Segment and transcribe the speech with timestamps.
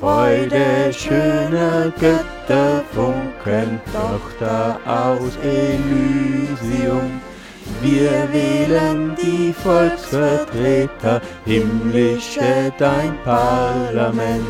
[0.00, 7.20] Freude schöner Götter funkeln Tochter aus Elysium.
[7.82, 14.46] Wir wählen die Volksvertreter, himmlische dein Parlament.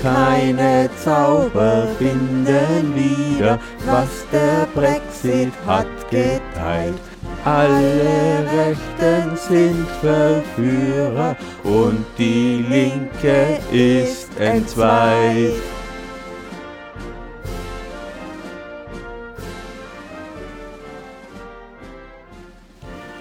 [0.00, 7.09] Keine Zauber binden wieder, was der Brexit hat geteilt.
[7.44, 15.54] Alle Rechten sind Verführer und die Linke ist entzweit.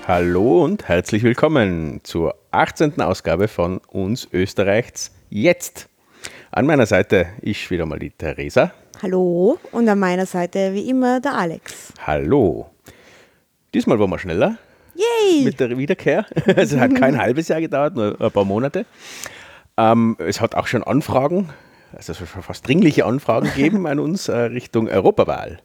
[0.05, 2.99] Hallo und herzlich willkommen zur 18.
[2.99, 5.87] Ausgabe von uns Österreichs jetzt.
[6.51, 8.73] An meiner Seite ist wieder mal die Theresa.
[9.01, 11.93] Hallo und an meiner Seite wie immer der Alex.
[12.05, 12.69] Hallo.
[13.73, 14.57] Diesmal waren wir schneller
[14.95, 15.43] Yay!
[15.43, 16.25] mit der Wiederkehr.
[16.45, 18.85] Es hat kein halbes Jahr gedauert, nur ein paar Monate.
[19.77, 21.49] Ähm, es hat auch schon Anfragen,
[21.95, 25.59] also schon fast dringliche Anfragen gegeben an uns äh, Richtung Europawahl.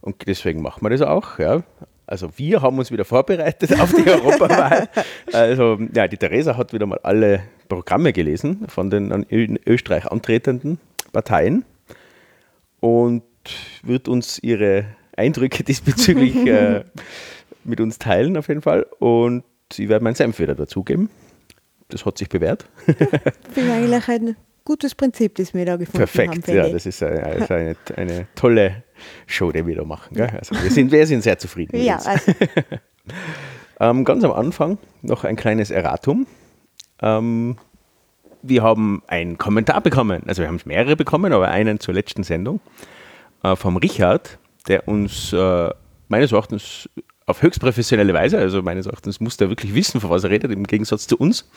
[0.00, 1.38] Und deswegen machen wir das auch.
[1.38, 1.62] Ja.
[2.06, 4.88] Also wir haben uns wieder vorbereitet auf die Europawahl.
[5.32, 10.78] Also ja, die Theresa hat wieder mal alle Programme gelesen von den in Österreich antretenden
[11.12, 11.64] Parteien
[12.80, 13.22] und
[13.82, 14.84] wird uns ihre
[15.16, 16.84] Eindrücke diesbezüglich äh,
[17.66, 18.86] mit uns teilen auf jeden Fall.
[18.98, 21.10] Und sie werden meinen Senf wieder dazugeben.
[21.88, 22.66] Das hat sich bewährt.
[23.52, 26.12] Finde eigentlich ein gutes Prinzip, das wir da gefunden haben.
[26.12, 26.72] Perfekt, ja, ich.
[26.72, 28.82] das ist eine, also eine, eine tolle
[29.26, 30.16] Show, die wir da machen.
[30.16, 30.30] Gell?
[30.36, 31.76] Also wir, sind, wir sind sehr zufrieden.
[31.76, 32.06] mit ja, uns.
[32.06, 32.32] also,
[33.78, 36.26] Ähm, ganz am Anfang noch ein kleines Erratum.
[37.00, 37.56] Ähm,
[38.42, 42.60] wir haben einen Kommentar bekommen, also wir haben mehrere bekommen, aber einen zur letzten Sendung
[43.42, 45.70] äh, vom Richard, der uns äh,
[46.08, 46.88] meines Erachtens
[47.26, 50.52] auf höchst professionelle Weise, also meines Erachtens muss der wirklich wissen, von was er redet,
[50.52, 51.50] im Gegensatz zu uns,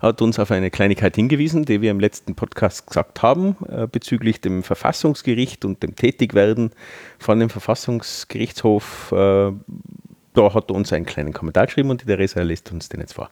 [0.00, 4.40] hat uns auf eine Kleinigkeit hingewiesen, die wir im letzten Podcast gesagt haben, äh, bezüglich
[4.40, 6.72] dem Verfassungsgericht und dem Tätigwerden
[7.20, 9.12] von dem Verfassungsgerichtshof.
[9.12, 9.52] Äh,
[10.34, 13.14] da hat er uns einen kleinen Kommentar geschrieben und die Theresa lässt uns den jetzt
[13.14, 13.30] vor.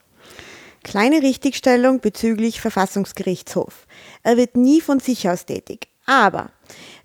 [0.85, 3.87] kleine Richtigstellung bezüglich Verfassungsgerichtshof.
[4.23, 5.89] Er wird nie von sich aus tätig.
[6.07, 6.51] Aber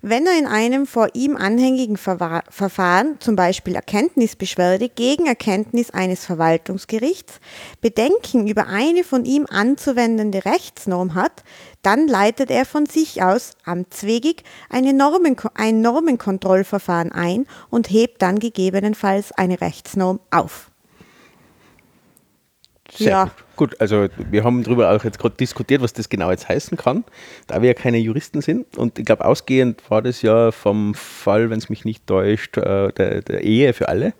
[0.08, 6.24] wenn er in einem vor ihm anhängigen Verwa- Verfahren, zum Beispiel Erkenntnisbeschwerde gegen Erkenntnis eines
[6.24, 7.40] Verwaltungsgerichts,
[7.80, 11.42] Bedenken über eine von ihm anzuwendende Rechtsnorm hat,
[11.82, 19.32] dann leitet er von sich aus amtswegig Normen, ein Normenkontrollverfahren ein und hebt dann gegebenenfalls
[19.32, 20.70] eine Rechtsnorm auf.
[22.96, 23.24] Sehr Ja.
[23.24, 23.45] gut.
[23.56, 27.04] Gut, also wir haben darüber auch jetzt gerade diskutiert, was das genau jetzt heißen kann,
[27.46, 28.76] da wir ja keine Juristen sind.
[28.76, 32.92] Und ich glaube, ausgehend war das ja vom Fall, wenn es mich nicht täuscht, äh,
[32.92, 34.12] der, der Ehe für alle,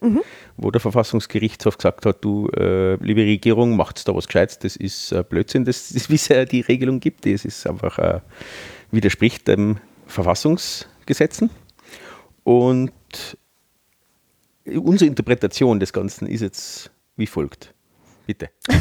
[0.56, 5.12] wo der Verfassungsgerichtshof gesagt hat, du, äh, liebe Regierung, macht da was Gescheites, das ist
[5.12, 8.22] äh, Blödsinn, das ist, wie es ja die Regelung gibt, das ist einfach,
[8.90, 9.76] widerspricht dem
[10.06, 11.50] Verfassungsgesetzen.
[12.42, 12.92] Und
[14.64, 17.74] unsere Interpretation des Ganzen ist jetzt wie folgt.
[18.26, 18.50] Bitte.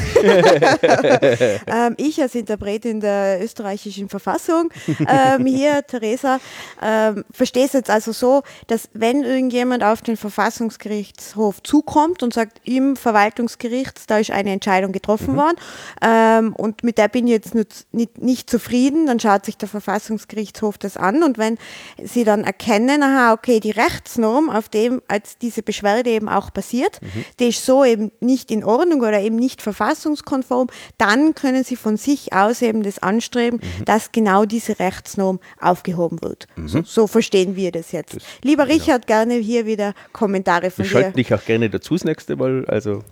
[1.67, 4.69] Ähm, ich als Interpretin der österreichischen Verfassung,
[5.07, 6.39] ähm, hier, Theresa,
[6.81, 12.61] ähm, verstehe es jetzt also so, dass wenn irgendjemand auf den Verfassungsgerichtshof zukommt und sagt,
[12.63, 15.57] im Verwaltungsgericht, da ist eine Entscheidung getroffen worden
[16.01, 19.69] ähm, und mit der bin ich jetzt nicht, nicht, nicht zufrieden, dann schaut sich der
[19.69, 21.57] Verfassungsgerichtshof das an und wenn
[22.03, 26.99] sie dann erkennen, aha, okay, die Rechtsnorm, auf dem als diese Beschwerde eben auch basiert,
[27.39, 31.97] die ist so eben nicht in Ordnung oder eben nicht verfassungskonform, dann können sie von
[31.97, 36.47] sich aus eben das anstreben, dass genau diese Rechtsnorm aufgehoben wird.
[36.65, 38.17] So, so verstehen wir das jetzt.
[38.43, 40.91] Lieber Richard, gerne hier wieder Kommentare von Wir dir.
[40.91, 42.65] schalten dich auch gerne dazu das nächste Mal.
[42.67, 43.03] Also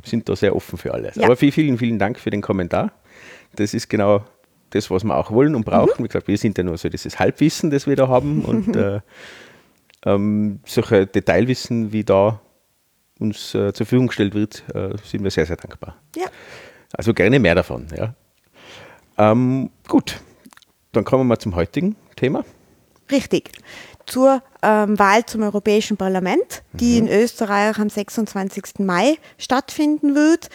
[0.00, 1.16] wir sind da sehr offen für alles.
[1.16, 1.24] Ja.
[1.24, 2.92] Aber vielen, vielen, vielen Dank für den Kommentar.
[3.56, 4.24] Das ist genau
[4.70, 5.94] das, was wir auch wollen und brauchen.
[5.98, 6.04] Mhm.
[6.04, 8.44] Wie gesagt, wir sind ja nur so dieses Halbwissen, das wir da haben.
[8.44, 9.00] Und äh,
[10.04, 12.40] ähm, solche Detailwissen, wie da
[13.18, 15.96] uns äh, zur Verfügung gestellt wird, äh, sind wir sehr, sehr dankbar.
[16.16, 16.26] Ja.
[16.92, 17.86] Also gerne mehr davon.
[17.96, 18.14] Ja.
[19.18, 20.20] Ähm, gut,
[20.92, 22.44] dann kommen wir mal zum heutigen Thema.
[23.10, 23.50] Richtig.
[24.06, 28.80] Zur ähm, Wahl zum Europäischen Parlament, die in Österreich am 26.
[28.80, 30.48] Mai stattfinden wird.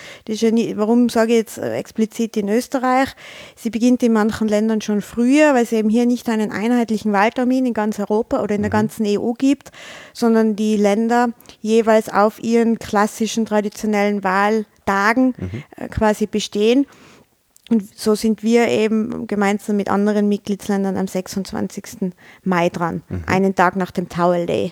[0.54, 3.10] Nie, warum sage ich jetzt äh, explizit in Österreich?
[3.56, 7.66] Sie beginnt in manchen Ländern schon früher, weil es eben hier nicht einen einheitlichen Wahltermin
[7.66, 9.72] in ganz Europa oder in der ganzen EU gibt,
[10.14, 11.30] sondern die Länder
[11.62, 15.36] jeweils auf ihren klassischen traditionellen Wahltagen
[15.76, 16.86] äh, quasi bestehen.
[17.70, 22.12] Und so sind wir eben gemeinsam mit anderen Mitgliedsländern am 26.
[22.44, 24.72] Mai dran, einen Tag nach dem Towel Day.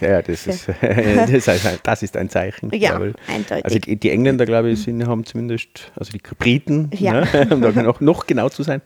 [0.00, 2.70] Ja, das ist, das, heißt, das ist ein Zeichen.
[2.72, 3.14] Ja, Jawohl.
[3.28, 3.64] eindeutig.
[3.64, 7.12] Also die, die Engländer, glaube ich, sind, haben zumindest, also die Briten, Ja.
[7.24, 8.80] ne, um da noch, noch genau zu sein,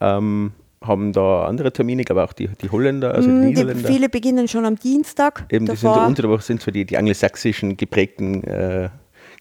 [0.00, 3.88] ähm, haben da andere Termine, aber auch die, die Holländer, also die Mm, Die, Niederländer.
[3.88, 5.46] viele beginnen schon am Dienstag.
[5.50, 6.08] Eben, das sind so davor.
[6.08, 8.90] unter der Woche sind so die, die angelsächsischen geprägten äh,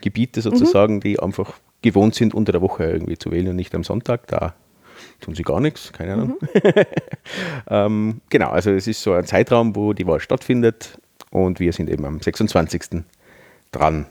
[0.02, 0.44] Gebiete Mhm.
[0.44, 4.26] sozusagen, die einfach gewohnt sind, unter der Woche irgendwie zu wählen und nicht am Sonntag.
[4.28, 4.56] Da
[5.22, 6.38] tun sie gar nichts, keine Ahnung.
[6.42, 6.72] Mhm.
[7.70, 10.98] ähm, genau, also es ist so ein Zeitraum, wo die Wahl stattfindet
[11.30, 13.04] und wir sind eben am 26.
[13.72, 14.08] dran.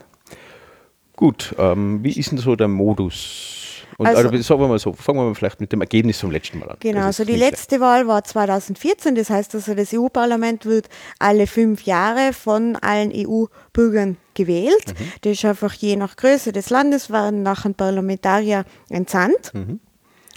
[1.16, 3.61] Gut, ähm, wie ist denn so der Modus?
[3.98, 6.30] Und Also- also, sagen wir mal so, fangen wir mal vielleicht mit dem Ergebnis vom
[6.30, 6.76] letzten Mal an.
[6.80, 11.82] Genau, also die letzte Wahl war 2014, das heißt also das EU-Parlament wird alle fünf
[11.82, 14.94] Jahre von allen EU-Bürgern gewählt.
[15.22, 19.52] Das ist einfach je nach Größe des Landes werden nachher Parlamentarier entsandt.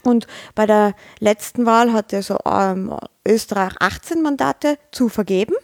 [0.04, 2.96] Und bei der letzten Wahl hat also ähm,
[3.28, 5.56] Österreich 18 Mandate zu vergeben.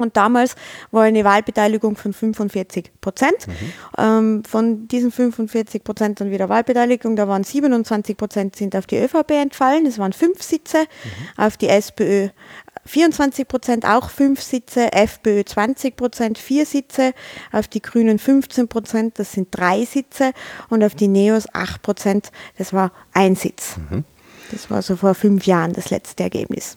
[0.00, 0.56] Und damals
[0.90, 3.46] war eine Wahlbeteiligung von 45 Prozent.
[3.98, 8.98] Ähm, von diesen 45 Prozent dann wieder Wahlbeteiligung, da waren 27 Prozent sind auf die
[8.98, 10.86] ÖVP entfallen, das waren fünf Sitze,
[11.36, 12.28] auf die SPÖ
[12.86, 17.12] 24 Prozent, auch fünf Sitze, FPÖ 20 Prozent, vier Sitze,
[17.52, 20.32] auf die Grünen 15 Prozent, das sind drei Sitze,
[20.70, 23.76] und auf die Neos 8 Prozent, das war ein Sitz.
[24.50, 26.76] Das war so vor fünf Jahren das letzte Ergebnis.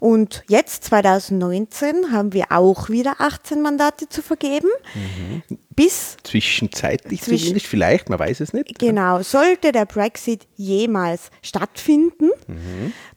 [0.00, 4.68] Und jetzt, 2019, haben wir auch wieder 18 Mandate zu vergeben.
[5.74, 8.78] Bis, Zwischenzeitlich Zwischen- zumindest, vielleicht, man weiß es nicht.
[8.78, 12.30] genau, sollte der Brexit jemals stattfinden,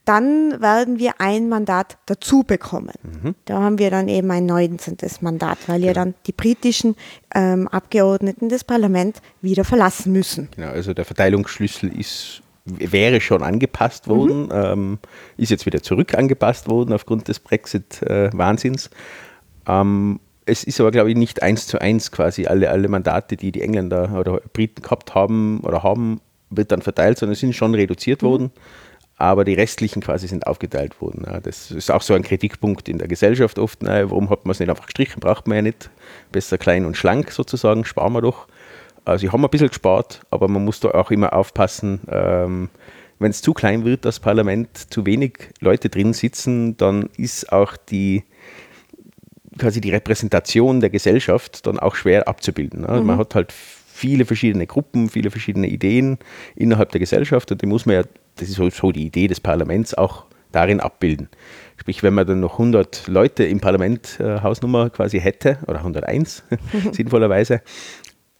[0.04, 2.92] dann werden wir ein Mandat dazu bekommen.
[3.46, 4.96] Da haben wir dann eben ein 19.
[5.20, 6.96] Mandat, weil ja dann die britischen
[7.34, 10.48] ähm, Abgeordneten des Parlaments wieder verlassen müssen.
[10.54, 12.42] Genau, also der Verteilungsschlüssel ist,
[12.78, 14.98] wäre schon angepasst worden, ähm,
[15.36, 18.90] ist jetzt wieder zurück angepasst worden aufgrund des Brexit-Wahnsinns.
[19.66, 23.52] ähm, es ist aber, glaube ich, nicht eins zu eins quasi alle, alle Mandate, die
[23.52, 26.20] die Engländer oder Briten gehabt haben oder haben,
[26.50, 28.50] wird dann verteilt, sondern sind schon reduziert worden.
[29.16, 31.26] Aber die restlichen quasi sind aufgeteilt worden.
[31.42, 33.82] Das ist auch so ein Kritikpunkt in der Gesellschaft oft.
[33.82, 35.20] Warum hat man es nicht einfach gestrichen?
[35.20, 35.90] Braucht man ja nicht.
[36.32, 38.48] Besser klein und schlank sozusagen, sparen wir doch.
[39.10, 42.68] Also ich habe ein bisschen gespart, aber man muss da auch immer aufpassen, ähm,
[43.18, 47.76] wenn es zu klein wird, das Parlament, zu wenig Leute drin sitzen, dann ist auch
[47.76, 48.22] die
[49.58, 52.82] quasi die Repräsentation der Gesellschaft dann auch schwer abzubilden.
[52.82, 53.00] Ne?
[53.02, 56.18] Man hat halt viele verschiedene Gruppen, viele verschiedene Ideen
[56.54, 58.02] innerhalb der Gesellschaft und die muss man ja,
[58.36, 61.28] das ist so, so die Idee des Parlaments, auch darin abbilden.
[61.76, 66.44] Sprich, wenn man dann noch 100 Leute im Parlament äh, Hausnummer quasi hätte, oder 101
[66.92, 67.62] sinnvollerweise,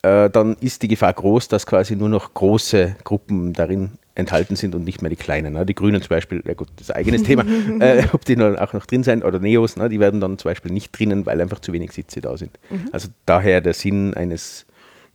[0.03, 4.75] äh, dann ist die Gefahr groß, dass quasi nur noch große Gruppen darin enthalten sind
[4.75, 5.55] und nicht mehr die kleinen.
[5.55, 5.67] Ne?
[5.67, 7.45] Die Grünen zum Beispiel, ja gut, das ist ein eigenes Thema,
[7.81, 9.89] äh, ob die dann auch noch drin sein oder Neos, ne?
[9.89, 12.59] die werden dann zum Beispiel nicht drinnen, weil einfach zu wenig Sitze da sind.
[12.93, 14.67] Also daher der Sinn eines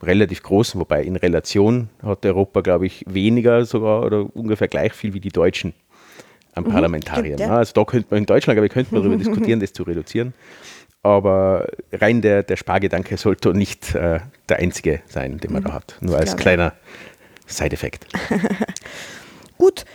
[0.01, 5.13] relativ großen, wobei in Relation hat Europa, glaube ich, weniger sogar oder ungefähr gleich viel
[5.13, 5.73] wie die Deutschen
[6.53, 7.25] an Parlamentariern.
[7.25, 7.47] stimmt, ja.
[7.47, 7.57] ne?
[7.57, 10.33] Also da könnte man in Deutschland, glaube ich, könnte man darüber diskutieren, das zu reduzieren.
[11.05, 15.97] Aber rein der, der Spargedanke sollte nicht äh, der einzige sein, den man da hat.
[16.01, 16.73] Nur als kleiner
[17.45, 18.07] Side-Effekt.
[19.59, 19.85] Gut,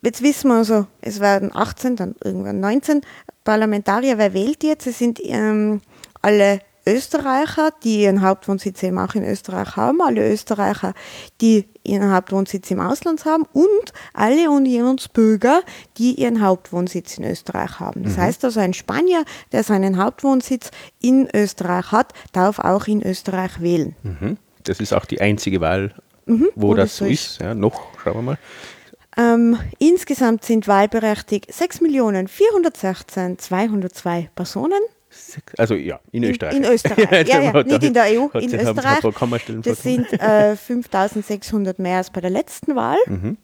[0.00, 3.02] jetzt wissen wir also, es werden 18, dann irgendwann 19
[3.44, 4.16] Parlamentarier.
[4.16, 4.86] Wer wählt jetzt?
[4.86, 5.82] Es sind ähm,
[6.22, 10.94] alle Österreicher, die ihren Hauptwohnsitz eben auch in Österreich haben, alle Österreicher,
[11.40, 15.62] die ihren Hauptwohnsitz im Ausland haben und alle Unionsbürger,
[15.98, 18.04] die ihren Hauptwohnsitz in Österreich haben.
[18.04, 20.70] Das heißt also, ein Spanier, der seinen Hauptwohnsitz
[21.00, 23.94] in Österreich hat, darf auch in Österreich wählen.
[24.02, 24.38] Mhm.
[24.64, 25.94] Das ist auch die einzige Wahl,
[26.26, 27.40] wo, Mhm, wo das das so so ist.
[27.40, 28.38] Ja, noch, schauen wir mal.
[29.16, 34.80] Ähm, insgesamt sind wahlberechtigt 6.416.202 Personen
[35.58, 36.56] Also ja, in, Österreich.
[36.56, 37.10] in Österreich.
[37.28, 39.00] Ja, ja, nicht in der EU, in Österreich.
[39.62, 40.16] Das sind äh,
[40.68, 42.98] 5.600 mehr als bei der letzten Wahl.
[43.06, 43.36] Mhm.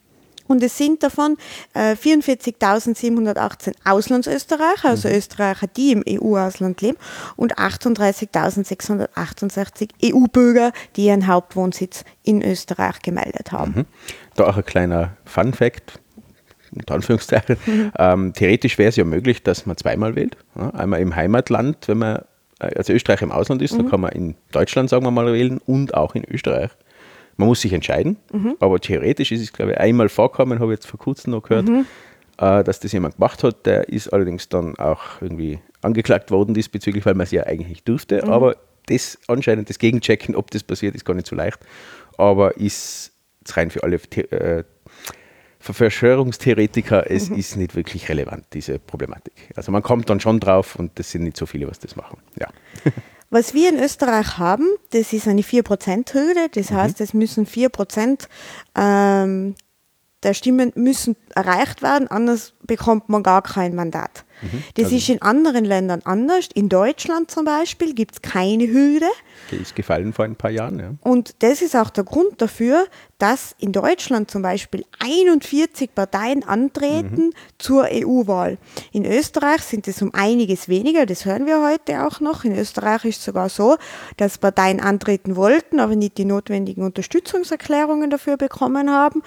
[0.48, 1.36] Und es sind davon
[1.74, 5.14] äh, 44.718 Auslandsösterreicher, also Mhm.
[5.14, 6.96] Österreicher, die im EU-Ausland leben,
[7.36, 13.72] und 38.668 EU-Bürger, die ihren Hauptwohnsitz in Österreich gemeldet haben.
[13.76, 13.84] Mhm.
[14.36, 16.00] Da auch ein kleiner Fun-Fact,
[16.72, 17.56] unter Anführungszeichen.
[17.98, 20.36] Ähm, theoretisch wäre es ja möglich, dass man zweimal wählt.
[20.56, 22.16] Ja, einmal im Heimatland, wenn man,
[22.60, 25.58] äh, also Österreich im Ausland ist, dann kann man in Deutschland, sagen wir mal, wählen
[25.66, 26.70] und auch in Österreich.
[27.36, 28.16] Man muss sich entscheiden,
[28.58, 31.68] aber theoretisch ist es, glaube ich, einmal vorkommen, habe ich jetzt vor kurzem noch gehört,
[32.38, 33.64] äh, dass das jemand gemacht hat.
[33.66, 37.88] Der ist allerdings dann auch irgendwie angeklagt worden diesbezüglich, weil man es ja eigentlich nicht
[37.88, 38.24] durfte.
[38.24, 38.56] Aber
[38.86, 41.60] das anscheinend, das Gegenchecken, ob das passiert, ist gar nicht so leicht.
[42.16, 43.12] Aber ist
[43.50, 44.64] rein für alle The äh,
[45.72, 49.34] für Verschwörungstheoretiker, es ist nicht wirklich relevant, diese Problematik.
[49.56, 52.18] Also man kommt dann schon drauf und das sind nicht so viele, was das machen.
[52.38, 52.48] Ja.
[53.30, 56.48] Was wir in Österreich haben, das ist eine 4%-Hürde.
[56.50, 58.26] Das heißt, es müssen 4%
[58.74, 59.54] ähm,
[60.22, 64.24] der Stimmen müssen erreicht werden, anders bekommt man gar kein Mandat.
[64.74, 66.48] Das Also- ist in anderen Ländern anders.
[66.54, 69.06] In Deutschland zum Beispiel gibt es keine Hürde.
[69.50, 70.78] Die ist gefallen vor ein paar Jahren.
[70.78, 70.94] Ja.
[71.02, 72.86] Und das ist auch der Grund dafür,
[73.18, 78.58] dass in Deutschland zum Beispiel 41 Parteien antreten zur EU-Wahl.
[78.92, 82.44] In Österreich sind es um einiges weniger, das hören wir heute auch noch.
[82.44, 83.76] In Österreich ist es sogar so,
[84.16, 89.22] dass Parteien antreten wollten, aber nicht die notwendigen Unterstützungserklärungen dafür bekommen haben.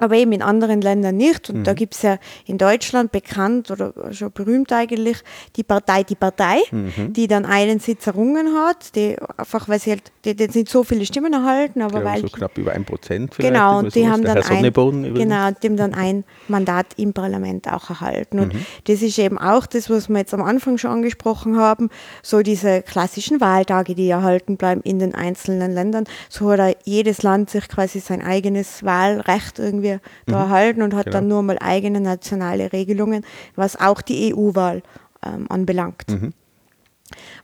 [0.00, 1.48] Aber eben in anderen Ländern nicht.
[1.50, 1.64] Und Mhm.
[1.64, 5.18] da gibt es ja in Deutschland bekannt oder schon berühmt eigentlich
[5.56, 7.12] die Partei Die Partei, Mhm.
[7.12, 10.82] die dann einen Sitz errungen hat, die einfach, weil sie halt, die, die sind so
[10.82, 13.52] viele Stimmen erhalten, aber Ja, weil so knapp über ein Prozent vielleicht.
[13.54, 14.72] Genau, und die haben dann ein,
[15.14, 18.40] genau, die haben dann ein Mandat im Parlament auch erhalten.
[18.40, 18.66] Und Mhm.
[18.84, 21.90] das ist eben auch das, was wir jetzt am Anfang schon angesprochen haben,
[22.22, 26.04] so diese klassischen Wahltage, die erhalten bleiben in den einzelnen Ländern.
[26.30, 29.89] So hat jedes Land sich quasi sein eigenes Wahlrecht irgendwie
[30.26, 31.16] da erhalten und hat Genau.
[31.18, 33.24] dann nur mal eigene nationale Regelungen,
[33.56, 34.82] was auch die EU-Wahl
[35.26, 36.04] ähm, anbelangt.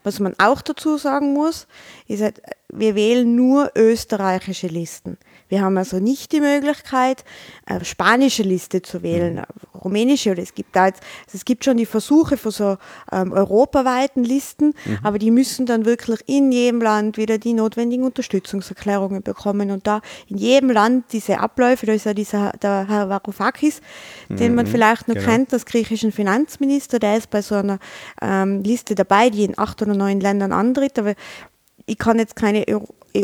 [0.04, 1.66] Was man auch dazu sagen muss,
[2.06, 5.18] ist halt, wir wählen nur österreichische Listen.
[5.48, 7.24] Wir haben also nicht die Möglichkeit,
[7.66, 11.64] äh, spanische Liste zu wählen, äh, rumänische oder es gibt da jetzt, also es gibt
[11.64, 12.76] schon die Versuche von so
[13.12, 19.22] ähm, europaweiten Listen, aber die müssen dann wirklich in jedem Land wieder die notwendigen Unterstützungserklärungen
[19.22, 19.70] bekommen.
[19.70, 23.80] Und da in jedem Land diese Abläufe, da ist ja dieser der Herr Varoufakis,
[24.28, 25.26] den man vielleicht noch genau.
[25.26, 27.78] kennt, das griechischen Finanzminister, der ist bei so einer
[28.20, 31.14] ähm, Liste dabei, die in acht oder neun Ländern antritt, aber
[31.86, 32.64] ich kann jetzt keine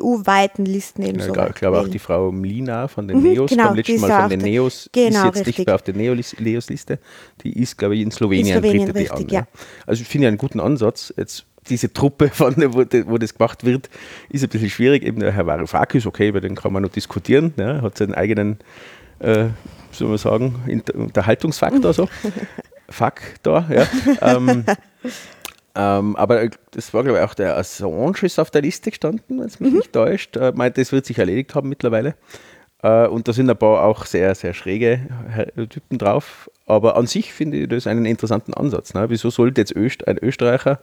[0.00, 3.70] EU-weiten Listen eben so ich glaube auch die Frau Mlina von den Mhm, Neos, genau,
[3.72, 5.58] die letzten Mal von den Neos, genau, ist jetzt richtig.
[5.58, 6.98] nicht mehr auf der Neos- Neos-Liste.
[7.42, 9.34] Die ist, glaube ich, in Slowenien, Slowenien, tritt die richtig, an.
[9.34, 9.46] ja.
[9.86, 11.12] Also ich finde ja einen guten Ansatz.
[11.16, 13.88] Jetzt diese Truppe, von, wo, wo das gemacht wird,
[14.30, 15.02] ist ein bisschen schwierig.
[15.04, 17.52] Eben der Herr Varoufakis, okay, über den kann man noch diskutieren.
[17.56, 18.58] Ja, hat seinen eigenen,
[19.20, 19.46] äh,
[19.92, 20.56] soll man sagen,
[20.94, 22.08] Unterhaltungsfaktor so.
[22.88, 23.86] Faktor, ja.
[24.20, 24.64] ähm,
[25.74, 29.46] ähm, aber das war, glaube ich, auch der Assange ist auf der Liste gestanden, wenn
[29.46, 30.36] es mich nicht täuscht.
[30.36, 32.14] Äh, meint, das wird sich erledigt haben mittlerweile.
[32.82, 35.00] Äh, und da sind ein paar auch sehr, sehr schräge
[35.70, 36.50] Typen drauf.
[36.66, 38.94] Aber an sich finde ich das einen interessanten Ansatz.
[38.94, 39.06] Ne?
[39.08, 40.80] Wieso sollte jetzt Öst ein Österreicher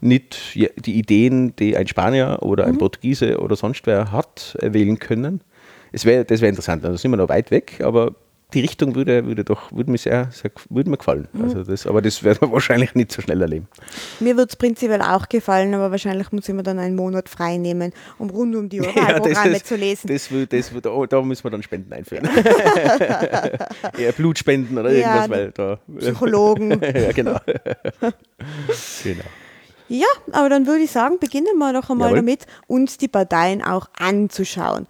[0.00, 4.98] nicht die Ideen, die ein Spanier oder ein Portugiese oder sonst wer hat, äh, wählen
[4.98, 5.42] können?
[5.92, 6.84] Es wär, das wäre interessant.
[6.84, 8.14] Da sind wir noch weit weg, aber
[8.54, 11.28] die Richtung würde, würde doch würde mir sehr, sehr würde mir gefallen.
[11.42, 13.68] Also das, aber das werden wir wahrscheinlich nicht so schnell erleben.
[14.20, 17.56] Mir wird es prinzipiell auch gefallen, aber wahrscheinlich muss ich mir dann einen Monat frei
[17.56, 20.06] nehmen, um rund um die Uhr Wahlprogramme das, zu lesen.
[20.08, 22.28] Das, will- das, will- da, da müssen wir dann Spenden einführen.
[23.98, 25.78] Eher Blutspenden oder Ja, irgendwas, weil da.
[25.98, 26.80] Psychologen.
[26.82, 27.38] ja, genau.
[29.02, 29.24] genau.
[29.88, 32.20] Ja, aber dann würde ich sagen, beginnen wir doch einmal Jawohl.
[32.20, 34.86] damit, uns die Parteien auch anzuschauen.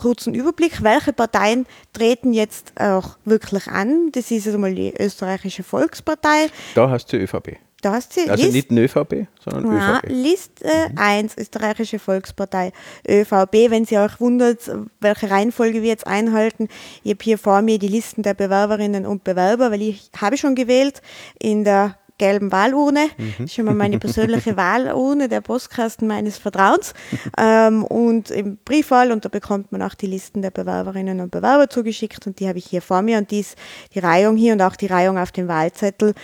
[0.00, 4.10] Kurzen Überblick, welche Parteien treten jetzt auch wirklich an?
[4.12, 6.48] Das ist einmal die österreichische Volkspartei.
[6.74, 7.58] Da hast du ÖVP.
[7.82, 10.08] Da hast du Also List- nicht eine ÖVP, sondern Ja, ÖVP.
[10.10, 12.72] Liste 1, österreichische Volkspartei,
[13.08, 13.70] ÖVP.
[13.70, 16.68] Wenn Sie euch wundert, welche Reihenfolge wir jetzt einhalten,
[17.04, 20.54] ich habe hier vor mir die Listen der Bewerberinnen und Bewerber, weil ich habe schon
[20.54, 21.00] gewählt
[21.38, 23.08] in der gelben Wahlurne.
[23.18, 26.94] Das ist schon mal meine persönliche Wahlurne, der Postkasten meines Vertrauens.
[27.36, 31.68] ähm, und im Briefwahl, und da bekommt man auch die Listen der Bewerberinnen und Bewerber
[31.68, 33.56] zugeschickt und die habe ich hier vor mir und die ist
[33.94, 36.14] die Reihung hier und auch die Reihung auf dem Wahlzettel,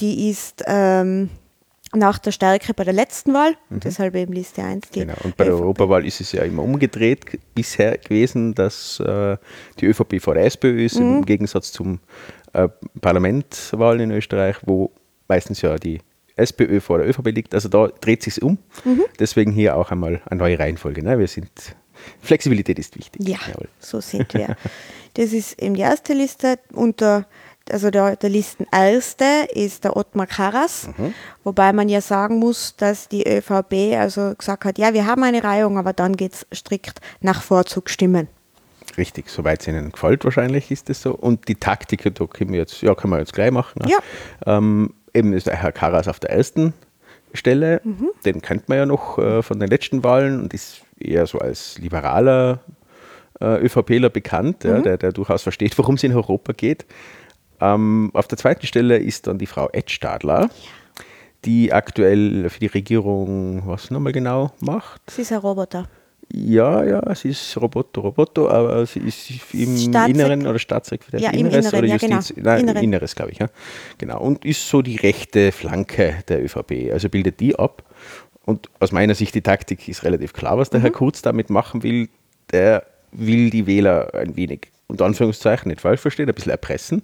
[0.00, 1.28] die ist ähm,
[1.92, 4.90] nach der Stärke bei der letzten Wahl und deshalb eben Liste 1.
[4.90, 5.06] Die Mhm.
[5.08, 5.18] Genau.
[5.24, 5.62] Und bei der ÖVP.
[5.62, 9.36] Europawahl ist es ja immer umgedreht bisher gewesen, dass äh,
[9.80, 11.16] die ÖVP vor der SPÖ ist, Mhm.
[11.18, 11.98] im Gegensatz zum
[12.52, 12.68] äh,
[13.00, 14.92] Parlamentswahlen in Österreich, wo
[15.30, 16.00] meistens ja die
[16.36, 17.54] SPÖ vor der ÖVP liegt.
[17.54, 18.58] Also da dreht sich um.
[18.84, 19.04] Mhm.
[19.18, 21.02] Deswegen hier auch einmal eine neue Reihenfolge.
[21.02, 21.18] Ne?
[21.18, 21.50] Wir sind
[22.22, 23.26] Flexibilität ist wichtig.
[23.28, 23.68] Ja, Jawohl.
[23.78, 24.56] so sind wir.
[25.14, 26.58] Das ist eben die erste Liste.
[26.72, 27.26] Unter,
[27.70, 31.12] also der, der Listenerste ist der Ottmar Karas, Mhm.
[31.44, 35.44] wobei man ja sagen muss, dass die ÖVP also gesagt hat, ja, wir haben eine
[35.44, 38.28] Reihung, aber dann geht es strikt nach Vorzugsstimmen.
[38.96, 41.12] Richtig, soweit es Ihnen gefällt, wahrscheinlich ist es so.
[41.14, 43.82] Und die Taktik, da können wir jetzt, ja, können wir jetzt gleich machen.
[43.84, 43.90] Ne?
[43.90, 43.98] Ja.
[44.58, 46.72] Ähm, eben ist der Herr Karas auf der ersten
[47.34, 47.80] Stelle.
[47.84, 48.10] Mhm.
[48.24, 51.78] Den kennt man ja noch äh, von den letzten Wahlen und ist eher so als
[51.78, 52.60] liberaler
[53.40, 54.70] äh, ÖVPler bekannt, Mhm.
[54.70, 56.86] ja, der, der durchaus versteht, worum es in Europa geht.
[57.60, 60.48] Ähm, auf der zweiten Stelle ist dann die Frau Ed Stadler,
[61.44, 65.00] die aktuell für die Regierung, was nochmal genau macht.
[65.06, 65.86] Das ist ein Roboter.
[66.32, 71.30] Ja, ja, sie ist Roboter, Roboter, aber sie ist im Staatssek- Inneren oder Staatssekretär Ja,
[71.30, 72.50] Inneres Inneren, oder ja, Justiz, genau.
[72.50, 72.82] nein, Inneren.
[72.84, 73.38] Inneres, glaube ich.
[73.38, 73.48] Ja.
[73.98, 77.82] Genau, und ist so die rechte Flanke der ÖVP, also bildet die ab.
[78.44, 80.84] Und aus meiner Sicht, die Taktik ist relativ klar, was der Mhm.
[80.84, 82.08] Herr Kurz damit machen will.
[82.52, 87.02] Der will die Wähler ein wenig unter Anführungszeichen, nicht falsch verstehen, ein bisschen erpressen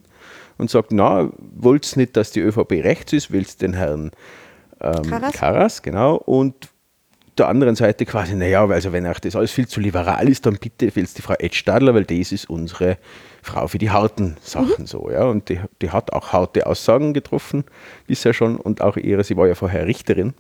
[0.59, 4.11] und sagt, na, wollt nicht, dass die ÖVP rechts ist, willst den Herrn
[4.81, 5.33] ähm, Karas?
[5.35, 6.55] Karas, genau, und
[7.39, 10.57] der anderen Seite quasi, naja, also wenn euch das alles viel zu liberal ist, dann
[10.57, 12.99] bitte willst die Frau Edstadler, weil das ist unsere
[13.43, 15.25] Frau für die harten Sachen so, ja.
[15.25, 17.65] Und die, die hat auch harte Aussagen getroffen
[18.07, 20.35] bisher schon und auch ihre, sie war ja vorher Richterin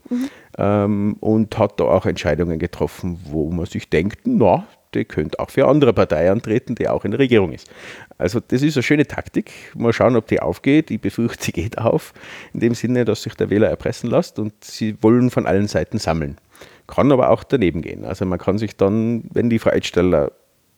[0.58, 5.50] ähm, und hat da auch Entscheidungen getroffen, wo man sich denkt, na, die könnte auch
[5.50, 7.70] für eine andere Partei antreten, die auch in der Regierung ist.
[8.18, 9.52] Also das ist eine schöne Taktik.
[9.74, 10.90] Mal schauen, ob die aufgeht.
[10.90, 12.14] Ich befürchte, sie geht auf,
[12.54, 15.98] in dem Sinne, dass sich der Wähler erpressen lässt und sie wollen von allen Seiten
[15.98, 16.38] sammeln.
[16.86, 18.04] Kann aber auch daneben gehen.
[18.04, 20.32] Also man kann sich dann, wenn die Frau Edsteller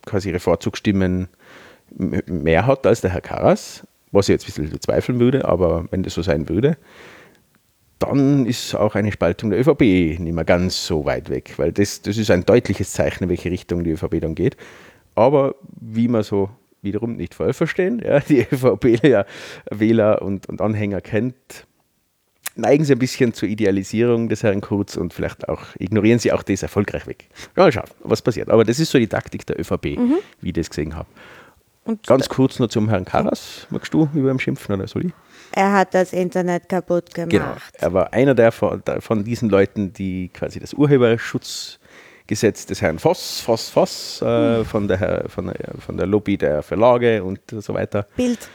[0.06, 1.28] quasi ihre Vorzugsstimmen
[2.26, 6.02] mehr hat als der Herr Karas, was ich jetzt ein bisschen bezweifeln würde, aber wenn
[6.02, 6.76] das so sein würde,
[7.98, 9.80] dann ist auch eine Spaltung der ÖVP
[10.20, 13.50] nicht mehr ganz so weit weg, weil das, das ist ein deutliches Zeichen, in welche
[13.50, 14.56] Richtung die ÖVP dann geht.
[15.14, 16.48] Aber wie man so
[16.80, 21.66] wiederum nicht falsch verstehen, ja, die ÖVP-Wähler und, und Anhänger kennt,
[22.58, 26.42] neigen sie ein bisschen zur Idealisierung des Herrn Kurz und vielleicht auch ignorieren sie auch
[26.42, 27.26] das erfolgreich weg.
[27.54, 28.50] Mal schauen, was passiert.
[28.50, 29.98] Aber das ist so die Taktik der ÖVP,
[30.40, 31.08] wie ich das gesehen habe.
[31.84, 33.66] Und Ganz kurz noch zum Herrn Karas.
[33.70, 35.12] Magst du über ihn schimpfen oder soll ich?
[35.52, 37.30] er hat das Internet kaputt gemacht.
[37.30, 37.56] Genau.
[37.72, 42.98] Er war einer der von, der von diesen Leuten, die quasi das Urheberschutzgesetz des Herrn
[42.98, 47.74] Voss, Voss, Voss, äh, von, der, von, der, von der Lobby der Verlage und so
[47.74, 48.06] weiter.
[48.16, 48.48] Bild.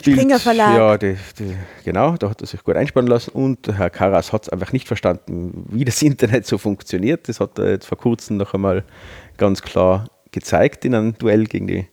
[0.00, 0.76] Springer Verlag.
[0.76, 4.44] Ja, die, die, genau, da hat er sich gut einspannen lassen und Herr Karas hat
[4.44, 7.28] es einfach nicht verstanden, wie das Internet so funktioniert.
[7.28, 8.84] Das hat er jetzt vor kurzem noch einmal
[9.36, 11.86] ganz klar gezeigt in einem Duell gegen die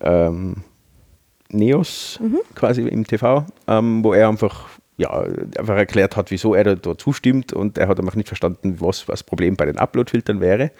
[0.00, 0.64] ähm,
[1.50, 2.20] Neos
[2.54, 4.68] quasi im TV, ähm, wo er einfach,
[5.00, 5.10] ja,
[5.58, 9.22] einfach erklärt hat, wieso er da, zustimmt und er hat einfach nicht verstanden, was das
[9.22, 10.72] Problem bei den Upload-Filtern wäre,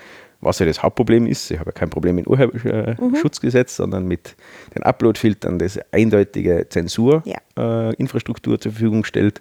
[0.42, 1.50] was ja das Hauptproblem ist.
[1.50, 4.36] Ich habe ja kein Problem mit Urheberschutzgesetz, sondern mit
[4.74, 8.56] den Upload-Filtern, das eindeutige Zensurinfrastruktur Ja.
[8.56, 9.40] äh, zur Verfügung stellt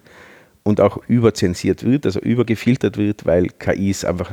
[0.62, 4.32] und auch überzensiert wird, also übergefiltert wird, weil KIs einfach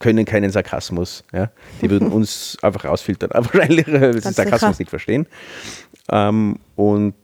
[0.00, 1.22] können keinen Sarkasmus.
[1.32, 1.50] Ja?
[1.82, 4.80] Die würden uns einfach rausfiltern, wahrscheinlich äh, den Ganz Sarkasmus sicher.
[4.80, 5.26] nicht verstehen.
[6.10, 7.14] Ähm, und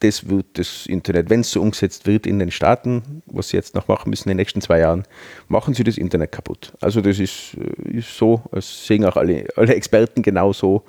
[0.00, 3.74] das wird das Internet, wenn es so umgesetzt wird in den Staaten, was sie jetzt
[3.74, 5.04] noch machen müssen in den nächsten zwei Jahren,
[5.48, 6.72] machen sie das Internet kaputt.
[6.80, 10.84] Also das ist, äh, ist so, das sehen auch alle, alle Experten genauso.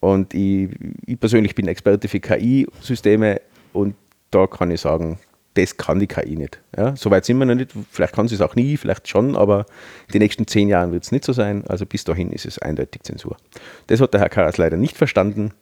[0.00, 0.70] Und ich,
[1.06, 3.40] ich persönlich bin Experte für KI-Systeme
[3.72, 3.94] und
[4.30, 5.18] da kann ich sagen,
[5.54, 6.60] das kann die KI nicht.
[6.76, 7.72] Ja, Soweit sind wir noch nicht.
[7.90, 9.64] Vielleicht kann sie es auch nie, vielleicht schon, aber
[10.12, 11.64] die nächsten zehn Jahren wird es nicht so sein.
[11.66, 13.38] Also bis dahin ist es eindeutig Zensur.
[13.86, 15.52] Das hat der Herr Karas leider nicht verstanden.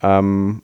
[0.00, 0.62] Ähm,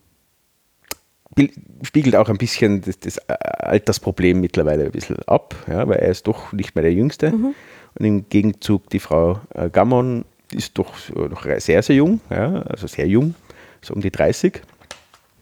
[1.82, 6.10] spiegelt auch ein bisschen das, das äh, Altersproblem mittlerweile ein bisschen ab, ja, weil er
[6.10, 7.32] ist doch nicht mehr der Jüngste.
[7.32, 12.86] Und im Gegenzug die Frau äh, Gammon ist doch noch sehr, sehr jung, ja, also
[12.86, 13.34] sehr jung,
[13.80, 14.62] so um die 30.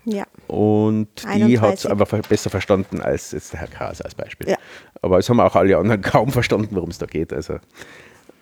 [0.04, 0.24] Ja.
[0.46, 1.60] Und die 31.
[1.60, 4.50] hat es einfach besser verstanden als jetzt der Herr Kras als Beispiel.
[4.50, 4.56] Ja.
[5.02, 7.32] Aber es haben auch alle anderen kaum verstanden, worum es da geht.
[7.32, 7.58] Also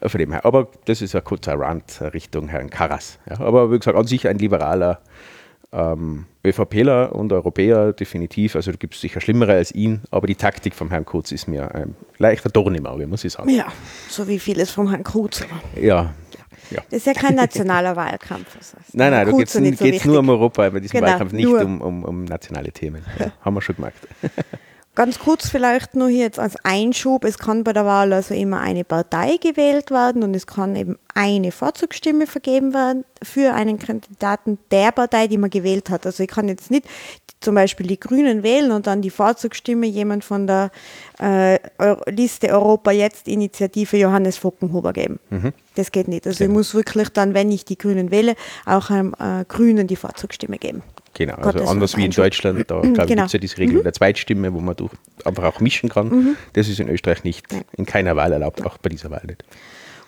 [0.01, 0.45] äh, von dem her.
[0.45, 3.19] Aber das ist ein kurzer Rant Richtung Herrn Karas.
[3.29, 3.41] Ja.
[3.41, 5.01] Aber wie gesagt, an sich ein liberaler
[5.73, 8.57] ähm, ÖVPler und Europäer definitiv.
[8.57, 10.03] Also da gibt es sicher Schlimmere als ihn.
[10.11, 13.33] Aber die Taktik vom Herrn Kurz ist mir ein leichter Dorn im Auge, muss ich
[13.33, 13.51] sagen.
[13.51, 13.67] Ja,
[14.09, 15.45] so wie vieles vom Herrn Kurz.
[15.81, 16.15] Ja.
[16.71, 16.83] ja.
[16.91, 18.57] Das ist ja kein nationaler Wahlkampf.
[18.57, 21.13] Das heißt, Nein, nein, da Kurz geht es so nur um Europa, bei diesem Genau,
[21.13, 23.05] Wahlkampf nicht um, um, um nationale Themen.
[23.19, 24.07] Ja, haben wir schon gemerkt.
[24.99, 27.23] Ganz kurz vielleicht nur hier jetzt als Einschub.
[27.23, 30.99] Es kann bei der Wahl also immer eine Partei gewählt werden und es kann eben
[31.15, 36.05] eine Vorzugsstimme vergeben werden für einen Kandidaten der Partei, die man gewählt hat.
[36.05, 36.85] Also ich kann jetzt nicht
[37.39, 40.73] zum Beispiel die Grünen wählen und dann die Vorzugsstimme jemand von der
[41.21, 41.61] äh,
[42.11, 45.21] Liste Europa Jetzt Initiative Johannes Fockenhuber geben.
[45.77, 46.27] Das geht nicht.
[46.27, 48.35] Also ich muss wirklich dann, wenn ich die Grünen wähle,
[48.67, 50.83] auch einem äh, Grünen die Vorzugsstimme geben.
[51.19, 52.13] Genau, Gott, also anders wie in.
[52.13, 53.05] Deutschland, da ich, Genau.
[53.07, 54.93] gibt es ja diese Regelung der Zweitstimme, wo man durch,
[55.25, 56.37] einfach auch mischen kann.
[56.53, 59.43] Das ist in Österreich nicht, in keiner Wahl erlaubt, auch bei dieser Wahl nicht.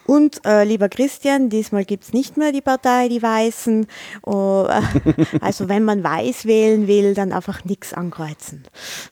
[0.06, 3.86] Und äh, lieber Christian, diesmal gibt es nicht mehr die Partei Die Weißen.
[4.24, 8.64] Oh, äh, also wenn man Weiß wählen will, dann einfach nichts ankreuzen.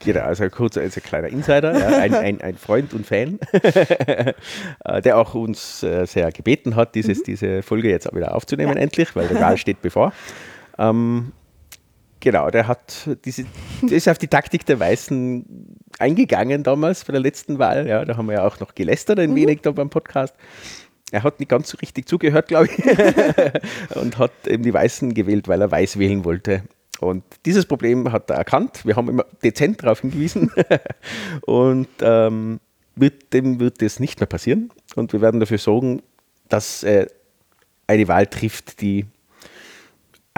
[0.05, 5.03] Genau, also kurz als ein kleiner Insider, ja, ein, ein, ein Freund und Fan, äh,
[5.03, 8.81] der auch uns äh, sehr gebeten hat, dieses, diese Folge jetzt auch wieder aufzunehmen, Ja.
[8.83, 10.13] endlich, weil der Wahl steht bevor.
[10.79, 11.33] Ähm,
[12.21, 13.45] genau, der hat diese,
[13.83, 17.87] der ist auf die Taktik der Weißen eingegangen damals bei der letzten Wahl.
[17.87, 20.35] Ja, da haben wir ja auch noch gelästert ein wenig da beim Podcast.
[21.11, 25.49] Er hat nicht ganz so richtig zugehört, glaube ich, und hat eben die Weißen gewählt,
[25.49, 26.63] weil er weiß wählen wollte.
[27.01, 28.85] Und dieses Problem hat er erkannt.
[28.85, 30.51] Wir haben immer dezent darauf hingewiesen.
[31.47, 32.61] und ähm,
[32.97, 34.71] wird, dem wird das nicht mehr passieren.
[34.97, 36.03] Und wir werden dafür sorgen,
[36.49, 37.09] dass er
[37.87, 39.07] eine Wahl trifft, die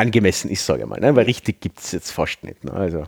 [0.01, 1.01] angemessen ist, sage ich mal.
[1.01, 1.15] Ne?
[1.15, 2.65] Weil richtig gibt es jetzt fast nicht.
[2.65, 2.73] Ne?
[2.73, 3.05] Also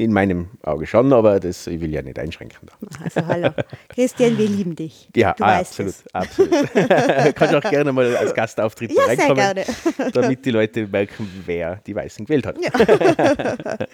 [0.00, 2.66] in meinem Auge schon, aber das ich will ja nicht einschränken.
[2.66, 3.04] Da.
[3.04, 3.50] Also hallo.
[3.90, 5.10] Christian, wir lieben dich.
[5.14, 6.04] Ja, ah, absolut, es.
[6.14, 6.50] absolut.
[7.34, 10.10] Kannst auch gerne mal als Gastauftritt Ja, sehr reinkommen, gerne.
[10.12, 12.56] damit die Leute merken, wer die Weißen gewählt hat.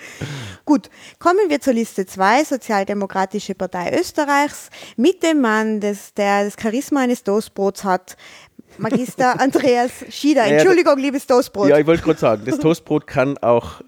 [0.64, 6.55] Gut, kommen wir zur Liste 2, Sozialdemokratische Partei Österreichs, mit dem Mann, des, der das
[6.61, 8.16] Charisma eines Toastbrots hat,
[8.79, 10.42] Magister Andreas Schieder.
[10.42, 11.69] Naja, Entschuldigung, liebes Toastbrot.
[11.69, 13.81] Ja, ich wollte gerade sagen, das Toastbrot kann auch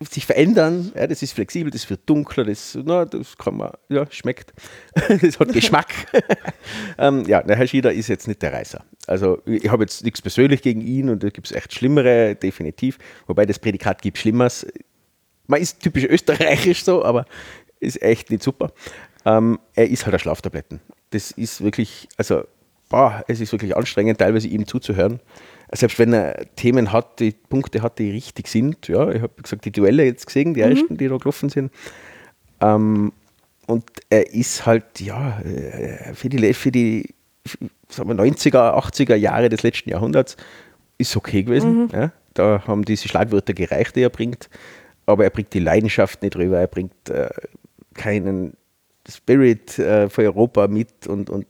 [0.00, 0.92] sich verändern.
[0.94, 4.52] Ja, das ist flexibel, das wird dunkler, das, na, das kann man, ja, schmeckt.
[5.20, 5.92] Das hat Geschmack.
[6.98, 8.84] ähm, ja, der Herr Schieder ist jetzt nicht der Reißer.
[9.06, 12.98] Also ich habe jetzt nichts persönlich gegen ihn und da gibt es echt Schlimmere, definitiv.
[13.26, 14.66] Wobei das Prädikat gibt Schlimmeres.
[15.46, 17.26] Man ist typisch österreichisch so, aber
[17.80, 18.72] ist echt nicht super.
[19.24, 20.80] Ähm, er ist halt ein Schlaftabletten.
[21.10, 22.44] Das ist wirklich, also
[22.94, 25.18] boah, es ist wirklich anstrengend, teilweise ihm zuzuhören.
[25.72, 28.86] Selbst wenn er Themen hat, die Punkte hat, die richtig sind.
[28.86, 31.72] Ja, ich habe gesagt, die Duelle jetzt gesehen, die ersten, die da gelaufen sind.
[32.60, 33.12] Ähm,
[33.66, 37.14] und er ist halt, ja, äh, für die, für die
[37.88, 40.36] sagen wir, 90er, 80er Jahre des letzten Jahrhunderts
[40.96, 41.90] ist okay gewesen.
[41.92, 42.12] Ja.
[42.34, 44.48] Da haben diese Schlagwörter gereicht, die er bringt.
[45.04, 47.28] Aber er bringt die Leidenschaft nicht rüber, er bringt äh,
[47.94, 48.56] keinen
[49.10, 51.46] Spirit äh, für Europa mit und, und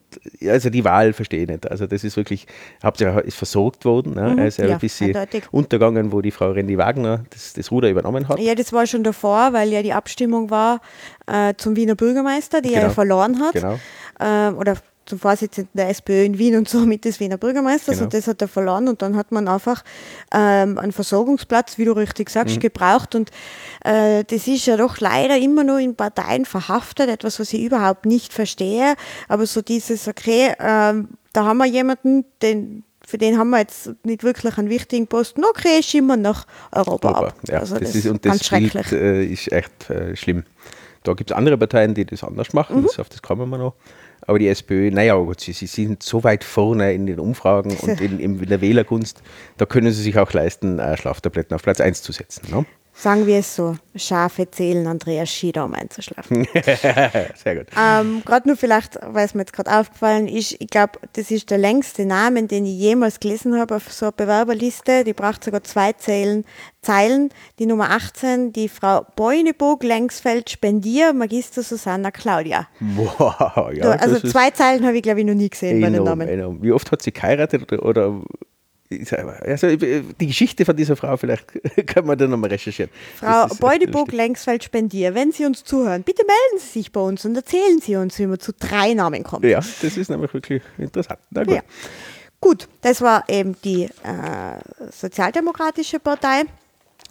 [0.47, 1.71] also die Wahl verstehe ich nicht.
[1.71, 2.47] Also das ist wirklich,
[2.83, 4.14] hauptsächlich ist versorgt worden.
[4.14, 4.35] Ne?
[4.38, 5.45] er ist ja, ein bisschen eindeutig.
[5.53, 8.38] untergegangen, wo die Frau Randy Wagner das, das Ruder übernommen hat.
[8.40, 10.81] Ja, das war schon davor, weil ja die Abstimmung war
[11.27, 12.87] äh, zum Wiener Bürgermeister, die er Genau.
[12.88, 13.53] ja verloren hat.
[13.55, 13.79] Genau.
[14.21, 17.97] Ähm, oder zum Vorsitzenden der SPÖ in Wien und somit des Wiener Bürgermeisters.
[17.97, 18.05] Genau.
[18.05, 18.88] Und das hat er verloren.
[18.88, 19.83] Und dann hat man einfach
[20.33, 22.61] ähm, einen Versorgungsplatz, wie du richtig sagst, Mhm.
[22.61, 23.14] gebraucht.
[23.14, 23.31] Und
[23.85, 28.07] äh, das ist ja doch leider immer nur in Parteien verhaftet, etwas, was ich überhaupt
[28.07, 28.95] nicht verstehe.
[29.29, 33.90] Aber so dieses, okay, ähm, da haben wir jemanden, den für den haben wir jetzt
[34.03, 35.45] nicht wirklich einen wichtigen Posten.
[35.45, 37.35] Okay, schimmern nach Europa, Aber, ab.
[37.47, 38.49] ja, also das, ist, und das.
[38.49, 40.45] Bild, äh, ist echt äh, schlimm.
[41.03, 42.85] Da gibt es andere Parteien, die das anders machen, Mhm.
[42.85, 43.75] das, auf das kommen wir noch.
[44.27, 48.01] Aber die SPÖ, naja, gut, sie, sie sind so weit vorne in den Umfragen und
[48.01, 49.23] in, in der Wählergunst,
[49.57, 52.51] da können sie sich auch leisten, äh, Schlaftabletten auf Platz 1 zu setzen.
[52.51, 52.65] Ne?
[52.96, 56.46] Sagen wir es so, Schafe zählen Andreas Schieder, um einzuschlafen.
[57.35, 57.66] Sehr gut.
[57.76, 61.50] ähm, gerade nur vielleicht, weil es mir jetzt gerade aufgefallen ist, ich glaube, das ist
[61.50, 65.02] der längste Name, den ich jemals gelesen habe auf so einer Bewerberliste.
[65.02, 66.44] Die braucht sogar zwei Zeilen.
[66.83, 67.30] Zeilen.
[67.59, 72.68] Die Nummer 18, die Frau Beunebog, Längsfeld, Spendier, Magister Susanna Claudia.
[72.80, 75.94] Wow, ja, Du, also zwei Zeilen habe ich, glaube ich, noch nie gesehen bei den
[75.94, 76.28] enorm, Namen.
[76.28, 76.62] enorm.
[76.62, 78.22] Wie oft hat sie geheiratet oder, oder
[78.90, 81.47] also die Geschichte von dieser Frau, vielleicht
[81.87, 82.90] können wir da nochmal recherchieren.
[83.16, 84.16] Frau Das ist echt Beudebog, lustig.
[84.16, 87.97] Längsfeld, Spendier, wenn Sie uns zuhören, bitte melden Sie sich bei uns und erzählen Sie
[87.97, 89.44] uns, wie man zu drei Namen kommt.
[89.44, 91.20] Ja, das ist nämlich wirklich interessant.
[91.31, 91.55] Na gut.
[91.55, 91.62] Ja.
[92.40, 96.42] Gut, das war eben die äh, Sozialdemokratische Partei.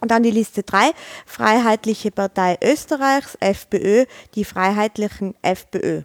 [0.00, 0.90] Und dann die Liste 3,
[1.24, 6.02] Freiheitliche Partei Österreichs, FPÖ, die Freiheitlichen FPÖ.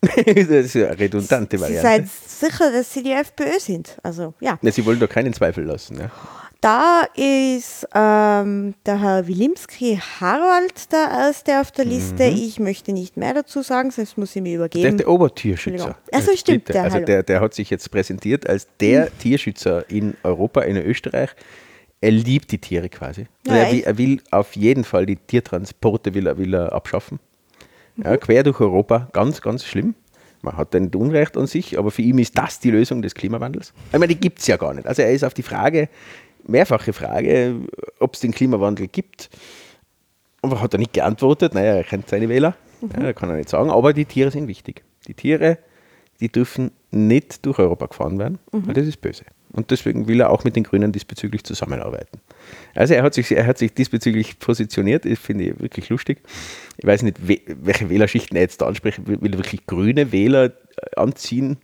[0.00, 0.16] Das
[0.66, 1.82] ist ja eine redundante Sie Variante.
[1.82, 3.96] seid sicher, dass Sie die FPÖ sind.
[4.02, 4.58] Also ja.
[4.62, 5.98] Na, sie wollen da keinen Zweifel lassen.
[5.98, 6.10] Ja.
[6.60, 12.24] Da ist ähm, der Herr Wilimski Harald der Erste auf der Liste.
[12.24, 14.50] Ich möchte nicht mehr dazu sagen, sonst muss ich mir Mhm.
[14.50, 14.88] Der übergeben.
[14.96, 15.70] ist der Obertierschützer.
[15.72, 16.02] Entschuldigung.
[16.12, 19.88] Ach so, Jetzt stimmt, der, also der, der hat sich jetzt präsentiert als der Tierschützer
[19.88, 21.30] in Europa, in Österreich.
[22.00, 23.26] Er liebt die Tiere quasi.
[23.46, 27.18] Ja, er, will, er will auf jeden Fall die Tiertransporte will er, will er abschaffen.
[28.02, 29.94] Ja, quer durch Europa, ganz, ganz schlimm.
[30.42, 33.72] Man hat ein Unrecht an sich, aber für ihn ist das die Lösung des Klimawandels.
[33.92, 34.86] Ich meine, die gibt es ja gar nicht.
[34.86, 35.88] Also er ist auf die Frage,
[36.46, 37.56] mehrfache Frage,
[37.98, 39.30] ob es den Klimawandel gibt,
[40.42, 41.54] aber hat er nicht geantwortet.
[41.54, 43.02] Naja, er kennt seine Wähler, Mhm.
[43.02, 43.70] ja, kann er nicht sagen.
[43.70, 44.84] Aber die Tiere sind wichtig.
[45.08, 45.58] Die Tiere,
[46.20, 48.66] die dürfen nicht durch Europa gefahren werden, Mhm.
[48.68, 49.24] weil das ist böse.
[49.52, 52.20] Und deswegen will er auch mit den Grünen diesbezüglich zusammenarbeiten.
[52.74, 56.22] Also er hat sich, er hat sich diesbezüglich positioniert, das finde ich wirklich lustig.
[56.76, 59.06] Ich weiß nicht, we- welche Wählerschichten er jetzt da anspricht.
[59.06, 60.50] Will er wirklich grüne Wähler äh,
[60.96, 61.56] anziehen,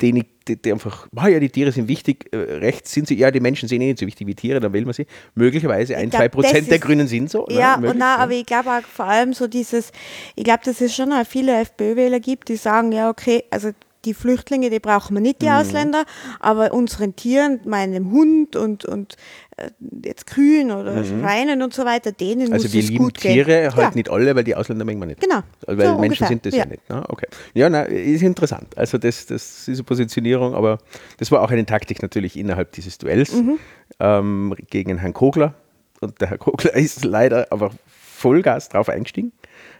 [0.00, 3.30] denen, die, die einfach, ah ja, die Tiere sind wichtig, äh, rechts sind sie, ja,
[3.32, 5.06] die Menschen sind eh nicht so wichtig wie Tiere, dann wählen wir sie.
[5.34, 7.46] Möglicherweise ein, glaub, zwei Prozent der Grünen sind so.
[7.50, 9.90] Ja, ne, und na, aber ich glaube auch vor allem so dieses,
[10.36, 13.70] ich glaube, dass es schon auch viele FPÖ-Wähler gibt, die sagen, ja, okay, also
[14.08, 15.26] die Flüchtlinge, die brauchen wir Mhm.
[15.26, 16.04] nicht, die Ausländer,
[16.40, 19.16] aber unseren Tieren, meinem Hund und, und
[19.56, 19.70] äh,
[20.04, 22.52] jetzt Kühen oder Schweinen und so weiter, denen Mhm.
[22.54, 23.76] Also muss wir es lieben gut Tiere, gehen.
[23.76, 23.90] halt ja.
[23.94, 25.20] nicht alle, weil die Ausländer mögen wir nicht.
[25.20, 25.40] Genau.
[25.66, 26.66] Weil So Menschen ungefähr, sind das ja, ja.
[26.66, 26.88] nicht.
[26.88, 27.04] Ne?
[27.08, 27.26] Okay.
[27.54, 28.68] Ja, na, ist interessant.
[28.76, 30.78] Also das, das, diese Positionierung, aber
[31.18, 33.58] das war auch eine Taktik natürlich innerhalb dieses Duells Mhm.
[34.00, 35.54] ähm, gegen Herrn Kogler.
[36.00, 37.70] Und der Herr Kogler ist leider aber
[38.14, 39.32] Vollgas drauf eingestiegen.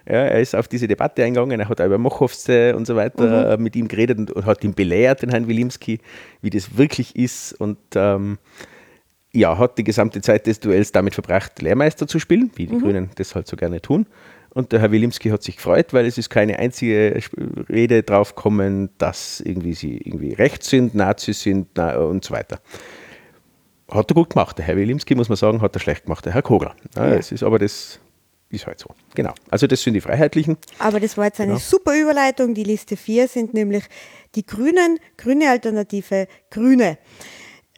[0.09, 3.25] Ja, er ist auf diese Debatte eingegangen, er hat auch über Mochovce und so weiter
[3.57, 3.61] Mhm.
[3.61, 6.01] äh, mit ihm geredet und, und hat ihn belehrt, den Herrn Wilimski,
[6.41, 7.53] wie das wirklich ist.
[7.61, 8.39] Und ähm,
[9.33, 12.81] ja, hat die gesamte Zeit des Duells damit verbracht, Lehrmeister zu spielen, wie die Mhm.
[12.81, 14.07] Grünen das halt so gerne tun.
[14.55, 17.21] Und der Herr Wilimski hat sich gefreut, weil es ist keine einzige
[17.69, 22.59] Rede drauf gekommen, dass irgendwie sie irgendwie rechts sind, Nazis sind na, und so weiter.
[23.91, 24.57] Hat er gut gemacht.
[24.59, 26.25] Der Herr Wilimski, muss man sagen, hat er schlecht gemacht.
[26.25, 26.75] Der Herr Kogler.
[26.97, 27.15] Ja, Ja.
[27.17, 28.01] Es ist aber das
[28.51, 28.89] ist halt so.
[29.15, 29.35] Genau.
[29.51, 30.57] Also das sind die Freiheitlichen.
[30.79, 31.61] Aber das war jetzt eine Genau.
[31.61, 32.55] super Überleitung.
[32.55, 33.85] Die Liste 4 sind nämlich
[34.35, 36.99] die Grünen, Grüne Alternative, Grüne.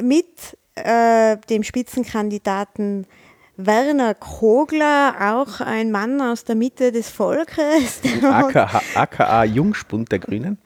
[0.01, 3.07] Mit äh, dem Spitzenkandidaten
[3.57, 8.01] Werner Kogler, auch ein Mann aus der Mitte des Volkes.
[8.23, 10.59] AKH, AKA Jungspund der Grünen.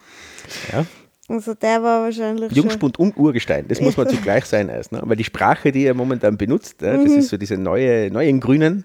[0.73, 0.85] Ja.
[1.29, 4.93] also der war wahrscheinlich Jungspund und Urgestein, das muss man zugleich sein erst.
[4.93, 5.01] Ne?
[5.03, 7.05] Weil die Sprache, die er momentan benutzt, Mhm.
[7.05, 8.85] das ist so diese neue, neuen Grünen.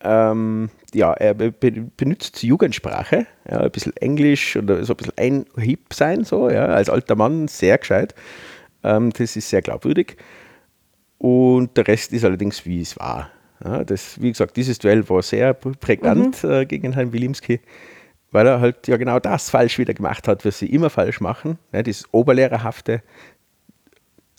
[0.00, 5.14] Ähm, ja, er be be benutzt Jugendsprache, ja, ein bisschen Englisch oder so ein bisschen
[5.16, 8.14] ein Hip sein, so, ja, als alter Mann sehr gescheit.
[8.84, 10.16] Ähm, das ist sehr glaubwürdig.
[11.18, 13.30] Und der Rest ist allerdings, wie es war.
[13.64, 17.60] Ja, das, wie gesagt, dieses Duell war sehr prägnant äh, gegen Herrn Wilimski,
[18.30, 21.58] weil er halt ja genau das falsch wieder gemacht hat, was sie immer falsch machen.
[21.72, 23.02] Ja, dieses Oberlehrerhafte,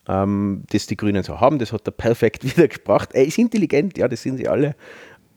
[0.07, 3.13] ähm, das die Grünen so haben, das hat er perfekt wiedergebracht.
[3.13, 4.75] Er ist intelligent, ja, das sind sie alle,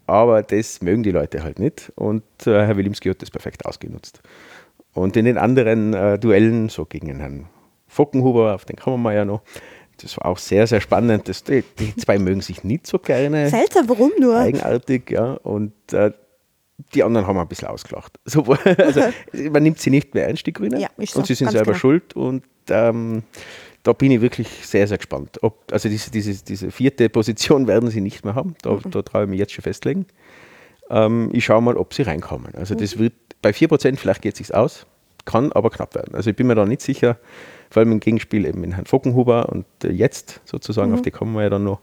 [0.06, 1.92] aber das mögen die Leute halt nicht.
[1.94, 4.20] Und äh, Herr Wilimski hat das perfekt ausgenutzt.
[4.94, 7.46] Und in den anderen äh, Duellen, so gegen Herrn
[7.88, 9.42] Fockenhuber, auf den kommen wir ja noch,
[10.02, 11.28] das war auch sehr, sehr spannend.
[11.28, 14.36] Das, die, die zwei mögen sich nicht so gerne Seltsam, warum nur?
[14.36, 15.34] eigenartig, ja.
[15.34, 16.12] Und äh,
[16.94, 18.18] die anderen haben ein bisschen ausgelacht.
[18.24, 19.02] So, also,
[19.50, 20.80] man nimmt sie nicht mehr ernst, die Grünen.
[20.80, 21.78] Ja, so, und sie sind selber genau.
[21.78, 22.14] schuld.
[22.16, 23.22] Und ähm,
[23.82, 25.38] da bin ich wirklich sehr, sehr gespannt.
[25.42, 28.54] Ob, also diese, diese, diese vierte Position werden sie nicht mehr haben.
[28.62, 28.90] Da, Mhm.
[28.90, 30.06] da traue ich mich jetzt schon festlegen.
[30.90, 32.54] Ähm, ich schaue mal, ob sie reinkommen.
[32.54, 32.78] Also Mhm.
[32.78, 34.86] das wird bei 4% vielleicht geht es sich aus,
[35.24, 36.14] kann aber knapp werden.
[36.14, 37.18] Also ich bin mir da nicht sicher,
[37.70, 40.94] vor allem im Gegenspiel eben mit Herrn Fockenhuber und äh, jetzt sozusagen, Mhm.
[40.96, 41.80] auf die kommen wir ja dann noch,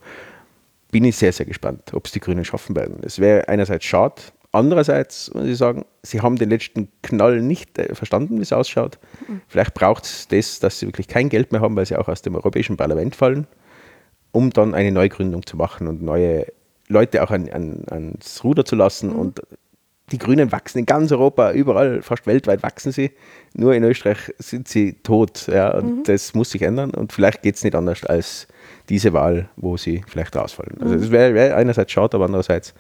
[0.92, 3.00] bin ich sehr, sehr gespannt, ob es die Grünen schaffen werden.
[3.04, 4.16] Es wäre einerseits schade,
[4.52, 9.00] andererseits muss ich sagen, sie haben den letzten Knall nicht äh, verstanden, wie es ausschaut.
[9.48, 12.22] Vielleicht braucht es das, dass sie wirklich kein Geld mehr haben, weil sie auch aus
[12.22, 13.48] dem Europäischen Parlament fallen,
[14.32, 16.48] um dann eine Neugründung zu machen und neue
[16.88, 19.12] Leute auch an, an, ans Ruder zu lassen.
[19.12, 19.42] Und
[20.12, 23.12] die Grünen wachsen in ganz Europa, überall, fast weltweit wachsen sie.
[23.54, 25.48] Nur in Österreich sind sie tot.
[25.48, 26.92] Ja, und das muss sich ändern.
[26.92, 28.48] Und vielleicht geht es nicht anders als
[28.90, 30.82] diese Wahl, wo sie vielleicht rausfallen.
[30.82, 32.74] Also das wäre wär einerseits schade, aber andererseits,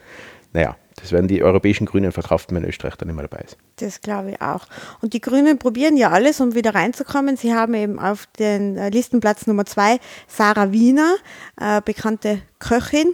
[0.53, 3.57] naja, das werden die europäischen Grünen verkraften, wenn Österreich dann nicht mehr dabei ist.
[3.77, 4.65] Das glaube ich auch.
[5.01, 7.37] Und die Grünen probieren ja alles, um wieder reinzukommen.
[7.37, 11.15] Sie haben eben auf den äh, Listenplatz Nummer zwei Sarah Wiener,
[11.59, 13.13] äh, bekannte Köchin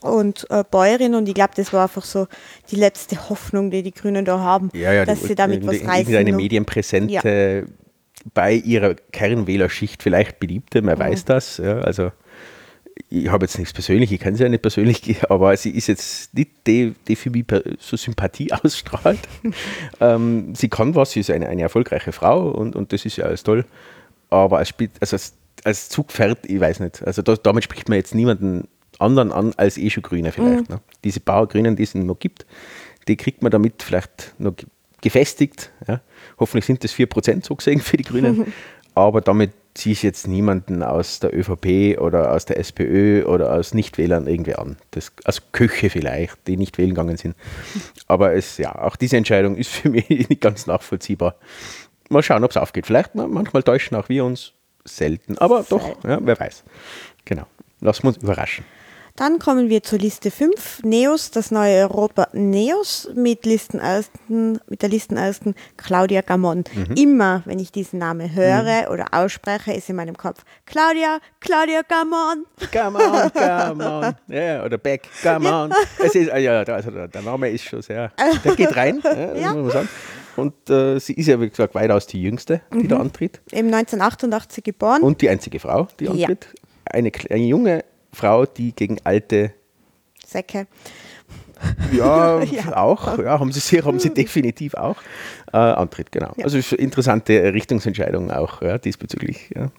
[0.00, 1.14] und äh, Bäuerin.
[1.14, 2.26] Und ich glaube, das war einfach so
[2.70, 6.24] die letzte Hoffnung, die die Grünen da haben, dass sie damit was reißen.
[6.24, 6.36] Noch.
[6.36, 7.66] medienpräsente,
[8.34, 11.58] bei ihrer Kernwählerschicht vielleicht beliebte, man weiß das.
[11.58, 12.10] Ja, also
[13.08, 16.34] ich habe jetzt nichts persönlich, ich kenne sie ja nicht persönlich, aber sie ist jetzt
[16.34, 17.44] nicht die, die für mich
[17.78, 19.20] so Sympathie ausstrahlt.
[20.00, 23.24] ähm, sie kann was, sie ist eine, eine erfolgreiche Frau und, und das ist ja
[23.26, 23.64] alles toll.
[24.30, 25.34] Aber als, also als,
[25.64, 27.02] als Zugpferd, ich weiß nicht.
[27.02, 30.68] Also da, damit spricht man jetzt niemanden anderen an als eh schon Grüne vielleicht.
[30.68, 30.80] Ne?
[31.04, 32.46] Diese paar Grünen, die es noch gibt,
[33.06, 34.66] die kriegt man damit vielleicht noch ge-
[35.00, 35.70] gefestigt.
[35.86, 36.00] Ja?
[36.38, 38.52] Hoffentlich sind das 4% so gesehen für die Grünen.
[38.94, 43.74] Aber damit ziehe ich jetzt niemanden aus der ÖVP oder aus der SPÖ oder aus
[43.74, 44.76] Nichtwählern irgendwie an.
[44.90, 47.36] Das, also Köche vielleicht, die nicht wählen gegangen sind.
[48.08, 51.36] Aber es, ja, auch diese Entscheidung ist für mich nicht ganz nachvollziehbar.
[52.10, 52.86] Mal schauen, ob es aufgeht.
[52.86, 54.52] Vielleicht, ma- manchmal täuschen auch wir uns
[54.84, 55.38] selten.
[55.38, 56.64] Aber doch, ja, wer weiß.
[57.24, 57.46] Genau.
[57.80, 58.64] Lassen wir uns überraschen.
[59.18, 64.90] Dann kommen wir zur Liste 5, Neos, das neue Europa Neos mit, Listenersten, mit der
[64.90, 66.62] Listenersten Claudia Gamon.
[66.72, 66.94] Mhm.
[66.94, 72.46] Immer, wenn ich diesen Namen höre oder ausspreche, ist in meinem Kopf Claudia, Claudia Gamon.
[72.72, 74.14] Come on, come on.
[74.32, 75.72] Ja, oder Beck, come on.
[75.98, 78.12] Es ist, ja, also der, Name ist schon sehr,
[78.44, 79.52] der geht rein, ja, Ja.
[79.52, 79.88] muss man sagen.
[80.36, 83.40] Und äh, sie ist ja, wie gesagt, weitaus die Jüngste, die da antritt.
[83.50, 85.02] Eben 1988 geboren.
[85.02, 86.12] Und die einzige Frau, die Ja.
[86.12, 86.46] antritt.
[86.84, 89.52] Eine, eine junge Frau, die gegen alte,
[90.26, 90.66] Säcke.
[91.92, 92.76] ja, Ja.
[92.76, 94.96] auch, ja, haben sie sicher, haben sie definitiv auch,
[95.52, 96.32] äh, antritt, genau.
[96.36, 96.44] Ja.
[96.44, 99.50] Also ist eine interessante Richtungsentscheidung auch ja, diesbezüglich.
[99.54, 99.70] Ja.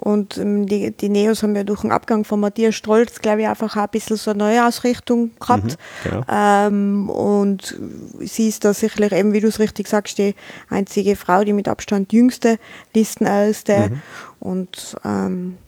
[0.00, 3.48] Und ähm, die, die Neos haben ja durch den Abgang von Matthias Strolz, glaube ich,
[3.48, 5.76] einfach auch ein bisschen so eine Neuausrichtung gehabt.
[6.04, 6.22] genau.
[6.30, 7.76] ähm, und
[8.20, 10.36] sie ist da sicherlich eben, wie du es richtig sagst, die
[10.70, 12.58] einzige Frau, die mit Abstand jüngste
[12.94, 14.00] Listenälteste.
[14.38, 15.58] Und ähm,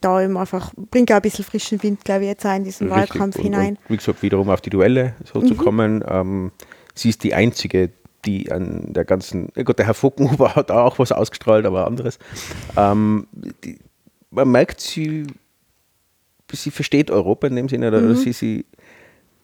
[0.00, 2.92] da eben einfach bringt auch ein bisschen frischen Wind, glaube ich, jetzt auch in diesen
[2.92, 3.10] Richtig.
[3.10, 3.72] Wahlkampf und, hinein.
[3.72, 3.78] Mhm.
[3.78, 6.04] Und wie gesagt, wiederum auf die Duelle so zu kommen.
[6.08, 6.52] Ähm,
[6.94, 7.90] sie ist die einzige,
[8.24, 12.18] die an der ganzen, ja gut, der Herr Fockenhuber hat auch was ausgestrahlt, aber anderes.
[12.76, 13.78] Ähm, die,
[14.30, 15.26] man merkt, sie
[16.56, 18.64] sie versteht Europa in dem Sinne, oder sie, sie,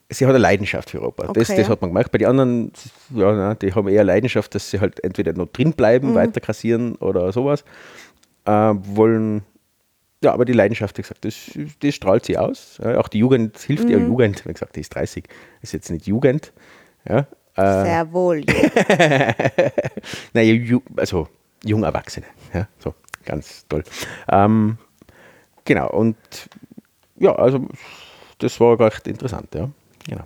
[0.08, 1.24] sie hat eine Leidenschaft für Europa.
[1.32, 1.72] das, Okay, das ja.
[1.72, 2.12] hat man gemerkt.
[2.12, 2.72] Bei den anderen,
[3.14, 6.96] ja, nein, die haben eher Leidenschaft, dass sie halt entweder noch drin bleiben, weiter kassieren
[6.96, 7.64] oder sowas.
[8.44, 9.42] Äh, wollen,
[10.26, 12.78] ja, aber die Leidenschaft, wie gesagt, das, das strahlt sie aus.
[12.82, 13.98] Ja, auch die Jugend hilft ihr.
[13.98, 15.24] Jugend, wie gesagt, die ist 30,
[15.62, 16.52] ist jetzt nicht Jugend.
[17.08, 18.44] Ja, äh, Sehr wohl.
[18.44, 19.34] ja.
[20.32, 21.28] naja, ju, also
[21.64, 22.26] jung Erwachsene.
[22.52, 23.84] Ja, so, ganz toll.
[24.28, 24.78] Ähm,
[25.64, 26.16] genau, und
[27.18, 27.68] ja, also
[28.38, 29.70] das war recht interessant, ja.
[30.08, 30.24] Genau.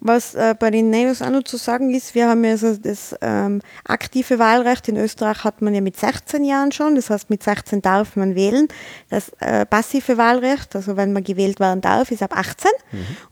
[0.00, 3.16] Was äh, bei den Neos auch noch zu sagen ist, wir haben ja so das
[3.20, 4.88] ähm, aktive Wahlrecht.
[4.88, 8.36] In Österreich hat man ja mit 16 Jahren schon, das heißt mit 16 darf man
[8.36, 8.68] wählen.
[9.10, 12.70] Das äh, passive Wahlrecht, also wenn man gewählt werden darf, ist ab 18.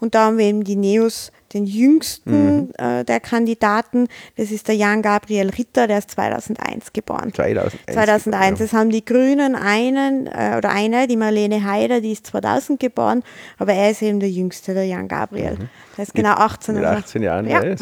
[0.01, 4.75] Und da haben wir eben die Neos, den jüngsten äh, der Kandidaten, das ist der
[4.75, 7.33] Jan Gabriel Ritter, der ist 2001 geboren.
[7.33, 7.75] 2001.
[7.93, 8.59] 2001.
[8.59, 8.65] Ja.
[8.65, 13.23] Es haben die Grünen einen äh, oder eine, die Marlene Heider, die ist 2000 geboren,
[13.59, 15.69] aber er ist eben der Jüngste, der Jan Gabriel.
[15.97, 16.75] Der ist genau 18.
[16.75, 16.81] Mhm.
[16.81, 17.65] Mit also- 18 Jahren, Ja.
[17.65, 17.75] ja.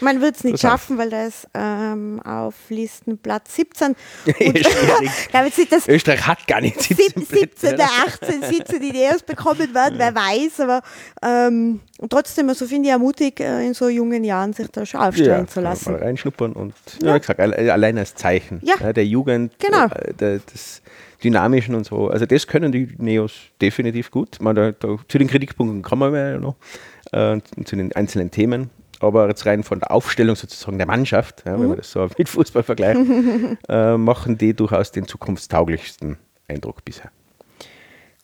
[0.00, 3.94] Man wird es nicht schaffen, weil der ist ähm, auf Listenplatz 17.
[4.24, 4.66] schwierig.
[5.02, 7.76] ich glaube, jetzt sind das Österreich hat gar nicht 17 17, 17 Plätze.
[7.76, 10.82] der 18 Sitze, die Neos bekommen werden, wer weiß, aber
[11.22, 11.80] ähm,
[12.10, 15.46] trotzdem, also finde ich ja mutig, äh, in so jungen Jahren sich da schon aufstellen
[15.48, 15.92] zu kann man lassen.
[15.92, 18.92] Mal reinschnuppern und ja, wie gesagt, alle- allein als Zeichen Ja.
[18.92, 19.86] der Jugend, Genau.
[19.86, 20.82] äh, der, des
[21.22, 22.08] Dynamischen und so.
[22.08, 24.38] Also das können die Neos definitiv gut.
[24.40, 26.56] Man, da, da, zu den Kritikpunkten kommen wir ja noch,
[27.12, 28.70] äh, zu den einzelnen Themen.
[29.00, 31.60] Aber jetzt rein von der Aufstellung sozusagen der Mannschaft, ja, Mhm.
[31.60, 32.98] wenn man das so mit Fußball vergleicht,
[33.68, 36.16] äh, machen die durchaus den zukunftstauglichsten
[36.48, 37.10] Eindruck bisher.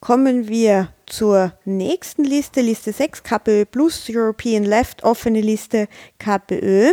[0.03, 5.87] Kommen wir zur nächsten Liste, Liste 6, KPÖ Plus, European Left, offene Liste
[6.19, 6.91] KPÖ,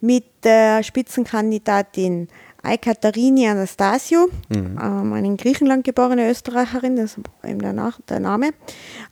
[0.00, 2.26] mit der Spitzenkandidatin
[2.60, 4.76] Aikaterini Anastasio, ähm,
[5.12, 8.50] eine in Griechenland geborene Österreicherin, das ist eben der, Nach der Name.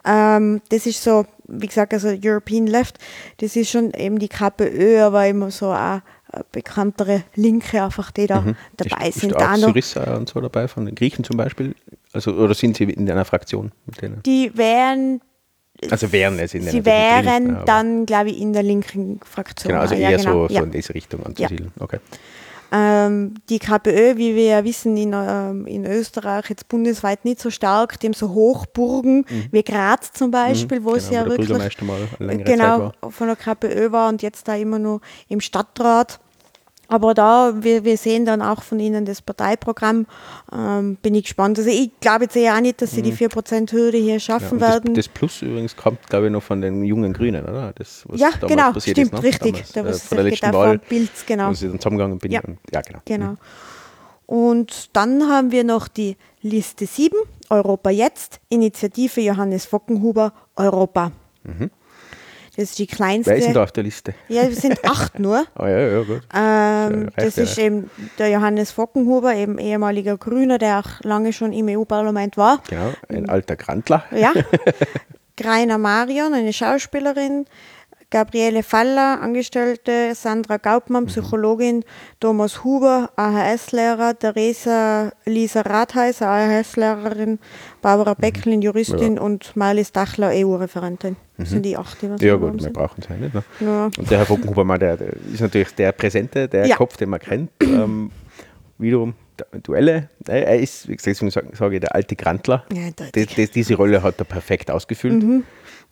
[0.04, 2.98] Ähm, das ist so, wie gesagt, also European Left,
[3.36, 6.00] das ist schon eben die KPÖ, aber immer so auch
[6.32, 8.44] äh, bekanntere Linke einfach, die da
[8.76, 9.30] dabei ist, sind.
[9.30, 11.76] Ist Da auch noch- Syriza und so dabei, von den Griechen zum Beispiel?
[12.12, 14.22] Also, oder sind sie in einer Fraktion mit denen?
[14.24, 15.20] Die wären
[15.90, 19.70] Also wären es in Sie wären aber- dann, glaube ich, in der linken Fraktion.
[19.70, 21.72] Genau, also ja, eher genau, so, so in diese Richtung anzusiedeln.
[21.80, 21.98] Okay.
[22.74, 27.50] Ähm, die KPÖ, wie wir ja wissen, in, ähm, in Österreich jetzt bundesweit nicht so
[27.50, 31.48] stark, dem so Hochburgen wie Graz zum Beispiel, wo es genau, ja wo wirklich
[32.46, 36.18] genau von der KPÖ war und jetzt da immer nur im Stadtrat.
[36.92, 40.04] Aber da, wir, wir sehen dann auch von Ihnen das Parteiprogramm,
[40.54, 41.58] ähm, bin ich gespannt.
[41.58, 44.08] Also ich glaube jetzt eher auch nicht, dass Sie die 4%-Hürde hier Mhm.
[44.12, 44.94] Ja, schaffen das, werden.
[44.94, 47.72] das Plus übrigens kommt, glaube ich, noch von den jungen Grünen, oder?
[47.74, 49.22] Das, was ja, genau, passiert stimmt, ist, ne?
[49.22, 49.52] richtig.
[49.52, 51.48] Damals, Da äh, was von der letzten Wahl, Pilz, genau.
[51.48, 52.30] wo sie dann zusammengegangen bin.
[52.30, 52.40] Ja.
[52.42, 52.98] Und, ja, genau.
[53.06, 53.34] Genau.
[54.26, 57.16] Und dann haben wir noch die Liste 7,
[57.48, 61.12] Europa jetzt, Initiative Johannes Fockenhuber, Europa.
[62.56, 63.30] Das ist die kleinste.
[63.30, 64.14] Wer ist denn da auf der Liste?
[64.28, 65.46] Ja, wir sind acht nur.
[65.54, 66.22] Ah ja, ja, gut.
[66.34, 67.42] Ähm, reicht das ja.
[67.44, 72.62] ist eben der Johannes Fockenhuber, eben ehemaliger Grüner, der auch lange schon im EU-Parlament war.
[72.68, 74.04] Genau, ein alter Grantler.
[74.10, 74.32] Ja.
[75.36, 77.46] Greiner Marion, eine Schauspielerin.
[78.12, 80.14] Gabriele Faller, Angestellte.
[80.14, 81.82] Sandra Gaubmann, Psychologin.
[82.20, 84.16] Thomas Huber, AHS-Lehrer.
[84.18, 87.38] Theresa Lisa Rathheiser, AHS-Lehrerin.
[87.80, 89.18] Barbara Becklin, Juristin.
[89.18, 91.16] Und Marlies Dachler, EU-Referentin.
[91.38, 92.74] Das sind die acht, die wir Ja gut, wir sind.
[92.74, 93.34] brauchen es ja nicht.
[93.34, 93.42] Ne?
[93.60, 93.86] Ja.
[93.86, 96.76] Und der Herr Fockenhuber, der, der ist natürlich der Präsente, der Ja.
[96.76, 97.50] Kopf, den man kennt.
[97.62, 98.10] Ähm,
[98.78, 100.10] wiederum der Duelle.
[100.26, 102.64] Er ist, wie gesagt, deswegen sage ich, der alte Grantler.
[102.72, 105.24] Ja, das, diese Rolle hat er perfekt ausgefüllt.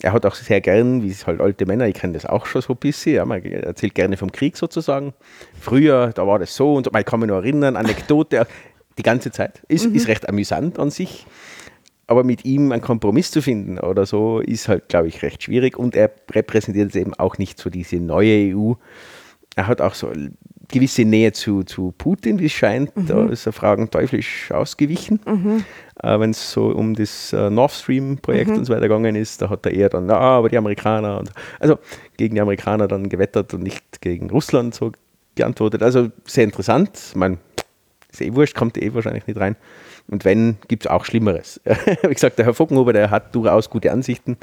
[0.03, 2.63] Er hat auch sehr gern, wie es halt alte Männer, ich kenne das auch schon
[2.63, 5.13] so ein bisschen, ja, man erzählt gerne vom Krieg sozusagen.
[5.61, 8.47] Früher, da war das so und so, man kann mich noch erinnern, Anekdote,
[8.99, 9.63] die ganze Zeit.
[9.69, 11.27] Ist, ist recht amüsant an sich.
[12.07, 15.79] Aber mit ihm einen Kompromiss zu finden oder so, ist halt, glaube ich, recht schwierig.
[15.79, 18.73] Und er repräsentiert eben auch nicht so diese neue EU.
[19.55, 20.33] Er hat auch so eine
[20.67, 22.91] gewisse Nähe zu, zu Putin, wie es scheint.
[22.97, 25.21] Da ist er Fragen teuflisch ausgewichen.
[26.03, 29.51] Äh, Wenn es so um das äh, Nord Stream-Projekt und so weiter gegangen ist, da
[29.51, 31.79] hat er eher dann, ja, aber die Amerikaner, und, also
[32.17, 34.93] gegen die Amerikaner dann gewettert und nicht gegen Russland so
[35.35, 35.83] geantwortet.
[35.83, 36.91] Also sehr interessant.
[36.95, 37.39] Ich meine,
[38.11, 39.57] ist eh wurscht, kommt eh wahrscheinlich nicht rein.
[40.09, 41.61] Und wenn, gibt es auch Schlimmeres.
[42.03, 44.37] Wie gesagt, der Herr Fockenhuber, der hat durchaus gute Ansichten.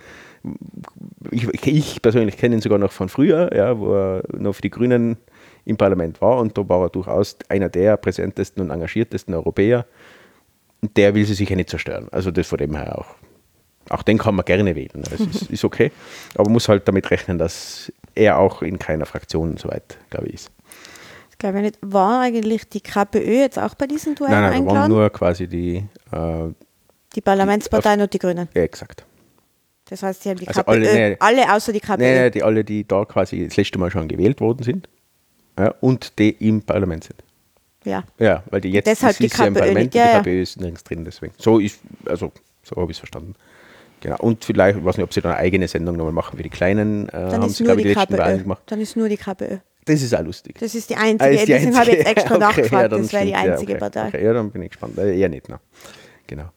[1.31, 4.69] Ich, ich persönlich kenne ihn sogar noch von früher, ja, wo er noch für die
[4.69, 5.17] Grünen
[5.65, 6.37] im Parlament war.
[6.37, 9.85] Und da war er durchaus einer der präsentesten und engagiertesten Europäer.
[10.81, 12.07] Und der will sie sicher nicht zerstören.
[12.11, 13.07] Also das von dem her auch.
[13.89, 15.03] Auch den kann man gerne wählen.
[15.09, 15.91] Das ist, ist okay.
[16.35, 20.33] Aber man muss halt damit rechnen, dass er auch in keiner Fraktion soweit, glaube ich,
[20.35, 20.51] ist.
[21.31, 21.77] Ich glaube nicht.
[21.81, 24.91] War eigentlich die KPÖ jetzt auch bei diesem Duell Nein, nein, da waren eingeladen?
[24.91, 25.77] nur quasi die,
[26.11, 26.49] äh,
[27.15, 28.49] Die Parlamentsparteien und die Grünen.
[28.53, 29.05] Ja, exakt.
[29.89, 30.71] Das heißt, sie haben die Also KPÖ.
[30.71, 31.17] alle- nee.
[31.19, 32.01] alle außer die KPÖ.
[32.03, 34.89] Nein, nein, die alle, die da quasi das letzte Mal schon gewählt worden sind
[35.57, 37.23] ja, und die im Parlament sind.
[37.87, 38.03] Ja.
[38.19, 40.83] Ja, weil die jetzt Deshalb die ist ja im Parlament ja, die KPÖ ist nirgends
[40.83, 41.33] drin, deswegen.
[41.37, 42.31] So ist, also
[42.63, 43.35] so habe ich es verstanden.
[44.01, 44.17] Genau.
[44.19, 46.49] Und vielleicht, ich weiß nicht, ob sie da eine eigene Sendung nochmal machen für die
[46.49, 48.61] Kleinen, äh, Dann haben ist sie, nur glaube ich, die die letzten Wahlen gemacht.
[48.67, 49.57] Dann ist nur die KPÖ.
[49.85, 50.57] Das ist auch lustig.
[50.59, 51.31] Das ist die Ah, einzige.
[51.31, 52.71] ist die Deswegen habe ich jetzt extra Okay, nachgefragt.
[52.91, 54.07] ja, das wäre die stimmt, ja, einzige okay, Partei.
[54.09, 54.97] Okay, ja, dann bin ich gespannt.
[54.97, 55.59] Äh, eher nicht, ne?
[56.27, 56.49] Genau.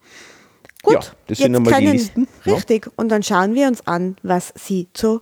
[0.82, 2.26] Gut, Ja, das sind einmal die Listen.
[2.44, 2.54] Ja.
[2.54, 2.88] Richtig.
[2.96, 5.20] Und dann schauen wir uns an, was Sie zu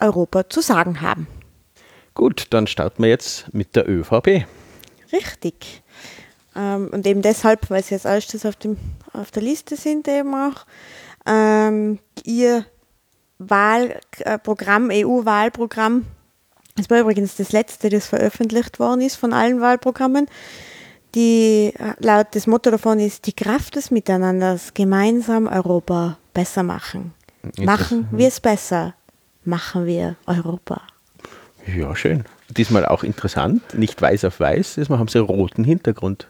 [0.00, 1.26] Europa zu sagen haben.
[2.14, 4.44] Gut, dann starten wir jetzt mit der ÖVP.
[5.12, 5.82] Richtig.
[6.56, 8.76] Ähm, und eben deshalb, weil sie als erstes auf, dem,
[9.12, 10.66] auf der Liste sind, eben auch
[11.26, 12.64] ähm, ihr
[13.38, 16.06] Wahlprogramm, EU-Wahlprogramm.
[16.76, 20.26] Das war übrigens das letzte, das veröffentlicht worden ist von allen Wahlprogrammen.
[21.14, 27.14] Die, äh, laut das Motto davon ist die Kraft des Miteinanders, gemeinsam Europa besser machen.
[27.58, 28.94] Machen wir es besser,
[29.44, 30.82] machen wir Europa.
[31.66, 32.24] Ja, schön.
[32.56, 36.29] Diesmal auch interessant, nicht weiß auf weiß, diesmal haben sie roten Hintergrund.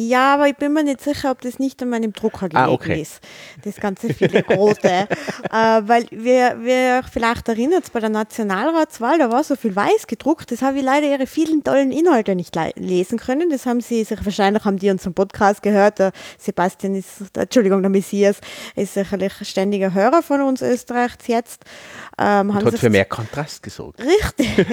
[0.00, 2.72] Ja, aber ich bin mir nicht sicher, ob das nicht an meinem Drucker gelegen Ah,
[2.72, 3.00] okay.
[3.02, 3.18] ist.
[3.64, 4.88] Das ganze viele Rote.
[4.88, 5.08] äh,
[5.50, 10.62] weil wir, wir vielleicht erinnert bei der Nationalratswahl, da war so viel weiß gedruckt, das
[10.62, 13.50] habe ich leider ihre vielen tollen Inhalte nicht le- lesen können.
[13.50, 15.98] Das haben sie sich, wahrscheinlich haben die unseren Podcast gehört.
[15.98, 18.36] Der Sebastian ist, Entschuldigung, der Messias
[18.76, 21.64] ist sicherlich ständiger Hörer von uns Österreichs jetzt.
[22.20, 24.00] Ähm, haben Hat für mehr Kontrast gesorgt.
[24.00, 24.64] Richtig.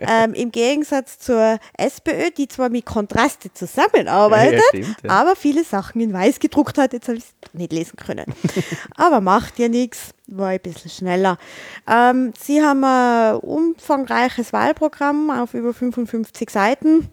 [0.00, 5.10] ähm, Im Gegensatz zur SPÖ, die zwar mit Kontraste zusammenarbeitet, Ja, stimmt, ja.
[5.10, 6.92] aber viele Sachen in weiß gedruckt hat.
[6.92, 8.26] Jetzt habe ich es nicht lesen können.
[8.96, 11.38] aber macht ja nichts, war ein bisschen schneller.
[11.90, 17.08] Ähm, Sie haben ein umfangreiches Wahlprogramm auf über 55 Seiten.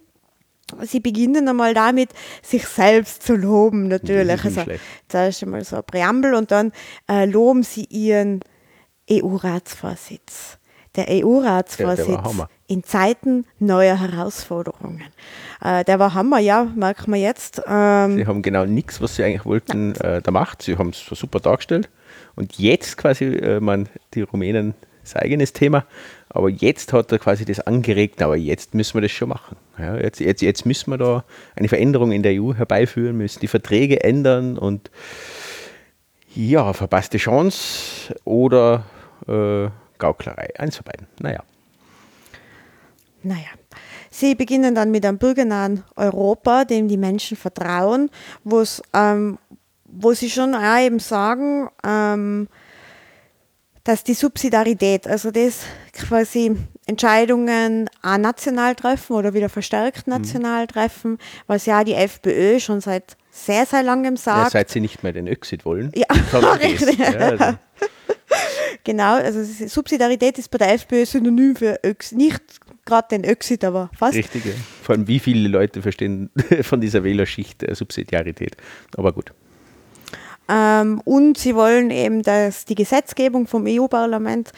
[0.83, 2.11] Sie beginnen einmal damit,
[2.41, 4.41] sich selbst zu loben, natürlich.
[4.41, 6.71] Das ist nicht Also, zuerst einmal so ein Präambel und dann
[7.09, 8.41] äh, loben Sie Ihren
[9.09, 10.57] EU-Ratsvorsitz.
[10.95, 12.19] Der EU-Ratsvorsitz
[12.67, 15.03] in Zeiten neuer Herausforderungen.
[15.61, 17.61] Äh, der war Hammer, ja, merkt man jetzt.
[17.65, 20.61] Ähm, Sie haben genau nichts, was sie eigentlich wollten, äh, da macht.
[20.61, 21.89] Sie haben es super dargestellt.
[22.35, 24.73] Und jetzt quasi, äh, man, die Rumänen,
[25.13, 25.85] ein eigenes Thema,
[26.29, 29.57] aber jetzt hat er quasi das angeregt, aber jetzt müssen wir das schon machen.
[29.77, 31.23] Ja, jetzt, jetzt, jetzt müssen wir da
[31.55, 34.91] eine Veränderung in der EU herbeiführen, müssen die Verträge ändern und
[36.33, 38.85] ja, verpasste Chance oder
[39.27, 39.69] äh,
[40.01, 40.49] Gauklerei.
[40.57, 41.07] Eins von beiden.
[41.19, 41.43] Naja.
[43.23, 43.49] Naja,
[44.09, 48.09] sie beginnen dann mit einem bürgernahen Europa, dem die Menschen vertrauen,
[48.93, 49.37] ähm,
[49.85, 52.47] wo sie schon auch eben sagen, ähm,
[53.83, 55.61] dass die Subsidiarität, also das
[55.93, 56.55] quasi
[56.87, 60.13] Entscheidungen auch national treffen oder wieder verstärkt Mhm.
[60.13, 64.51] national treffen, was ja die FPÖ schon seit sehr, sehr langem Ja, sagt.
[64.51, 66.05] seit sie nicht mehr den Exit wollen, Ja,
[66.59, 66.97] richtig.
[66.97, 67.57] Ja, also,
[68.83, 72.41] Genau, also Subsidiarität ist bei der FPÖ synonym für Öx nicht
[72.85, 74.15] gerade den Exit, aber fast.
[74.15, 74.53] Richtig, ja.
[74.81, 76.29] Vor allem, wie viele Leute verstehen
[76.61, 78.57] von dieser Wählerschicht äh, Subsidiarität.
[78.97, 79.33] Aber gut.
[80.49, 84.51] Ähm, und sie wollen eben, dass die Gesetzgebung vom EU-Parlament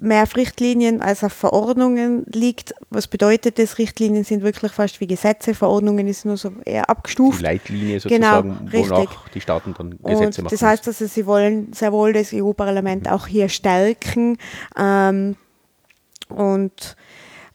[0.00, 2.72] mehr auf Richtlinien als auf Verordnungen liegt.
[2.88, 3.78] Was bedeutet das?
[3.78, 7.42] Richtlinien sind wirklich fast wie Gesetze, Verordnungen ist nur so eher Die abgestuft.
[7.42, 8.90] Leitlinie Genau, sozusagen, richtig.
[8.90, 10.48] wonach die Staaten dann Gesetze Und machen.
[10.50, 14.38] das heißt also, sie wollen sehr wohl das EU-Parlament auch hier stärken
[14.78, 15.36] ähm,
[16.28, 16.96] und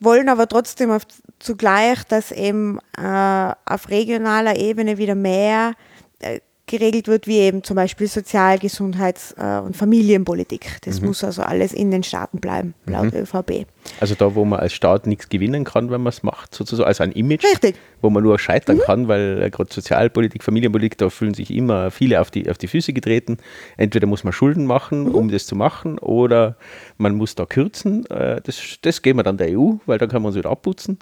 [0.02, 1.04] wollen aber trotzdem auf,
[1.40, 5.76] zugleich, dass eben äh, auf regionaler Ebene wieder mehr
[6.20, 10.78] äh, geregelt wird, wie eben zum Beispiel Sozial-, Gesundheits- äh, und Familienpolitik.
[10.86, 11.08] Das Mhm.
[11.08, 13.66] muss also alles in den Staaten bleiben, laut ÖVP.
[14.00, 17.04] also da, wo man als Staat nichts gewinnen kann, wenn man es macht, sozusagen, also
[17.04, 17.76] ein Image, Richtig.
[18.02, 22.22] wo man nur scheitern kann, weil äh, gerade Sozialpolitik, Familienpolitik, da fühlen sich immer viele
[22.22, 23.38] auf die, auf die Füße getreten.
[23.76, 26.56] Entweder muss man Schulden machen, um das zu machen, oder
[26.98, 28.06] man muss da kürzen.
[28.10, 30.98] Äh, das, das geben wir dann der EU, weil dann kann man uns wieder abputzen.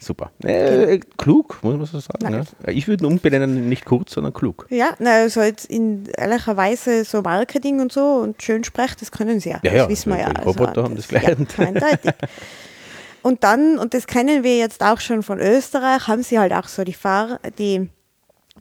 [0.00, 0.30] Super.
[0.44, 2.32] Äh, klug, muss man so sagen.
[2.32, 2.72] Ja.
[2.72, 4.66] Ich würde ihn umbenennen, nicht kurz, sondern klug.
[4.70, 9.10] Ja, na, also jetzt in ehrlicher Weise so Marketing und so und schön sprechen, das
[9.10, 9.60] können sie ja.
[9.64, 10.30] Ja, das ja, wissen wir ja.
[10.44, 11.52] Roboter haben das gelernt.
[11.58, 12.12] Ja, eindeutig.
[13.22, 16.68] Und dann, und das kennen wir jetzt auch schon von Österreich, haben sie halt auch
[16.68, 17.90] so die, Fahr die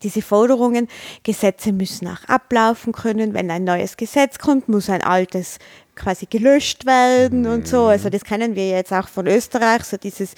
[0.03, 0.87] diese Forderungen,
[1.23, 3.33] Gesetze müssen auch ablaufen können.
[3.33, 5.59] Wenn ein neues Gesetz kommt, muss ein altes
[5.95, 7.85] quasi gelöscht werden und so.
[7.85, 10.35] Also das kennen wir jetzt auch von Österreich, so dieses,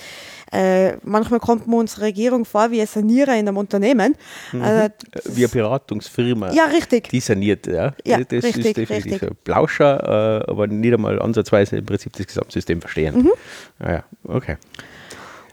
[0.51, 4.15] äh, manchmal kommt mir unsere Regierung vor wie ein Sanierer in einem Unternehmen.
[4.53, 4.89] Also, Äh,
[5.25, 6.51] Wie eine Beratungsfirma.
[6.51, 7.09] ja, richtig.
[7.09, 7.93] Die saniert, ja.
[8.05, 9.23] Ja, das richtig, ist definitiv richtig.
[9.23, 13.15] ein Blauscher, äh, aber nicht einmal ansatzweise im Prinzip das Gesamtsystem verstehen.
[13.23, 13.31] Mhm.
[13.79, 14.57] Ah, ja, okay.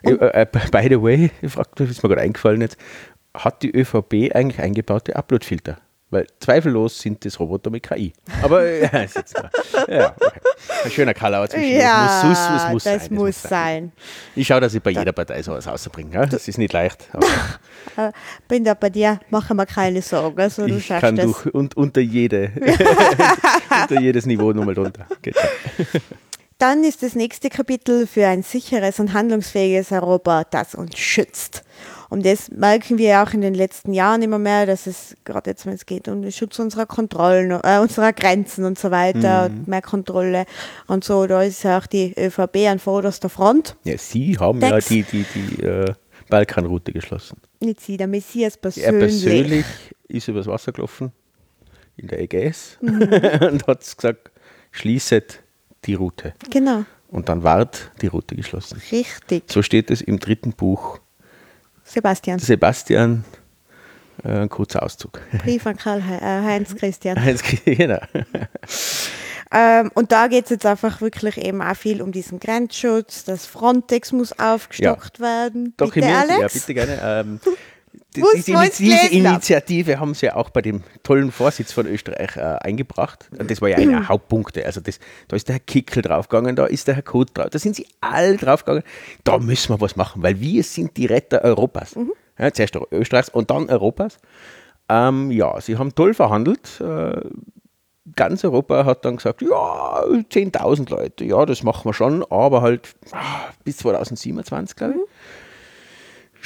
[0.03, 2.77] Äh, äh, by the way, ich frag, ist mir gerade eingefallen jetzt,
[3.35, 5.79] hat die ÖVP eigentlich eingebaute Uploadfilter?
[6.09, 8.13] Weil zweifellos sind das Roboter mit KI.
[8.41, 9.51] Aber ja, ist jetzt klar.
[9.89, 10.41] Ja, okay.
[10.85, 11.77] Ein schöner Kalauer zwischen.
[11.77, 13.93] Ja, es muss, es muss, das sein, muss sein.
[14.37, 16.15] Ich schaue, dass ich bei jeder Partei sowas rausbringe.
[16.15, 16.27] Ja?
[16.27, 17.09] Das ist nicht leicht.
[17.13, 17.27] Aber
[18.49, 20.41] Bin da bei dir, mache mir keine Sorgen.
[20.41, 21.27] Also du ich kann das.
[21.27, 22.53] durch und unter jede
[23.83, 25.07] unter jedes Niveau nochmal drunter.
[25.23, 26.01] Geht schon.
[26.59, 31.65] Dann ist das nächste Kapitel für ein sicheres und handlungsfähiges Europa, das uns schützt.
[32.09, 35.67] Und das merken wir auch in den letzten Jahren immer mehr, dass es gerade jetzt,
[35.67, 39.57] wenn es geht um den Schutz unserer Kontrollen, äh, unserer Grenzen und so weiter, Mhm.
[39.59, 40.47] und mehr Kontrolle
[40.87, 43.77] und so, da ist ja auch die ÖVP an vorderster Front.
[43.85, 44.87] Ja, Sie haben ja Dex.
[44.87, 45.93] die, die, die äh,
[46.29, 47.39] Balkanroute geschlossen.
[47.61, 48.99] Nicht sie, der Messias Er persönlich.
[48.99, 49.67] persönlich
[50.09, 51.13] ist übers Wasser gelaufen
[51.97, 53.03] in der Ägäis Mhm.
[53.41, 54.31] und hat gesagt,
[54.71, 55.43] schließet
[55.85, 56.35] die Route.
[56.51, 58.81] Genau, Und dann ward die Route geschlossen.
[58.93, 59.45] richtig.
[59.51, 61.01] So steht es im dritten Buch.
[61.87, 63.25] Sebastian, Sebastian,
[64.25, 65.21] äh, ein kurzer Auszug.
[65.45, 67.23] Brief an Karl äh, Heinz Christian.
[67.23, 68.01] Heinz- genau.
[69.53, 73.23] Ähm, und da geht es jetzt einfach wirklich eben auch viel um diesen Grenzschutz.
[73.23, 75.73] Das Frontex muss aufgestockt werden.
[75.77, 76.41] Doch, Bitte, Alex?
[76.41, 77.01] Ja, bitte gerne.
[77.03, 77.41] Ähm,
[78.15, 78.33] die, Muss
[78.77, 79.15] diese.
[79.15, 83.29] Initiative haben sie ja auch bei dem tollen Vorsitz von Österreich äh, eingebracht.
[83.39, 84.65] Und das war ja einer der Hauptpunkte.
[84.65, 87.59] Also das, da ist der Herr Kickel draufgegangen, da ist der Herr Koth drauf, da
[87.59, 88.83] sind sie alle draufgegangen.
[89.25, 91.97] Da müssen wir was machen, weil wir sind die Retter Europas.
[91.97, 92.13] Mhm.
[92.39, 94.19] Ja, zuerst Österreichs und dann Europas.
[94.89, 96.81] Ähm, ja, sie haben toll verhandelt.
[96.81, 97.21] Äh,
[98.15, 102.95] ganz Europa hat dann gesagt, ja, 10.000 Leute, ja, das machen wir schon, aber halt
[103.13, 105.01] ah, bis 2027, glaube ich.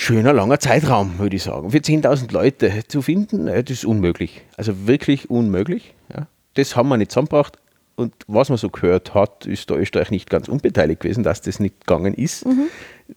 [0.02, 1.72] Schöner, langer Zeitraum, würde ich sagen.
[1.72, 4.40] Für 10.000 Leute zu finden, das ist unmöglich.
[4.56, 5.92] Also wirklich unmöglich.
[6.10, 6.26] Ja.
[6.54, 7.58] Das haben wir nicht zusammengebracht.
[7.96, 11.60] Und was man so gehört hat, ist da Österreich nicht ganz unbeteiligt gewesen, dass das
[11.60, 12.46] nicht gegangen ist.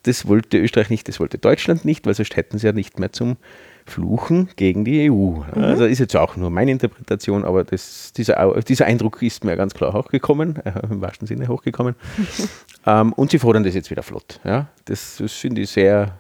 [0.03, 3.13] Das wollte Österreich nicht, das wollte Deutschland nicht, weil sonst hätten sie ja nicht mehr
[3.13, 3.38] zum
[3.86, 5.39] Fluchen gegen die EU.
[5.55, 9.73] Also ist jetzt auch nur meine Interpretation, aber das, dieser, dieser Eindruck ist mir ganz
[9.73, 11.95] klar hochgekommen, äh, im wahrsten Sinne hochgekommen.
[12.86, 14.41] ähm, und sie fordern das jetzt wieder flott.
[14.43, 14.67] Ja?
[14.84, 16.19] Das, das finde ich sehr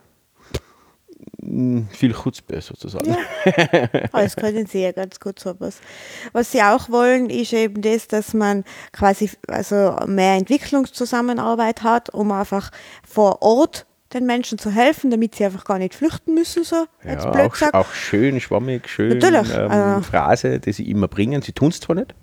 [1.91, 3.15] viel Chutzpe sozusagen.
[4.11, 5.79] Das können sie ja ganz gut sowas.
[6.31, 12.31] Was sie auch wollen, ist eben das, dass man quasi also mehr Entwicklungszusammenarbeit hat, um
[12.31, 12.71] einfach
[13.07, 17.47] vor Ort den Menschen zu helfen, damit sie einfach gar nicht flüchten müssen, so Ja,
[17.47, 20.01] auch, auch schön, schwammig, schön Natürlich, ähm, äh.
[20.01, 21.41] Phrase, die sie immer bringen.
[21.41, 22.13] Sie tun es zwar nicht.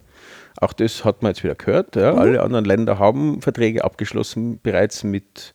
[0.61, 1.97] Auch das hat man jetzt wieder gehört.
[1.97, 2.03] Mhm.
[2.03, 2.15] Ja.
[2.15, 5.53] Alle anderen Länder haben Verträge abgeschlossen, bereits mit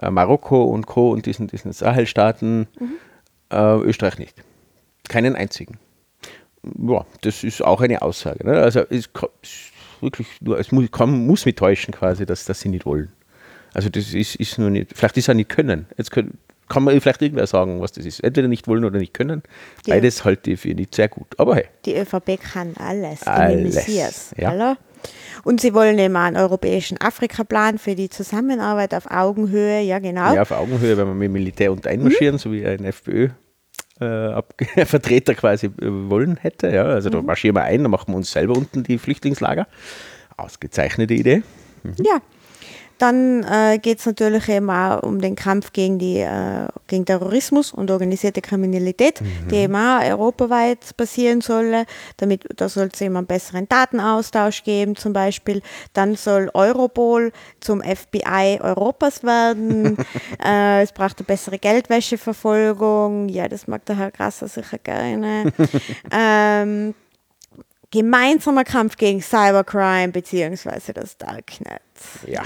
[0.00, 1.10] äh, Marokko und Co.
[1.12, 2.66] und diesen, diesen Sahelstaaten.
[2.78, 2.92] Mhm.
[3.50, 4.34] Äh, Österreich nicht.
[5.08, 5.78] Keinen einzigen.
[6.62, 8.46] Ja, das ist auch eine Aussage.
[8.46, 8.58] Ne?
[8.58, 9.08] Also es
[10.00, 13.10] wirklich nur, es muss, kann, muss mich täuschen quasi, dass, dass sie nicht wollen.
[13.74, 15.86] Also das ist, ist nur nicht, vielleicht ist es auch nicht können.
[15.96, 16.38] Jetzt können,
[16.68, 18.20] kann man vielleicht irgendwer sagen, was das ist.
[18.20, 19.42] Entweder nicht wollen oder nicht können.
[19.86, 19.94] Ja.
[19.94, 21.28] Beides halte ich für nicht sehr gut.
[21.38, 23.96] Aber hey, Die ÖVP kann alles, Alles, die
[24.40, 24.50] ja.
[24.50, 24.76] Hallo?
[25.44, 30.34] Und sie wollen eben einen europäischen Afrika-Plan für die Zusammenarbeit auf Augenhöhe, ja genau.
[30.34, 33.28] ja, auf Augenhöhe, wenn wir mit dem Militär unter einmarschieren, so wie ein FPÖ.
[34.00, 34.42] Äh,
[34.84, 36.68] Vertreter quasi äh, wollen hätte.
[36.70, 36.84] Ja.
[36.84, 39.66] Also da marschieren wir ein, dann machen wir uns selber unten die Flüchtlingslager.
[40.36, 41.42] Ausgezeichnete Idee.
[41.98, 42.20] Ja.
[42.98, 47.72] Dann äh, geht es natürlich eben auch um den Kampf gegen, die, äh, gegen Terrorismus
[47.72, 49.20] und organisierte Kriminalität,
[49.50, 51.84] die eben auch europaweit passieren soll.
[52.16, 55.62] Damit, da soll es eben einen besseren Datenaustausch geben zum Beispiel.
[55.92, 59.96] Dann soll Europol zum FBI Europas werden.
[60.44, 63.28] äh, es braucht eine bessere Geldwäscheverfolgung.
[63.28, 65.52] Ja, das mag der Herr Grasser sicher gerne.
[66.10, 66.94] ähm,
[67.90, 71.80] gemeinsamer Kampf gegen Cybercrime beziehungsweise das Darknet.
[72.26, 72.42] Ja,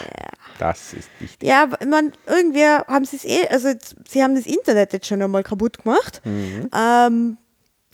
[0.58, 1.48] das ist wichtig.
[1.48, 5.20] Ja, man, irgendwie haben sie es eh, also jetzt, sie haben das Internet jetzt schon
[5.22, 6.20] einmal kaputt gemacht.
[6.24, 7.38] Ähm,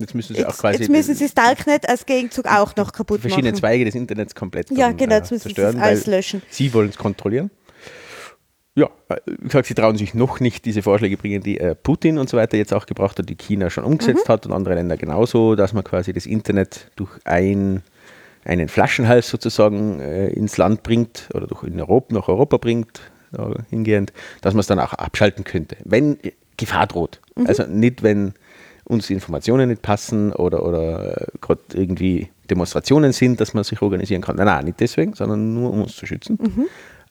[0.00, 3.20] Jetzt müssen sie auch quasi jetzt müssen sie das Darknet als Gegenzug auch noch kaputt
[3.20, 3.58] verschiedene machen.
[3.60, 6.42] Zweige des Internets komplett Ja, genau, äh, jetzt müssen sie zerstören, das alles löschen.
[6.50, 7.50] Sie wollen es kontrollieren.
[8.76, 12.18] Ja, äh, wie gesagt, sie trauen sich noch nicht diese Vorschläge bringen, die äh, Putin
[12.18, 14.32] und so weiter jetzt auch gebracht hat, die China schon umgesetzt Mhm.
[14.32, 17.82] hat und andere Länder genauso, dass man quasi das Internet durch ein,
[18.48, 23.00] einen Flaschenhals sozusagen äh, ins Land bringt oder durch in Europa, nach Europa bringt,
[23.36, 26.18] äh, hingehend, dass man es dann auch abschalten könnte, wenn
[26.56, 27.20] Gefahr droht.
[27.36, 27.46] Mhm.
[27.46, 28.32] Also nicht, wenn
[28.84, 33.82] uns die Informationen nicht passen oder, oder äh, gerade irgendwie Demonstrationen sind, dass man sich
[33.82, 34.36] organisieren kann.
[34.36, 36.38] Nein, nein, nicht deswegen, sondern nur um uns zu schützen.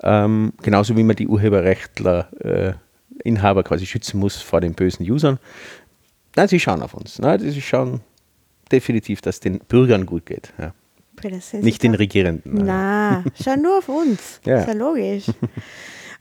[0.02, 2.74] Ähm, genauso wie man die Urheberrechtler, äh,
[3.24, 5.40] Inhaber quasi schützen muss vor den bösen Usern.
[6.36, 7.20] Nein, sie schauen auf uns.
[7.20, 8.02] Nein, sie schauen
[8.72, 10.54] definitiv, dass den Bürgern gut geht.
[10.60, 10.74] Ja.
[11.64, 11.96] Nicht den.
[11.96, 12.66] Regierenden.
[12.66, 14.40] Na, schau nur auf uns.
[14.46, 14.60] Ja.
[14.62, 15.26] Ist ja logisch.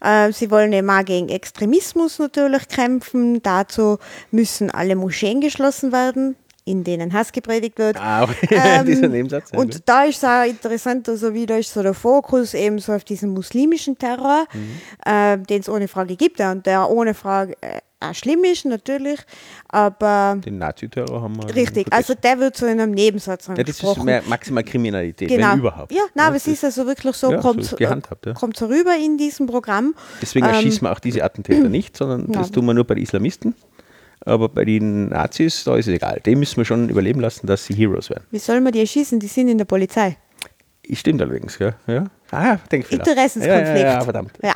[0.03, 3.41] Ähm, Sie wollen eben auch gegen Extremismus natürlich kämpfen.
[3.41, 3.97] Dazu
[4.31, 6.35] müssen alle Moscheen geschlossen werden.
[6.65, 7.95] in denen Hass gepredigt wird.
[7.97, 9.51] Ah, Ähm, dieser Nebensatz.
[9.53, 9.65] ja, gut.
[9.75, 12.91] Und da ist es auch interessant, also wie da ist so der Fokus eben so
[12.91, 14.69] auf diesen muslimischen Terror, Mhm.
[15.09, 18.65] äh, den es ohne Frage gibt ja, und der ohne Frage äh, auch schlimm ist
[18.65, 19.19] natürlich,
[19.69, 21.55] aber Den Nazi-Terror haben wir.
[21.55, 25.53] richtig, also der wird so in einem Nebensatz ja, das ist mehr maximal Kriminalität, genau.
[25.53, 25.91] wenn überhaupt.
[25.91, 28.33] Ja, nein, aber es ist also wirklich so, Ja, so kommt ist gehandhabt, ja.
[28.33, 29.95] kommt so rüber in diesem Programm.
[30.21, 32.53] Deswegen Ähm, erschießen wir auch diese Attentäter nicht, sondern das Ja.
[32.53, 33.55] tun wir nur bei den Islamisten.
[34.25, 36.19] Aber bei den Nazis, da ist es egal.
[36.25, 38.25] Dem müssen wir schon überleben lassen, dass sie Heroes werden.
[38.31, 39.19] Wie soll man die erschießen?
[39.19, 40.17] Die sind in der Polizei.
[40.93, 41.73] Stimmt allerdings, ja.
[41.87, 42.05] ja.
[42.31, 43.05] Ah, Denkfehler.
[43.05, 43.67] Interessenskonflikt.
[43.67, 44.31] Ja, ja, ja, verdammt.
[44.41, 44.53] Ja.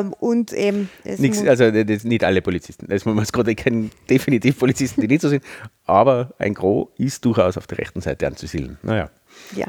[0.00, 2.86] ähm, und eben, es Nix, also das, nicht alle Polizisten.
[2.88, 5.44] Das muss man es gerade kennen, definitiv Polizisten, die nicht so sind.
[5.86, 8.78] Aber ein Gros ist durchaus auf der rechten Seite anzusiedeln.
[8.82, 9.10] Naja.
[9.54, 9.66] Ja,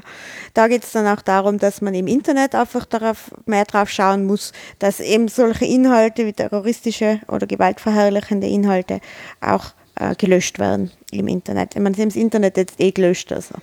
[0.53, 4.25] da geht es dann auch darum, dass man im Internet einfach darauf mehr drauf schauen
[4.25, 8.99] muss, dass eben solche Inhalte wie terroristische oder gewaltverherrlichende Inhalte
[9.39, 11.75] auch äh, gelöscht werden im Internet.
[11.75, 13.55] Ich meine, sie haben das Internet jetzt eh gelöscht, also.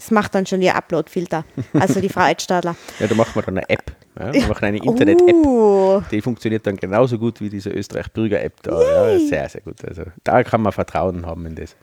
[0.00, 1.44] Das macht dann schon ihr Upload-Filter,
[1.74, 2.74] also die Frau Edstadler.
[3.00, 3.92] Ja, da machen wir dann eine App.
[4.18, 5.34] Ja, wir machen eine Internet-App.
[5.34, 8.82] Uh, Die funktioniert dann genauso gut wie diese Österreich-Bürger-App da.
[8.82, 9.84] Ja, sehr, sehr gut.
[9.84, 11.76] Also da kann man Vertrauen haben in das.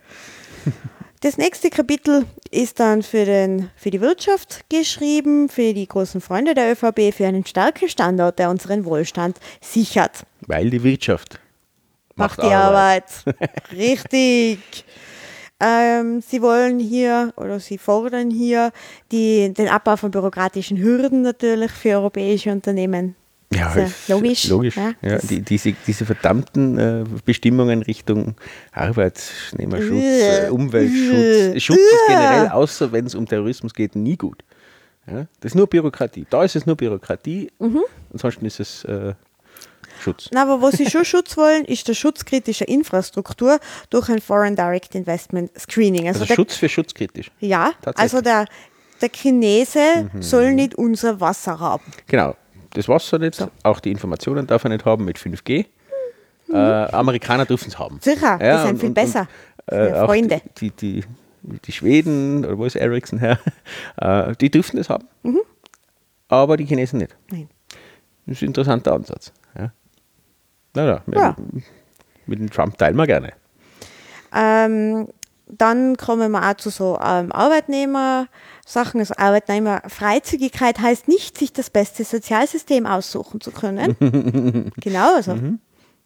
[1.22, 6.54] Das nächste Kapitel ist dann für, den, für die Wirtschaft geschrieben, für die großen Freunde
[6.54, 10.28] der ÖVP, für einen starken Standort, der unseren Wohlstand sichert.
[10.42, 11.40] Weil die Wirtschaft
[12.16, 13.06] Macht die Arbeit.
[13.72, 14.60] Richtig.
[15.60, 18.72] Ähm, sie wollen hier oder sie fordern hier
[19.12, 23.16] die, den Abbau von bürokratischen Hürden natürlich für europäische Unternehmen.
[23.54, 24.48] Ja, ist logisch.
[24.50, 24.76] logisch.
[24.76, 28.36] Ja, Ja, die, diese, diese verdammten äh, Bestimmungen Richtung
[28.74, 32.14] Arbeitsnehmerschutz, äh, Äh, Umweltschutz, äh, Schutz ist äh.
[32.14, 34.44] generell, außer wenn es um Terrorismus geht, nie gut.
[35.10, 36.26] Ja, das ist nur Bürokratie.
[36.30, 37.82] Da ist es nur Bürokratie, Mhm.
[38.12, 38.84] ansonsten ist es
[40.00, 40.30] Schutz.
[40.32, 44.56] Na, aber was sie schon Schutz wollen, ist der Schutz kritischer Infrastruktur durch ein Foreign
[44.56, 46.08] Direct Investment Screening.
[46.08, 47.32] Also, Also der, Schutz für schutzkritisch.
[47.40, 47.72] ja.
[47.86, 47.92] Mhm.
[47.96, 48.46] also der,
[49.02, 51.84] der Chinese soll nicht unser Wasser haben.
[52.08, 52.36] Genau.
[52.74, 55.66] Das Wasser nicht, auch die Informationen darf er nicht haben mit 5G.
[56.50, 57.96] Äh, Amerikaner dürfen es haben.
[57.96, 58.02] Mhm.
[58.02, 59.28] Sicher, die sind viel besser.
[59.66, 60.42] äh, Für auch Freunde.
[60.60, 63.40] Die, die, die, die Schweden, oder wo ist Ericsson her,
[63.98, 65.08] äh, die dürfen es haben.
[66.30, 67.16] Aber die Chinesen nicht.
[67.32, 67.38] Mhm.
[67.38, 67.50] Nein.
[68.26, 69.32] Das ist ein interessanter Ansatz.
[70.78, 70.86] Ja.
[70.86, 71.36] Na, na, mit, Ja.
[72.28, 73.34] mit dem Trump teilen wir gerne.
[74.34, 75.08] Ähm,
[75.50, 79.00] dann kommen wir auch zu so ähm, Arbeitnehmer-Sachen.
[79.00, 83.96] Also Arbeitnehmerfreizügigkeit heißt nicht, sich das beste Sozialsystem aussuchen zu können.
[84.82, 85.60] genau, also Mhm.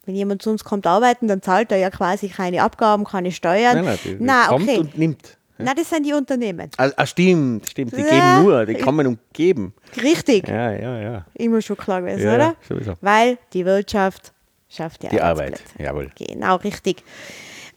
[0.05, 3.77] wenn jemand zu uns kommt arbeiten, dann zahlt er ja quasi keine Abgaben, keine Steuern.
[3.77, 4.77] Nein, nein, die, die Na, kommt okay.
[4.79, 5.37] und nimmt.
[5.57, 6.69] Na, das sind die Unternehmen.
[6.77, 7.95] Ah, ah, stimmt, stimmt.
[7.95, 8.07] Die Ja.
[8.09, 9.73] geben nur, die kommen und geben.
[10.01, 11.25] Richtig, Ja, ja, ja.
[11.35, 12.55] immer schon klar gewesen, Ja, oder?
[12.67, 12.93] sowieso.
[13.01, 14.33] Weil die Wirtschaft
[14.71, 16.09] schafft die, Die Arbeit, jawohl.
[16.17, 17.03] Genau, richtig.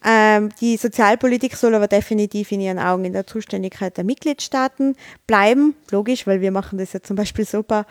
[0.06, 5.74] Ähm, die Sozialpolitik soll aber definitiv in ihren Augen in der Zuständigkeit der Mitgliedstaaten bleiben.
[5.90, 7.86] Logisch, weil wir machen das ja zum Beispiel super.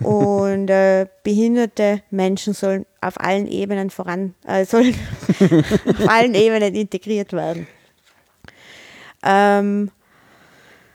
[0.00, 4.94] Und äh, behinderte Menschen sollen auf allen Ebenen voran, äh, sollen
[5.40, 7.66] auf allen Ebenen integriert werden.
[9.22, 9.90] Ähm,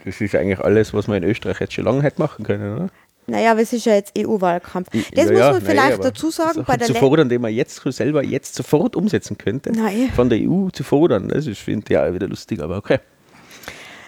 [0.06, 2.90] Das ist eigentlich alles, was wir in Österreich jetzt schon lange hätte machen können, oder?
[3.30, 4.90] Naja, aber es ist ja jetzt EU-Wahlkampf.
[4.92, 6.64] Das Ja, muss man nein, vielleicht aber dazu sagen.
[6.66, 10.10] Bei der zu fordern, den man jetzt selber jetzt sofort umsetzen könnte, Nein.
[10.16, 13.00] von der EU zu fordern, das ist, finde ich, ja wieder lustig, aber okay.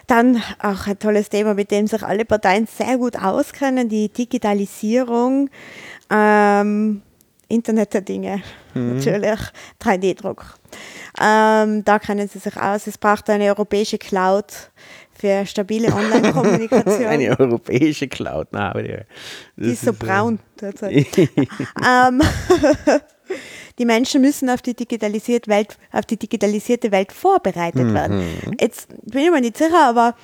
[0.07, 5.49] Dann auch ein tolles Thema, mit dem sich alle Parteien sehr gut auskennen, die Digitalisierung,
[6.09, 7.01] ähm,
[7.47, 8.41] Internet der Dinge,
[8.73, 9.39] natürlich,
[9.81, 10.55] 3D-Druck.
[11.19, 12.87] Ähm, da kennen sie sich aus.
[12.87, 14.45] Es braucht eine europäische Cloud
[15.21, 17.05] für stabile Online-Kommunikation.
[17.07, 18.97] Eine europäische Cloud, na, aber die,
[19.55, 20.93] Die ist so braun derzeit.
[21.17, 22.21] ähm,
[23.79, 28.23] die Menschen müssen auf die, digitalisierte Welt, auf die digitalisierte Welt vorbereitet werden.
[28.59, 30.15] Jetzt bin ich mir nicht sicher, aber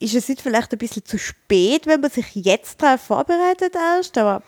[0.00, 4.18] ist es nicht vielleicht ein bisschen zu spät, wenn man sich jetzt darauf vorbereitet erst?
[4.18, 4.42] Aber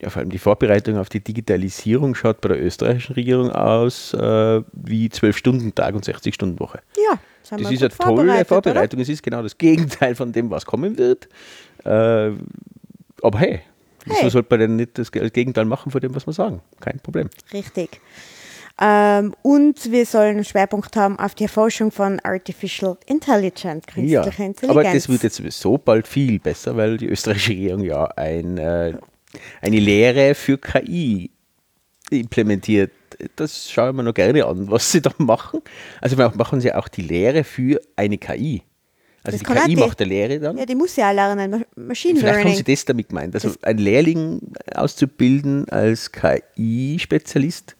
[0.00, 4.62] Ja, vor allem die Vorbereitung auf die Digitalisierung schaut bei der österreichischen Regierung aus äh,
[4.72, 6.80] wie 12-Stunden-Tag und 60-Stunden-Woche.
[7.10, 7.18] ja,
[7.58, 9.00] sind Das ist eine tolle Vorbereitung.
[9.00, 11.28] Es ist genau das Gegenteil von dem, was kommen wird.
[11.84, 12.32] Äh,
[13.22, 13.60] aber hey,
[14.04, 14.30] wieso Hey.
[14.30, 16.60] sollte man denn nicht das Gegenteil machen von dem, was wir sagen?
[16.80, 17.26] Kein Problem.
[17.26, 17.58] Oder?
[17.58, 18.00] Richtig.
[18.82, 24.44] Ähm, und wir sollen einen Schwerpunkt haben auf die Erforschung von Artificial Intelligence, Ja, künstlicher
[24.46, 24.62] Intelligenz.
[24.70, 28.94] aber das wird jetzt sowieso bald viel besser, weil die österreichische Regierung ja ein, äh,
[29.60, 31.30] eine Lehre für KI
[32.10, 32.92] implementiert.
[33.36, 35.60] Das schaue ich mir noch gerne an, was sie da machen.
[36.00, 38.62] Also wir machen sie auch die Lehre für eine KI.
[39.22, 40.56] Also Das die KI die- macht eine Lehre dann.
[40.56, 42.56] ja, die muss ja auch lernen, Ma- Machine Vielleicht haben Learning.
[42.56, 43.34] Sie das damit gemeint.
[43.34, 44.40] Also ein Lehrling
[44.74, 47.76] auszubilden als KI-Spezialist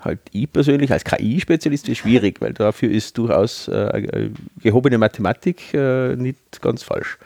[0.00, 4.30] halt ich persönlich als KI-Spezialist ist schwierig, weil dafür ist durchaus äh,
[4.60, 7.18] gehobene Mathematik äh, nicht ganz falsch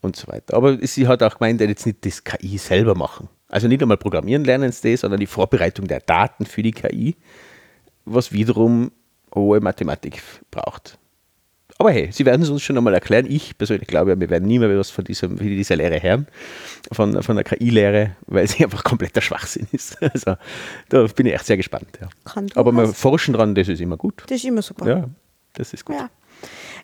[0.00, 0.54] und so weiter.
[0.56, 3.28] Aber sie hat auch gemeint, jetzt nicht das KI selber machen.
[3.48, 7.16] Also nicht einmal programmieren lernen sie das, sondern die Vorbereitung der Daten für die KI,
[8.04, 8.90] was wiederum
[9.34, 10.98] hohe Mathematik braucht.
[11.80, 13.26] Aber hey, sie werden es uns schon einmal erklären.
[13.28, 16.26] Ich persönlich glaube, wir werden nie mehr was von dieser, von dieser Lehre hören,
[16.90, 20.02] von, von der KI-Lehre, weil sie einfach kompletter Schwachsinn ist.
[20.02, 20.36] Also
[20.88, 21.98] da bin ich echt sehr gespannt.
[22.00, 22.08] Ja.
[22.56, 24.24] Aber wir forschen dran, das ist immer gut.
[24.26, 24.88] Das ist immer super.
[24.88, 25.04] Ja,
[25.54, 25.96] das ist gut.
[25.96, 26.10] Ja.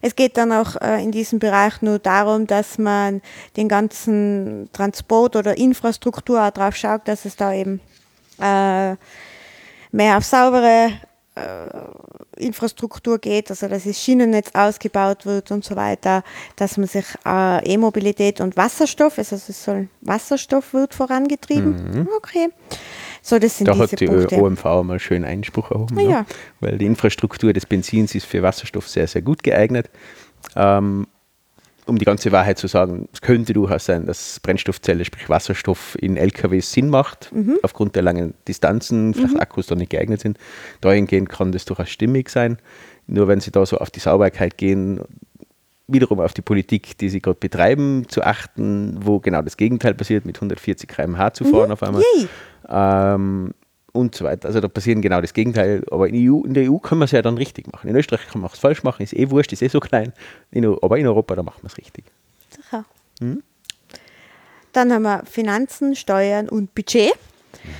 [0.02, 3.22] Es geht dann auch äh, in diesem Bereich nur darum, dass man
[3.56, 7.80] den ganzen Transport oder Infrastruktur auch drauf schaut, dass es da eben
[8.38, 8.96] äh,
[9.92, 10.92] mehr auf saubere
[11.36, 16.22] äh, Infrastruktur geht, also dass das Schienennetz ausgebaut wird und so weiter,
[16.56, 22.00] dass man sich äh, E-Mobilität und Wasserstoff, also es soll Wasserstoff wird vorangetrieben.
[22.00, 22.08] Mhm.
[22.16, 22.48] Okay.
[23.26, 24.36] So, das sind da diese hat die Punkte.
[24.36, 26.10] OMV mal schön Einspruch erhoben, Ah, ne?
[26.10, 26.26] ja.
[26.60, 29.88] weil die Infrastruktur des Benzins ist für Wasserstoff sehr, sehr gut geeignet.
[30.54, 31.06] Ähm,
[31.86, 36.16] um die ganze Wahrheit zu sagen, es könnte durchaus sein, dass Brennstoffzelle, sprich Wasserstoff in
[36.18, 37.58] LKWs Sinn macht, Mhm.
[37.62, 40.36] aufgrund der langen Distanzen, vielleicht Akkus da nicht geeignet sind.
[40.82, 42.58] Dahingehend kann das durchaus stimmig sein.
[43.06, 45.00] Nur wenn Sie da so auf die Sauberkeit gehen,
[45.86, 50.24] wiederum auf die Politik, die Sie gerade betreiben, zu achten, wo genau das Gegenteil passiert,
[50.26, 52.28] mit 140 km/h zu fahren auf einmal Yay.
[52.68, 53.52] Ähm,
[53.92, 54.48] und so weiter.
[54.48, 55.84] Also da passieren genau das Gegenteil.
[55.90, 57.88] Aber in, EU, in der EU kann man es ja dann richtig machen.
[57.88, 60.12] In Österreich kann man es falsch machen, ist eh wurscht, ist eh so klein.
[60.50, 62.04] In, aber in Europa, da machen wir es richtig.
[62.50, 62.84] Sicher.
[63.20, 63.42] Hm?
[64.72, 67.12] Dann haben wir Finanzen, Steuern und Budget.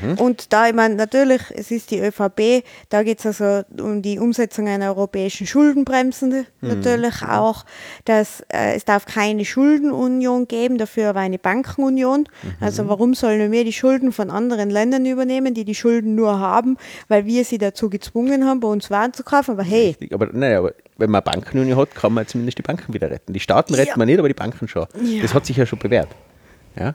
[0.03, 0.14] Mhm.
[0.18, 4.18] Und da, ich meine, natürlich, es ist die ÖVP, da geht es also um die
[4.18, 6.68] Umsetzung einer europäischen Schuldenbremse Mhm.
[6.68, 7.64] natürlich auch,
[8.05, 12.20] dass äh, es darf keine Schuldenunion geben, dafür aber eine Bankenunion.
[12.43, 12.51] Mhm.
[12.61, 16.77] Also warum sollen wir die Schulden von anderen Ländern übernehmen, die die Schulden nur haben,
[17.09, 19.53] weil wir sie dazu gezwungen haben, bei uns Waren zu kaufen?
[19.53, 20.12] Aber hey, Richtig.
[20.14, 23.33] Aber, naja, aber wenn man eine Bankenunion hat, kann man zumindest die Banken wieder retten.
[23.33, 23.97] Die Staaten retten Ja.
[23.97, 24.87] man nicht, aber die Banken schon.
[25.03, 25.22] Ja.
[25.22, 26.09] Das hat sich ja schon bewährt.
[26.79, 26.95] Ja?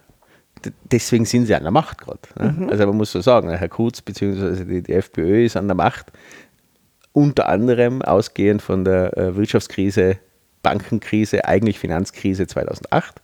[0.92, 2.20] Deswegen sind sie an der Macht gerade.
[2.38, 2.68] Ne?
[2.70, 4.66] Also man muss so sagen, Herr Kurz bzw.
[4.66, 6.12] Die, die FPÖ ist an der Macht,
[7.14, 10.18] unter anderem ausgehend von der äh, Wirtschaftskrise,
[10.62, 13.22] Bankenkrise, eigentlich Finanzkrise 2008.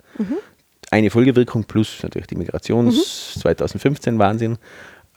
[0.91, 4.57] Eine Folgewirkung plus natürlich die Migrations 2015 Wahnsinn.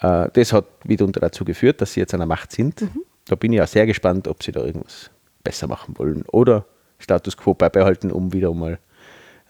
[0.00, 2.84] Äh, das hat mitunter dazu geführt, dass sie jetzt an der Macht sind.
[3.26, 5.10] Da bin ich auch sehr gespannt, ob sie da irgendwas
[5.44, 6.64] besser machen wollen oder
[6.98, 8.78] Status quo beibehalten, um wieder mal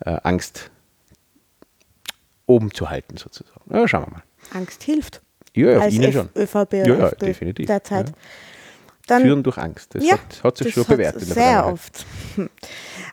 [0.00, 0.70] äh, Angst
[2.48, 3.60] oben zu halten, sozusagen.
[3.70, 4.22] Ja, schauen wir mal.
[4.52, 5.22] Angst hilft.
[5.54, 6.28] Ja, ja, als Ihnen schon.
[6.36, 7.66] ÖVP Ja, ja, definitiv.
[7.66, 8.08] derzeit.
[8.08, 8.14] Ja.
[9.06, 9.94] Dann, Führen durch Angst.
[9.94, 11.18] Das ja, hat, hat sich schon bewährt.
[11.20, 12.04] Sehr oft.
[12.36, 12.50] Hm.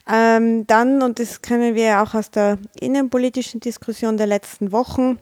[0.08, 5.18] Ähm, dann, und das kennen wir auch aus der innenpolitischen Diskussion der letzten Wochen,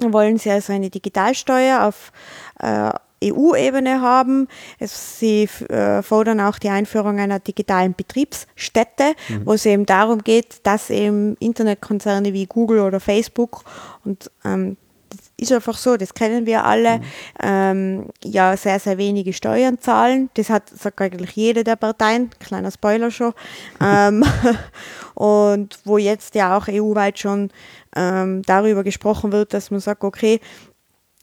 [0.00, 2.10] wollen sie also eine Digitalsteuer auf
[2.58, 2.90] äh,
[3.22, 4.48] EU-Ebene haben.
[4.80, 9.46] Sie äh, fordern auch die Einführung einer digitalen Betriebsstätte, Mhm.
[9.46, 13.64] wo es eben darum geht, dass eben Internetkonzerne wie Google oder Facebook
[14.04, 14.76] und ähm,
[15.10, 17.00] das ist einfach so, das kennen wir alle,
[17.42, 20.30] ähm, ja sehr, sehr wenige Steuern zahlen.
[20.34, 23.32] Das hat, sagt eigentlich jede der Parteien, kleiner Spoiler schon.
[23.80, 24.24] ähm,
[25.14, 27.50] und wo jetzt ja auch EU-weit schon
[27.96, 30.40] ähm, darüber gesprochen wird, dass man sagt, okay,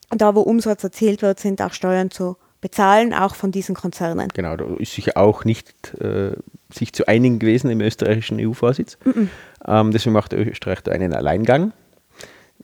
[0.10, 4.30] da wo Umsatz erzielt wird, sind auch Steuern zu bezahlen, auch von diesen Konzernen.
[4.34, 6.32] Genau, da ist sich auch nicht äh,
[6.74, 8.98] sich zu einigen gewesen im österreichischen EU-Vorsitz.
[9.66, 11.74] Ähm, deswegen macht Österreich da einen Alleingang.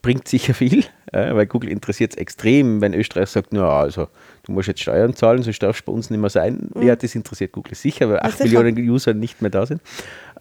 [0.01, 4.07] Bringt sicher viel, äh, weil Google interessiert es extrem, wenn Österreich sagt, na also,
[4.43, 6.69] du musst jetzt Steuern zahlen, sonst darfst du bei uns nicht mehr sein.
[6.81, 8.43] Ja, das interessiert Google sicher, weil 8 sicher.
[8.61, 9.81] Millionen User nicht mehr da sind.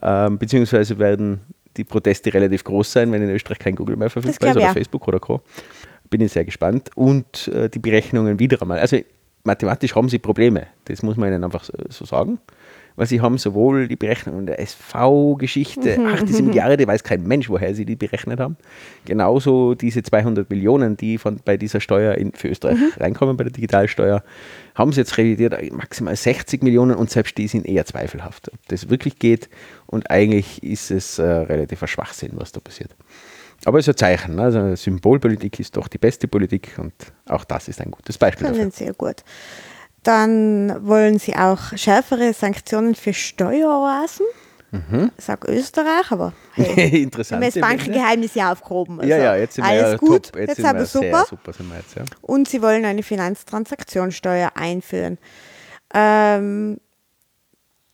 [0.03, 1.41] Ähm, beziehungsweise werden
[1.77, 4.73] die Proteste relativ groß sein, wenn in Österreich kein Google mehr verfügbar ist oder auch.
[4.73, 5.41] Facebook oder Co.
[6.13, 6.91] Bin ich sehr gespannt.
[6.95, 8.79] Und äh, die Berechnungen wieder einmal.
[8.79, 8.99] Also
[9.45, 12.39] mathematisch haben sie Probleme, das muss man ihnen einfach so, sagen.
[12.95, 16.07] Weil sie haben sowohl die Berechnungen der SV-Geschichte, Mhm.
[16.15, 18.57] ach, diese Milliarde, weiß kein Mensch, woher sie die berechnet haben.
[19.07, 22.93] Genauso diese 200 Millionen, die von, bei dieser Steuer in, für Österreich Mhm.
[23.01, 24.23] reinkommen, bei der Digitalsteuer,
[24.75, 28.59] haben sie jetzt revidiert, äh, maximal 60 Millionen und selbst die sind eher zweifelhaft, ob
[28.69, 29.49] das wirklich geht.
[29.87, 32.91] Und eigentlich ist es äh, relativ ein Schwachsinn, was da passiert.
[33.65, 34.35] Aber es ist ein Zeichen.
[34.37, 34.43] ne?
[34.43, 36.93] Also Symbolpolitik ist doch die beste Politik und
[37.29, 38.59] auch das ist ein gutes Beispiel dafür.
[38.61, 39.23] Können sehr gut.
[40.03, 44.27] Dann wollen sie auch schärfere Sanktionen für Steueroasen.
[45.19, 47.03] Sag Österreich, aber hey, Mhm.
[47.05, 47.43] Interessant.
[47.43, 49.01] wir haben das Bankengeheimnis ja aufgehoben.
[49.01, 50.37] Also ja, ja, jetzt sind wir alles ja gut, top.
[50.41, 51.27] jetzt, sind haben wir wir super.
[51.29, 52.05] Super sind wir jetzt, ja.
[52.23, 55.19] Und sie wollen eine Finanztransaktionssteuer einführen.
[55.93, 56.79] Ähm,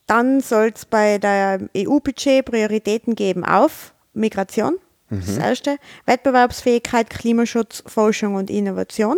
[0.07, 4.77] dann soll es bei der EU-Budget Prioritäten geben auf Migration,
[5.09, 9.17] das ist das erste, Wettbewerbsfähigkeit, Klimaschutz, Forschung und Innovation.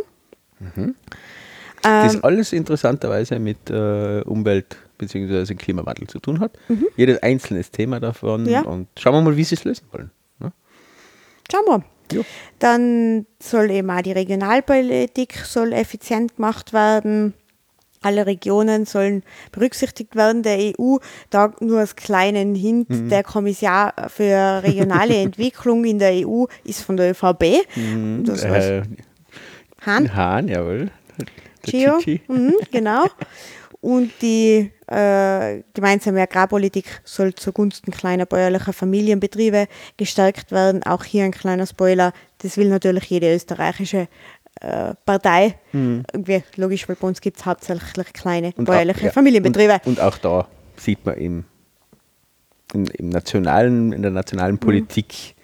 [1.81, 5.55] das Ähm, alles interessanterweise mit äh, Umwelt bzw.
[5.55, 6.57] Klimawandel zu tun hat.
[6.69, 6.87] Mhm.
[6.95, 8.45] Jedes einzelne Thema davon.
[8.47, 8.61] Ja.
[8.61, 10.11] Und schauen wir mal, wie sie es lösen wollen.
[10.39, 10.51] Ne?
[11.51, 11.83] Schauen wir.
[12.11, 12.25] Jo.
[12.59, 17.33] Dann soll eben auch die Regionalpolitik soll effizient gemacht werden.
[18.01, 20.43] Alle Regionen sollen berücksichtigt werden.
[20.43, 20.97] Der EU,
[21.29, 23.09] da nur als kleinen Hint, Mhm.
[23.09, 27.63] der Kommissar für regionale Entwicklung in der EU ist von der övb.
[28.25, 28.83] Das heißt, Äh,
[29.85, 30.89] Hahn, Hahn, jawohl.
[31.63, 33.05] Gio, mhm, genau.
[33.81, 40.83] Und die äh, gemeinsame Agrarpolitik soll zugunsten kleiner bäuerlicher Familienbetriebe gestärkt werden.
[40.83, 44.07] Auch hier ein kleiner Spoiler, das will natürlich jede österreichische
[44.61, 45.55] äh, Partei.
[45.73, 48.53] Irgendwie logisch, weil bei uns gibt es hauptsächlich kleine Mhm.
[48.57, 49.73] Und bäuerliche ja, Familienbetriebe.
[49.85, 50.47] Und, und auch da
[50.77, 51.43] sieht man im,
[52.73, 54.59] im, im nationalen, in der nationalen Mhm.
[54.59, 55.35] Politik,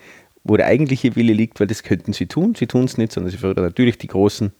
[0.43, 2.55] wo der eigentliche Wille liegt, weil das könnten sie tun.
[2.55, 4.51] Sie tun es nicht, sondern sie fördern natürlich die Großen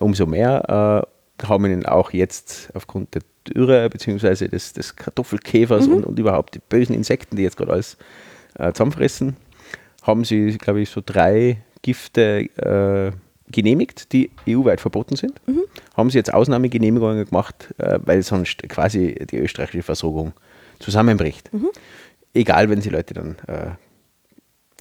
[0.00, 1.04] umso mehr.
[1.42, 4.48] Äh, haben ihnen auch jetzt aufgrund der Dürre bzw.
[4.48, 5.94] Des, des Kartoffelkäfers Mhm.
[5.94, 7.96] und, und überhaupt die bösen Insekten, die jetzt gerade alles
[8.58, 9.36] äh, zusammenfressen,
[10.02, 13.12] haben sie, glaube ich, so drei Gifte äh,
[13.50, 15.40] genehmigt, die EU-weit verboten sind.
[15.46, 15.62] Mhm.
[15.96, 20.32] Haben sie jetzt Ausnahmegenehmigungen gemacht, äh, weil sonst quasi die österreichische Versorgung
[20.78, 21.52] zusammenbricht.
[21.52, 21.68] Mhm.
[22.34, 23.70] Egal, wenn die Leute dann äh,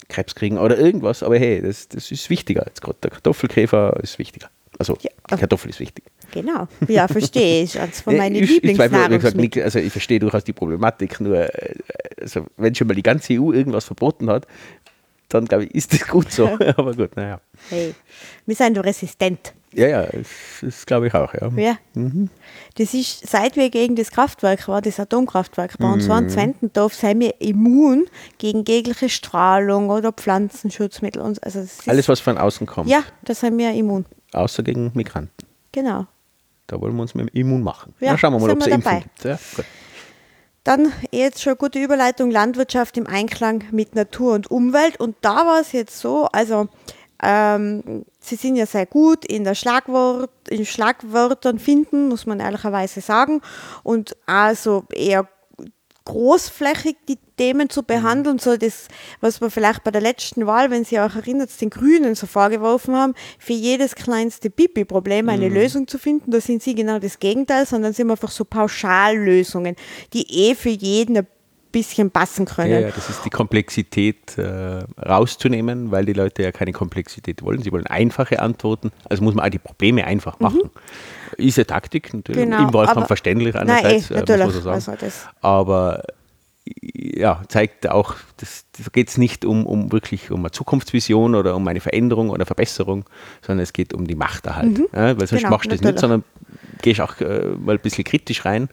[0.08, 2.64] Krebs kriegen oder irgendwas, aber hey, das, das ist wichtiger.
[2.66, 4.50] Jetzt gerade der Kartoffelkäfer ist wichtiger.
[4.78, 5.10] Also Ja.
[5.30, 6.06] die Kartoffel ist wichtig.
[6.32, 6.68] Genau.
[6.88, 7.80] Ja, verstehe ich.
[7.80, 9.38] Eines von meinen ich, ich, Lieblingsnahrungsmitteln.
[9.42, 11.76] nicht, also ich verstehe durchaus die Problematik, nur äh,
[12.22, 14.48] also wenn schon mal die ganze EU irgendwas verboten hat,
[15.30, 16.48] dann glaube ich, ist das gut so.
[16.78, 17.40] aber gut, naja.
[17.70, 17.94] Hey,
[18.46, 19.54] wir sind doch resistent.
[19.72, 20.28] Ja, ja, das,
[20.62, 21.48] das glaube ich auch, ja.
[21.56, 21.78] Ja.
[22.76, 27.20] Das ist, seit wir gegen das Kraftwerk war, das Atomkraftwerk bei uns waren, Zwentendorf, sind
[27.20, 28.08] wir immun
[28.40, 31.22] gegen jegliche Strahlung oder Pflanzenschutzmittel.
[31.22, 34.06] Und, also ist, Alles, was von außen kommt, Ja, da sind wir immun.
[34.34, 35.46] außer gegen Migranten.
[35.72, 36.08] Genau.
[36.66, 37.94] Da wollen wir uns mit immun machen.
[38.00, 39.02] Ja, Na, schauen wir mal, ob es dabei.
[39.02, 39.24] gibt.
[39.24, 39.66] Ja, gut.
[40.64, 45.00] Dann jetzt schon eine gute Überleitung, Landwirtschaft im Einklang mit Natur und Umwelt.
[45.00, 46.68] Und da war es jetzt so, also
[47.22, 53.02] ähm, sie sind ja sehr gut in der Schlagwort, in Schlagwörtern finden, muss man ehrlicherweise
[53.02, 53.42] sagen.
[53.84, 55.28] Und also eher
[56.10, 58.88] großflächig die Themen zu behandeln, so das,
[59.22, 62.96] was wir vielleicht bei der letzten Wahl, wenn Sie euch erinnert, den Grünen so vorgeworfen
[62.96, 67.66] haben, für jedes kleinste Pipi-Problem eine Lösung zu finden, da sind Sie genau das Gegenteil,
[67.68, 69.76] sondern sind einfach so Pauschallösungen,
[70.14, 71.28] die eh für jeden ein
[71.72, 72.72] bisschen passen können.
[72.72, 77.62] Ja, das ist die Komplexität äh, rauszunehmen, weil die Leute ja keine Komplexität wollen.
[77.62, 78.92] Sie wollen einfache Antworten.
[79.10, 80.62] Also muss man auch die Probleme einfach machen.
[81.38, 82.46] Ist eine Taktik natürlich.
[82.46, 82.52] Mhm.
[82.52, 84.46] Genau, Im Wahlkampf verständlich Nein, einerseits, eh, äh, muss natürlich.
[84.46, 84.98] man so sagen.
[85.02, 86.04] Also Aber
[86.82, 91.56] ja, zeigt auch, das, da geht es nicht um, um wirklich um eine Zukunftsvision oder
[91.56, 93.06] um eine Veränderung oder Verbesserung,
[93.42, 94.80] sondern es geht um die Machterhalt.
[94.94, 95.94] Ja, weil sonst Genau, machst du das natürlich.
[95.94, 96.24] nicht, sondern
[96.82, 98.70] gehst auch äh, mal ein bisschen kritisch rein,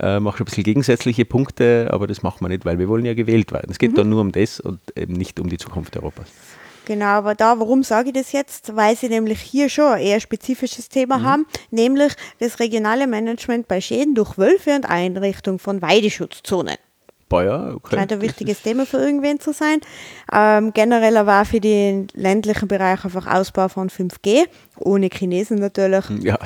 [0.00, 3.14] äh, machst ein bisschen gegensätzliche Punkte, aber das machen wir nicht, weil wir wollen ja
[3.14, 3.70] gewählt werden.
[3.70, 6.28] Es geht dann nur um das und eben nicht um die Zukunft Europas.
[6.86, 8.74] Genau, aber da, warum sage ich das jetzt?
[8.74, 13.80] Weil sie nämlich hier schon ein eher spezifisches Thema haben, nämlich das regionale Management bei
[13.80, 16.76] Schäden durch Wölfe und Einrichtung von Weideschutzzonen.
[17.32, 17.94] Ja, okay.
[17.94, 19.80] Scheint ein wichtiges Thema für irgendwen zu sein.
[20.32, 24.46] Ähm, generell war für den ländlichen Bereich einfach Ausbau von 5G,
[24.76, 26.04] ohne Chinesen natürlich.
[26.22, 26.38] Ja,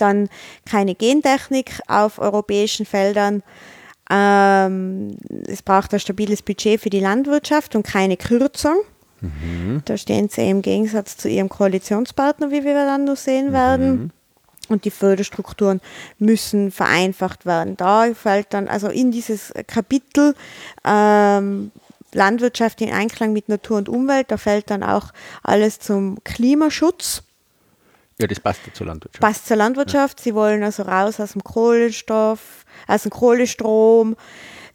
[0.00, 0.28] Dann
[0.64, 3.42] keine Gentechnik auf europäischen Feldern.
[4.10, 8.76] Ähm, es braucht ein stabiles Budget für die Landwirtschaft und keine Kürzung.
[9.84, 14.12] Da stehen sie im Gegensatz zu ihrem Koalitionspartner, wie wir dann noch sehen werden.
[14.68, 15.80] Und die Förderstrukturen
[16.18, 17.76] müssen vereinfacht werden.
[17.76, 20.34] Da fällt dann, also in dieses Kapitel
[20.84, 21.72] ähm,
[22.12, 27.22] Landwirtschaft in Einklang mit Natur und Umwelt, da fällt dann auch alles zum Klimaschutz
[28.20, 29.20] ja, das passt ja zur Landwirtschaft.
[29.20, 30.20] passt zur Landwirtschaft.
[30.20, 34.16] Sie wollen also raus aus dem Kohlenstoff, aus dem Kohlestrom.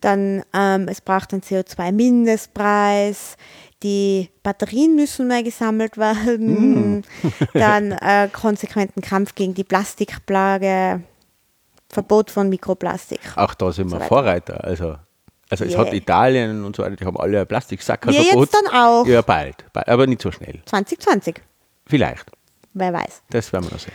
[0.02, 3.36] Dann, ähm, es braucht einen CO2-Mindestpreis.
[3.84, 7.04] Die Batterien müssen mehr gesammelt werden.
[7.54, 11.02] Dann äh, konsequenten Kampf gegen die Plastikplage.
[11.90, 13.20] Verbot von Mikroplastik.
[13.36, 14.08] Auch da sind So wir weiter.
[14.08, 14.64] Vorreiter.
[14.64, 14.96] Also,
[15.50, 15.80] also es Yeah.
[15.86, 18.08] hat Italien und so weiter, die haben alle ein Plastiksack.
[18.08, 19.06] Wir jetzt dann auch.
[19.06, 20.62] Ja, bald, bald, aber nicht so schnell.
[20.66, 21.42] 2020.
[21.86, 22.32] Vielleicht.
[22.74, 23.22] Wer weiß.
[23.30, 23.94] Das werden wir noch sehen.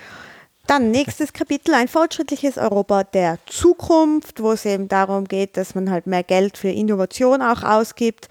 [0.66, 5.90] Dann nächstes Kapitel, ein fortschrittliches Europa der Zukunft, wo es eben darum geht, dass man
[5.90, 8.28] halt mehr Geld für Innovation auch ausgibt.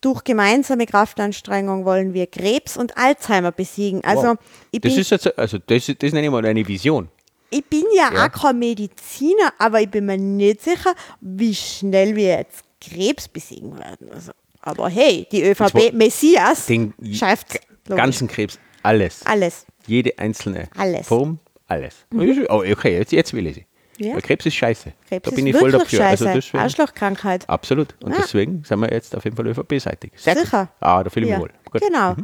[0.00, 4.02] Durch gemeinsame Kraftanstrengung wollen wir Krebs und Alzheimer besiegen.
[4.04, 4.36] Also Wow.
[4.72, 7.08] das ist jetzt, also das, das nenne ich mal eine Vision.
[7.50, 8.26] ich bin ja, Ja.
[8.26, 13.78] auch kein Mediziner, aber ich bin mir nicht sicher, wie schnell wir jetzt Krebs besiegen
[13.78, 14.10] werden.
[14.12, 19.24] Also, aber hey, die ÖVP Messias Den schafft ganzen Krebs, alles.
[19.26, 19.66] alles.
[19.86, 21.06] Jede einzelne Alles.
[21.06, 22.06] Form, Alles.
[22.48, 23.66] Oh, okay, jetzt, jetzt will ich sie.
[23.98, 24.14] Ja.
[24.14, 24.92] Weil Krebs ist scheiße.
[25.08, 25.98] Krebs da bin ist ich voll dafür.
[25.98, 26.26] scheiße.
[26.28, 27.48] Also deswegen, Arschlochkrankheit.
[27.48, 27.94] absolut.
[28.02, 28.18] Und Ja.
[28.22, 30.12] deswegen sind wir jetzt auf jeden Fall ÖVP-seitig.
[30.16, 30.34] Sicher.
[30.60, 30.68] Gut.
[30.80, 31.52] Ah, da fühle ich Ja, mich wohl.
[31.70, 31.80] Gut.
[31.80, 32.16] Genau.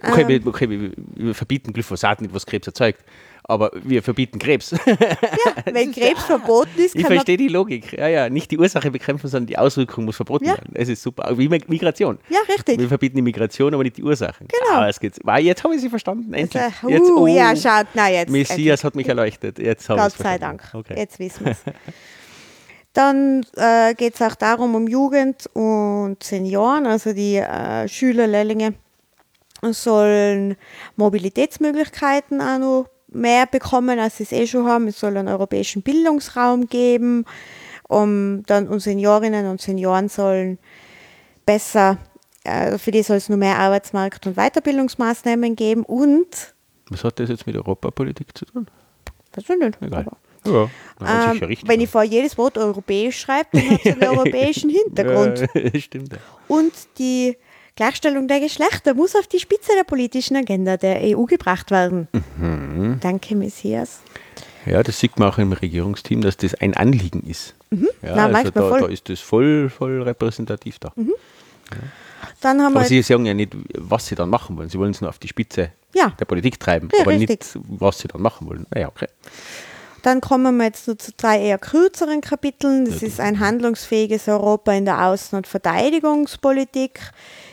[0.00, 0.28] Okay, Ähm.
[0.28, 3.02] wir, okay wir verbieten Glyphosat nicht, was Krebs erzeugt.
[3.50, 4.72] Aber wir verbieten Krebs.
[5.64, 7.94] Wenn Krebs verboten ist, Ich kann man verstehe die Logik.
[7.94, 10.52] Ja, ja, nicht die Ursache bekämpfen, sondern die Auswirkung muss verboten Ja.
[10.52, 10.72] werden.
[10.74, 11.32] Es ist super.
[11.38, 12.18] Wie Mi- Migration.
[12.28, 12.78] Ja, richtig.
[12.78, 14.46] Wir verbieten die Migration, aber nicht die Ursachen.
[14.48, 14.76] Genau.
[14.76, 15.18] Aber es geht's.
[15.24, 16.34] Wow, jetzt habe ich sie verstanden.
[16.34, 16.62] Endlich.
[16.62, 18.28] Äh, uh, jetzt, oh, ja, schaut, na jetzt.
[18.28, 19.58] Messias hat mich erleuchtet.
[19.58, 20.36] Jetzt Gott sei.
[20.36, 20.62] Dank.
[20.74, 20.94] Okay.
[20.98, 21.62] Jetzt wissen wir es.
[22.92, 28.74] Dann äh, geht es auch darum, um Jugend und Senioren, also die äh, Schüler, Lehrlinge
[29.62, 30.56] sollen
[30.96, 34.86] Mobilitätsmöglichkeiten auch noch mehr bekommen, als sie es eh schon haben.
[34.88, 37.24] Es soll einen europäischen Bildungsraum geben.
[37.90, 40.58] Um, dann und Seniorinnen und Senioren sollen
[41.46, 41.96] besser,
[42.44, 46.54] äh, für die soll es nur mehr Arbeitsmarkt- und Weiterbildungsmaßnahmen geben und,
[46.90, 48.66] Was hat das jetzt mit Europapolitik zu tun?
[49.34, 49.74] was ist denn?
[49.80, 50.06] Egal.
[50.44, 51.66] Aber- Ja, Ähm, richtig.
[51.68, 55.46] wenn ich vor jedes Wort europäisch schreibe, dann hat es einen europäischen Hintergrund.
[55.54, 56.14] Ja, stimmt.
[56.46, 57.36] Und die
[57.78, 62.08] Gleichstellung der Geschlechter muss auf die Spitze der politischen Agenda der EU gebracht werden.
[62.36, 62.98] Mhm.
[63.00, 64.00] Danke, Messias.
[64.66, 67.54] Ja, das sieht man auch im Regierungsteam, dass das ein Anliegen ist.
[67.70, 67.88] Ja, Mhm.
[68.02, 68.80] Na, also manchmal da, voll.
[68.80, 70.92] da ist das voll, voll repräsentativ da.
[72.40, 74.68] Dann haben Aber Sie sagen ja nicht, was Sie dann machen wollen.
[74.68, 76.08] Sie wollen es nur auf die Spitze Ja.
[76.18, 77.40] der Politik treiben, Ja, aber richtig.
[77.54, 78.66] nicht, was Sie dann machen wollen.
[78.74, 79.06] Naja, okay.
[80.02, 82.86] Dann kommen wir jetzt nur zu drei eher kürzeren Kapiteln.
[82.86, 87.00] Das ist ein handlungsfähiges Europa in der Außen- und Verteidigungspolitik.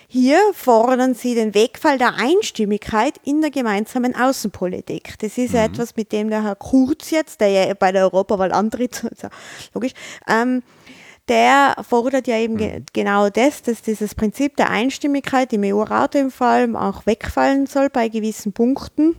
[0.07, 5.15] Hier fordern sie den Wegfall der Einstimmigkeit in der gemeinsamen Außenpolitik.
[5.19, 8.51] Das ist ja etwas, mit dem der Herr Kurz jetzt, der ja bei der Europawahl
[8.51, 9.05] antritt,
[9.73, 9.93] logisch,
[10.27, 10.61] ähm,
[11.27, 16.29] der fordert ja eben ge genau das, dass dieses Prinzip der Einstimmigkeit im EU-Rat im
[16.29, 19.15] Fall auch wegfallen soll bei gewissen Punkten.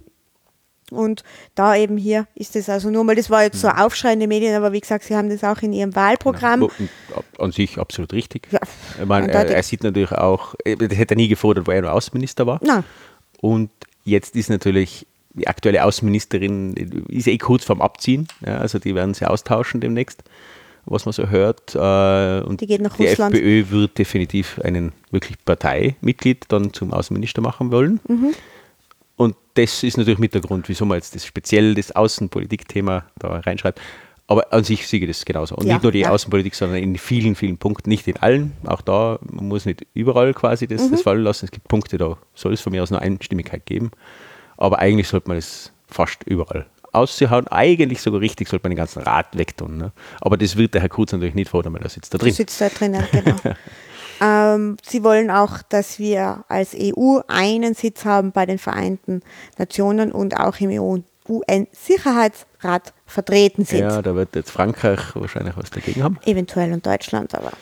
[0.92, 1.24] Und
[1.56, 4.70] da eben hier ist es also nur mal, das war jetzt so aufschreiende Medien, aber
[4.72, 6.62] wie gesagt, Sie haben das auch in Ihrem Wahlprogramm.
[6.62, 8.46] Ab- An sich absolut richtig.
[8.52, 8.60] Ja,
[9.00, 11.92] ich meine, er, er sieht natürlich auch, das hätte er nie gefordert, wo er nur
[11.92, 12.60] Außenminister war.
[12.62, 12.84] Na,
[13.40, 13.70] Und
[14.04, 16.74] jetzt ist natürlich die aktuelle Außenministerin,
[17.08, 18.26] ist eh kurz vorm Abziehen.
[18.44, 20.24] Ja, also die werden sie austauschen demnächst,
[20.86, 21.74] was man so hört.
[21.74, 23.34] Äh, Und Die geht nach die Russland.
[23.34, 28.00] FPÖ wird definitiv einen wirklich Parteimitglied dann zum Außenminister machen wollen.
[28.08, 28.34] Mhm.
[29.16, 33.28] Und das ist natürlich mit der Grund, wieso man jetzt das speziell das Außenpolitikthema da
[33.40, 33.80] reinschreibt.
[34.28, 35.54] Aber an sich sehe ich das genauso.
[35.54, 36.10] Und Ja, nicht nur die ja.
[36.10, 38.52] Außenpolitik, sondern in vielen, vielen Punkten, nicht in allen.
[38.66, 40.90] Auch da, man muss nicht überall quasi das, Mhm.
[40.92, 41.44] das fallen lassen.
[41.44, 43.92] Es gibt Punkte, da soll es von mir aus nur Einstimmigkeit geben.
[44.56, 47.46] Aber eigentlich sollte man es fast überall auszuhauen.
[47.48, 49.76] Eigentlich sogar richtig sollte man den ganzen Rat wegtun.
[49.76, 49.92] Ne?
[50.20, 52.32] Aber das wird der Herr Kurz natürlich nicht fordern, weil er sitzt da drin.
[52.32, 53.36] sitzt da drinnen, genau.
[54.22, 59.20] ähm, Sie wollen auch, dass wir als EU einen Sitz haben bei den Vereinten
[59.58, 60.70] Nationen und auch im
[61.28, 63.80] UN-Sicherheitsrat vertreten sind.
[63.80, 66.18] Ja, da wird jetzt Frankreich wahrscheinlich was dagegen haben.
[66.24, 67.52] Eventuell und Deutschland, aber.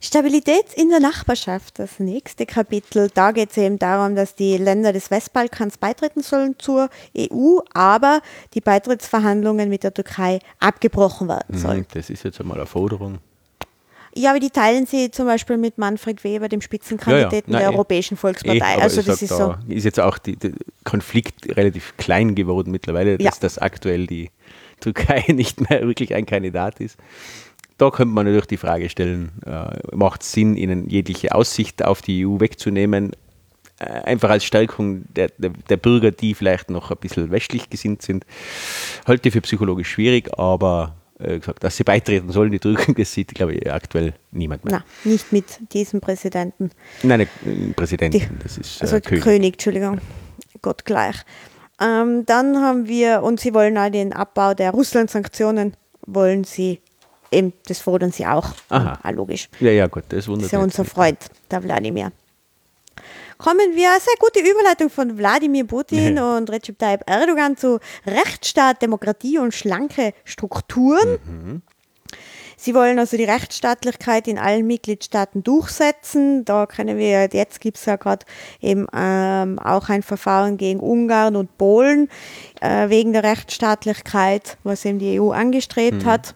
[0.00, 3.08] Stabilität in der Nachbarschaft, das nächste Kapitel.
[3.14, 8.20] Da geht es eben darum, dass die Länder des Westbalkans beitreten sollen zur EU, aber
[8.54, 11.80] die Beitrittsverhandlungen mit der Türkei abgebrochen werden sollen.
[11.80, 13.18] Mhm, Das ist jetzt einmal eine Forderung.
[14.16, 17.42] Ja, aber die teilen sie zum Beispiel mit Manfred Weber, dem Spitzenkandidaten Ja, ja.
[17.42, 17.76] der Nein, eh.
[17.76, 18.76] Europäischen Volkspartei.
[18.76, 19.54] Eh, also das ist so.
[19.68, 20.52] ist jetzt auch der
[20.84, 24.30] Konflikt relativ klein geworden mittlerweile, dass das aktuell die
[24.80, 26.96] Türkei nicht mehr wirklich ein Kandidat ist.
[27.78, 32.00] Da könnte man natürlich die Frage stellen, äh, macht es Sinn, ihnen jegliche Aussicht auf
[32.00, 33.12] die EU wegzunehmen,
[33.78, 38.00] äh, einfach als Stärkung der, der, der Bürger, die vielleicht noch ein bisschen westlich gesinnt
[38.00, 38.24] sind.
[39.06, 43.34] Halte ich für psychologisch schwierig, aber gesagt, dass sie beitreten sollen, die Türken, das sieht,
[43.34, 44.84] glaube ich, aktuell niemand mehr.
[45.04, 46.70] Na, nicht mit diesem Präsidenten.
[47.02, 49.24] Nein, ein Präsident, Die, das ist also äh, König.
[49.24, 49.52] König.
[49.54, 50.00] Entschuldigung.
[50.62, 51.16] Gott gleich.
[51.80, 55.74] Ähm, dann haben wir, und sie wollen auch den Abbau der Russland-Sanktionen,
[56.06, 56.80] wollen sie,
[57.30, 58.48] eben, das fordern sie auch.
[58.68, 58.98] Aha.
[59.02, 59.48] Ah, logisch.
[59.60, 60.84] Ja, ja, gut, das wundert ist ja mich unser.
[60.84, 61.18] Freund,
[61.50, 62.12] der Wladimir.
[63.38, 69.38] Kommen wir, sehr gute Überleitung von Wladimir Putin und Recep Tayyip Erdogan zu Rechtsstaat, Demokratie
[69.38, 71.18] und schlanke Strukturen.
[71.24, 71.62] Mhm.
[72.58, 76.46] Sie wollen also die Rechtsstaatlichkeit in allen Mitgliedstaaten durchsetzen.
[76.46, 78.24] Da können wir, jetzt gibt es ja gerade
[78.62, 82.08] eben ähm, auch ein Verfahren gegen Ungarn und Polen
[82.62, 86.06] äh, wegen der Rechtsstaatlichkeit, was eben die EU angestrebt Mhm.
[86.06, 86.34] hat.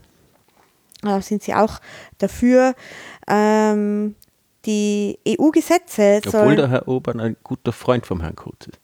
[1.01, 1.81] Da sind sie auch
[2.19, 2.75] dafür.
[3.27, 4.15] Ähm,
[4.67, 8.79] die EU-Gesetze Obwohl der Herr Orban ein guter Freund vom Herrn Kurz ist.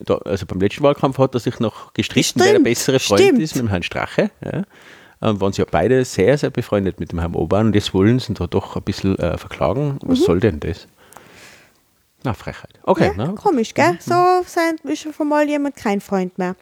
[0.00, 3.20] Da, also beim letzten Wahlkampf hat er sich noch gestritten, wer der Stimmt, bessere Freund
[3.22, 3.40] stimmt.
[3.40, 4.30] ist mit dem Herrn Strache.
[4.44, 4.64] Ja.
[5.20, 8.18] Und waren sie ja beide sehr, sehr befreundet mit dem Herrn Orban und jetzt wollen
[8.18, 9.98] sie ihn da doch ein bisschen äh, verklagen.
[10.02, 10.86] Was soll denn das?
[12.24, 12.70] Na, Frechheit.
[12.82, 13.20] Okay, Mhm.
[13.20, 13.34] ja, ne?
[13.34, 13.96] komisch, gell?
[14.00, 14.14] So
[14.46, 16.56] sein, ist schon mal jemand kein Freund mehr.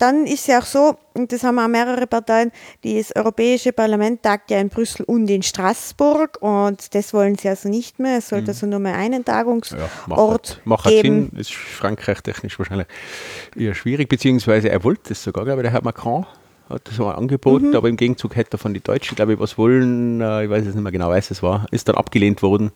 [0.00, 4.50] Dann ist ja auch so, und das haben auch mehrere Parteien, das Europäische Parlament tagt
[4.50, 8.18] ja in Brüssel und in Straßburg und das wollen sie also nicht mehr.
[8.18, 11.30] Es sollte also nur mehr einen Tagungsort Ja, macht, macht geben.
[11.30, 11.40] Sinn.
[11.40, 12.88] Ist Frankreich technisch wahrscheinlich
[13.56, 16.26] eher schwierig, beziehungsweise er wollte es sogar, glaube ich, der Herr Macron
[16.70, 17.76] hat das mal angeboten, Mhm.
[17.76, 20.66] aber im Gegenzug hätte er von den Deutschen, glaube ich, was wollen, äh, ich weiß
[20.66, 22.70] es nicht mehr genau, weiß es war, ist dann abgelehnt worden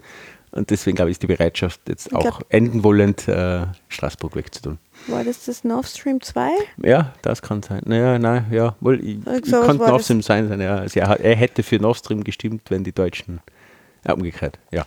[0.51, 4.79] und deswegen, glaube ich, ist die Bereitschaft jetzt Ich auch enden wollend, äh, Straßburg wegzutun.
[5.07, 6.49] War das das Nord Stream 2?
[6.83, 7.83] Ja, das kann sein.
[7.85, 10.05] Naja, nein, ja, wohl, ich, ich Irgend sowas kann das.
[10.05, 10.77] Stream sein, sein, ja.
[10.77, 13.41] Also er, er hätte für Nord Stream gestimmt, wenn die Deutschen,
[14.07, 14.87] ja, umgekehrt, ja,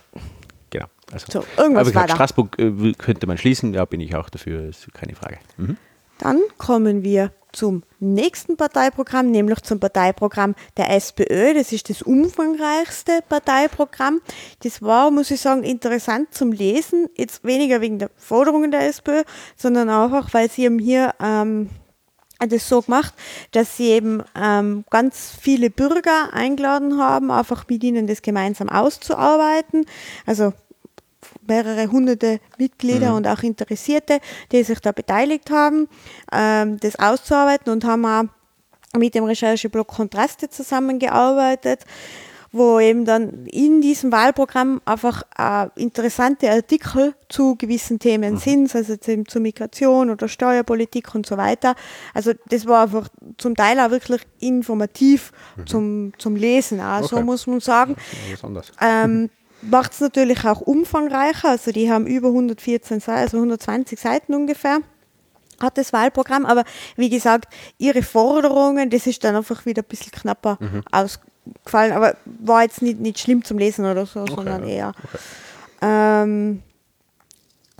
[0.70, 0.86] genau.
[1.12, 2.14] Also, So, irgendwas aber gesagt, da.
[2.16, 5.38] Straßburg äh, könnte man schließen, ja, bin ich auch dafür, ist keine Frage.
[5.56, 5.76] Mhm.
[6.18, 11.54] Dann kommen wir zum nächsten Parteiprogramm, nämlich zum Parteiprogramm der SPÖ.
[11.54, 14.20] Das ist das umfangreichste Parteiprogramm.
[14.62, 17.08] Das war, muss ich sagen, interessant zum Lesen.
[17.16, 19.22] Jetzt weniger wegen der Forderungen der SPÖ,
[19.56, 21.70] sondern einfach, weil sie eben hier ähm,
[22.38, 23.14] das so gemacht,
[23.50, 29.86] dass sie eben ähm, ganz viele Bürger eingeladen haben, einfach mit ihnen das gemeinsam auszuarbeiten.
[30.24, 30.52] Also
[31.48, 34.20] mehrere hunderte Mitglieder und auch Interessierte,
[34.52, 35.88] die sich da beteiligt haben,
[36.32, 38.24] ähm, das auszuarbeiten und haben auch
[38.98, 41.84] mit dem Rechercheblock Kontraste zusammengearbeitet,
[42.50, 48.96] wo eben dann in diesem Wahlprogramm einfach äh, interessante Artikel zu gewissen Themen sind, also
[48.96, 51.74] zu, zu Migration oder Steuerpolitik und so weiter.
[52.14, 55.32] Also das war einfach zum Teil auch wirklich informativ
[55.66, 57.24] zum, zum Lesen, auch, so Okay.
[57.24, 57.96] muss man sagen.
[58.80, 59.28] Ähm,
[59.62, 64.80] Macht es natürlich auch umfangreicher, also die haben über 114 Seiten, also 120 Seiten ungefähr
[65.60, 66.64] hat das Wahlprogramm, aber
[66.96, 70.58] wie gesagt, ihre Forderungen, das ist dann einfach wieder ein bisschen knapper
[70.92, 74.92] ausgefallen, aber war jetzt nicht, nicht schlimm zum Lesen oder so, sondern eher.
[75.82, 76.62] Ähm,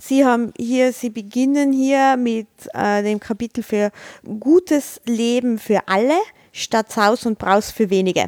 [0.01, 3.91] Sie haben hier, Sie beginnen hier mit äh, dem Kapitel für
[4.39, 6.17] gutes Leben für alle
[6.51, 8.25] statt Saus und Braus für wenige.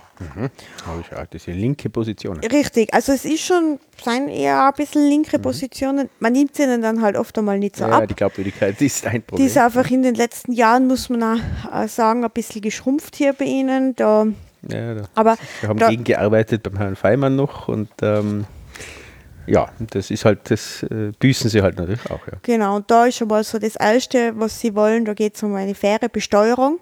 [0.86, 2.40] Habe ich auch diese linke Position.
[2.40, 6.10] Richtig, also es ist schon, sind eher ein bisschen linke Positionen.
[6.20, 7.90] Man nimmt sie ihnen dann halt oft einmal nicht so Mhm.
[7.92, 8.08] Ja, ab.
[8.08, 9.48] die Glaubwürdigkeit ist ein Die Problem.
[9.48, 13.34] ist einfach in den letzten Jahren, muss man auch äh, sagen, ein bisschen geschrumpft hier
[13.34, 13.96] bei ihnen.
[13.96, 14.28] Da,
[14.70, 15.04] ja, da.
[15.16, 18.46] aber Wir haben da, gegengearbeitet beim Herrn Feimann noch und ähm,
[19.48, 22.26] ja, das ist halt, das äh, büßen sie halt natürlich auch.
[22.28, 22.34] Ja.
[22.44, 25.42] Genau, und da ist schon mal so das Erste, was sie wollen, da geht es
[25.44, 26.80] um eine faire Besteuerung.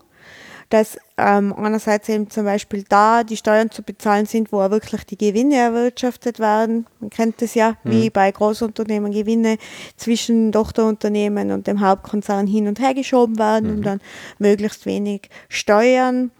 [0.70, 5.04] Dass ähm, einerseits eben zum Beispiel da die Steuern zu bezahlen sind, wo auch wirklich
[5.06, 6.86] die Gewinne erwirtschaftet werden.
[7.00, 9.58] Man kennt das ja, wie bei Großunternehmen Gewinne
[9.98, 14.02] zwischen Tochterunternehmen und dem Hauptkonzern hin und her geschoben werden, um dann
[14.38, 16.32] möglichst wenig Steuern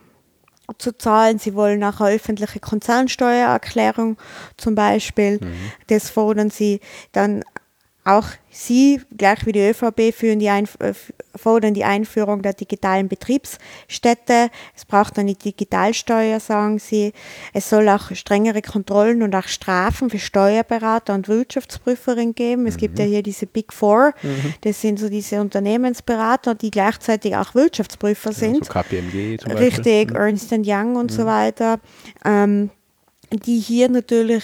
[0.78, 1.40] zu zahlen.
[1.40, 4.18] Sie wollen auch eine öffentliche Konzernsteuererklärung
[4.58, 5.40] zum Beispiel.
[5.88, 6.80] Das fordern sie
[7.12, 7.44] dann
[8.10, 10.64] auch Sie, gleich wie die ÖVP, die äh,
[11.36, 14.50] fordern die Einführung der digitalen Betriebsstätte.
[14.76, 17.14] Es braucht eine Digitalsteuer, sagen Sie.
[17.54, 22.66] Es soll auch strengere Kontrollen und auch Strafen für Steuerberater und Wirtschaftsprüferinnen geben.
[22.66, 24.14] Es gibt ja hier diese Big Four.
[24.62, 28.66] Das sind so diese Unternehmensberater, die gleichzeitig auch Wirtschaftsprüfer sind.
[28.66, 29.68] So KPMG zum Beispiel.
[29.68, 31.80] Richtig, Ernst Young und so weiter,
[32.26, 32.72] ähm,
[33.32, 34.44] die hier natürlich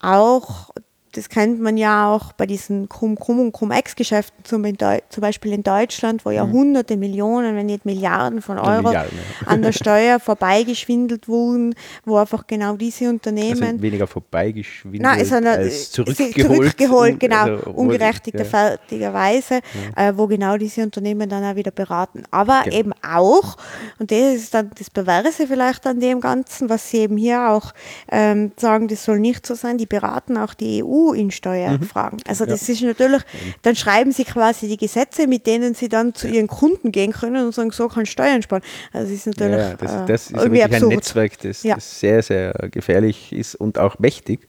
[0.00, 0.70] auch,
[1.14, 4.64] das kennt man ja auch bei diesen Cum-Cum und Cum-Ex-Geschäften, zum,
[5.08, 9.18] zum Beispiel in Deutschland, wo ja hunderte Millionen, wenn nicht Milliarden von Ja, Euro Milliarden,
[9.40, 9.46] ja.
[9.46, 11.74] an der Steuer vorbeigeschwindelt wurden,
[12.04, 16.34] wo einfach genau diese Unternehmen Also weniger vorbeigeschwindelt Nein, äh, als sie- zurückgeholt.
[16.36, 19.60] zurückgeholt genau, also, ungerechtigerweise,
[19.96, 22.24] äh, wo genau diese Unternehmen dann auch wieder beraten.
[22.30, 22.76] Aber Genau.
[22.76, 23.56] eben auch,
[23.98, 27.72] und das ist dann das Perverse vielleicht an dem Ganzen, was sie eben hier auch
[28.10, 32.20] ähm, sagen, das soll nicht so sein, die beraten auch die EU in Steuerfragen.
[32.26, 33.22] Also das ist natürlich,
[33.62, 37.44] dann schreiben sie quasi die Gesetze, mit denen sie dann zu ihren Kunden gehen können
[37.46, 38.62] und sagen, so kann Steuern sparen.
[38.92, 40.88] Also das ist Ja, natürlich ja, das, äh, das ist ja wirklich ein.
[40.88, 41.74] Netzwerk, das, Ja.
[41.74, 44.48] das sehr, sehr gefährlich ist und auch mächtig.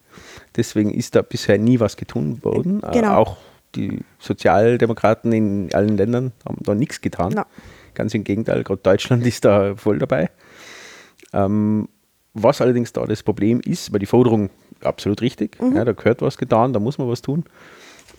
[0.56, 2.82] Deswegen ist da bisher nie was getan worden.
[2.84, 3.16] Äh, Genau.
[3.18, 3.38] Auch
[3.76, 7.34] die Sozialdemokraten in allen Ländern haben da nichts getan.
[7.36, 7.46] Na.
[7.94, 10.30] Ganz im Gegenteil, gerade Deutschland ist da voll dabei.
[11.34, 11.90] Ähm,
[12.34, 14.50] was allerdings da das Problem ist, weil die Forderung
[14.86, 15.76] absolut richtig, Mhm.
[15.76, 17.44] ja, da gehört was getan, da muss man was tun.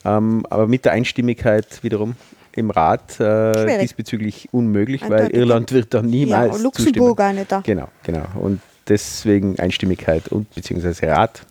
[0.04, 2.14] Ähm, aber mit der Einstimmigkeit wiederum
[2.54, 5.36] im Rat äh, diesbezüglich unmöglich, weil Eindeutig.
[5.36, 7.30] Irland wird da niemals Ja, und Luxemburg zustimmen.
[7.30, 7.60] auch nicht da.
[7.60, 8.24] Genau, genau.
[8.40, 11.42] Und deswegen Einstimmigkeit und beziehungsweise Rat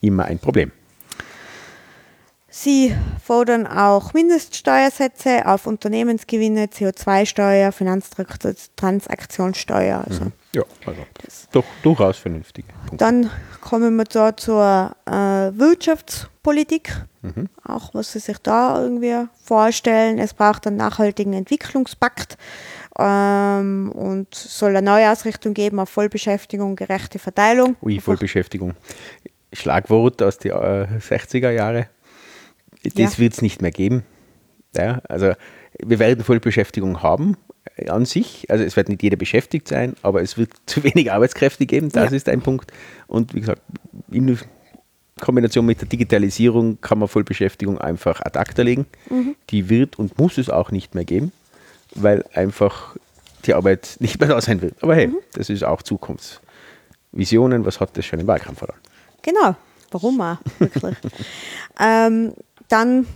[0.00, 0.70] immer ein Problem.
[2.50, 2.94] Sie
[3.24, 10.04] fordern auch Mindeststeuersätze auf Unternehmensgewinne, CO2-Steuer, Finanztransaktionssteuer.
[10.08, 11.00] Also Ja, also
[11.52, 12.96] doch durchaus vernünftige Punkte.
[12.96, 15.10] Dann kommen wir da zur äh,
[15.58, 16.92] Wirtschaftspolitik,
[17.64, 20.18] auch was Sie sich da irgendwie vorstellen.
[20.18, 22.36] Es braucht einen nachhaltigen Entwicklungspakt
[22.98, 27.76] ähm, und soll eine neue Ausrichtung geben auf Vollbeschäftigung, gerechte Verteilung.
[27.82, 28.74] Ui, Vollbeschäftigung.
[29.52, 31.86] Schlagwort aus den äh, 60er Jahren.
[32.84, 33.18] Das Ja.
[33.18, 34.04] wird es nicht mehr geben.
[34.76, 35.32] Ja, also
[35.78, 37.36] wir werden Vollbeschäftigung haben
[37.88, 38.46] an sich.
[38.50, 41.90] Also es wird nicht jeder beschäftigt sein, aber es wird zu wenig Arbeitskräfte geben.
[41.90, 42.16] Das Ja.
[42.16, 42.72] ist ein Punkt.
[43.06, 43.62] Und wie gesagt,
[44.10, 44.38] in
[45.20, 48.86] Kombination mit der Digitalisierung kann man Vollbeschäftigung einfach ad acta legen.
[49.50, 51.32] Die wird und muss es auch nicht mehr geben,
[51.94, 52.96] weil einfach
[53.44, 54.74] die Arbeit nicht mehr da sein wird.
[54.82, 57.64] Aber hey, das ist auch Zukunftsvisionen.
[57.64, 58.78] Was hat das schon im Wahlkampf verloren?
[59.22, 59.56] Genau,
[59.90, 60.96] warum auch, wirklich.
[61.80, 62.32] ähm,
[62.68, 63.06] dann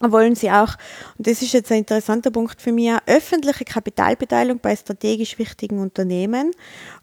[0.00, 0.76] wollen sie auch,
[1.16, 6.52] und das ist jetzt ein interessanter Punkt für mich, öffentliche Kapitalbeteiligung bei strategisch wichtigen Unternehmen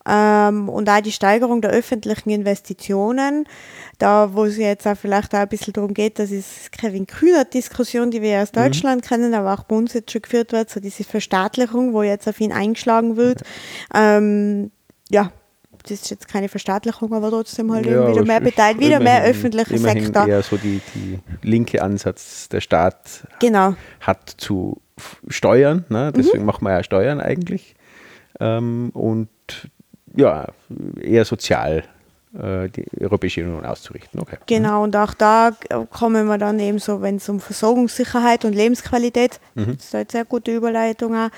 [0.07, 3.45] ähm, und auch die Steigerung der öffentlichen Investitionen.
[3.98, 8.11] Da, wo es jetzt auch vielleicht auch ein bisschen darum geht, das ist Kevin Kühnert-Diskussion,
[8.11, 11.03] die wir aus Deutschland kennen, aber auch bei uns jetzt schon geführt wird, so diese
[11.03, 13.41] Verstaatlichung, wo jetzt auf ihn eingeschlagen wird.
[13.94, 14.72] Ähm,
[15.10, 15.32] ja,
[15.84, 19.72] das ist jetzt keine Verstaatlichung, aber trotzdem halt eben wieder mehr beteiligt, wieder mehr öffentlicher
[19.76, 20.27] immerhin Sektor.
[20.27, 23.76] eher so die, die linke Ansatz, der Staat Genau.
[23.99, 24.81] hat zu
[25.27, 26.11] steuern, ne?
[26.15, 27.76] deswegen machen wir ja Steuern eigentlich.
[28.39, 29.30] Ähm, und
[30.15, 30.47] ja,
[31.01, 31.84] eher sozial
[32.34, 34.19] die Europäische Union auszurichten.
[34.19, 34.38] Okay.
[34.47, 38.53] Genau, und auch da äh, kommen wir dann eben so, wenn es um Versorgungssicherheit und
[38.53, 39.76] Lebensqualität, Mhm.
[39.77, 41.30] das ist eine sehr gute Überleitung auch.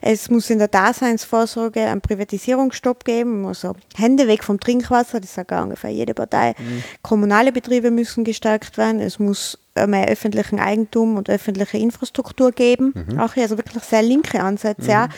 [0.00, 5.52] Es muss in der Daseinsvorsorge einen Privatisierungsstopp geben, also Hände weg vom Trinkwasser, das sagt
[5.52, 6.54] auch ungefähr jede Partei.
[6.58, 6.82] Mhm.
[7.02, 12.92] Kommunale Betriebe müssen gestärkt werden, es muss äh, mehr öffentlichen Eigentum und öffentliche Infrastruktur geben.
[13.08, 13.20] Mhm.
[13.20, 14.90] Auch hier also wirklich sehr linke Ansätze.
[14.90, 15.08] Ja.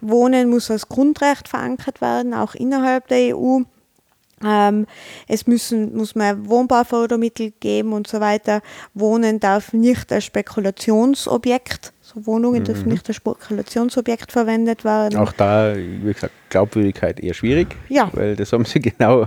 [0.00, 3.60] Wohnen muss als Grundrecht verankert werden, auch innerhalb der EU.
[4.44, 4.86] Ähm,
[5.26, 8.60] es müssen, muss mehr Wohnbaufördermittel geben und so weiter.
[8.94, 15.18] Wohnen darf nicht als Spekulationsobjekt, so Wohnungen dürfen nicht als Spekulationsobjekt verwendet werden.
[15.18, 18.10] Auch da, wie gesagt, Glaubwürdigkeit eher schwierig, Ja.
[18.12, 19.26] weil das haben sie genau,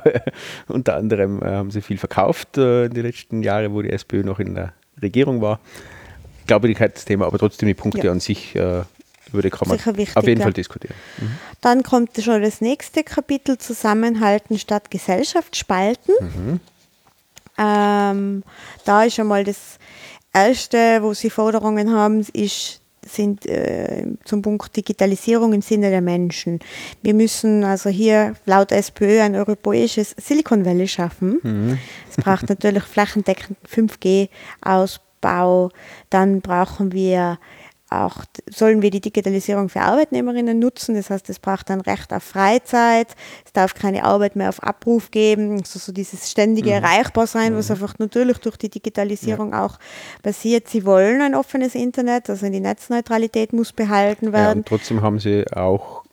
[0.68, 4.24] unter anderem äh, haben sie viel verkauft äh, in den letzten Jahren, wo die SPÖ
[4.24, 5.60] noch in der Regierung war.
[6.48, 8.12] Glaubwürdigkeitsthema, aber trotzdem die Punkte Ja.
[8.12, 8.82] an sich, äh,
[9.34, 10.46] über die kann man Sicher wichtig, auf jeden ja.
[10.46, 10.96] Fall diskutieren.
[11.62, 16.60] Dann kommt schon das nächste Kapitel, Zusammenhalten statt Gesellschaft spalten.
[17.58, 18.44] Ähm,
[18.86, 19.78] da ist schon mal das
[20.34, 26.60] Erste, wo sie Forderungen haben, ist, sind äh, zum Punkt Digitalisierung im Sinne der Menschen.
[27.02, 31.80] Wir müssen also hier laut SPÖ ein europäisches Silicon Valley schaffen.
[32.10, 35.72] Es braucht natürlich flächendeckend 5G-Ausbau.
[36.10, 37.38] Dann brauchen wir
[37.92, 40.96] auch, sollen wir die Digitalisierung für Arbeitnehmerinnen nutzen.
[40.96, 43.08] Das heißt, es braucht ein Recht auf Freizeit.
[43.46, 45.60] Es darf keine Arbeit mehr auf Abruf geben.
[45.60, 49.78] Also so dieses ständige Erreichbar sein, was einfach natürlich durch die Digitalisierung auch
[50.24, 50.68] passiert.
[50.70, 54.60] Sie wollen ein offenes Internet, also die Netzneutralität muss behalten Ja, werden.
[54.60, 56.04] und trotzdem haben sie auch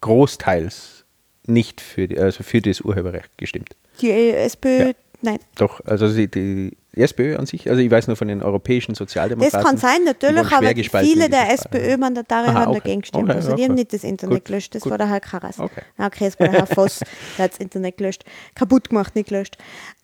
[0.00, 1.04] großteils
[1.46, 3.76] nicht für, die, also für das Urheberrecht gestimmt.
[4.00, 4.92] die SPÖ, Ja.
[5.22, 5.38] nein.
[5.56, 8.98] Doch, also die, die SPÖ an sich, also ich weiß nur von den europäischen Das
[8.98, 9.62] Sozialdemokraten.
[9.64, 11.50] kann sein, die natürlich, aber viele der.
[11.52, 12.80] SPÖ-Mandatare haben okay.
[12.80, 13.24] dagegen gestimmt.
[13.24, 13.64] Okay, also die okay.
[13.64, 14.90] haben nicht das Internet Gut, gelöscht, das gut.
[14.90, 15.58] war der Herr Karas.
[15.58, 15.82] Okay.
[15.98, 17.00] Ja, okay, das war der Herr Voss,
[17.38, 18.24] der hat das Internet gelöscht.
[18.54, 19.56] Kaputt gemacht, nicht gelöscht.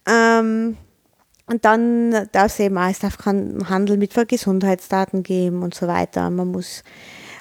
[0.08, 0.76] Ähm,
[1.46, 5.86] und dann darf es eben auch, es darf keinen Handel mit Gesundheitsdaten geben und so
[5.86, 6.28] weiter.
[6.30, 6.82] Man muss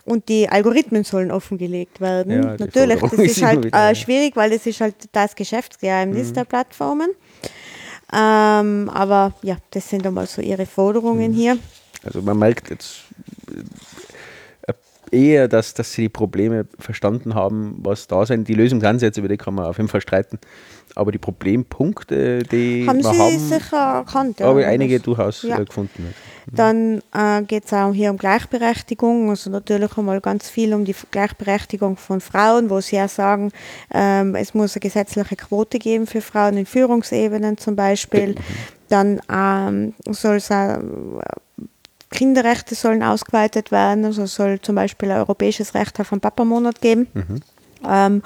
[0.08, 2.32] und die Algorithmen sollen offengelegt werden.
[2.32, 6.34] Ja, die Natürlich, das ist halt äh, schwierig, weil das ist halt das Geschäftsgeheimnis Mhm.
[6.34, 7.10] der Plattformen.
[8.14, 11.36] Ähm, aber ja, das sind einmal so ihre Forderungen Mhm.
[11.36, 11.58] hier.
[12.04, 13.02] Also man merkt jetzt
[15.12, 18.48] eher, dass, dass sie die Probleme verstanden haben, was da sind.
[18.48, 20.40] Die Lösungsansätze, über die kann man auf jeden Fall streiten.
[20.96, 24.42] Aber die Problempunkte, die Haben wir Sie haben, sicher erkannt?
[24.42, 25.60] habe ich Das- einige durchaus ja.
[25.60, 26.14] äh, gefunden.
[26.52, 30.96] Dann äh, geht es auch hier um Gleichberechtigung, also natürlich einmal ganz viel um die
[31.12, 33.52] Gleichberechtigung von Frauen, wo sie ja sagen,
[33.94, 38.36] ähm, es muss eine gesetzliche Quote geben für Frauen in Führungsebenen zum Beispiel.
[38.90, 40.80] Dann ähm, soll es auch, äh,
[42.10, 46.82] Kinderrechte sollen ausgeweitet werden, also es soll zum Beispiel ein europäisches Recht auf einen Papamonat
[46.82, 47.08] geben.
[47.88, 48.24] Ähm,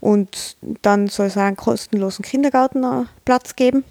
[0.00, 3.84] und dann soll es einen kostenlosen Kindergartenplatz geben.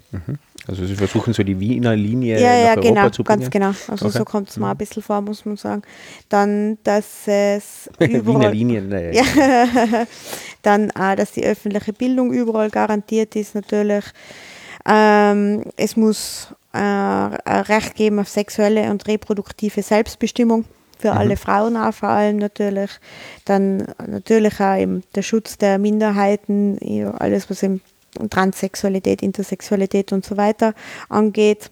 [0.68, 3.40] Also sie versuchen so die Wiener Linie Ja, ja, nach Europa genau, zu bringen.
[3.40, 3.72] ganz genau.
[3.88, 4.18] Also Okay.
[4.18, 5.82] so kommt es mir ein bisschen vor, muss man sagen.
[6.28, 9.10] Dann, dass es Wiener überall, Linien, naja.
[9.12, 10.06] Ja.
[10.62, 14.04] dann auch, dass die öffentliche Bildung überall garantiert ist natürlich.
[14.86, 20.64] Ähm, es muss äh, ein Recht geben auf sexuelle und reproduktive Selbstbestimmung
[20.98, 22.90] für alle Frauen auch vor allem natürlich.
[23.46, 27.80] Dann natürlich auch eben der Schutz der Minderheiten, ja, alles was eben
[28.28, 30.74] Transsexualität, Intersexualität und so weiter
[31.08, 31.70] angeht.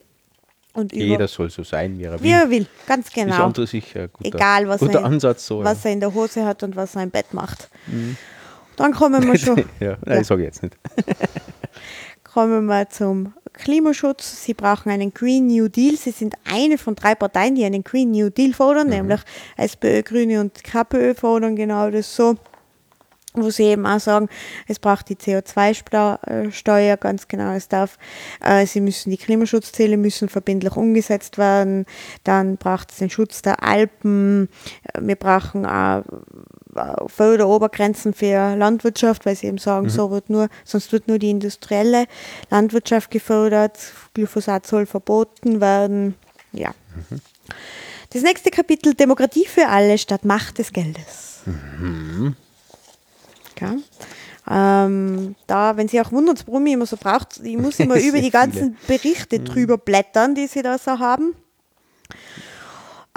[0.73, 2.23] Und Jeder soll so sein, wie er will.
[2.23, 3.35] wie er will, ganz Ist genau.
[3.37, 5.47] an und sich ein guter, Egal, was, guter er, Ansatz.
[5.47, 7.69] So, was er in der Hose hat und was er im Bett macht.
[8.77, 9.59] Dann kommen wir schon.
[9.81, 9.89] ja.
[9.91, 10.25] ja, nein, Ja.
[10.25, 10.77] sage ich jetzt nicht.
[12.39, 14.45] Kommen wir zum Klimaschutz.
[14.45, 15.97] Sie brauchen einen Green New Deal.
[15.97, 19.19] Sie sind eine von drei Parteien, die einen Green New Deal fordern, nämlich
[19.57, 22.37] SPÖ, Grüne und KPÖ fordern genau das so.
[23.35, 24.29] Wo sie eben auch sagen,
[24.69, 27.99] es braucht die CO2-Steuer, ganz genau, es darf,
[28.41, 31.87] äh, sie müssen, die Klimaschutzziele müssen verbindlich umgesetzt werden,
[32.23, 34.49] dann braucht es den Schutz der Alpen,
[34.97, 36.05] wir brauchen auch
[36.79, 41.31] äh, Förderobergrenzen für Landwirtschaft, weil sie eben sagen, so wird nur, sonst wird nur die
[41.31, 42.07] industrielle
[42.51, 43.79] Landwirtschaft gefördert,
[44.15, 46.15] Glyphosat soll verboten werden.
[46.53, 46.73] Ja.
[48.11, 51.43] Das nächste Kapitel Demokratie für alle statt Macht des Geldes.
[53.61, 53.77] Ja.
[54.51, 58.21] Ähm, da, wenn Sie auch wundern, warum ich immer so braucht, ich muss immer über
[58.21, 61.35] die ganzen Berichte drüber blättern, die Sie da so haben.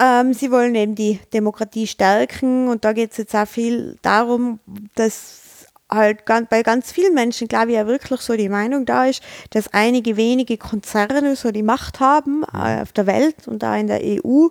[0.00, 4.58] Ähm, sie wollen eben die Demokratie stärken und da geht es jetzt auch viel darum,
[4.94, 5.42] dass
[5.92, 9.72] halt bei ganz vielen Menschen, glaube ich, ja wirklich so die Meinung da ist, dass
[9.72, 14.00] einige wenige Konzerne so die Macht haben äh, auf der Welt und da in der
[14.02, 14.48] EU.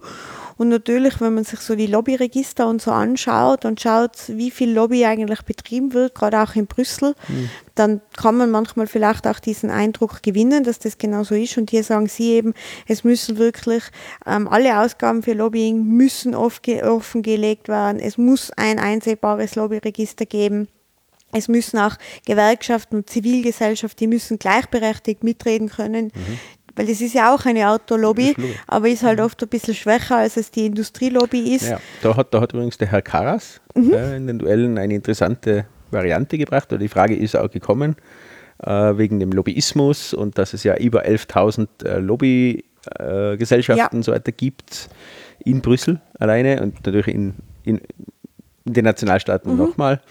[0.58, 4.72] Und natürlich, wenn man sich so die Lobbyregister und so anschaut und schaut, wie viel
[4.72, 7.16] Lobby eigentlich betrieben wird, gerade auch in Brüssel,
[7.76, 11.58] dann kann man manchmal vielleicht auch diesen Eindruck gewinnen, dass das genau so ist.
[11.58, 12.54] Und hier sagen Sie eben,
[12.88, 13.84] es müssen wirklich
[14.26, 18.00] ähm, alle Ausgaben für Lobbying müssen offengelegt werden.
[18.00, 20.68] Es muss ein einsehbares Lobbyregister geben.
[21.34, 21.96] Es müssen auch
[22.26, 26.12] Gewerkschaften und Zivilgesellschaft, die müssen gleichberechtigt mitreden können.
[26.76, 28.56] Weil das ist ja auch eine Autolobby, Lobby.
[28.68, 31.70] aber ist halt oft ein bisschen schwächer, als es die Industrielobby ist.
[31.70, 33.94] Ja, da hat, da hat übrigens der Herr Karas Mhm.
[33.94, 36.72] äh, in den Duellen eine interessante Variante gebracht.
[36.72, 37.96] Oder die Frage ist auch gekommen,
[38.64, 44.12] äh, wegen dem Lobbyismus und dass es ja über 11.000 äh, Lobbygesellschaften Gesellschaften und so
[44.12, 44.90] weiter gibt
[45.44, 47.34] in Brüssel alleine und natürlich in,
[47.64, 47.82] in,
[48.66, 50.02] in den Nationalstaaten nochmal.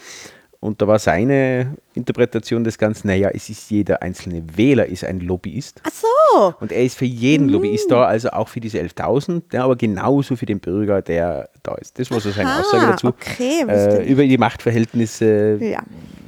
[0.61, 5.19] Und da war seine Interpretation des Ganzen, naja, es ist jeder einzelne Wähler ist ein
[5.19, 5.81] Lobbyist.
[5.83, 9.63] Ach so, Und er ist für jeden Lobbyist da, also auch für diese 11.000, ja,
[9.63, 11.97] aber genauso für den Bürger, der da ist.
[11.97, 13.07] Das war so seine Aha, Aussage dazu.
[13.07, 15.81] okay, äh, über die Machtverhältnisse, Ja.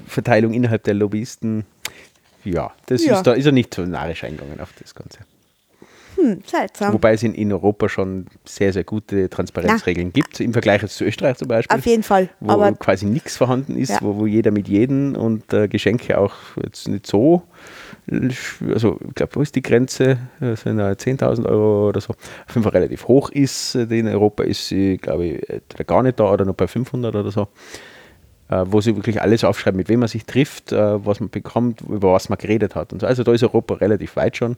[0.07, 1.65] Verteilung innerhalb der Lobbyisten.
[2.43, 3.17] Ja, das Ja.
[3.17, 5.19] Ist, da ist er nicht so narrisch eingegangen auf das Ganze.
[6.23, 6.93] Hm, seltsam.
[6.93, 11.03] Wobei es in, in Europa schon sehr, sehr gute Transparenzregeln gibt, im Vergleich jetzt zu
[11.03, 11.77] Österreich zum Beispiel.
[11.77, 12.29] Auf jeden Fall.
[12.39, 13.97] Wo Aber quasi nichts vorhanden ist, Ja.
[14.01, 16.33] wo, wo jeder mit jedem und äh, Geschenke auch
[16.63, 17.43] jetzt nicht so.
[18.73, 20.17] Also, ich glaube, wo ist die Grenze?
[20.41, 22.13] Äh, 10.000 Euro oder so.
[22.13, 23.75] Auf jeden Fall relativ hoch ist.
[23.75, 27.31] In Europa ist sie, glaube ich, entweder gar nicht da oder nur bei 500 oder
[27.31, 27.47] so.
[28.49, 31.79] Äh, wo sie wirklich alles aufschreiben, mit wem man sich trifft, äh, was man bekommt,
[31.81, 32.91] über was man geredet hat.
[32.91, 33.07] Und so.
[33.07, 34.57] Also, da ist Europa relativ weit schon.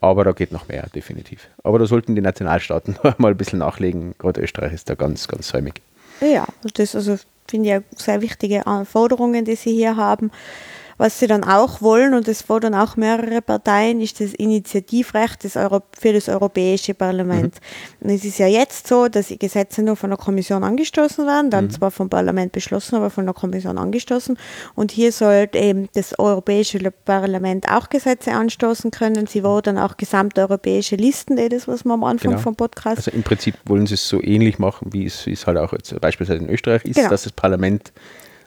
[0.00, 1.48] Aber da geht noch mehr, definitiv.
[1.62, 4.14] Aber da sollten die Nationalstaaten mal ein bisschen nachlegen.
[4.18, 5.82] Gerade Österreich ist da ganz, ganz säumig.
[6.20, 7.18] Ja, das also
[7.48, 10.30] finde ich ja sehr wichtige Forderungen, die Sie hier haben.
[11.00, 15.56] Was Sie dann auch wollen, und das fordern auch mehrere Parteien, ist das Initiativrecht des
[15.56, 17.54] Euro für das Europäische Parlament.
[18.00, 21.50] Und es ist ja jetzt so, dass die Gesetze nur von der Kommission angestoßen werden,
[21.50, 24.36] dann zwar vom Parlament beschlossen, aber von der Kommission angestoßen.
[24.74, 29.26] Und hier sollte eben das Europäische Parlament auch Gesetze anstoßen können.
[29.26, 32.42] Sie wollen auch gesamteuropäische Listen, eh das, was wir am Anfang Genau.
[32.42, 35.46] vom Podcast Also im Prinzip wollen sie es so ähnlich machen, wie es, wie es
[35.46, 37.08] halt auch jetzt beispielsweise in Österreich ist, Genau.
[37.08, 37.90] dass das Parlament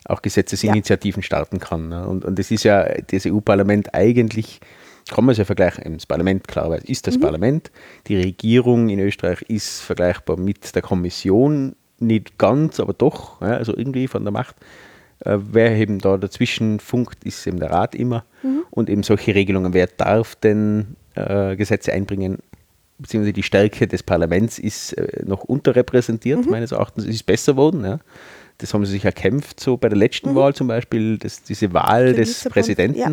[0.05, 1.89] auch Gesetzesinitiativen starten kann.
[1.89, 2.07] Ne?
[2.07, 4.59] Und, und das ist ja das EU-Parlament eigentlich,
[5.09, 7.11] kann man es ja vergleichen, das Parlament klarerweise ist Mhm.
[7.11, 7.71] das Parlament,
[8.07, 13.75] die Regierung in Österreich ist vergleichbar mit der Kommission, nicht ganz, aber doch, ja, also
[13.75, 14.55] irgendwie von der Macht.
[15.19, 18.25] Äh, wer eben da dazwischen funkt, ist eben der Rat immer.
[18.43, 18.63] Mhm.
[18.71, 22.39] Und eben solche Regelungen, wer darf denn äh, Gesetze einbringen,
[22.97, 27.05] beziehungsweise die Stärke des Parlaments ist äh, noch unterrepräsentiert, meines Erachtens.
[27.05, 27.85] Es ist besser geworden.
[27.85, 27.99] Ja.
[28.59, 32.09] Das haben sie sich erkämpft, so bei der letzten Wahl zum Beispiel, das, diese Wahl
[32.09, 33.11] Für des Präsidenten, ja.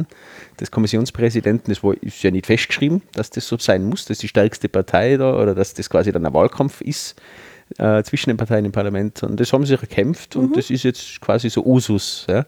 [0.61, 4.29] des Kommissionspräsidenten, das war, ist ja nicht festgeschrieben, dass das so sein muss, dass die
[4.29, 7.21] stärkste Partei da oder dass das quasi dann ein Wahlkampf ist
[7.79, 9.23] äh, zwischen den Parteien im Parlament.
[9.23, 10.43] Und das haben sie sich erkämpft Mhm.
[10.45, 12.27] und das ist jetzt quasi so Usus.
[12.29, 12.45] Ja.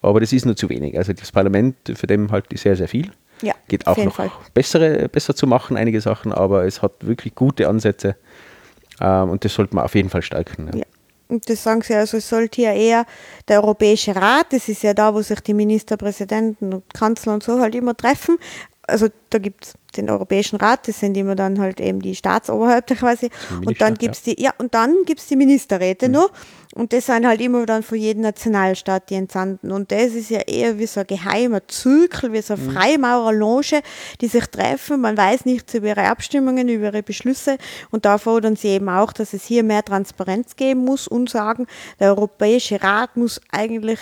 [0.00, 0.96] Aber das ist nur zu wenig.
[0.98, 3.10] Also das Parlament, für dem halte ich sehr, sehr viel.
[3.42, 4.30] Ja, Geht auch noch Fall.
[4.54, 8.16] bessere, besser zu machen, einige Sachen, aber es hat wirklich gute Ansätze
[9.00, 10.70] ähm, und das sollte man auf jeden Fall stärken.
[10.74, 10.84] Ja.
[11.32, 13.06] Und das sagen sie also, es sollte ja eher
[13.48, 17.58] der Europäische Rat, das ist ja da, wo sich die Ministerpräsidenten und Kanzler und so
[17.58, 18.36] halt immer treffen,
[18.92, 22.94] also da gibt es den Europäischen Rat, das sind immer dann halt eben die Staatsoberhäupter
[22.94, 23.30] quasi.
[23.64, 26.14] Und dann gibt es die, ja, und dann gibt es die Ministerräte mhm.
[26.14, 26.30] nur.
[26.74, 29.70] Und das sind halt immer dann von jedem Nationalstaat die Entsandten.
[29.70, 32.70] Und das ist ja eher wie so ein geheimer Zirkel, wie so eine mhm.
[32.70, 33.82] Freimaurerloge,
[34.20, 35.02] die sich treffen.
[35.02, 37.58] Man weiß nichts über ihre Abstimmungen, über ihre Beschlüsse.
[37.90, 41.66] Und da fordern sie eben auch, dass es hier mehr Transparenz geben muss und sagen,
[42.00, 44.00] der Europäische Rat muss eigentlich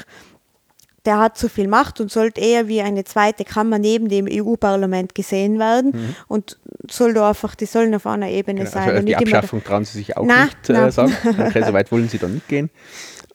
[1.07, 5.15] der hat zu viel Macht und sollte eher wie eine zweite Kammer neben dem EU-Parlament
[5.15, 6.17] gesehen werden mhm.
[6.29, 6.59] und
[6.91, 8.91] soll da einfach, die sollen auf einer Ebene genau, sein.
[8.91, 10.91] Also die Abschaffung trauen sie sich auch nein, nicht äh, nein.
[10.91, 11.17] sagen.
[11.25, 12.71] Okay, so weit wollen sie da nicht gehen.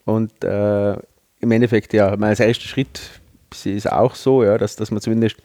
[0.03, 2.99] Und äh, im Endeffekt, ja, mein erster Schritt
[3.63, 5.37] ist auch so, ja, dass, dass man zumindest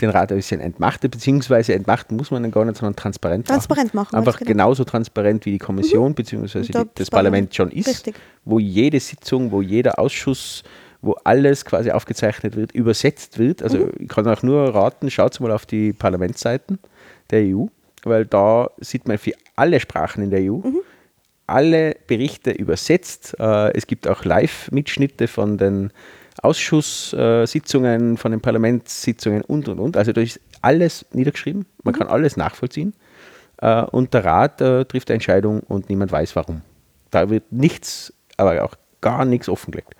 [0.00, 3.94] den Rat ein bisschen entmachtet, beziehungsweise entmachten muss man dann gar nicht, sondern transparent, transparent
[3.94, 4.16] machen.
[4.16, 4.48] Einfach genau.
[4.48, 6.14] genauso transparent wie die Kommission, mhm.
[6.14, 8.16] beziehungsweise das, das Parlament schon ist, Richtig.
[8.44, 10.64] wo jede Sitzung, wo jeder Ausschuss
[11.02, 13.62] wo alles quasi aufgezeichnet wird, übersetzt wird.
[13.62, 13.90] Also mhm.
[13.98, 16.78] ich kann auch nur raten, schaut mal auf die Parlamentsseiten
[17.30, 17.66] der EU,
[18.04, 20.80] weil da sieht man für alle Sprachen in der EU mhm.
[21.46, 23.36] alle Berichte übersetzt.
[23.38, 25.90] Äh, es gibt auch Live-Mitschnitte von den
[26.40, 29.96] Ausschusssitzungen, von den Parlamentssitzungen und und und.
[29.96, 31.98] Also da ist alles niedergeschrieben, man mhm.
[31.98, 32.94] kann alles nachvollziehen.
[33.58, 36.62] Äh, und der Rat äh, trifft eine Entscheidung und niemand weiß warum.
[37.10, 39.94] Da wird nichts, aber auch gar nichts offengelegt.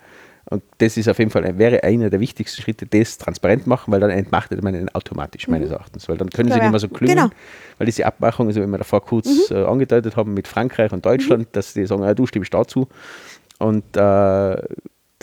[0.49, 4.01] Und das ist auf jeden Fall, wäre einer der wichtigsten Schritte, das transparent machen, weil
[4.01, 5.75] dann entmachtet man ihn automatisch, meines mhm.
[5.75, 6.09] Erachtens.
[6.09, 7.29] Weil dann können sie ja, nicht mehr so klingen, genau.
[7.77, 9.55] weil diese Abmachung, also wenn wir davor kurz mhm.
[9.55, 11.51] äh, angedeutet haben mit Frankreich und Deutschland, mhm.
[11.53, 12.87] dass die sagen, ja, du stimmst dazu.
[13.59, 14.57] Und äh,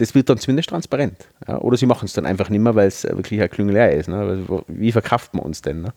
[0.01, 1.29] das wird dann zumindest transparent.
[1.47, 1.59] Ja?
[1.59, 4.09] Oder sie machen es dann einfach nicht mehr, weil es wirklich ein Klüngelei ist.
[4.09, 4.47] Ne?
[4.67, 5.83] Wie verkauft man uns denn?
[5.83, 5.93] Ne?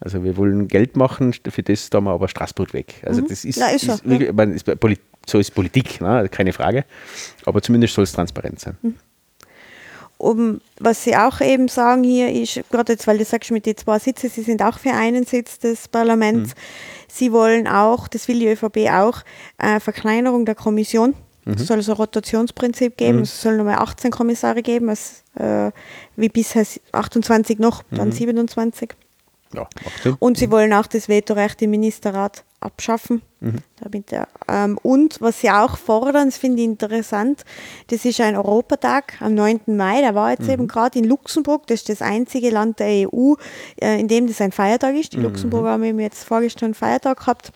[0.00, 3.02] Also wir wollen Geld machen, für das da wir aber Straßburg weg.
[3.04, 3.28] Also mhm.
[3.28, 4.90] das ist, ja, ist, ist, wirklich, ja.
[4.90, 6.28] ist so ist Politik, ne?
[6.30, 6.86] keine Frage.
[7.44, 8.78] Aber zumindest soll es transparent sein.
[8.80, 8.94] Mhm.
[10.16, 13.76] Um, was Sie auch eben sagen hier ist, gerade jetzt, weil du sagst mit den
[13.76, 16.50] zwei Sitzen, Sie sind auch für einen Sitz des Parlaments.
[16.50, 16.60] Mhm.
[17.08, 19.22] Sie wollen auch, das will die ÖVP auch,
[19.58, 21.14] äh, Verkleinerung der Kommission.
[21.44, 21.54] Mhm.
[21.54, 23.18] Es soll so ein Rotationsprinzip geben.
[23.18, 23.22] Mhm.
[23.24, 25.70] Es soll nochmal 18 Kommissare geben, als, äh,
[26.16, 28.12] wie bisher 28 noch, dann mhm.
[28.12, 28.94] 27.
[29.54, 29.68] Ja,
[30.18, 33.22] und sie wollen auch das Vetorecht im Ministerrat abschaffen.
[33.40, 33.58] Mhm.
[33.80, 34.06] Damit,
[34.48, 37.44] ähm, und was sie auch fordern, das finde ich interessant,
[37.88, 39.60] das ist ein Europatag am 9.
[39.66, 40.50] Mai, der war jetzt mhm.
[40.50, 43.34] eben gerade in Luxemburg, das ist das einzige Land der EU,
[43.80, 45.12] äh, in dem das ein Feiertag ist.
[45.12, 45.18] Die.
[45.18, 47.52] Luxemburger haben eben jetzt vorgestern einen Feiertag gehabt.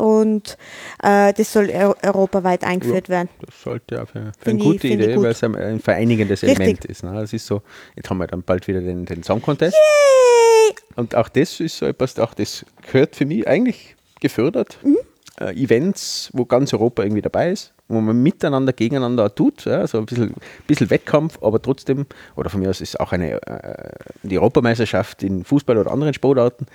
[0.00, 0.56] Und
[1.02, 3.28] äh, das soll europaweit eingeführt ja, werden.
[3.44, 6.58] Das sollte ja für, für eine gute ich, Idee, weil es ein vereinigendes Richtig.
[6.58, 7.04] Element ist.
[7.04, 7.12] Ne?
[7.14, 7.62] Das ist so,
[7.96, 9.76] jetzt haben wir dann bald wieder den, den Song Contest.
[9.76, 10.76] Yay!
[10.96, 14.78] Und auch das ist so etwas, auch das gehört für mich eigentlich gefördert.
[14.82, 14.98] Mhm.
[15.40, 19.98] Äh, Events, wo ganz Europa irgendwie dabei ist, wo man miteinander, gegeneinander tut, ja, so
[19.98, 20.34] ein bisschen,
[20.66, 22.04] bisschen Wettkampf, aber trotzdem,
[22.36, 23.92] oder von mir aus ist auch eine äh,
[24.22, 26.66] die Europameisterschaft in Fußball oder anderen Sportarten,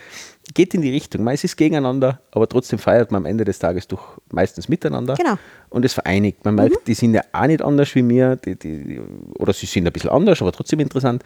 [0.56, 1.24] geht in die Richtung.
[1.24, 5.14] Man ist gegeneinander, aber trotzdem feiert man am Ende des Tages doch meistens miteinander.
[5.14, 5.36] Genau.
[5.70, 6.44] Und es vereinigt.
[6.46, 6.86] Man merkt, mhm.
[6.88, 9.00] die sind ja auch nicht anders wie mir, die, die,
[9.38, 11.24] oder sie sind ein bisschen anders, aber trotzdem interessant.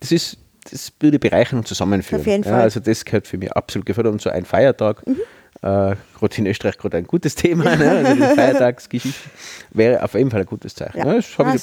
[0.00, 0.36] Das ist,
[0.70, 2.20] das würde bereichern und zusammenführen.
[2.20, 2.52] Auf jeden Fall.
[2.52, 5.06] Ja, also das gehört für mich absolut gefördert und so ein Feiertag.
[5.06, 5.16] Mhm
[5.62, 7.90] äh, gerade in Österreich gerade ein gutes Thema, ne?
[7.90, 9.30] also die Feiertagsgeschichte,
[9.70, 10.98] wäre auf jeden Fall ein gutes Zeichen.
[10.98, 11.04] Ja.
[11.04, 11.16] Ne?
[11.16, 11.62] Das habe ich,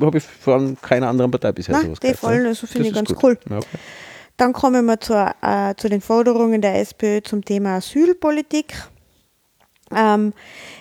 [0.00, 2.18] hab ich von keiner anderen Partei bisher Nein, sowas die gehört.
[2.18, 2.48] Voll, ne?
[2.48, 3.22] also finde ich ganz gut.
[3.22, 3.38] cool.
[3.48, 3.78] Ja, okay.
[4.36, 8.74] Dann kommen wir zur, äh, zu den Forderungen der SPÖ zum Thema Asylpolitik.
[9.94, 10.34] Ähm,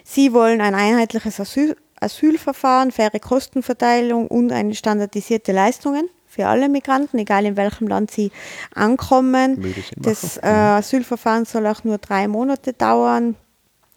[0.03, 7.18] sie wollen ein einheitliches Asyl, Asylverfahren, faire Kostenverteilung und eine standardisierte Leistungen für alle Migranten,
[7.18, 8.32] egal in welchem Land sie
[8.74, 9.74] ankommen.
[9.95, 13.36] Das äh, Asylverfahren soll auch nur drei Monate dauern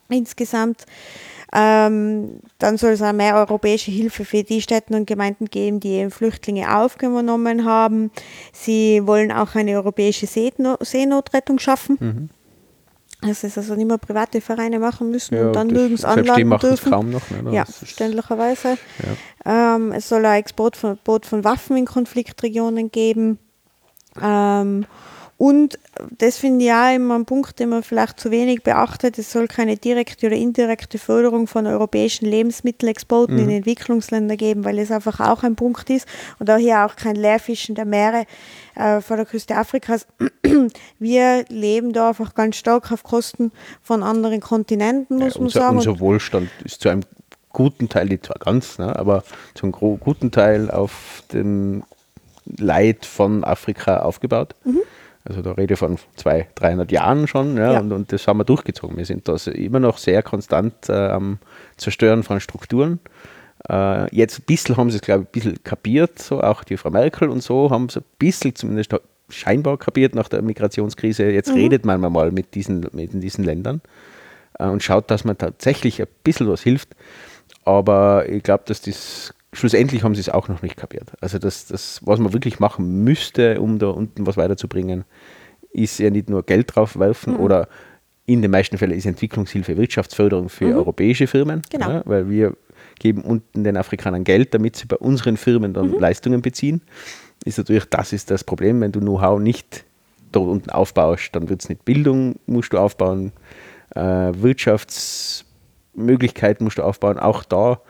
[0.09, 0.85] insgesamt.
[1.52, 5.93] Ähm, dann soll es auch mehr europäische Hilfe für die Städte und Gemeinden geben, die
[5.93, 8.10] eben Flüchtlinge aufgenommen haben.
[8.52, 11.97] Sie wollen auch eine europäische Seenotrettung schaffen.
[11.98, 12.28] Mhm.
[13.20, 16.92] Das ist also nicht mehr private Vereine machen müssen ja, und dann nirgends anladen dürfen.
[16.92, 17.28] kaum noch.
[17.30, 17.52] Ne?
[17.52, 18.78] Ja, verständlicherweise.
[19.44, 19.74] Ja.
[19.74, 23.38] Ähm, es soll ein Exportverbot von Waffen in Konfliktregionen geben.
[24.22, 24.86] Ähm,
[25.39, 25.78] und
[26.19, 29.19] das finde ich auch immer ein Punkt, den man vielleicht zu wenig beachtet.
[29.19, 33.43] Es soll keine direkte oder indirekte Förderung von europäischen Lebensmittelexporten mhm.
[33.44, 36.09] in Entwicklungsländer geben, weil es einfach auch ein Punkt ist.
[36.40, 38.24] Und auch hier auch kein Leerfischen der Meere
[38.74, 40.09] äh, vor der Küste Afrikas.
[40.98, 45.66] Wir leben da einfach ganz stark auf Kosten von anderen Kontinenten, muss ja, unser, man
[45.66, 45.77] sagen.
[45.77, 47.05] Unser Wohlstand ist zu einem
[47.52, 49.23] guten Teil, nicht zwar ganz, ne, aber
[49.55, 51.85] zum guten Teil auf dem
[52.56, 54.56] Leid von Afrika aufgebaut.
[54.65, 54.81] Mhm.
[55.28, 57.80] Also da rede ich von 200, 300 Jahren schon ja, ja.
[57.80, 58.96] Und, und, das haben wir durchgezogen.
[58.96, 61.38] Wir sind da immer noch sehr konstant äh, am
[61.76, 62.98] Zerstören von Strukturen.
[63.68, 66.78] Äh, jetzt ein bisschen haben sie es, glaube ich, ein bisschen kapiert, so auch die
[66.78, 68.94] Frau Merkel und so, haben sie ein bisschen zumindest
[69.28, 71.30] scheinbar kapiert nach der Migrationskrise.
[71.30, 73.82] Jetzt redet man mal mit diesen, mit diesen Ländern
[74.59, 76.96] äh, und schaut, dass man tatsächlich ein bisschen was hilft.
[77.64, 81.12] Aber ich glaube, dass das schlussendlich haben sie es auch noch nicht kapiert.
[81.20, 85.04] Also das, das, was man wirklich machen müsste, um da unten was weiterzubringen,
[85.72, 87.40] ist ja nicht nur Geld draufwerfen Mhm.
[87.40, 87.68] oder
[88.26, 91.62] in den meisten Fällen ist Entwicklungshilfe Wirtschaftsförderung für europäische Firmen, Mhm.
[91.70, 91.90] Genau.
[91.90, 92.54] ja, weil wir
[92.98, 95.98] geben unten den Afrikanern Geld, damit sie bei unseren Firmen dann Mhm.
[95.98, 96.82] Leistungen beziehen.
[97.44, 99.84] Ist natürlich, das ist das Problem, wenn du Know-how nicht
[100.32, 103.32] dort unten aufbaust, dann wird es nicht Bildung, musst du aufbauen,
[103.94, 104.00] äh,
[104.34, 107.18] Wirtschaftsmöglichkeiten musst du aufbauen.
[107.18, 107.80] Auch da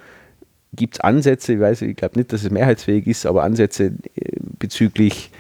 [0.75, 4.33] gibt es Ansätze, ich weiß, ich glaube nicht, dass es mehrheitsfähig ist, aber Ansätze äh,
[4.59, 5.31] bezüglich,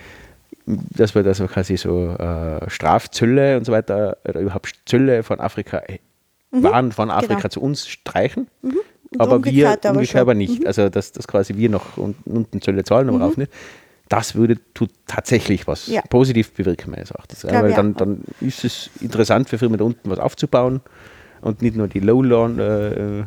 [0.66, 5.78] dass wir das quasi so äh, Strafzölle und so weiter, oder überhaupt Zölle von Afrika,
[5.86, 5.98] äh,
[6.50, 7.48] Waren von Afrika genau.
[7.48, 8.48] zu uns streichen.
[8.62, 10.66] Und aber wir aber umgekehrt aber nicht.
[10.66, 13.52] Also, dass, dass quasi wir noch unten, Zölle zahlen, aber rauf nicht.
[14.08, 16.00] Das würde tut tatsächlich was Ja.
[16.08, 17.42] positiv bewirken, meines Erachtens.
[17.42, 17.98] Ja, Glaub weil dann, auch.
[17.98, 20.80] dann ist es interessant für Firmen da unten was aufzubauen
[21.42, 23.24] und nicht nur die Low-Lawn, äh,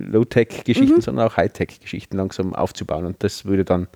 [0.00, 1.00] Low-Tech-Geschichten, Mhm.
[1.00, 3.04] sondern auch High-Tech-Geschichten langsam aufzubauen.
[3.06, 3.88] Und das würde dann,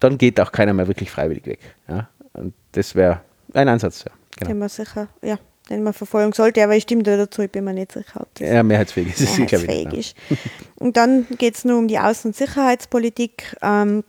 [0.00, 1.60] dann geht auch keiner mehr wirklich freiwillig weg.
[1.88, 2.08] Ja?
[2.32, 3.20] Und das wäre
[3.54, 4.12] ein Ansatz, ja.
[4.40, 4.60] Den Genau.
[4.60, 5.38] man sicher, ja,
[5.68, 8.48] den man verfolgen sollte, aber ich stimme dazu, ich bin mir nicht sicher, ob das
[8.48, 10.16] Ja, mehrheitsfähig ist mehrheitsfähig ist.
[10.76, 13.56] Und dann geht es nur um die Außen- und Sicherheitspolitik.
[13.60, 14.04] Ähm,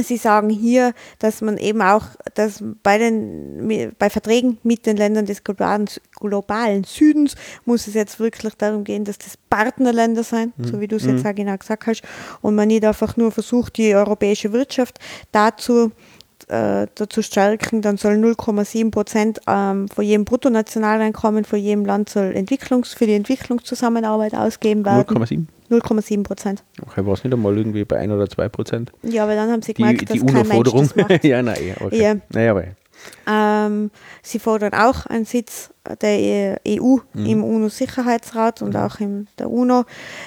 [0.00, 2.04] Sie sagen hier, dass man eben auch
[2.34, 5.86] dass bei, den, bei Verträgen mit den Ländern des globalen,
[6.18, 7.34] globalen Südens
[7.66, 10.64] muss es jetzt wirklich darum gehen, dass das Partnerländer sein, Mhm.
[10.64, 12.02] so wie du es jetzt auch genau gesagt hast,
[12.40, 14.98] und man nicht einfach nur versucht, die europäische Wirtschaft
[15.30, 15.90] dazu äh,
[16.52, 22.94] dazu stärken, dann soll 0,7 Prozent ähm, von jedem Bruttonationaleinkommen von jedem Land soll Entwicklungs
[22.94, 25.16] für die Entwicklungszusammenarbeit ausgeben werden.
[25.16, 25.46] 0,7?
[25.70, 26.62] 0,7 Prozent.
[26.86, 28.92] Okay, war es nicht einmal irgendwie bei 1 oder 2 Prozent?
[29.02, 31.24] Ja, aber dann haben sie Die, gemerkt, die dass kein Mensch das macht.
[31.24, 32.02] ja, nein, okay.
[32.02, 32.14] Ja.
[32.30, 32.64] Naja, aber
[33.26, 33.90] Ähm,
[34.22, 35.70] sie fordern auch einen Sitz
[36.00, 37.26] der EU Mhm.
[37.26, 39.84] im UNO-Sicherheitsrat und auch in der UNO.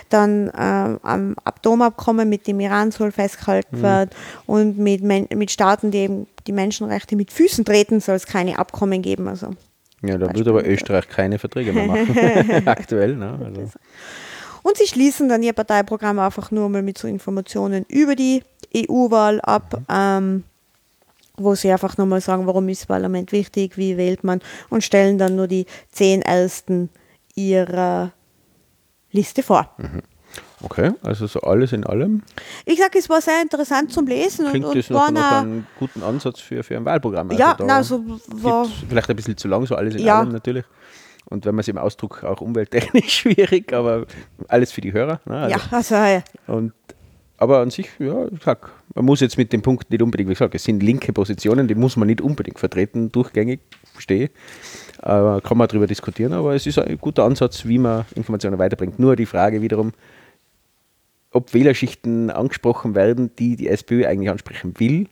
[0.09, 3.13] Dann ähm, am Atomabkommen mit dem Iran soll Mhm.
[3.13, 4.09] festgehalten werden
[4.45, 8.59] und mit, Men mit Staaten, die eben die Menschenrechte mit Füßen treten, soll es keine
[8.59, 9.27] Abkommen geben.
[9.27, 9.51] Also.
[10.01, 10.65] ja, da würde aber.
[10.67, 12.15] Österreich keine Verträge mehr machen.
[12.67, 13.39] Aktuell, ne?
[13.43, 13.71] Also,
[14.63, 18.43] Und sie schließen dann ihr Parteiprogramm einfach nur mal mit so Informationen über die
[18.75, 20.43] EU-Wahl ab, ähm,
[21.37, 24.39] wo sie einfach nochmal sagen, warum ist das Parlament wichtig, wie wählt man
[24.69, 26.89] und stellen dann nur die zehn Ersten
[27.35, 28.11] ihrer
[29.11, 29.69] Liste vor.
[30.63, 32.21] okay, also so alles in allem
[32.65, 35.31] Ich sage, es war sehr interessant zum Lesen klingt und, das und noch waren nach
[35.31, 37.31] auch- einem guten Ansatz für, für ein Wahlprogramm.
[37.31, 40.19] ja, da na, so war, vielleicht ein bisschen zu lang, so alles in Ja.
[40.19, 40.65] allem natürlich.
[41.27, 44.05] Und wenn man es im Ausdruck auch umwelttechnisch schwierig, aber
[44.47, 45.21] alles für die Hörer.
[45.25, 45.35] Ne?
[45.37, 46.73] Also, ja, also ja, Und,
[47.37, 50.55] aber an sich, ja, sag, man muss jetzt mit dem Punkt nicht unbedingt, wie gesagt,
[50.55, 53.59] es sind linke Positionen, die muss man nicht unbedingt vertreten, durchgängig,
[53.91, 54.29] verstehe.
[54.99, 58.99] Aber kann man darüber diskutieren, aber es ist ein guter Ansatz, wie man Informationen weiterbringt.
[58.99, 59.91] Nur die Frage wiederum,
[61.31, 65.07] ob Wählerschichten angesprochen werden, die die SPÖ eigentlich ansprechen will,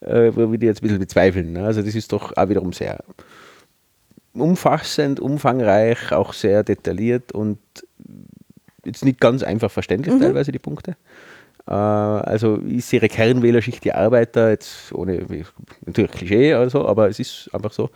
[0.00, 1.52] äh, wo wir die jetzt ein bisschen bezweifeln.
[1.52, 1.64] Ne?
[1.64, 3.02] Also das ist doch auch wiederum sehr
[4.32, 7.58] umfassend, umfangreich, auch sehr detailliert und
[8.84, 10.96] jetzt nicht ganz einfach verständlich teilweise die Punkte.
[11.68, 15.24] Äh, also ist ihre Kernwählerschicht die Arbeiter, jetzt ohne
[15.84, 17.90] natürlich Klischee oder so, aber es ist einfach so,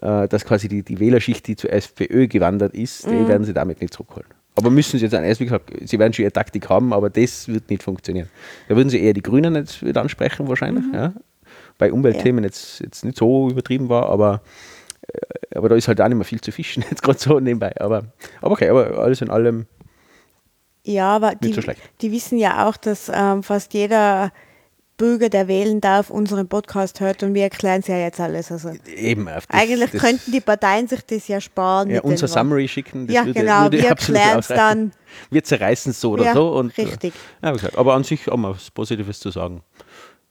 [0.00, 3.80] äh, dass quasi die, die Wählerschicht, die zur SPÖ gewandert ist, die werden sie damit
[3.80, 4.28] nicht zurückholen.
[4.54, 7.48] Aber müssen sie jetzt an, wie gesagt, sie werden schon ihre Taktik haben, aber das
[7.48, 8.28] wird nicht funktionieren.
[8.68, 11.12] Da würden sie eher die Grünen jetzt wieder ansprechen wahrscheinlich, ja.
[11.78, 14.42] Bei Umweltthemen jetzt, jetzt nicht so übertrieben war, aber
[15.08, 17.78] äh, aber da ist halt auch nicht mehr viel zu fischen, jetzt gerade so nebenbei.
[17.80, 18.04] Aber,
[18.40, 19.66] aber okay, aber alles in allem,
[20.84, 21.80] ja, aber die, so schlecht.
[22.00, 24.32] die wissen ja auch, dass ähm, fast jeder
[24.98, 28.52] Bürger, der wählen darf, unseren Podcast hört und wir erklären es ja jetzt alles.
[28.52, 29.24] Also eben.
[29.26, 31.90] das- eigentlich das- könnten die Parteien sich das ja sparen.
[31.90, 32.28] ja, unser.
[32.28, 33.08] Summary schicken.
[33.10, 34.92] Ja, würde, genau, würde wir erklären es dann.
[35.30, 36.50] Wir zerreißen es so oder Ja, so.
[36.56, 37.14] Und, äh, richtig.
[37.42, 39.62] Ja, aber an sich haben wir was Positives zu sagen.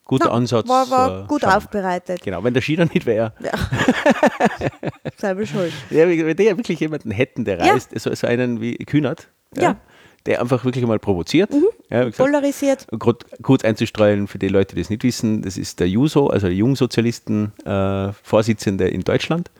[0.05, 0.67] Guter Na, Ansatz.
[0.67, 2.21] War, war äh, gut schauen aufbereitet.
[2.23, 3.33] Genau, wenn der dann nicht wäre.
[5.17, 5.73] Selber schuld.
[5.89, 7.73] Ja, wenn die ja wirklich jemanden hätten, der Ja.
[7.73, 9.73] reist, so, so einen wie Kühnert, Ja.
[9.73, 9.77] Mhm.
[10.25, 11.51] Der einfach wirklich mal provoziert.
[11.89, 12.87] Ja, wie gesagt, Polarisiert.
[13.41, 16.55] Kurz einzustreuen für die Leute, die es nicht wissen, das ist der Juso, also der
[16.55, 18.11] Jungsozialisten, äh,
[18.89, 19.51] in Deutschland.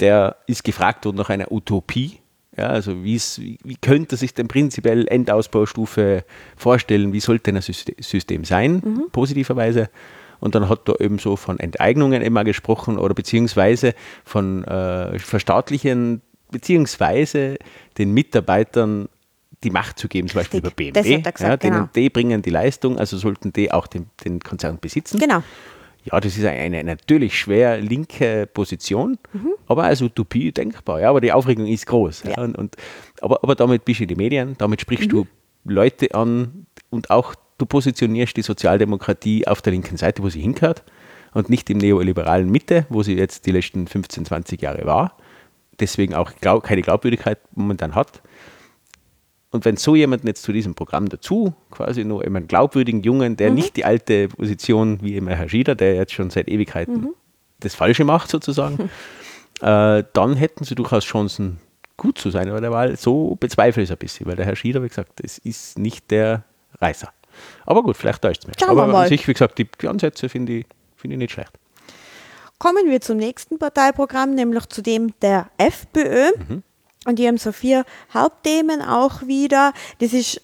[0.00, 2.18] Der ist gefragt worden nach einer Utopie.
[2.56, 3.18] Ja, also wie,
[3.64, 6.24] wie könnte sich denn prinzipiell Endausbaustufe
[6.56, 9.88] vorstellen, wie sollte denn ein Syste- System sein, positiverweise.
[10.38, 13.94] Und dann hat er eben so von Enteignungen immer gesprochen oder beziehungsweise
[14.24, 16.20] von äh, Verstaatlichen,
[16.50, 17.56] beziehungsweise
[17.96, 19.08] den Mitarbeitern
[19.62, 21.18] die Macht zu geben, zum Beispiel über BMW.
[21.18, 21.88] gesagt, ja, denen genau.
[21.94, 25.18] die bringen die Leistung, also sollten die auch den, den Konzern besitzen.
[25.18, 25.42] Genau.
[26.04, 29.18] Ja, das ist eine natürlich schwer linke Position,
[29.68, 31.00] aber als Utopie denkbar.
[31.00, 32.24] Ja, aber die Aufregung ist groß.
[32.24, 32.42] Ja.
[32.42, 32.76] Und, und,
[33.20, 35.26] aber, aber damit bist du in die Medien, damit sprichst du
[35.64, 40.82] Leute an und auch du positionierst die Sozialdemokratie auf der linken Seite, wo sie hingehört
[41.34, 45.16] und nicht im neoliberalen Mitte, wo sie jetzt die letzten 15, 20 Jahre war.
[45.78, 46.32] Deswegen auch
[46.62, 48.22] keine Glaubwürdigkeit momentan hat.
[49.52, 53.50] Und wenn so jemand jetzt zu diesem Programm dazu, quasi nur einen glaubwürdigen Jungen, der
[53.50, 57.08] nicht die alte Position wie immer Herr Schieder, der jetzt schon seit Ewigkeiten
[57.60, 58.90] das Falsche macht sozusagen,
[59.60, 61.58] äh, dann hätten sie durchaus Chancen,
[61.98, 62.48] gut zu sein.
[62.48, 65.12] Aber der Wahl, so bezweifle ich es ein bisschen, weil der Herr Schieder, wie gesagt,
[65.22, 66.44] das ist nicht der
[66.80, 67.12] Reißer.
[67.66, 68.56] Aber gut, vielleicht täuscht es mich.
[68.58, 70.66] Schauen Aber an sich, wie gesagt, die, die Ansätze finde ich,
[70.96, 71.52] finde ich nicht schlecht.
[72.58, 76.32] Kommen wir zum nächsten Parteiprogramm, nämlich zu dem der FPÖ.
[77.04, 77.84] Und die haben so vier
[78.14, 79.72] Hauptthemen auch wieder.
[79.98, 80.40] Das ist,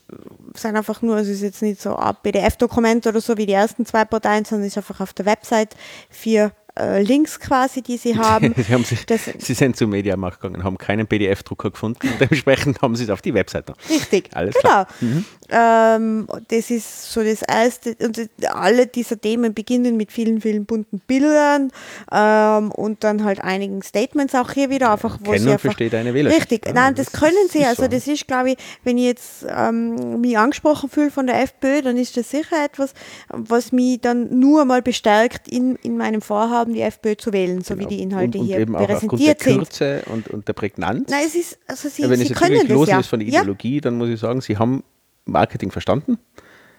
[0.55, 3.87] sind einfach nur, es ist jetzt nicht so ein PDF-Dokument oder so wie die ersten
[3.87, 5.77] zwei Parteien, sondern es ist einfach auf der Website
[6.11, 8.55] vier äh, Links quasi, die sie haben.
[8.57, 12.81] Sie, haben sich, Das- sie sind zum Mediamarkt gegangen, haben keinen PDF-Drucker gefunden und dementsprechend
[12.83, 13.75] haben sie es auf die Webseite.
[13.91, 14.69] Richtig, Alles genau.
[14.69, 14.87] klar.
[15.01, 15.25] Mhm.
[15.51, 17.97] Ähm, das ist so das erste.
[18.01, 21.71] Und alle dieser Themen beginnen mit vielen, vielen bunten Bildern
[22.13, 25.95] ähm, und dann halt einigen Statements auch hier wieder, einfach wo Kennen sie einfach, versteht
[25.95, 26.43] eine Wählerschaft.
[26.53, 27.61] Richtig, Ja, nein, das, das können ist- sie.
[27.61, 27.89] ist also so.
[27.89, 31.97] das ist, glaube ich, wenn ich jetzt ähm, mich angesprochen fühle von der FPÖ, dann
[31.97, 32.93] ist das sicher etwas,
[33.29, 37.79] was mich dann nur mal bestärkt in, in meinem Vorhaben, die FPÖ zu wählen, so
[37.79, 39.57] wie die Inhalte und, und hier eben auch aufgrund der präsentiert sind.
[39.59, 41.11] Kürze und, und der Prägnanz.
[41.11, 42.75] Nein, es ist, also sie, Ja, wenn sie es jetzt können das ja.
[42.75, 43.41] loslöst von der ja.
[43.41, 44.83] Ideologie, dann muss ich sagen, sie haben
[45.25, 46.19] Marketing verstanden.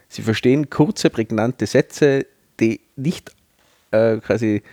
[0.07, 2.25] Sie verstehen kurze, prägnante Sätze,
[2.59, 3.31] die nicht
[3.91, 4.63] äh, quasi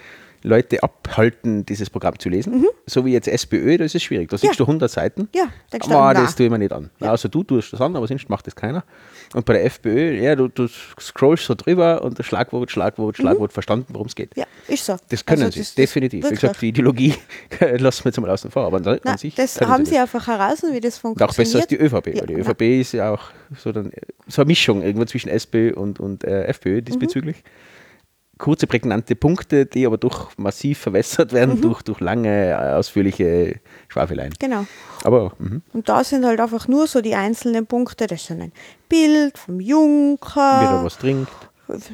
[0.43, 2.65] Leute abhalten, dieses Programm zu lesen.
[2.87, 4.29] So wie jetzt SPÖ, das ist schwierig.
[4.29, 4.55] Da siehst Mhm.
[4.55, 4.57] Ja.
[4.59, 5.29] du 100 Seiten.
[5.35, 6.23] Ja, denkst du, Aber na.
[6.23, 6.91] das tue ich mir nicht an.
[7.01, 8.85] Also du tust das an, aber sonst macht das keiner.
[9.35, 10.69] Und bei der FPÖ, ja, du, du
[11.01, 14.37] scrollst so drüber und das Schlagwort, Schlagwort, Schlagwort verstanden, worum es geht.
[14.37, 14.43] Mhm.
[14.43, 14.97] Ja, ist so.
[15.09, 16.25] Das können Also sie, das- das definitiv.
[16.25, 17.15] Wie gesagt, die Ideologie
[17.79, 18.67] lassen wir jetzt mal außen vor.
[18.67, 21.31] Aber an, an Nein, sich das haben sie sie einfach heraus, wie das und funktioniert.
[21.31, 22.35] auch besser als die ÖVP, Ja, weil die.
[22.35, 23.23] ÖVP ist ja auch
[23.57, 23.91] so, dann,
[24.29, 27.43] so eine Mischung irgendwo zwischen SPÖ und, und äh, FPÖ diesbezüglich.
[28.39, 34.35] Kurze, prägnante Punkte, die aber doch massiv verwässert werden durch, durch lange, äh, ausführliche Schwafeleien.
[34.39, 34.67] Genau.
[35.05, 35.63] Aber mhm.
[35.73, 38.07] Und da sind halt einfach nur so die einzelnen Punkte.
[38.07, 38.53] Das ist ein
[38.89, 40.61] Bild vom wer Juncker.
[40.63, 41.33] da was trinkt.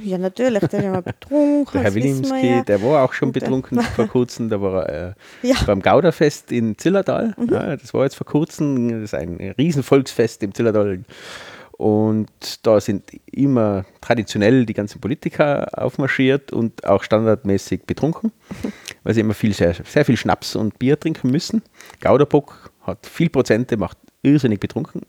[0.03, 1.73] Ja, natürlich, der ist immer betrunken.
[1.73, 2.63] Der Herr Wilimski, ja.
[2.63, 5.55] der war auch schon betrunken vor kurzem, da war er äh, Ja.
[5.61, 5.67] Mhm.
[5.67, 7.35] beim Gauderfest in Zillertal.
[7.51, 11.01] Ja, das war jetzt vor kurzem, das ist ein Riesenvolksfest im Zillertal.
[11.83, 12.31] Und
[12.65, 18.31] da sind immer traditionell die ganzen Politiker aufmarschiert und auch standardmäßig betrunken,
[19.03, 21.61] weil sie immer viel, sehr, sehr viel Schnaps und Bier trinken müssen.
[22.01, 25.03] Gauderbock hat viel Prozente, macht irrsinnig betrunken,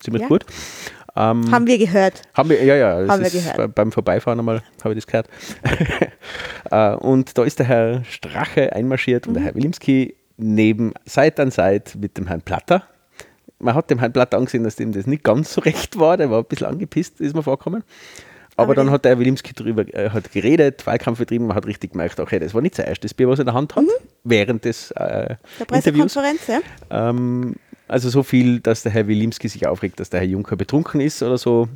[0.00, 0.28] ziemlich Ja.
[0.28, 0.44] gut.
[1.14, 2.20] Ähm, Haben wir gehört.
[2.34, 3.56] haben wir, ja, ja, Haben wir gehört.
[3.56, 5.28] bei- beim Vorbeifahren einmal habe ich das gehört.
[6.72, 9.46] Äh, und da ist der Herr Strache einmarschiert und der Mhm.
[9.46, 12.82] Herr Wilimski neben Seite an Seite mit dem Herrn Platter.
[13.58, 16.30] Man hat dem Herrn Platter angesehen, dass dem das nicht ganz so recht war, der
[16.30, 17.82] war ein bisschen angepisst, ist mir vorgekommen.
[18.58, 21.66] Aber, Aber dann hat der Herr Wilimski darüber äh, hat geredet, Wahlkampf betrieben, man hat
[21.66, 23.84] richtig gemerkt, okay, das war nicht sein erstes Bier, was er in der Hand hat,
[24.24, 25.36] während des äh, Mhm.
[25.58, 25.64] Der.
[25.66, 26.60] Pressekonferenz, ja.
[26.90, 27.56] Ähm,
[27.88, 31.22] also so viel, dass der Herr Wilimski sich aufregt, dass der Herr Juncker betrunken ist
[31.22, 31.68] oder so.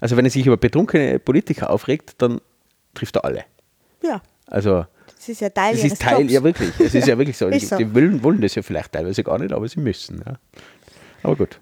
[0.00, 2.40] Also wenn er sich über betrunkene Politiker aufregt, dann
[2.94, 3.44] trifft er alle.
[4.02, 4.84] Ja, Also
[5.16, 6.32] das ist ja Teil das ist Teil, Jobs.
[6.32, 7.48] ja wirklich, es ist ja wirklich so.
[7.50, 7.76] Die so.
[7.78, 10.22] die wollen, wollen das ja vielleicht teilweise gar nicht, aber sie müssen.
[10.26, 10.34] Ja.
[11.24, 11.58] Aber gut.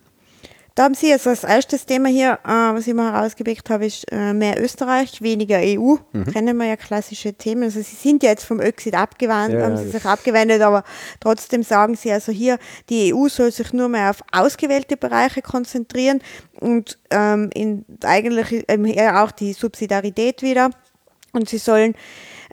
[0.74, 4.10] Da haben Sie jetzt als erstes Thema hier, äh, was ich mal herausgepickt habe, ist
[4.10, 5.96] äh, mehr Österreich, weniger EU.
[6.12, 6.24] Mhm.
[6.32, 7.64] Kennen wir ja klassische Themen.
[7.64, 10.82] Also Sie sind ja jetzt vom Öxid abgewandt, Ja, haben Sie sich abgewendet, aber
[11.20, 12.58] trotzdem sagen Sie also hier,
[12.88, 16.20] die EU soll sich nur mehr auf ausgewählte Bereiche konzentrieren
[16.58, 20.70] und ähm, in, eigentlich ähm, auch die Subsidiarität wieder.
[21.32, 21.94] Und sie sollen,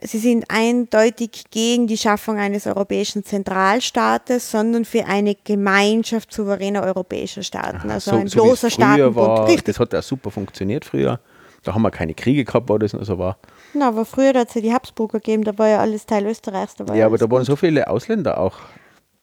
[0.02, 7.42] sie sind eindeutig gegen die Schaffung eines europäischen Zentralstaates, sondern für eine Gemeinschaft souveräner europäischer
[7.42, 7.90] Staaten.
[7.90, 9.16] Also ein wie es bloßer Staatenbund.
[9.16, 9.64] war, Richtig.
[9.64, 11.20] das hat ja super funktioniert früher.
[11.62, 13.36] Da haben wir keine Kriege gehabt, wo das noch so war.
[13.74, 16.74] Na, aber früher hat es ja die Habsburger gegeben, da war ja alles Teil Österreichs.
[16.78, 18.54] War Ja, aber da waren so viele Ausländer auch.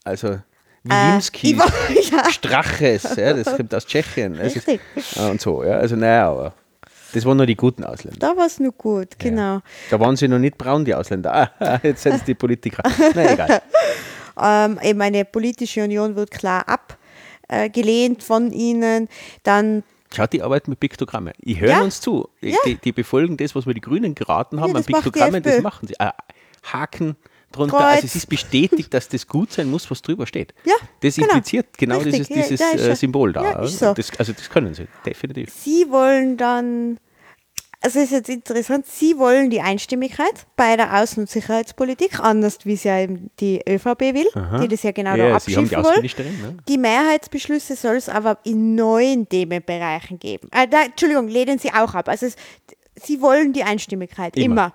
[0.04, 0.40] Also Äh,
[0.84, 1.72] Wilimski, ich war-
[2.24, 2.30] ja.
[2.32, 4.36] Straches, ja, das kommt aus Tschechien.
[4.36, 4.80] Richtig.
[5.16, 5.78] ja, und so, ja.
[5.80, 6.54] Also naja, aber
[7.14, 8.20] das waren nur die guten Ausländer.
[8.20, 9.62] Da war es nur gut, genau.
[9.90, 11.52] Da waren sie noch nicht braun, die Ausländer.
[11.60, 12.84] Ah, jetzt sind es die Politiker.
[13.16, 13.62] Na egal.
[14.40, 16.64] Ähm, eben eine politische Union wird klar
[17.50, 19.08] abgelehnt von ihnen.
[19.42, 19.82] Dann
[20.16, 21.34] Schaut, die arbeiten mit Piktogrammen.
[21.40, 21.82] Die hören Ja.
[21.82, 22.30] uns zu.
[22.44, 22.58] Die, Ja.
[22.64, 25.88] die, die befolgen das, was wir die Grünen geraten haben Ja, an Piktogrammen, das machen
[25.88, 26.00] sie.
[26.00, 26.14] Ah,
[26.72, 27.16] Haken
[27.52, 27.78] drunter.
[27.78, 27.86] Kreuz.
[27.96, 30.54] Also es ist bestätigt, dass das gut sein muss, was drüber steht.
[30.66, 31.28] Ja, Das genau.
[31.30, 33.44] impliziert genau Richtig, dieses, ja, dieses ja, ist äh, ja- Symbol da.
[33.44, 33.94] ja, so.
[33.94, 35.54] das, also das können sie, definitiv.
[35.54, 37.00] sie wollen dann
[37.80, 42.74] Also ist jetzt interessant, Sie wollen die Einstimmigkeit bei der Außen- und Sicherheitspolitik, anders wie
[42.74, 44.58] es ja eben die ÖVP will, Aha.
[44.60, 46.02] die das ja genau Ja, da haben die abschiffen wollen.
[46.42, 46.58] Ne?
[46.68, 50.50] Die Mehrheitsbeschlüsse soll es aber in neuen Themenbereichen geben.
[50.52, 52.10] Äh, da, Entschuldigung, lehnen Sie auch ab.
[52.10, 52.36] Also es,
[53.00, 54.46] Sie wollen die Einstimmigkeit, Immer.
[54.46, 54.74] immer.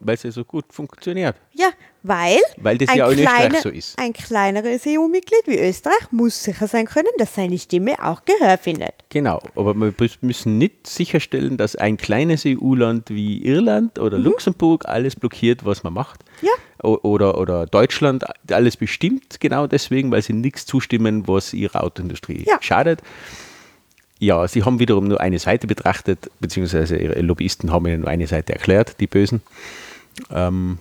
[0.00, 1.36] Weil es ja so gut funktioniert.
[1.52, 1.68] Ja,
[2.02, 3.98] weil, Weil das ein ja auch in Österreich kleine- so ist.
[3.98, 8.94] ein kleineres EU-Mitglied wie Österreich muss sicher sein können, dass seine Stimme auch Gehör findet.
[9.10, 9.92] Genau, aber wir
[10.22, 15.92] müssen nicht sicherstellen, dass ein kleines EU-Land wie Irland oder Luxemburg alles blockiert, was man
[15.92, 16.20] macht.
[16.40, 16.48] Mhm.
[16.48, 16.52] Ja.
[16.82, 22.56] Oder, oder Deutschland alles bestimmt, genau deswegen, weil sie nichts zustimmen, was ihrer Autoindustrie Ja.
[22.60, 23.02] schadet.
[24.20, 28.26] Ja, sie haben wiederum nur eine Seite betrachtet, beziehungsweise ihre Lobbyisten haben ihnen nur eine
[28.26, 29.40] Seite erklärt, die Bösen.
[30.30, 30.78] Ähm,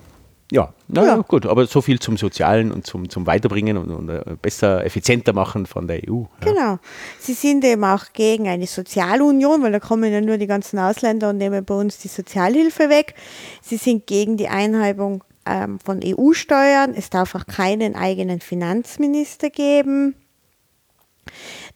[0.51, 1.15] ja, na Ja.
[1.17, 5.31] gut, aber so viel zum Sozialen und zum, zum Weiterbringen und, und äh, besser, effizienter
[5.31, 6.23] machen von der EU.
[6.43, 6.51] Ja.
[6.51, 6.79] Genau.
[7.19, 11.29] Sie sind eben auch gegen eine Sozialunion, weil da kommen ja nur die ganzen Ausländer
[11.29, 13.13] und nehmen bei uns die Sozialhilfe weg.
[13.61, 16.93] Sie sind gegen die Einheibung ähm, von EU-Steuern.
[16.95, 20.15] Es darf auch keinen eigenen Finanzminister geben.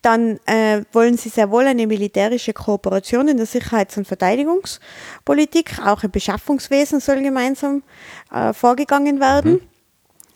[0.01, 5.79] Dann äh, wollen sie sehr wohl eine militärische Kooperation in der Sicherheits- und Verteidigungspolitik.
[5.85, 7.83] Auch im Beschaffungswesen soll gemeinsam
[8.31, 9.61] äh, vorgegangen werden,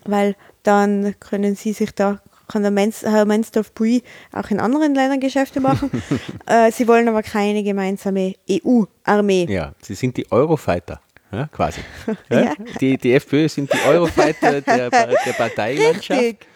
[0.05, 4.03] weil dann können sie sich da, kann der Menz, Herr Mensdorf-Bui
[4.33, 5.91] auch in anderen Ländern Geschäfte machen.
[6.45, 9.47] äh, sie wollen aber keine gemeinsame EU-Armee.
[9.49, 10.99] Ja, sie sind die Eurofighter,
[11.31, 11.81] ja, quasi.
[12.29, 12.53] Ja?
[12.79, 16.21] Die, die FPÖ sind die Eurofighter der, der Parteilandschaft.
[16.21, 16.47] Richtig.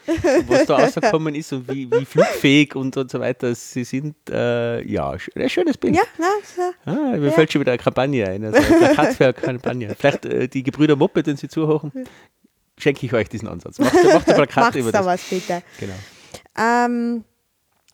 [0.47, 4.15] Was da rausgekommen ist und wie, wie flugfähig und, und so weiter sie sind.
[4.29, 5.95] Äh, ja, ein schönes Bild.
[5.95, 6.61] Ja, na, so.
[6.91, 7.31] Ah, mir Ja.
[7.31, 8.43] fällt schon wieder eine Kampagne ein.
[8.45, 8.59] Also
[9.17, 9.95] eine Kampagne.
[9.99, 11.91] Vielleicht äh, die Gebrüder Moppe, den Sie zuhören,
[12.77, 13.77] schenke ich euch diesen Ansatz.
[13.79, 15.07] Macht, macht ein Plakat Macht's über da das.
[15.07, 15.61] was bitte.
[15.79, 15.93] Genau.
[16.57, 17.23] Ähm,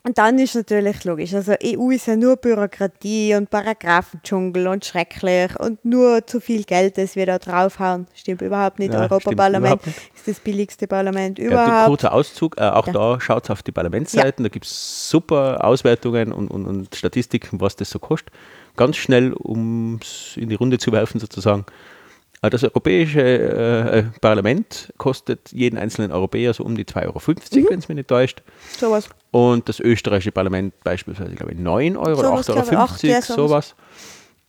[0.07, 5.59] und dann ist natürlich logisch, also EU ist ja nur Bürokratie und Paragraphendschungel und schrecklich
[5.59, 8.07] und nur zu viel Geld, das wir da draufhauen.
[8.15, 8.93] Stimmt überhaupt nicht.
[8.93, 9.81] Ja, Europaparlament
[10.15, 11.85] ist das billigste Parlament Ja, überhaupt.
[11.87, 12.93] kurzer Auszug, äh, auch Ja.
[12.93, 17.75] da schaut auf die Parlamentsseiten, da gibt es super Auswertungen und, und, und Statistiken, was
[17.75, 18.33] das so kostet.
[18.77, 21.65] Ganz schnell, um es in die Runde zu werfen sozusagen.
[22.41, 27.19] Äh, Das Europäische äh, äh, Parlament kostet jeden einzelnen Europäer so um die 2,50 Euro,
[27.19, 27.67] Mhm.
[27.69, 28.41] wenn es mich nicht täuscht.
[28.79, 29.09] Sowas.
[29.31, 33.03] Und das österreichische Parlament beispielsweise, glaube ich, 9 Euro oder glaube ich, 8,50 Euro, acht,
[33.03, 33.75] ja, sowas.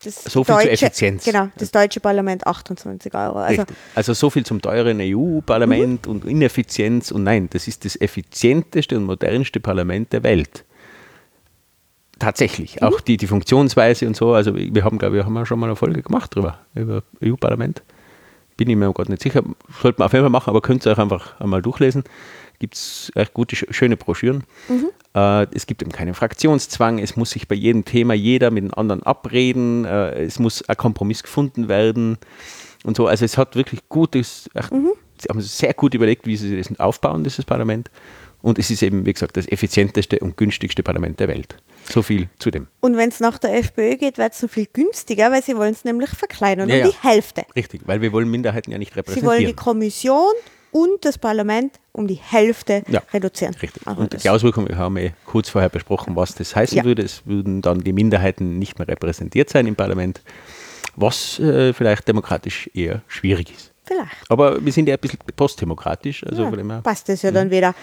[0.01, 1.25] So viel zur Effizienz.
[1.25, 3.39] Genau, das deutsche Parlament 28 Euro.
[3.39, 3.77] Also, Richtig.
[3.97, 7.11] Also so viel zum teuren EU-Parlament und Ineffizienz.
[7.11, 10.65] Und nein, das ist das effizienteste und modernste Parlament der Welt.
[12.19, 12.83] Tatsächlich.
[12.83, 14.33] Auch die, die Funktionsweise und so.
[14.35, 17.83] Also wir haben, glaube ich, haben wir schon mal eine Folge gemacht drüber, über EU-Parlament.
[18.57, 19.43] Bin ich mir gerade nicht sicher.
[19.81, 22.03] Sollte man auf jeden Fall machen, aber könnt ihr euch einfach einmal durchlesen.
[22.59, 24.43] Gibt es echt gute, sch- schöne Broschüren.
[25.15, 26.99] Äh, es gibt eben keinen Fraktionszwang.
[26.99, 29.85] Es muss sich bei jedem Thema jeder mit dem anderen abreden.
[29.85, 32.19] Äh, es muss ein Kompromiss gefunden werden
[32.83, 33.07] und so.
[33.07, 37.23] Also es hat wirklich gutes, echt, sie haben sehr gut überlegt, wie sie das aufbauen,
[37.23, 37.93] dieses Parlament.
[38.41, 41.57] Und es ist eben, wie gesagt, das effizienteste und günstigste Parlament der Welt.
[41.91, 42.67] So viel zu dem.
[42.81, 45.73] und wenn es nach der FPÖ geht, wird es noch viel günstiger, weil sie wollen
[45.73, 46.89] es nämlich verkleinern Ja, um ja.
[46.89, 47.43] die Hälfte.
[47.57, 49.09] Richtig, weil wir wollen Minderheiten ja nicht Sie wollen
[49.41, 49.57] die repräsentieren.
[49.57, 50.33] Kommission
[50.71, 53.55] und das Parlament um die Hälfte Ja, reduzieren.
[53.55, 53.87] Richtig.
[53.87, 56.85] Also und die Auswirkungen haben wir kurz vorher besprochen, was das heißen Ja.
[56.85, 57.03] würde.
[57.03, 60.21] Es würden dann die Minderheiten nicht mehr repräsentiert sein im Parlament,
[60.95, 63.73] was äh, vielleicht demokratisch eher schwierig ist.
[63.89, 64.31] Vielleicht.
[64.31, 67.75] Aber wir sind ja ein bisschen postdemokratisch, also Ja, passt das ja dann wieder.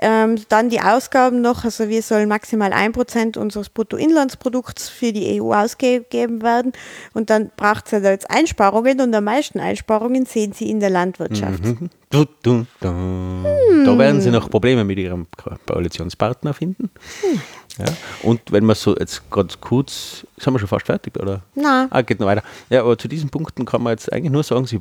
[0.00, 5.52] Ähm, dann die Ausgaben noch, also wir sollen maximal 1% unseres Bruttoinlandsprodukts für die EU
[5.52, 6.72] ausgegeben werden
[7.12, 10.80] und dann braucht es ja da jetzt Einsparungen und am meisten Einsparungen sehen Sie in
[10.80, 11.62] der Landwirtschaft.
[11.64, 11.90] Mhm.
[12.10, 12.88] Du, du, du.
[12.88, 13.84] Hm.
[13.86, 16.90] Da werden sie noch Probleme mit ihrem Ko- Koalitionspartner finden.
[17.22, 17.40] Hm.
[17.78, 17.86] Ja.
[18.22, 21.40] Und wenn man so jetzt ganz kurz, sind wir schon fast fertig, oder?
[21.54, 21.86] Na.
[21.90, 22.42] Ah, geht noch weiter.
[22.68, 24.80] Ja, aber zu diesen Punkten kann man jetzt eigentlich nur sagen, sie,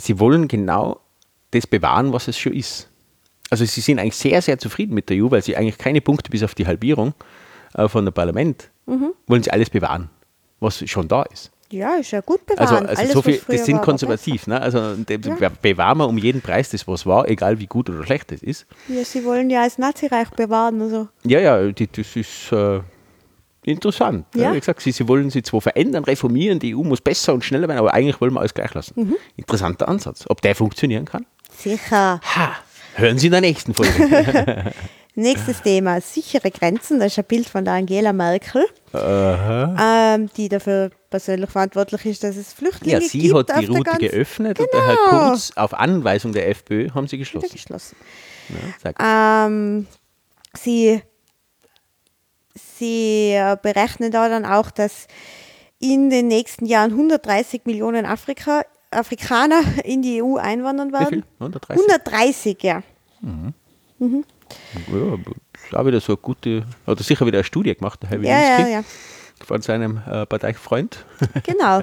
[0.00, 1.00] sie wollen genau
[1.52, 2.88] das bewahren, was es schon ist.
[3.50, 6.30] Also sie sind eigentlich sehr, sehr zufrieden mit der EU, weil sie eigentlich keine Punkte
[6.30, 7.14] bis auf die Halbierung
[7.74, 9.12] äh, von dem Parlament, Mhm.
[9.26, 10.08] wollen sie alles bewahren,
[10.60, 11.50] was schon da ist.
[11.72, 12.60] Ja, ist ja gut bewahren.
[12.60, 14.48] Also, also Alles, so viel, das sind konservativ.
[14.48, 14.60] Ne?
[14.60, 15.48] Also Ja.
[15.62, 18.66] bewahren wir um jeden Preis das, was war, egal wie gut oder schlecht es ist.
[18.88, 20.82] Ja, Sie wollen ja als Nazireich bewahren.
[20.82, 21.08] Also.
[21.24, 22.80] Ja, ja, die, das ist äh,
[23.64, 24.26] interessant.
[24.34, 24.52] Ja.
[24.54, 27.68] Wie gesagt, sie, sie wollen sie zwar verändern, reformieren, die EU muss besser und schneller
[27.68, 28.94] werden, aber eigentlich wollen wir alles gleich lassen.
[28.96, 29.16] Mhm.
[29.36, 30.24] Interessanter Ansatz.
[30.28, 31.26] Ob der funktionieren kann?
[31.56, 32.20] Sicher.
[32.22, 32.52] Ha!
[32.94, 34.72] Hören Sie in der nächsten Folge.
[35.14, 36.98] Nächstes Thema, sichere Grenzen.
[36.98, 38.64] Das ist ein Bild von der Angela Merkel,
[38.94, 43.98] ähm, die dafür persönlich verantwortlich ist, dass es Flüchtlinge ja, sie gibt hat die Route
[43.98, 45.28] geöffnet und der Herr Genau.
[45.28, 47.50] Kurz auf Anweisung der FPÖ haben sie geschlossen.
[47.52, 47.96] geschlossen.
[48.84, 49.46] Ja.
[49.46, 49.86] Ähm,
[50.56, 51.02] sie,
[52.80, 55.06] sie äh, berechnen da dann auch, dass
[55.78, 61.08] in den nächsten Jahren 130 Millionen Afrika, Afrikaner in die EU einwandern Wie werden.
[61.08, 61.24] viel?
[61.38, 61.88] 130?
[61.88, 62.82] 130, ja.
[64.02, 68.20] Ja, auch wieder so eine gute, hat er sicher wieder eine Studie gemacht, der Herr
[68.20, 68.84] Ja, ja, ja.
[69.46, 71.04] von seinem äh, Parteifreund.
[71.44, 71.82] Genau.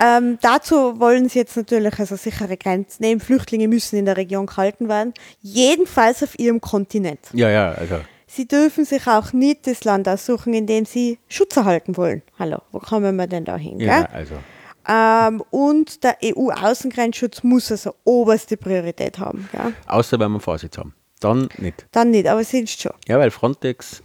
[0.00, 3.20] ähm, dazu wollen sie jetzt natürlich also sichere Grenzen nehmen.
[3.20, 5.14] Flüchtlinge müssen in der Region gehalten werden.
[5.40, 7.20] Jedenfalls auf ihrem Kontinent.
[7.32, 8.00] Ja, ja, also
[8.34, 12.22] Sie dürfen sich auch nicht das Land aussuchen, in dem sie Schutz erhalten wollen.
[12.36, 13.78] Hallo, wo kommen wir denn da hin?
[13.78, 14.34] ja, also.
[14.88, 19.48] Ähm, und der EU-Außengrenzschutz muss also oberste Priorität haben.
[19.52, 19.72] Gell?
[19.86, 20.94] Außer wenn wir Vorsitz haben.
[21.20, 21.86] Dann nicht.
[21.92, 22.92] Dann nicht, aber sonst schon.
[23.06, 24.02] Ja, weil Frontex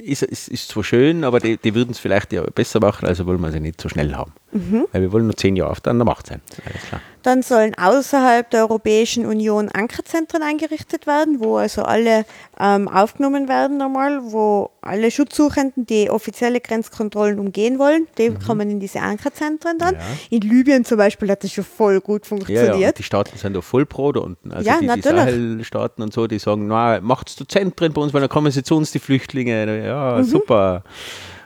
[0.00, 3.26] ist, ist, ist zwar schön, aber die, die würden es vielleicht ja besser machen, also
[3.26, 4.32] wollen wir sie nicht so schnell haben.
[4.52, 4.86] Mhm.
[4.92, 6.40] Weil wir wollen nur zehn Jahre auf der Macht sein.
[6.66, 7.00] Alles klar.
[7.22, 12.24] Dann sollen außerhalb der Europäischen Union Ankerzentren eingerichtet werden, wo also alle
[12.58, 18.80] ähm, aufgenommen werden nochmal, wo alle Schutzsuchenden, die offizielle Grenzkontrollen umgehen wollen, die kommen in
[18.80, 19.96] diese Ankerzentren dann.
[19.96, 20.00] Ja.
[20.30, 22.88] In Libyen zum Beispiel hat das schon voll gut Ja, ja, funktioniert.
[22.92, 24.50] und die Staaten sind da voll pro da unten.
[24.50, 25.04] Also Ja, die, die natürlich.
[25.20, 28.62] Sahelstaaten und so, die sagen, na, macht's zu Zentren bei uns, weil dann kommen sie
[28.62, 29.84] zu uns, die Flüchtlinge.
[29.86, 30.24] Ja, Mhm.
[30.24, 30.84] super.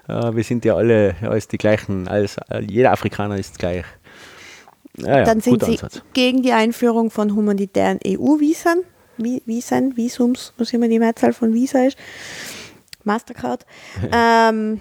[0.09, 3.85] Ja, wir sind ja alle alles die gleichen, alles, jeder Afrikaner ist gleich.
[4.99, 6.03] Ja, ja, dann sind sie Ansatz.
[6.13, 8.85] gegen die Einführung von humanitären EU-Visen,
[9.19, 11.97] Vi- Visen, Visums, was immer die Mehrzahl von Visa ist,
[13.05, 13.65] Mastercard.
[14.13, 14.81] ähm,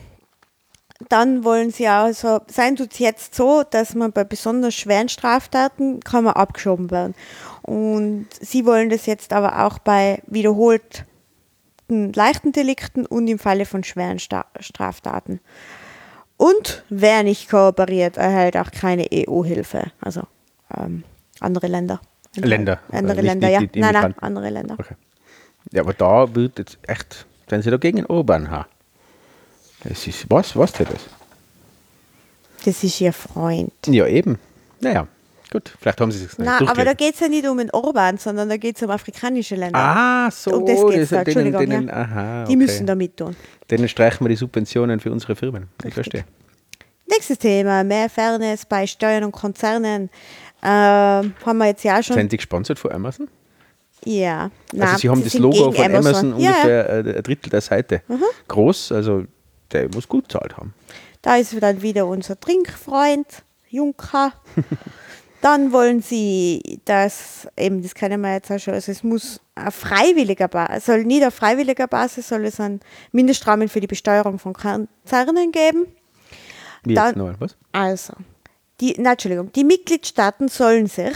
[1.09, 5.99] dann wollen sie also, sein tut es jetzt so, dass man bei besonders schweren Straftaten
[5.99, 7.13] kann man abgeschoben werden.
[7.63, 10.21] Und sie wollen das jetzt aber auch bei
[11.87, 15.39] wiederholten leichten Delikten und im Falle von schweren Sta Straftaten.
[16.37, 19.91] Und wer nicht kooperiert, erhält auch keine EU-Hilfe.
[20.01, 20.21] Also
[20.75, 21.03] ähm,
[21.39, 22.01] andere Länder.
[22.35, 23.67] Länder, Andere äh, nicht- Länder, nicht ja.
[23.67, 24.75] die nein, nein, andere Länder.
[24.79, 24.95] Okay.
[25.71, 28.67] Ja, aber da wird jetzt echt, wenn sie da gegen Orban haben.
[29.83, 31.01] Das ist, was, was denn das?
[32.65, 33.71] Das ist ihr Freund.
[33.87, 34.39] Ja, eben.
[34.79, 35.07] Naja,
[35.53, 38.17] gut, vielleicht haben sie es Na, aber da geht es ja nicht um den Orban,
[38.17, 39.79] sondern da geht es um afrikanische Länder.
[39.79, 40.55] Ah, so.
[40.57, 41.93] Um das geht's da, denen, Entschuldigung, denen, ja.
[41.93, 42.55] aha, Die okay.
[42.57, 43.35] müssen da mit tun.
[43.71, 45.69] Denen streichen wir die Subventionen für unsere Firmen.
[45.85, 46.25] Ich verstehe.
[47.09, 50.09] Nächstes Thema, mehr Fairness bei Steuern und Konzernen.
[50.61, 52.15] Ähm, haben wir jetzt ja schon.
[52.15, 53.27] Sind die gesponsert von Amazon?
[54.05, 54.43] ja.
[54.43, 56.39] also Nein, sie haben das sind Logo von Amazon, Mhm.
[56.39, 56.49] ja.
[56.51, 58.01] ungefähr äh, ein Drittel der Seite
[58.47, 59.23] groß, also
[59.71, 60.73] der muss gut zahlt haben.
[61.21, 63.27] Da ist dann wieder unser Trinkfreund,
[63.69, 64.33] Juncker.
[65.43, 69.75] Dann wollen sie, dass, eben, das kennen wir jetzt auch schon, also es muss auf
[69.75, 72.79] freiwilliger Basis, soll nicht auf freiwilliger Basis, soll es einen
[73.11, 75.85] Mindestrahmen für die Besteuerung von Konzernen geben.
[76.85, 77.57] Wie Dann- jetzt noch, was?
[77.73, 78.13] Also,
[78.79, 81.13] die, na, Entschuldigung, die Mitgliedstaaten sollen sich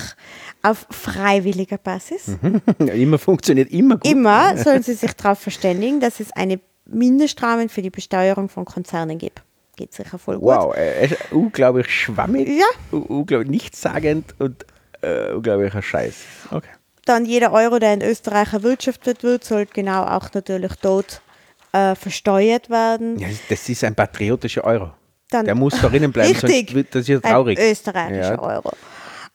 [0.61, 2.37] auf freiwilliger Basis,
[2.79, 4.11] immer funktioniert immer gut.
[4.11, 9.19] immer sollen sie sich darauf verständigen, dass es eine Mindestrahmen für die Besteuerung von Konzernen
[9.19, 9.41] gibt.
[9.77, 10.43] Geht sicher voll gut.
[10.45, 12.65] Wow, äh, ist unglaublich schwammig, Ja.
[12.91, 14.65] unglaublich nichtssagend und
[15.01, 16.15] äh, unglaublicher Scheiß.
[16.51, 16.67] Okay.
[17.05, 21.21] Dann jeder Euro, der in Österreich erwirtschaftet wird, soll genau auch natürlich dort
[21.71, 23.17] äh, versteuert werden.
[23.19, 24.89] Ja, das ist ein patriotischer Euro.
[25.29, 26.51] Dann- Der muss da drinnen bleiben, Richtig.
[26.69, 27.59] sonst wird das ja traurig.
[27.59, 28.41] Ein österreichischer Ja.
[28.41, 28.71] Euro.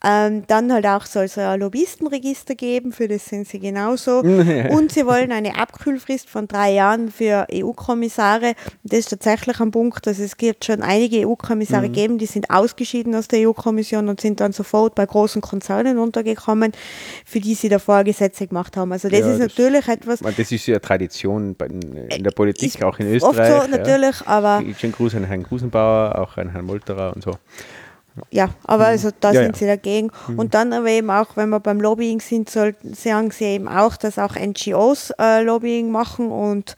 [0.04, 4.18] Ähm, dann halt auch soll es ein Lobbyistenregister geben, für das sind sie genauso.
[4.70, 8.54] Und sie wollen eine Abkühlfrist von drei Jahren für EU-Kommissare.
[8.82, 11.92] Das ist tatsächlich ein Punkt, dass es gibt schon einige EU-Kommissare Mhm.
[11.92, 16.72] gegeben, die sind ausgeschieden aus der EU-Kommission und sind dann sofort bei großen Konzernen untergekommen,
[17.24, 18.92] für die sie davor Gesetze gemacht haben.
[18.92, 21.54] Also das Ja, ist das- natürlich etwas, Das ist ja Tradition
[22.10, 23.68] in der Politik, ist auch in oft so, Österreich.
[23.70, 24.74] natürlich, aber- Ja.
[24.74, 27.32] Schönen Gruß an Herrn Gusenbauer, auch an Herrn Molterer und so.
[28.30, 29.34] Ja, aber also da Mhm.
[29.34, 29.58] Ja, sind ja.
[29.58, 30.10] sie dagegen.
[30.36, 33.96] Und dann aber eben auch, wenn wir beim Lobbying sind, sollten, sagen sie eben auch,
[33.96, 36.76] dass auch NGOs äh, Lobbying machen und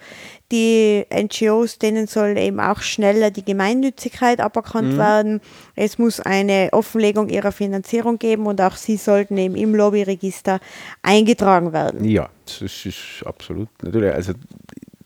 [0.52, 4.98] die NGOs, denen soll eben auch schneller die Gemeinnützigkeit aberkannt Mhm.
[4.98, 5.40] werden.
[5.74, 10.60] Es muss eine Offenlegung ihrer Finanzierung geben und auch sie sollten eben im Lobbyregister
[11.02, 12.04] eingetragen werden.
[12.04, 14.12] Ja, das ist absolut natürlich.
[14.14, 14.32] Also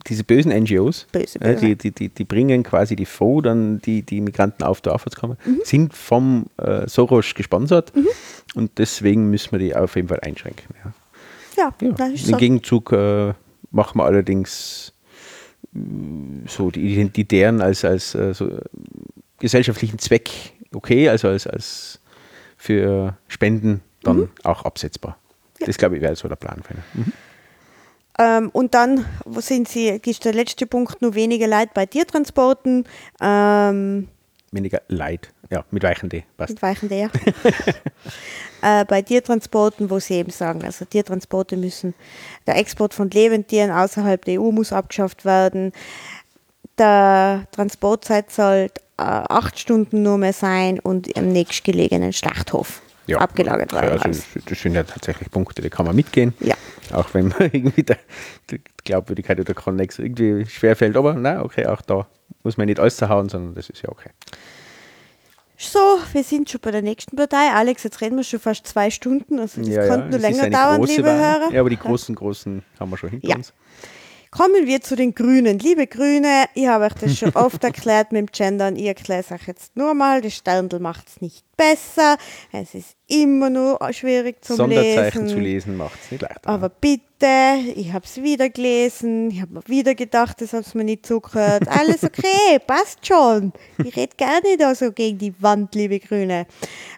[0.09, 4.03] diese bösen NGOs, Böse, äh, die, die, die, die bringen quasi die Fonds, dann die,
[4.03, 5.61] die Migranten auf der Aufwärts kommen, Mhm.
[5.65, 7.93] sind vom äh, Soros gesponsert
[8.55, 10.75] und deswegen müssen wir die auf jeden Fall einschränken.
[10.85, 10.93] Ja.
[11.57, 12.07] Ja, Ja.
[12.07, 12.37] Im so.
[12.37, 13.33] Gegenzug äh,
[13.71, 14.93] machen wir allerdings
[15.73, 18.61] mh, so die Identitären als, als äh, so, äh,
[19.41, 20.31] gesellschaftlichen Zweck
[20.75, 22.01] okay, also als, als
[22.57, 24.29] für Spenden dann Mhm.
[24.45, 25.17] auch absetzbar.
[25.61, 26.63] Das glaube ich wäre so der Plan.
[26.63, 26.75] Für.
[26.99, 27.13] Mhm.
[28.19, 32.85] Ähm, und dann wo sind sie, ist der letzte Punkt, nur weniger Leid bei Tiertransporten.
[33.21, 34.09] Ähm,
[34.51, 36.51] Weniger Leid, ja, mit weichen D, passt.
[36.51, 37.11] Mit weichen der.
[38.63, 41.95] äh, bei Tiertransporten, wo sie eben sagen, also Tiertransporte müssen,
[42.47, 45.73] der Export von Lebendtieren außerhalb der EU muss abgeschafft werden.
[46.79, 52.81] Der Transportzeit soll äh, acht Stunden nur mehr sein und im nächstgelegenen Schlachthof
[53.17, 54.03] abgelagert ja, werden.
[54.03, 56.35] Also das sind ja tatsächlich Punkte, die kann man mitgehen.
[56.41, 56.55] Ja.
[56.93, 57.99] Auch wenn man irgendwie der,
[58.51, 60.97] die Glaubwürdigkeit oder Connex irgendwie schwerfällt.
[60.97, 62.07] Aber na, okay, auch da
[62.43, 64.11] muss man nicht alles zerhauen, sondern das ist ja okay.
[65.61, 65.81] So,
[66.13, 67.51] wir sind schon bei der nächsten Partei.
[67.53, 69.41] Alex, jetzt reden wir schon fast zwei Stunden.
[69.41, 71.11] Also das ja, könnte ja, nur länger dauern, liebe.
[71.11, 71.53] Hörer.
[71.53, 73.37] Ja, aber die großen, großen haben wir schon hinter Ja.
[73.37, 73.53] uns.
[74.31, 75.59] Kommen wir zu den Grünen.
[75.59, 78.77] Liebe Grüne, ich habe euch das schon oft erklärt mit dem Gendern.
[78.77, 80.21] Ich erkläre es euch jetzt nur mal.
[80.21, 82.19] Das Sterndl macht es nicht besser.
[82.53, 85.29] Es ist immer nur schwierig Sonderzeichen Lesen.
[85.29, 86.47] zu lesen macht es nicht leichter.
[86.47, 89.31] Aber bitte, ich habe es wieder gelesen.
[89.31, 91.67] Ich habe mir wieder gedacht, das hat mir nicht zugehört.
[91.69, 93.55] Alles okay, passt schon.
[93.83, 96.47] Ich rede gerne da so gegen die Wand, liebe Grüne.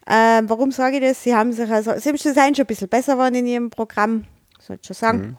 [0.08, 1.22] Ähm, warum sage ich das?
[1.22, 4.24] Sie haben sich also, Sie haben schon ein bisschen besser geworden in Ihrem Programm,
[4.58, 5.38] sollte ich schon sagen.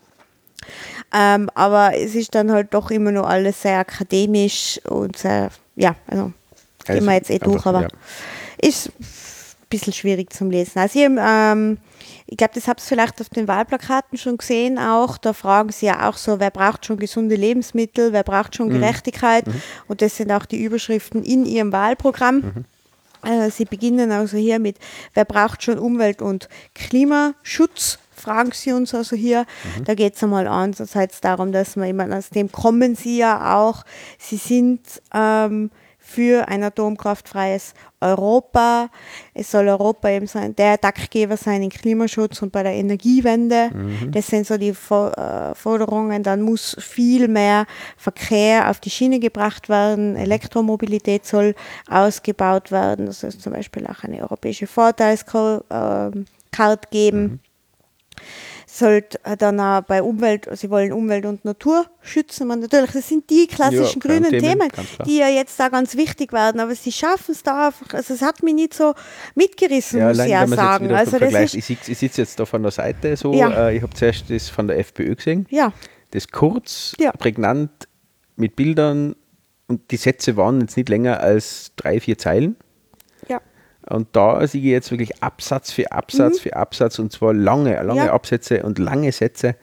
[1.14, 5.96] Ähm, aber es ist dann halt doch immer noch alles sehr akademisch und sehr, ja,
[6.08, 6.32] also
[6.86, 7.88] gehen wir ist jetzt eh durch, einfach, aber ja.
[8.58, 10.80] ist ein bisschen schwierig zum Lesen.
[10.80, 11.78] Also ich, ähm,
[12.28, 15.18] ich glaube, das habt ihr vielleicht auf den Wahlplakaten schon gesehen auch.
[15.18, 19.46] Da fragen sie ja auch so, wer braucht schon gesunde Lebensmittel, wer braucht schon Gerechtigkeit.
[19.90, 22.66] Und das sind auch die Überschriften in ihrem Wahlprogramm.
[23.24, 24.78] Äh, Sie beginnen also hier mit,
[25.14, 28.00] wer braucht schon Umwelt- und Klimaschutz?
[28.22, 29.46] Fragen Sie uns also hier.
[29.86, 33.84] Da geht es einmal einerseits darum, dass man, meine, aus dem kommen Sie ja auch.
[34.18, 34.82] Sie sind
[35.14, 35.72] ähm,
[36.12, 38.90] für ein atomkraftfreies Europa.
[39.34, 43.70] Es soll Europa eben sein, der Taktgeber sein im Klimaschutz und bei der Energiewende.
[44.12, 46.24] Das sind so die äh, Forderungen.
[46.24, 47.66] Dann muss viel mehr
[47.98, 50.16] Verkehr auf die Schiene gebracht werden.
[50.16, 51.56] Elektromobilität soll
[51.90, 53.06] ausgebaut werden.
[53.06, 56.92] Das ist zum Beispiel auch eine europäische Vorteilskarte ähm, Card
[58.22, 62.48] geben sollte dann auch bei Umwelt, sie wollen Umwelt und Natur schützen.
[62.48, 65.98] Man, natürlich, das sind die klassischen Ja, grünen Themen, Themen, die ja jetzt da ganz
[65.98, 68.94] wichtig werden, aber sie schaffen es da einfach, also es hat mich nicht so
[69.36, 70.92] mitgerissen, Ja, muss allein ich jetzt sagen.
[70.94, 73.68] Also das ist, ich, sitz- sitze jetzt da von der Seite so, Ja.
[73.68, 75.74] äh, ich habe zuerst das von der FPÖ gesehen, ja,
[76.12, 77.12] das kurz, Ja.
[77.12, 77.72] prägnant
[78.38, 79.16] mit Bildern
[79.68, 82.56] und die Sätze waren jetzt nicht länger als drei, vier Zeilen.
[83.90, 88.02] Und da sehe ich jetzt wirklich Absatz für Absatz für Absatz und zwar lange, lange
[88.02, 88.08] Mhm.
[88.08, 88.14] Ja.
[88.14, 89.56] Absätze und lange Sätze,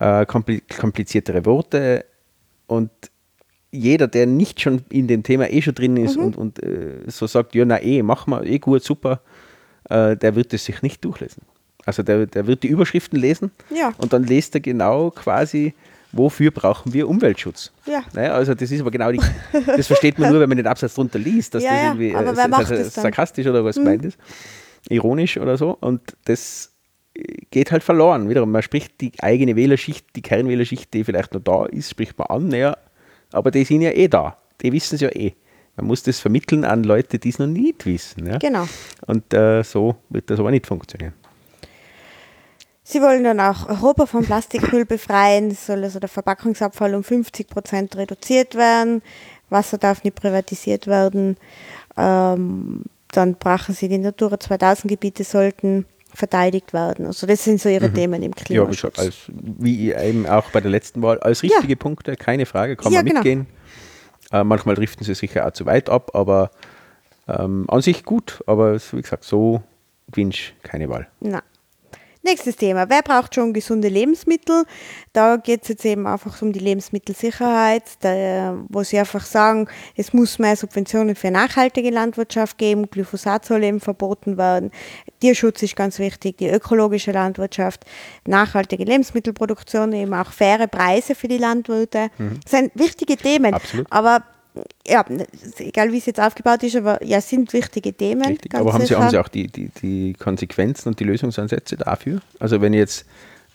[0.00, 2.04] äh, kompli kompliziertere Worte
[2.66, 2.90] und
[3.70, 6.04] jeder, der nicht schon in dem Thema eh schon drin Mhm.
[6.04, 9.20] ist und, und äh, so sagt, ja, na eh, mach mal, eh gut, super,
[9.90, 11.42] äh, der wird es sich nicht durchlesen.
[11.84, 13.92] Also der, der wird die Überschriften lesen Ja.
[13.98, 15.74] und dann liest er genau quasi,
[16.16, 17.72] wofür brauchen wir Umweltschutz.
[17.86, 18.02] Ja.
[18.12, 19.20] Naja, also das ist aber genau die,
[19.66, 22.14] das versteht man nur, wenn man den Absatz drunter liest, dass Ja, das ja, irgendwie
[22.14, 22.74] aber äh, also?
[22.74, 22.84] Mhm.
[22.84, 24.18] sarkastisch oder was gemeint ist,
[24.88, 26.72] ironisch oder so und das
[27.50, 28.28] geht halt verloren.
[28.28, 32.26] Wiederum, man spricht die eigene Wählerschicht, die Kernwählerschicht, die vielleicht noch da ist, spricht man
[32.28, 32.76] an, naja,
[33.32, 35.32] aber die sind ja eh da, die wissen es ja eh.
[35.76, 38.26] Man muss das vermitteln an Leute, die es noch nicht wissen.
[38.26, 38.38] Ja?
[38.38, 38.68] genau.
[39.06, 41.14] Und äh, so wird das aber nicht funktionieren.
[42.86, 45.50] Sie wollen dann auch Europa vom Plastikmüll befreien.
[45.50, 49.00] Es soll also der Verpackungsabfall um 50 Prozent reduziert werden.
[49.48, 51.36] Wasser darf nicht privatisiert werden.
[51.96, 57.06] Ähm, dann brachen sie die Natura 2000 Gebiete sollten verteidigt werden.
[57.06, 58.34] Also das sind so ihre Themen im Mhm.
[58.36, 58.94] Ja, wie, Klimaschutz.
[58.96, 61.48] gesagt, als, wie eben auch bei der letzten Wahl, als Ja.
[61.56, 63.18] richtige Punkte, keine Frage, kann Ja, man genau.
[63.20, 63.46] mitgehen.
[64.30, 66.50] Äh, manchmal driften sie sicher auch zu weit ab, aber
[67.28, 68.42] ähm, an sich gut.
[68.46, 69.62] Aber wie gesagt, so
[70.10, 71.08] gewünscht keine Wahl.
[71.20, 71.42] Na.
[72.26, 72.88] Nächstes Thema.
[72.88, 74.64] Wer braucht schon gesunde Lebensmittel?
[75.12, 80.14] Da geht es jetzt eben einfach um die Lebensmittelsicherheit, da, wo sie einfach sagen, es
[80.14, 84.70] muss mehr Subventionen für nachhaltige Landwirtschaft geben, Glyphosat soll eben verboten werden,
[85.20, 87.84] Tierschutz ist ganz wichtig, die ökologische Landwirtschaft,
[88.26, 92.10] nachhaltige Lebensmittelproduktion, eben auch faire Preise für die Landwirte.
[92.42, 93.52] Das sind wichtige Themen.
[93.52, 93.86] Absolut.
[93.90, 94.22] Aber
[94.86, 95.04] ja,
[95.58, 98.22] egal wie es jetzt aufgebaut ist, aber ja, sind wichtige Themen.
[98.26, 98.54] Richtig.
[98.54, 102.20] Aber haben sie, haben sie auch die, die, die Konsequenzen und die Lösungsansätze dafür?
[102.38, 103.04] Also wenn jetzt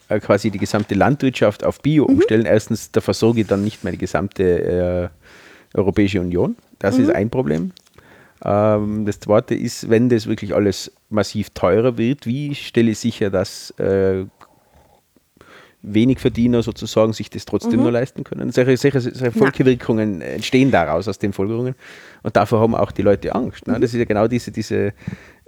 [0.10, 2.16] äh, quasi die gesamte Landwirtschaft auf Bio Mhm.
[2.16, 5.12] umstellen, erstens, da versorge ich dann nicht mehr die gesamte
[5.74, 6.56] äh, Europäische Union.
[6.80, 7.04] Das Mhm.
[7.04, 7.72] ist ein Problem.
[8.44, 13.30] Ähm, das zweite ist, wenn das wirklich alles massiv teurer wird, wie stelle ich sicher,
[13.30, 14.26] dass äh,
[15.82, 17.84] wenig Verdiener sozusagen sich das trotzdem Mhm.
[17.84, 18.52] nur leisten können.
[18.52, 21.76] Solche, solche, solche Folgewirkungen entstehen daraus, aus den Folgerungen.
[22.22, 23.66] Und davor haben auch die Leute Angst.
[23.66, 23.74] Mhm.
[23.74, 23.80] Ne?
[23.80, 24.94] Das ist ja genau diese, diese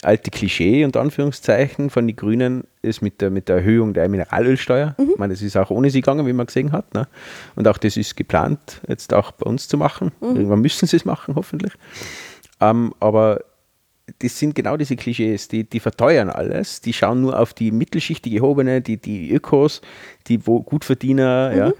[0.03, 4.95] alte Klischee, unter Anführungszeichen, von den Grünen, ist mit der, mit der Erhöhung der Mineralölsteuer.
[4.97, 5.09] Mhm.
[5.11, 6.93] Ich meine, das ist auch ohne sie gegangen, wie man gesehen hat.
[6.93, 7.07] Ne?
[7.55, 10.11] Und auch das ist geplant, jetzt auch bei uns zu machen.
[10.21, 10.35] Mhm.
[10.37, 11.73] Irgendwann müssen sie es machen, hoffentlich.
[12.61, 13.41] Ähm, aber
[14.19, 18.25] das sind genau diese Klischees, die, die verteuern alles, die schauen nur auf die Mittelschicht,
[18.25, 19.81] die gehobene, die, die Ökos,
[20.27, 21.73] die wo Gutverdiener, ja.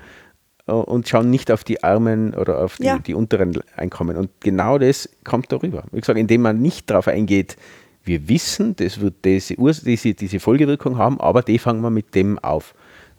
[0.68, 2.99] äh, und schauen nicht auf die Armen oder auf die, Ja.
[2.99, 4.15] die unteren Einkommen.
[4.18, 5.84] Und genau das kommt darüber.
[5.91, 7.57] Wie gesagt, indem man nicht darauf eingeht,
[8.03, 12.39] wir wissen, das wird diese, diese, diese Folgewirkung haben, aber die fangen wir mit dem
[12.39, 12.73] auf.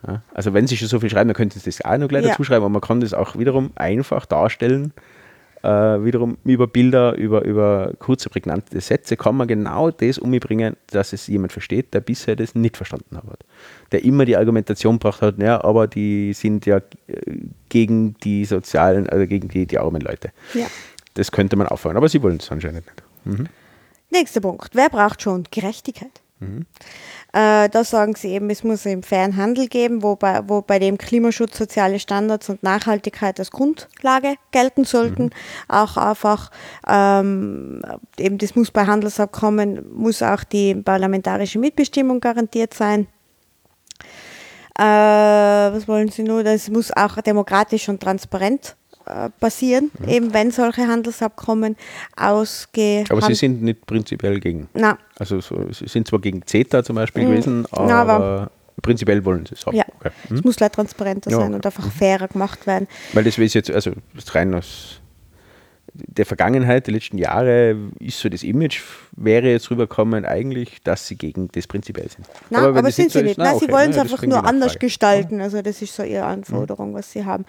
[0.06, 2.24] Ja, also wenn Sie schon so viel schreiben, dann könnten Sie das auch noch gleich
[2.24, 2.30] Ja.
[2.30, 4.92] dazu schreiben, aber man kann das auch wiederum einfach darstellen.
[5.62, 11.12] Äh, wiederum über Bilder, über, über kurze, prägnante Sätze kann man genau das umbringen, dass
[11.12, 13.44] es jemand versteht, der bisher das nicht verstanden hat.
[13.92, 16.82] Der immer die Argumentation gebracht hat, ja, aber die sind ja äh,
[17.68, 20.32] gegen die sozialen, also gegen die, die armen Leute.
[20.54, 20.66] Ja.
[21.14, 23.02] Das könnte man auffangen, aber sie wollen es anscheinend nicht.
[24.10, 24.70] Nächster Punkt.
[24.74, 26.22] Wer braucht schon Gerechtigkeit?
[27.34, 30.78] Äh, da sagen sie eben, es muss einen fairen Handel geben, wo bei, wo bei
[30.78, 35.30] dem Klimaschutz, soziale Standards und Nachhaltigkeit als Grundlage gelten sollten.
[35.66, 36.50] Auch einfach,
[36.86, 37.80] ähm,
[38.18, 43.06] eben das muss bei Handelsabkommen, muss auch die parlamentarische Mitbestimmung garantiert sein.
[44.78, 46.44] Äh, was wollen Sie nur?
[46.44, 48.76] Das muss auch demokratisch und transparent
[49.06, 51.76] äh, passieren, eben wenn solche Handelsabkommen
[52.16, 53.06] ausgehen.
[53.10, 54.68] Aber sie sind nicht prinzipiell gegen.
[54.74, 57.28] Na, Also so, sie sind zwar gegen CETA zum Beispiel Mhm.
[57.30, 58.50] gewesen, aber, aber-
[58.80, 59.76] prinzipiell wollen sie es haben.
[59.76, 60.10] ja, Okay.
[60.24, 60.40] es Mhm.
[60.44, 62.88] muss leider transparenter Ja, sein und einfach fairer gemacht werden.
[63.12, 63.92] Weil das ist jetzt, also
[64.32, 64.98] rein aus
[65.94, 68.80] der Vergangenheit, der letzten Jahre, ist so das Image,
[69.14, 72.26] wäre jetzt rübergekommen eigentlich, dass sie gegen das prinzipiell sind.
[72.48, 73.38] Na, aber, das sind so sie ist, nicht.
[73.38, 75.42] na, Nein, sie okay, wollen es das einfach nur anders gestalten.
[75.42, 77.44] Also das ist so ihre Anforderung, was sie haben.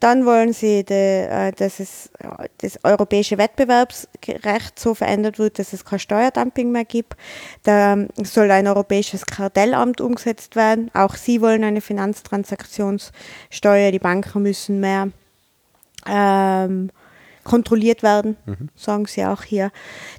[0.00, 2.10] Dann wollen sie, de, äh, dass es,
[2.58, 7.16] das europäische Wettbewerbsrecht so verändert wird, dass es kein Steuerdumping mehr gibt.
[7.62, 10.90] Da soll ein europäisches Kartellamt umgesetzt werden.
[10.94, 13.92] Auch sie wollen eine Finanztransaktionssteuer.
[13.92, 15.10] Die Banken müssen mehr
[16.06, 16.90] ähm,
[17.44, 18.36] kontrolliert werden,
[18.76, 19.70] sagen sie auch hier.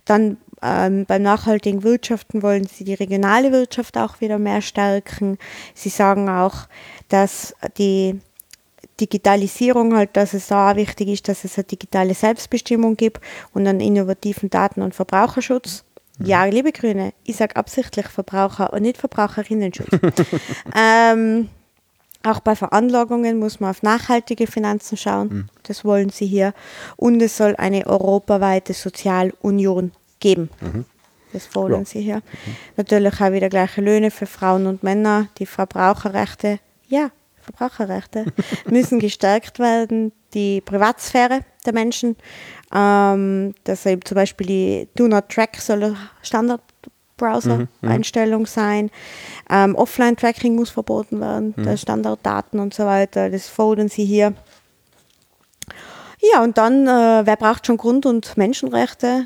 [0.05, 5.39] Dann ähm, beim nachhaltigen Wirtschaften wollen sie die regionale Wirtschaft auch wieder mehr stärken.
[5.73, 6.67] Sie sagen auch,
[7.09, 8.19] dass die
[9.02, 13.19] Digitalisierung halt, dass es da auch wichtig ist, dass es eine digitale Selbstbestimmung gibt
[13.53, 15.84] und einen innovativen Daten- und Verbraucherschutz.
[16.23, 19.90] Ja, liebe Grüne, ich sage absichtlich Verbraucher und nicht Verbraucherinnenschutz.
[20.76, 21.49] ähm,
[22.23, 25.49] auch bei Veranlagungen muss man auf nachhaltige Finanzen schauen.
[25.64, 26.53] Das wollen sie hier.
[26.95, 30.52] Und es soll eine europaweite Sozialunion geben.
[31.34, 31.86] Das fordern Ja.
[31.86, 32.22] sie hier.
[32.78, 35.30] Natürlich auch wieder gleiche Löhne für Frauen und Männer.
[35.40, 37.10] Die Verbraucherrechte, ja,
[37.41, 38.26] Verbraucherrechte
[38.69, 40.11] müssen gestärkt werden.
[40.34, 42.15] Die Privatsphäre der Menschen,
[42.73, 48.89] ähm, dass eben zum Beispiel die Do Not Track soll ein Standard-Browser-Einstellung sein.
[49.49, 53.30] Ähm, Offline-Tracking muss verboten werden, der Standarddaten und so weiter.
[53.30, 54.34] Das fordern sie hier.
[56.22, 59.26] Ja, und dann, äh, wer braucht schon Grund- und Menschenrechte?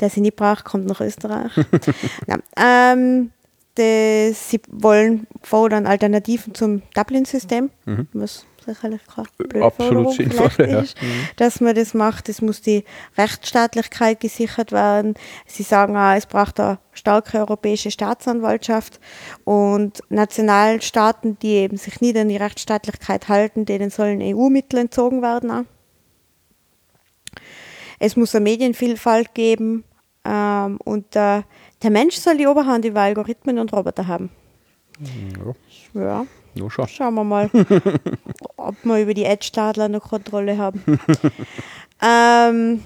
[0.00, 1.52] Der sie nicht braucht, kommt nach Österreich.
[2.26, 3.30] ja, ähm,
[3.76, 7.70] sie wollen fordern Alternativen zum Dublin-System,
[8.12, 10.80] was sicherlich keine blöde Absolut sinnvoll, ja.
[10.80, 10.96] ist,
[11.36, 12.28] dass man das macht.
[12.28, 12.84] Es muss die
[13.16, 15.14] Rechtsstaatlichkeit gesichert werden.
[15.46, 19.00] Sie sagen auch, es braucht eine starke europäische Staatsanwaltschaft
[19.44, 25.50] und Nationalstaaten, die eben sich nicht an die Rechtsstaatlichkeit halten, denen sollen EU-Mittel entzogen werden.
[25.50, 25.64] Auch.
[27.98, 29.84] Es muss eine Medienvielfalt geben
[30.24, 31.42] ähm, und äh,
[31.82, 34.30] der Mensch soll die Oberhand über Algorithmen und Roboter haben.
[35.94, 36.88] Ja, Ja, no, schon.
[36.88, 37.50] schauen wir mal,
[38.56, 40.82] ob wir über die Edge-Stadler noch Kontrolle haben.
[42.02, 42.82] ähm,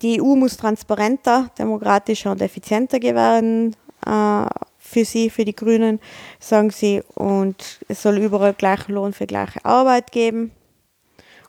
[0.00, 3.76] die EU muss transparenter, demokratischer und effizienter werden.
[4.06, 4.46] Äh,
[4.78, 5.98] für sie, für die Grünen,
[6.38, 10.52] sagen sie, und es soll überall gleichen Lohn für gleiche Arbeit geben.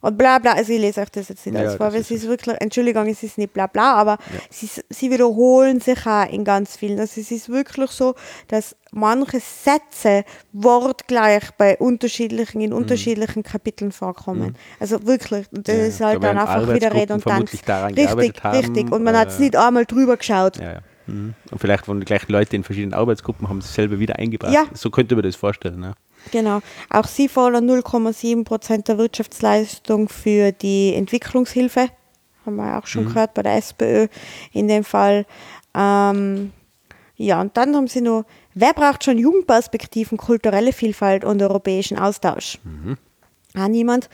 [0.06, 2.11] Und bla bla, also ich lese euch das jetzt nicht Ja, alles vor, weil es
[2.11, 4.18] ist wirklich, Entschuldigung, es ist nicht bla bla, aber
[4.52, 6.99] sie, sie wiederholen sich auch in ganz vielen.
[6.99, 8.14] Also es ist wirklich so,
[8.48, 10.23] dass manche Sätze
[10.53, 12.65] wortgleich bei unterschiedlichen, Mhm.
[12.65, 14.56] in unterschiedlichen Kapiteln vorkommen.
[14.80, 17.52] Also wirklich, das Ja, ist halt dann einfach wieder redundant.
[17.52, 17.68] Richtig,
[18.44, 18.91] haben, richtig.
[18.91, 20.57] Und man hat es äh, nicht einmal drüber geschaut.
[20.57, 20.80] Ja, ja.
[21.07, 21.34] Mhm.
[21.52, 24.53] Und vielleicht waren die gleichen Leute in verschiedenen Arbeitsgruppen, haben es selber wieder eingebracht.
[24.53, 24.64] Ja.
[24.73, 25.80] So könnte man das vorstellen.
[25.80, 25.94] Ne?
[26.31, 26.61] Genau.
[26.89, 31.89] Auch sie fordern 0,7 Prozent der Wirtschaftsleistung für die Entwicklungshilfe.
[32.45, 34.07] Haben wir auch schon gehört bei der SPÖ
[34.52, 35.26] in dem Fall.
[35.73, 36.52] Ähm,
[37.18, 42.60] ja, und dann haben sie nur, wer braucht schon Jugendperspektiven, kulturelle Vielfalt und europäischen Austausch?
[43.56, 44.10] Ah, niemand.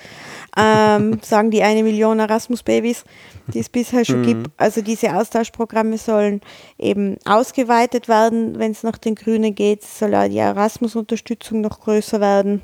[0.57, 3.03] Ähm, sagen die eine Million Erasmus-Babys,
[3.47, 4.51] die es bisher schon gibt.
[4.57, 6.41] Also diese Austauschprogramme sollen
[6.77, 9.83] eben ausgeweitet werden, wenn es nach den Grünen geht.
[9.83, 12.61] Soll auch die Erasmus-Unterstützung noch größer werden,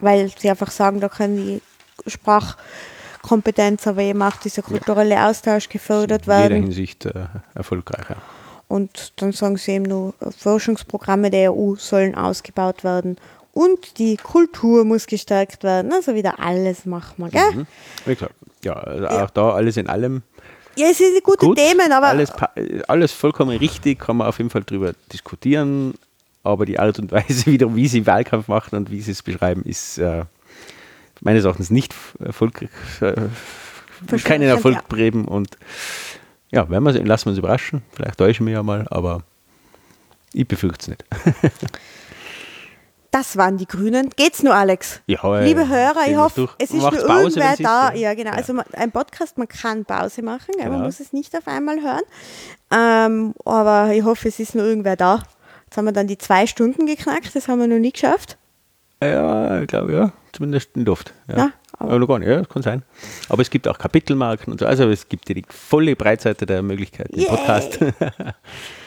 [0.00, 1.62] weil sie einfach sagen, da kann die
[2.06, 6.62] Sprachkompetenz, aber eben auch dieser kulturelle Austausch gefördert In jeder werden.
[6.64, 8.16] Hinsicht äh, erfolgreicher.
[8.68, 13.16] Und dann sagen sie eben nur, Forschungsprogramme der EU sollen ausgebaut werden
[13.52, 15.92] Und die Kultur muss gestärkt werden.
[15.92, 17.52] Also wieder alles machen wir, gell?
[17.52, 17.66] Mhm.
[18.06, 20.22] Wie gesagt, ja, also auch da alles in allem
[20.76, 21.58] Ja, es sind gute gut.
[21.58, 22.32] Themen, aber alles,
[22.86, 25.94] alles vollkommen richtig, kann man auf jeden Fall drüber diskutieren.
[26.42, 29.62] Aber die Art und Weise, wieder, wie sie Wahlkampf machen und wie sie es beschreiben,
[29.64, 30.24] ist äh,
[31.20, 32.70] meines Erachtens nicht erfolgreich,
[33.00, 33.14] äh,
[34.24, 34.82] keinen Erfolg ja.
[34.88, 35.26] bringen.
[35.26, 35.58] Und
[36.50, 37.82] ja, werden wir, lassen wir uns überraschen.
[37.92, 39.22] Vielleicht täuschen wir ja mal, aber
[40.32, 41.04] ich befürchte es nicht.
[43.10, 44.10] das waren die Grünen.
[44.16, 45.00] Geht's nur, Alex?
[45.06, 46.54] Ja, Liebe Hörer, ich hoffe, durch.
[46.58, 47.92] es ist nur Pause, irgendwer da.
[47.92, 48.10] ja.
[48.10, 48.30] Ja, genau.
[48.30, 48.36] Ja.
[48.36, 50.64] Also ein Podcast, man kann Pause machen, gell?
[50.64, 50.84] man Genau.
[50.84, 52.02] muss es nicht auf einmal hören.
[52.72, 55.22] Ähm, aber ich hoffe, es ist nur irgendwer da.
[55.66, 58.36] Jetzt haben wir dann die zwei Stunden geknackt, das haben wir noch nie geschafft.
[59.02, 60.12] Ja, ich glaube, ja.
[60.32, 61.12] Zumindest in Luft.
[61.28, 62.82] Ja, Ja, aber, noch gar nicht, ja, das kann sein.
[63.28, 64.66] Aber es gibt auch Kapitelmarken und so.
[64.66, 67.26] Also es gibt ja die volle Breitseite der Möglichkeiten im.
[67.26, 67.78] Podcast.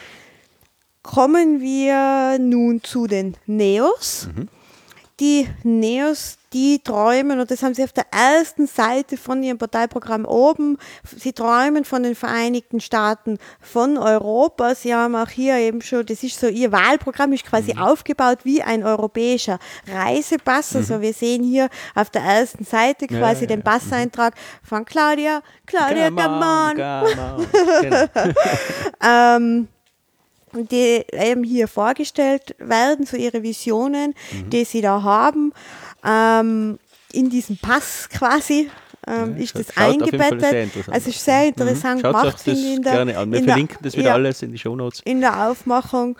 [1.04, 4.26] Kommen wir nun zu den Neos.
[4.34, 4.48] Mhm.
[5.20, 10.24] Die Neos, die träumen, und das haben sie auf der ersten Seite von ihrem Parteiprogramm
[10.24, 14.74] oben, sie träumen von den Vereinigten Staaten, von Europa.
[14.74, 17.82] Sie haben auch hier eben schon, das ist so, ihr Wahlprogramm ist quasi Mhm.
[17.82, 20.74] aufgebaut wie ein europäischer Reisepass.
[20.74, 23.64] Also wir sehen hier auf der ersten Seite quasi ja, den ja.
[23.64, 25.42] Passeintrag von Claudia.
[25.66, 26.16] Claudia, on.
[26.16, 26.74] come on.
[26.74, 28.16] Genau.
[29.04, 29.68] ähm,
[30.62, 34.50] die eben hier vorgestellt werden, so ihre Visionen, Mhm.
[34.50, 35.52] die sie da haben,
[36.04, 36.78] ähm,
[37.12, 38.70] in diesem Pass quasi.
[39.06, 40.88] Ähm, Ja, ist schaut- das schaut eingebettet?
[40.90, 43.30] also ist sehr interessant Schaut gemacht, euch das der, gerne an.
[43.30, 45.00] Wir in der- verlinken das wieder ja, alles in die Shownotes.
[45.04, 46.16] in der Aufmachung.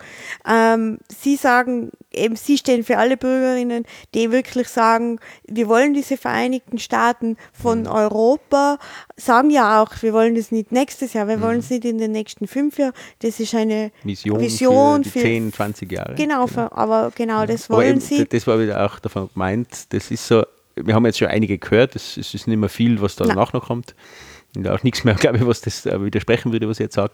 [0.47, 6.17] Ähm, sie sagen, eben Sie stehen für alle Bürgerinnen, die wirklich sagen, wir wollen diese
[6.17, 7.87] Vereinigten Staaten von Mhm.
[7.87, 8.77] Europa,
[9.17, 11.41] sagen ja auch, wir wollen das nicht nächstes Jahr, wir Mhm.
[11.41, 12.93] wollen es nicht in den nächsten fünf Jahren.
[13.19, 16.15] Das ist eine Vision, Vision für die 10, 20 Jahre.
[16.15, 18.25] Genau, für, aber genau das Aber wollen eben, sie.
[18.25, 20.43] das war wieder auch davon gemeint, das ist so,
[20.75, 23.67] wir haben jetzt schon einige gehört, es es ist nicht mehr viel, was danach noch
[23.67, 23.95] kommt.
[24.55, 27.13] Und auch nichts mehr, glaube ich, was das äh, widersprechen würde, was ich jetzt sage.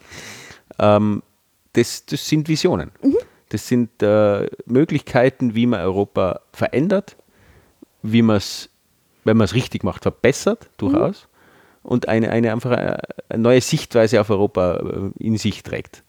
[0.79, 1.23] Ähm,
[1.73, 2.91] das, das sind Visionen.
[3.01, 3.17] Mhm.
[3.49, 7.17] Das sind äh, Möglichkeiten, wie man Europa verändert,
[8.01, 8.69] wie man es,
[9.23, 11.27] wenn man es richtig macht, verbessert, durchaus.
[11.83, 12.97] Und eine, eine einfach äh,
[13.29, 16.03] eine neue Sichtweise auf Europa äh, in sich trägt.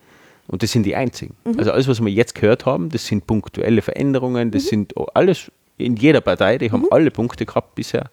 [0.48, 1.36] Und das sind die einzigen.
[1.56, 5.50] Also alles, was wir jetzt gehört haben, das sind punktuelle Veränderungen, das sind alles
[5.82, 8.10] in jeder Partei, die haben alle Punkte gehabt bisher,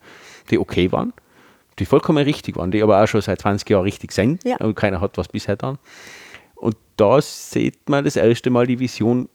[0.49, 1.13] die okay waren,
[1.79, 4.57] die vollkommen richtig waren, die aber auch schon seit 20 Jahren richtig sind Ja.
[4.57, 5.77] und keiner hat was bisher dann.
[6.55, 9.29] Und da sieht man das erste Mal die Vision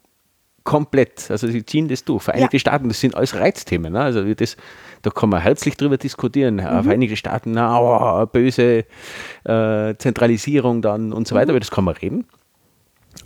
[0.63, 1.29] komplett.
[1.31, 2.23] Also sie ziehen das durch.
[2.23, 2.59] Vereinigte Ja.
[2.59, 3.93] Staaten, das sind alles Reizthemen.
[3.93, 4.01] Ne?
[4.01, 4.57] Also das,
[5.03, 6.59] da kann man herzlich drüber diskutieren.
[6.59, 8.85] Ja, Vereinigte Staaten, na, oh, böse
[9.43, 12.25] äh, Zentralisierung dann und so weiter, aber das kann man reden.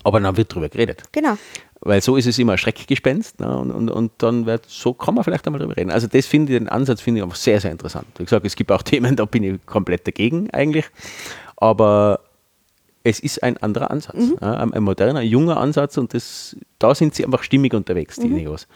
[0.03, 1.03] Aber dann wird drüber geredet.
[1.11, 1.37] Genau.
[1.81, 3.57] Weil so ist es immer Schreckgespenst ne?
[3.57, 5.91] und, und, und dann wird, so kann man vielleicht einmal drüber reden.
[5.91, 8.07] Also das finde ich, den Ansatz finde ich einfach sehr, sehr interessant.
[8.17, 10.85] Wie gesagt, es gibt auch Themen, da bin ich komplett dagegen eigentlich,
[11.55, 12.19] aber
[13.03, 17.15] es ist ein anderer Ansatz, ja, ein, ein moderner, junger Ansatz und das, da sind
[17.15, 18.67] sie einfach stimmig unterwegs, die Neos.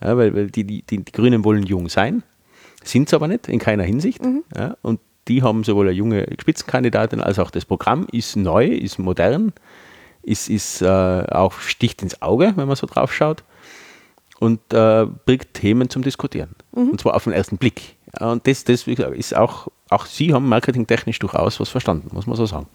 [0.00, 2.22] Ja, weil weil die, die, die, Grünen wollen jung sein,
[2.84, 4.20] sind es aber nicht, in keiner Hinsicht.
[4.56, 8.98] Ja, und die haben sowohl eine junge Spitzenkandidatin als auch das Programm ist neu, ist
[8.98, 9.52] modern,
[10.24, 13.44] ist, ist äh, auch sticht ins Auge, wenn man so drauf schaut
[14.40, 16.54] und äh, bringt Themen zum Diskutieren.
[16.72, 17.96] Und zwar auf den ersten Blick.
[18.20, 22.26] Und das, das wie gesagt, ist auch, auch Sie haben marketingtechnisch durchaus was verstanden, muss
[22.26, 22.66] man so sagen.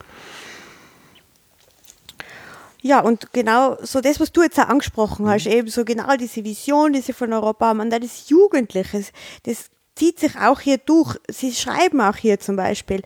[2.81, 6.43] Ja, und genau so das, was du jetzt auch angesprochen hast, eben so genau diese
[6.45, 9.03] Vision, die sie von Europa haben, und auch das Jugendliche,
[9.43, 9.69] das
[9.99, 11.17] zieht sich auch hier durch.
[11.29, 13.01] Sie schreiben auch hier zum Beispiel,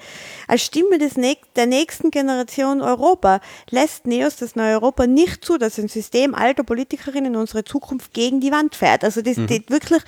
[0.47, 1.15] als Stimme des
[1.55, 6.63] der nächsten Generation Europa lässt Neos das neue Europa nicht zu, dass ein System alter
[6.63, 9.03] Politikerinnen unsere Zukunft gegen die Wand fährt.
[9.03, 10.03] Also das steht wirklich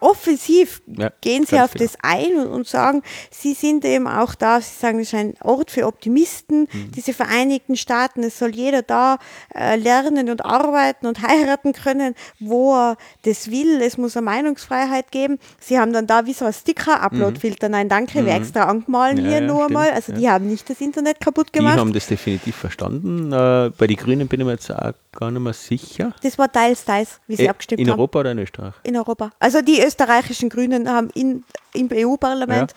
[0.00, 1.84] offensiv Ja, gehen sie auf genau.
[1.84, 5.34] das ein und, und sagen, sie sind eben auch da, sie sagen, es ist ein
[5.42, 6.92] Ort für Optimisten, Mhm.
[6.94, 9.18] diese Vereinigten Staaten, es soll jeder da
[9.54, 15.10] äh, lernen und arbeiten und heiraten können, wo er das will, es muss eine Meinungsfreiheit
[15.10, 15.38] geben.
[15.60, 19.24] Sie haben dann da wie so ein Sticker-Upload-Filter, nein, danke, wir extra angemahlen Mhm.
[19.24, 21.78] Ja, hier ja, nur stimmt, mal, also die haben nicht das Internet kaputt Die gemacht.
[21.78, 23.32] haben das definitiv verstanden.
[23.32, 26.12] Äh, bei den Grünen bin ich mir jetzt auch gar nicht mehr sicher.
[26.22, 27.98] Das war teils, teils, wie sie Äh, abgestimmt in haben.
[27.98, 28.74] Europa oder in Österreich?
[28.84, 29.30] In Europa.
[29.40, 31.44] Also die österreichischen Grünen haben in,
[31.74, 32.74] im EU-Parlament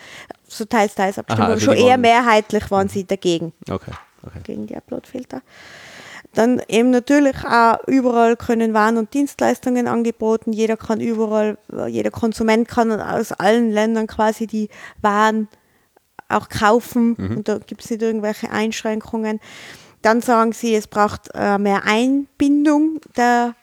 [0.48, 1.40] so teils, teils abgestimmt.
[1.40, 3.92] Aha, aber also schon eher mehrheitlich waren sie dagegen, Okay.
[4.26, 4.40] okay.
[4.44, 5.42] gegen die Uploadfilter.
[6.34, 10.54] Dann eben natürlich auch überall können Waren und Dienstleistungen angeboten.
[10.54, 11.58] Jeder kann überall,
[11.88, 14.70] jeder Konsument kann aus allen Ländern quasi die
[15.02, 15.50] Waren
[16.30, 19.42] auch kaufen und da gibt es nicht irgendwelche Einschränkungen.
[20.02, 23.56] Dann sagen sie, es braucht äh, mehr Einbindung der,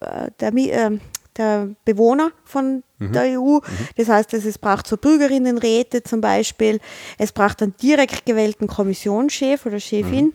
[0.00, 1.00] äh, der, ähm,
[1.38, 3.58] der Bewohner von der EU.
[3.96, 6.80] Das heißt, es, braucht so Bürgerinnenräte zum Beispiel.
[7.18, 10.32] Es braucht einen direkt gewählten Kommissionschef oder Chefin.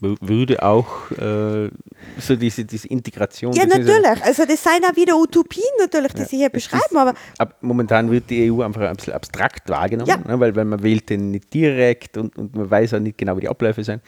[0.00, 1.70] W- Würde auch äh,
[2.18, 3.52] so diese, diese Integration.
[3.54, 4.22] Ja, ist natürlich.
[4.24, 8.28] Also das sind auch wieder Utopien natürlich, die Sie hier beschreiben, aber Ab, momentan wird
[8.30, 10.16] die EU einfach ein bisschen abstrakt wahrgenommen, Ja.
[10.18, 13.36] ne, weil, weil man wählt den nicht direkt und, und man weiß auch nicht genau,
[13.36, 14.02] wie die Abläufe sind.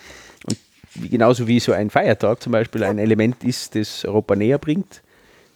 [0.47, 0.59] Und
[1.11, 5.03] genauso wie so ein Feiertag zum Beispiel ein Element ist, das Europa näher bringt,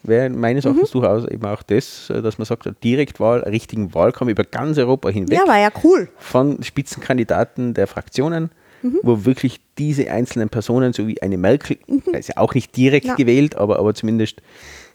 [0.02, 0.70] wäre meines Mhm.
[0.72, 5.08] Erachtens durchaus eben auch das, äh, dass man sagt, Direktwahl, richtigen Wahlkampf über ganz Europa
[5.10, 6.08] hinweg ja, war ja cool.
[6.18, 8.50] von Spitzenkandidaten der Fraktionen,
[8.82, 9.00] Mhm.
[9.02, 11.76] wo wirklich diese einzelnen Personen, so wie eine Merkel,
[12.10, 13.14] da ist ja auch nicht direkt Ja.
[13.14, 14.40] gewählt, aber, aber zumindest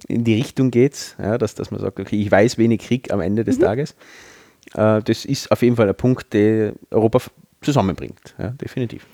[0.08, 3.14] in die Richtung geht, ja, dass, dass man sagt, okay, ich weiß, wen ich kriege
[3.14, 3.46] am Ende Mhm.
[3.46, 3.92] des Tages.
[4.74, 7.20] Äh, das ist auf jeden Fall ein Punkt, der Europa
[7.62, 9.06] zusammenbringt, ja, definitiv.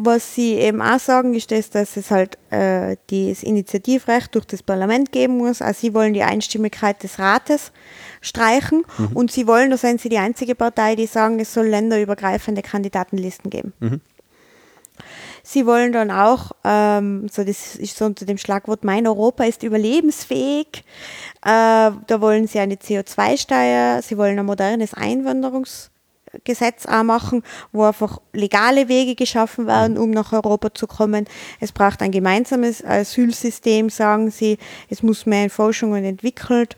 [0.00, 4.62] Was Sie eben auch sagen, ist das, dass es halt äh, das Initiativrecht durch das
[4.62, 5.60] Parlament geben muss.
[5.62, 7.72] Also Sie wollen die Einstimmigkeit des Rates
[8.20, 8.84] streichen
[9.14, 13.50] und Sie wollen, da sind Sie die einzige Partei, die sagen, es soll länderübergreifende Kandidatenlisten
[13.50, 13.72] geben.
[15.42, 19.62] Sie wollen dann auch, ähm, so das ist so unter dem Schlagwort Mein Europa ist
[19.62, 20.84] überlebensfähig.
[21.42, 24.94] Äh, da wollen sie eine CO2-Steuer, sie wollen ein modernes
[26.32, 27.42] Einwanderungsgesetz auch machen,
[27.72, 31.26] wo einfach legale Wege geschaffen werden, um nach Europa zu kommen.
[31.60, 34.58] Es braucht ein gemeinsames Asylsystem, sagen sie.
[34.88, 36.76] Es muss mehr in Forschung und entwickelt,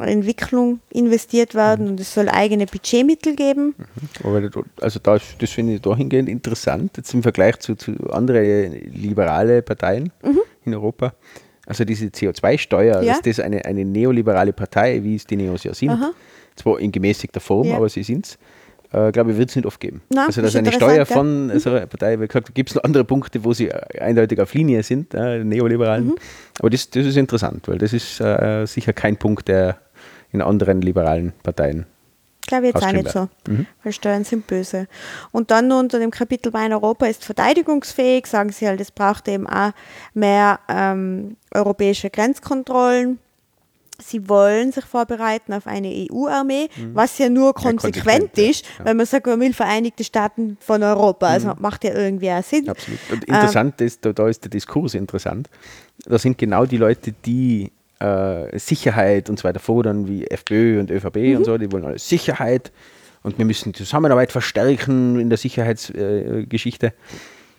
[0.00, 3.74] Entwicklung investiert werden und es soll eigene Budgetmittel geben.
[4.22, 8.72] Das- also da, ist- das finde ich dahingehend interessant, jetzt im Vergleich zu, zu anderen
[8.90, 10.40] liberale Parteien Mhm.
[10.64, 11.12] in Europa.
[11.66, 13.12] Also diese CO2-Steuer, Ja.
[13.12, 16.12] dass das eine, eine neoliberale Partei, wie es die Neos ja sind, Aha.
[16.56, 17.76] zwar in gemäßigter Form, Ja.
[17.76, 18.38] aber sie sind es,
[18.92, 20.02] äh, glaube ich, wird es nicht oft geben.
[20.10, 21.06] Na, also dass ist eine Steuer Mhm.
[21.06, 24.40] von so einer Partei, wie gesagt, gibt es noch andere Punkte, wo sie äh, eindeutig
[24.40, 26.06] auf Linie sind, äh, Neoliberalen.
[26.06, 26.14] Mhm.
[26.58, 29.78] Aber das, das ist interessant, weil das ist äh, sicher kein Punkt, der
[30.30, 31.86] in anderen liberalen Parteien
[32.46, 33.66] Glaube ich jetzt auch nicht so, werden.
[33.84, 34.88] weil Steuern sind böse.
[35.30, 39.28] Und dann nur unter dem Kapitel Mein Europa ist verteidigungsfähig, sagen sie halt, es braucht
[39.28, 39.70] eben auch
[40.12, 43.20] mehr ähm, europäische Grenzkontrollen.
[44.02, 48.94] Sie wollen sich vorbereiten auf eine EU-Armee, was ja nur konsequent, konsequent, ja, ist, weil
[48.94, 51.26] man sagt, man will Vereinigte Staaten von Europa.
[51.26, 52.68] Also macht ja irgendwie auch Sinn.
[52.68, 53.00] Absolut.
[53.10, 55.48] Und interessant ist, da, da ist der Diskurs interessant.
[56.04, 57.70] Da sind genau die Leute, die
[58.00, 61.98] äh, Sicherheit und so weiter fordern, wie FPÖ und ÖVP und so, die wollen alle
[61.98, 62.72] Sicherheit
[63.22, 66.86] und wir müssen die Zusammenarbeit verstärken in der Sicherheitsgeschichte.
[66.88, 66.92] Äh.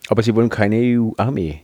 [0.10, 1.62] Aber sie wollen keine EU-Armee,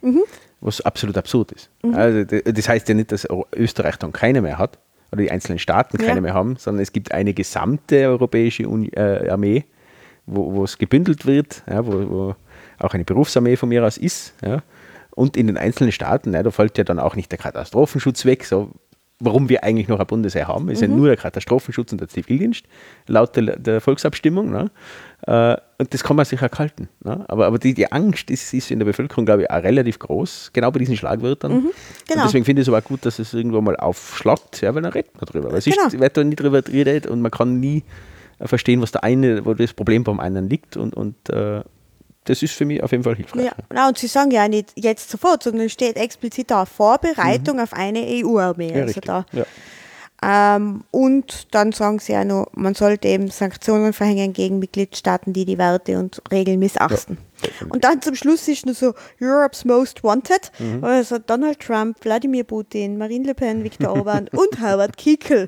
[0.62, 1.70] was absolut absurd ist.
[1.94, 4.78] Also, d- das heißt ja nicht, dass Österreich dann keine mehr hat
[5.12, 6.22] oder die einzelnen Staaten keine Ja.
[6.22, 9.66] mehr haben, sondern es gibt eine gesamte europäische Uni äh, Armee,
[10.26, 12.36] wo, es gebündelt wird, ja, wo, wo
[12.80, 14.34] auch eine Berufsarmee von mir aus ist.
[14.46, 14.62] Ja.
[15.16, 18.46] Und in den einzelnen Staaten, ja, da fällt ja dann auch nicht der Katastrophenschutz weg,
[18.46, 18.72] so,
[19.20, 22.66] warum wir eigentlich noch ein Bundesheer haben, ist ja nur der Katastrophenschutz und der Zivildienst,
[23.08, 24.52] laut der, der Volksabstimmung.
[24.52, 24.70] Ne.
[25.28, 26.90] Äh, und das kann man sich erkalten.
[27.04, 27.24] Ne.
[27.30, 30.52] Aber, aber die, die Angst ist, ist in der Bevölkerung, glaube ich, auch relativ groß,
[30.54, 31.52] genau bei diesen Schlagwörtern.
[31.52, 31.64] genau.
[32.22, 34.82] Und deswegen finde ich es aber auch gut, dass es irgendwo mal aufschlagt, ja, weil
[34.82, 35.52] dann redet man drüber.
[35.52, 35.88] Weil es Genau.
[35.88, 37.84] ist, wird da nie drüber geredet und man kann nie
[38.40, 41.62] äh, verstehen, was der eine, wo das Problem beim einen liegt und, und äh,
[42.26, 43.46] das ist für mich auf jeden Fall hilfreich.
[43.46, 47.60] Ja, na, und Sie sagen ja nicht jetzt sofort, sondern es steht explizit da Vorbereitung
[47.60, 48.68] auf eine EU-Armee.
[48.72, 48.76] Mhm.
[48.76, 49.06] Ja, also richtig.
[49.06, 49.26] da.
[49.32, 49.46] Ja.
[50.24, 55.46] Ähm, und dann sagen Sie ja noch, man sollte eben Sanktionen verhängen gegen Mitgliedstaaten, die
[55.46, 57.18] die Werte und Regeln missachten.
[57.18, 57.29] definitiv.
[57.70, 60.84] Und dann zum Schluss ist nur so Europe's Most Wanted, Mhm.
[60.84, 65.48] also Donald Trump, Wladimir Putin, Marine Le Pen, Viktor Orban und Herbert Kickl.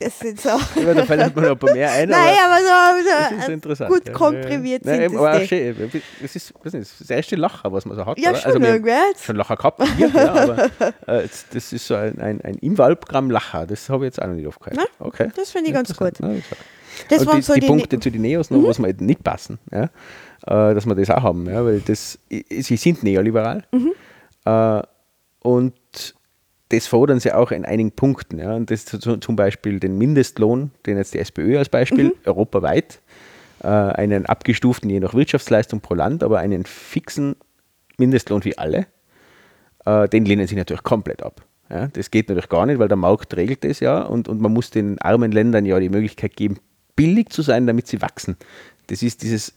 [0.00, 0.50] Das sind so.
[0.84, 2.08] Ja, da fällt mir noch ein paar mehr ein.
[2.10, 3.90] Nein, aber so, das so ist äh, interessant.
[3.90, 4.12] gut ja.
[4.12, 5.90] komprimiert Nein, sind aber auch das schön.
[6.20, 8.18] Das ist, weiß nicht, das erste Lacher, was man so hat.
[8.18, 8.38] Ja, oder?
[8.38, 8.86] schon also
[9.24, 10.64] schon Lacher gehabt, hier, ja, aber
[11.06, 13.66] äh, das ist so ein, ein, ein im Wahlprogramm Lacher.
[13.66, 14.76] Das habe ich jetzt auch noch nicht aufgehört.
[14.76, 15.30] Na, okay.
[15.36, 16.12] das finde ich ganz gut.
[16.18, 16.34] Na.
[17.08, 19.24] Das Und waren die, so die, die- Punkte zu den Neos noch, was mir nicht
[19.24, 19.90] passen, ja,
[20.46, 23.64] äh, dass wir das auch haben, ja, weil das, sie sind neoliberal
[24.44, 24.82] äh,
[25.40, 25.74] und
[26.70, 28.38] das fordern sie auch in einigen Punkten.
[28.38, 33.00] Ja, und das zu- zum Beispiel den Mindestlohn, den jetzt die SPÖ als Beispiel, europaweit,
[33.62, 37.36] äh, einen abgestuften je nach Wirtschaftsleistung pro Land, aber einen fixen
[37.98, 38.86] Mindestlohn wie alle,
[39.84, 41.42] äh, den lehnen sie natürlich komplett ab.
[41.70, 44.52] Ja, das geht natürlich gar nicht, weil der Markt regelt das ja und, und man
[44.52, 46.58] muss den armen Ländern ja die Möglichkeit geben,
[46.96, 48.36] billig zu sein, damit sie wachsen.
[48.88, 49.52] Das ist dieses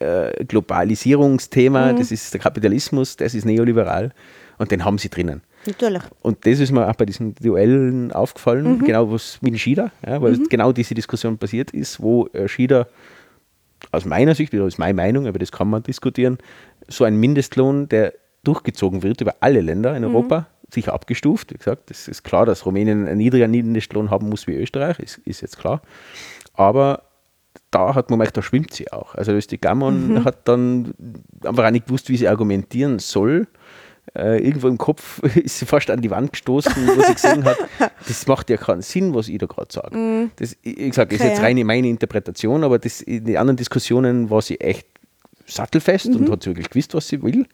[0.00, 4.12] äh, Globalisierungsthema, das ist der Kapitalismus, das ist neoliberal
[4.58, 5.42] und den haben sie drinnen.
[5.66, 6.02] Natürlich.
[6.22, 10.38] Und das ist mir auch bei diesen Duellen aufgefallen, genau was mit Schieder, ja, weil
[10.48, 12.88] genau diese Diskussion passiert ist, wo äh, Schieder
[13.92, 16.38] aus meiner Sicht, das ist meine Meinung, aber das kann man diskutieren,
[16.88, 18.14] so ein Mindestlohn, der
[18.44, 21.52] durchgezogen wird über alle Länder in Europa, sicher abgestuft.
[21.52, 25.18] Wie gesagt, es ist klar, dass Rumänien einen niedriger Mindestlohn haben muss wie Österreich, ist,
[25.18, 25.82] ist jetzt klar.
[26.54, 27.02] Aber
[27.70, 29.14] da hat man gemerkt, da schwimmt sie auch.
[29.14, 30.24] Also Österreich Gammon Mhm.
[30.24, 30.94] hat dann
[31.44, 33.46] einfach auch nicht gewusst, wie sie argumentieren soll.
[34.14, 37.58] Äh, irgendwo im Kopf ist sie fast an die Wand gestoßen, wo sie gesehen hat,
[38.08, 40.30] das macht ja keinen Sinn, was ich da gerade sage.
[40.36, 41.28] Das, ich sage, ist Mhm.
[41.28, 44.86] Jetzt reine meine Interpretation, aber das, in den anderen Diskussionen war sie echt
[45.46, 46.16] sattelfest Mhm.
[46.16, 47.46] und hat sie wirklich gewusst, was sie will.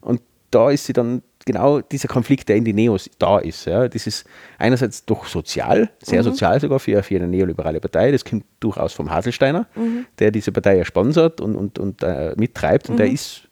[0.00, 3.64] Und da ist sie dann genau dieser Konflikt, der in die Neos da ist.
[3.64, 3.88] Ja.
[3.88, 4.24] Das ist
[4.58, 8.12] einerseits doch sozial, sehr sozial sogar für, für eine neoliberale Partei.
[8.12, 9.66] Das kommt durchaus vom Haselsteiner,
[10.20, 12.88] der diese Partei ja sponsert und, und, und äh, mittreibt.
[12.88, 13.48] Und der ist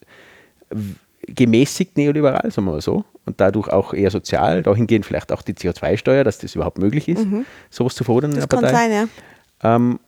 [1.27, 3.05] gemäßigt neoliberal, sagen wir mal so.
[3.25, 4.63] Und dadurch auch eher sozial.
[4.63, 7.27] Dahingehend vielleicht auch die CO2-Steuer, dass das überhaupt möglich ist,
[7.71, 8.89] sowas zu fordern in Das der kann Partei.
[8.89, 9.75] sein, ja.
[9.77, 9.99] Ähm,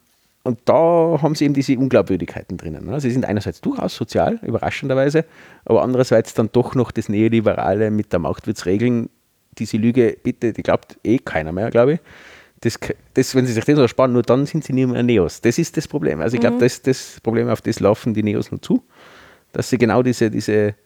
[0.48, 2.86] und da haben sie eben diese Unglaubwürdigkeiten drinnen.
[2.86, 2.98] Ne?
[3.02, 5.26] Sie sind einerseits durchaus sozial, überraschenderweise,
[5.66, 9.10] aber andererseits dann doch noch das Neoliberale mit der Marktwirtsregeln.
[9.58, 12.00] Diese Lüge, bitte, die glaubt eh keiner mehr, glaube ich.
[12.60, 12.78] Das,
[13.12, 15.42] das, wenn sie sich das ersparen, nur dann sind sie nicht mehr Neos.
[15.42, 16.22] Das ist das Problem.
[16.22, 18.82] Also ich glaube, das das Problem, auf das laufen die Neos nur zu,
[19.52, 20.76] dass sie genau diese, diese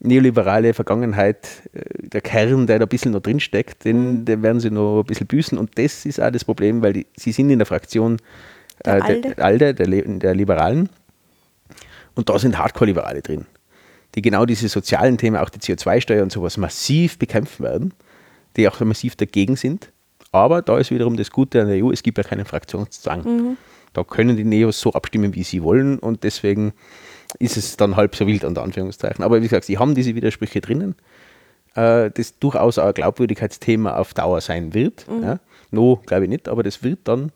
[0.00, 4.70] neoliberale Vergangenheit, äh, der Kern, der da ein bisschen noch drinsteckt, den, den werden sie
[4.70, 5.58] noch ein bisschen büßen.
[5.58, 8.16] Und das ist auch das Problem, weil die, sie sind in der Fraktion
[8.84, 9.34] Der äh, ALDE.
[9.34, 10.88] der, ALDE, der, der Liberalen.
[12.14, 13.46] Und da sind Hardcore-Liberale drin,
[14.14, 17.94] die genau diese sozialen Themen, auch die CO2-Steuer und sowas, massiv bekämpfen werden,
[18.56, 19.90] die auch massiv dagegen sind.
[20.30, 23.56] Aber da ist wiederum das Gute an der EU, es gibt ja keinen Fraktionszwang.
[23.92, 26.72] Da können die Neos so abstimmen, wie sie wollen und deswegen
[27.38, 29.24] ist es dann halb so wild, unter Anführungszeichen.
[29.24, 30.94] Aber wie gesagt, sie haben diese Widersprüche drinnen,
[31.74, 35.06] äh, das durchaus auch ein Glaubwürdigkeitsthema auf Dauer sein wird.
[35.22, 35.38] Ja.
[35.70, 37.32] No, glaube ich nicht, aber das wird dann,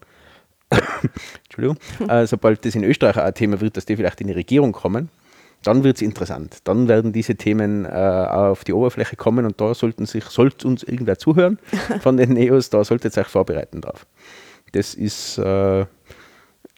[1.44, 1.78] Entschuldigung,
[2.08, 5.08] äh, sobald das in Österreich ein Thema wird, dass die vielleicht in die Regierung kommen,
[5.62, 6.58] dann wird es interessant.
[6.64, 10.82] Dann werden diese Themen äh, auf die Oberfläche kommen und da sollten sich, sollte uns
[10.82, 11.58] irgendwer zuhören
[12.00, 14.06] von den Neos, da solltet ihr euch vorbereiten drauf.
[14.72, 15.86] Das ist äh,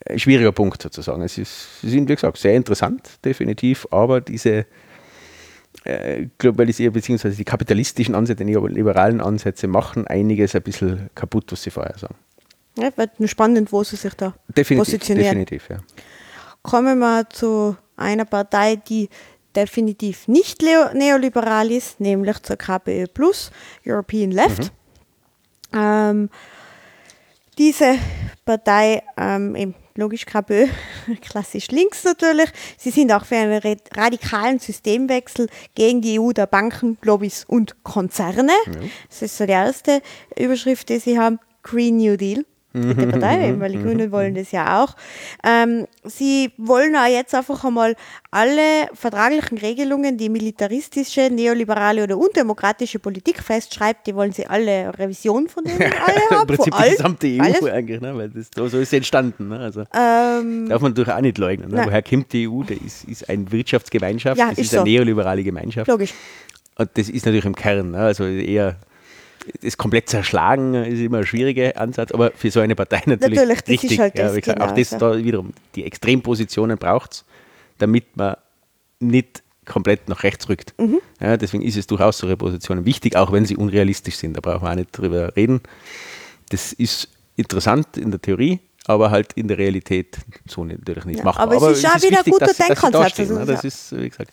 [0.06, 1.22] ein schwieriger Punkt sozusagen.
[1.22, 4.66] Es ist, sie sind, wie gesagt, sehr interessant, definitiv, aber diese
[5.84, 7.30] äh, bzw.
[7.30, 12.14] die kapitalistischen Ansätze, die liberalen Ansätze machen einiges ein bisschen kaputt, was sie vorher sagen.
[12.80, 12.90] Ja.
[12.96, 15.44] Wird spannend, wo sie sich da Definitiv, positionieren.
[15.44, 15.78] definitiv, ja.
[16.62, 19.08] Kommen wir zu einer Partei, die
[19.54, 23.50] definitiv nicht neoliberal ist, nämlich zur KPÖ Plus,
[23.86, 24.72] European Left.
[25.72, 26.30] Ähm,
[27.58, 27.98] diese
[28.44, 30.66] Partei, ähm, eben logisch KPÖ,
[31.20, 33.60] klassisch links natürlich, sie sind auch für einen
[33.94, 38.52] radikalen Systemwechsel gegen die EU der Banken, Lobbys und Konzerne.
[39.08, 40.00] Das ist so die erste
[40.38, 42.44] Überschrift, die sie haben, Green New Deal.
[42.72, 44.94] Der Partei, eben, weil die Grünen wollen das ja auch.
[45.44, 47.96] Ähm, sie wollen auch jetzt einfach einmal
[48.30, 55.48] alle vertraglichen Regelungen, die militaristische, neoliberale oder undemokratische Politik festschreibt, die wollen sie alle Revision
[55.48, 56.46] von denen alle Im haben.
[56.46, 57.64] Prinzip von die gesamte EU alles.
[57.64, 58.16] eigentlich, ne?
[58.16, 59.48] weil das, so ist sie entstanden.
[59.48, 59.58] Ne?
[59.58, 61.70] Also, Ähm, darf man natürlich auch nicht leugnen.
[61.70, 61.82] Ne?
[61.84, 62.62] Woher kommt die EU?
[62.62, 64.92] Das ist, ist eine Wirtschaftsgemeinschaft, Ja, das ist ist eine so.
[64.92, 65.88] neoliberale Gemeinschaft.
[65.88, 66.14] logisch.
[66.76, 67.98] Und das ist natürlich im Kern, ne?
[67.98, 68.76] also eher
[69.62, 73.62] das komplett zerschlagen ist immer ein schwieriger Ansatz, aber für so eine Partei natürlich, Natürlich,
[73.62, 74.00] das ist richtig.
[74.00, 74.98] halt ja, das, gesagt, genau, auch das so.
[74.98, 77.24] da wiederum, die Extrempositionen braucht es,
[77.78, 78.36] damit man
[79.00, 80.74] nicht komplett nach rechts rückt.
[80.78, 81.00] Mhm.
[81.20, 84.36] Ja, deswegen ist es durchaus solche Positionen wichtig, auch wenn sie unrealistisch sind.
[84.36, 85.60] Da brauchen wir auch nicht drüber reden.
[86.50, 88.60] Das ist interessant in der Theorie,
[88.90, 91.44] aber halt in der Realität so natürlich nicht Ja, machbar.
[91.52, 93.98] aber es ist auch wieder ein guter dass dass Denkansatz, dastehen, also das Das ist,
[94.00, 94.30] wie gesagt,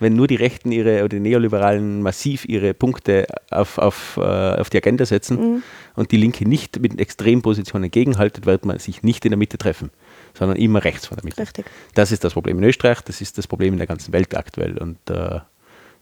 [0.00, 4.70] wenn nur die Rechten ihre oder die Neoliberalen massiv ihre Punkte auf, auf, äh, auf
[4.70, 5.62] die Agenda setzen Mhm.
[5.96, 9.90] und die Linke nicht mit Extrempositionen gegenhaltet, wird man sich nicht in der Mitte treffen,
[10.36, 11.40] sondern immer rechts von der Mitte.
[11.40, 11.66] Richtig.
[11.94, 14.78] Das ist das Problem in Österreich, das ist das Problem in der ganzen Welt aktuell
[14.78, 15.40] und äh,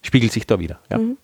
[0.02, 0.80] spiegelt sich da wieder.
[0.90, 0.98] Ja.
[0.98, 1.16] Mhm.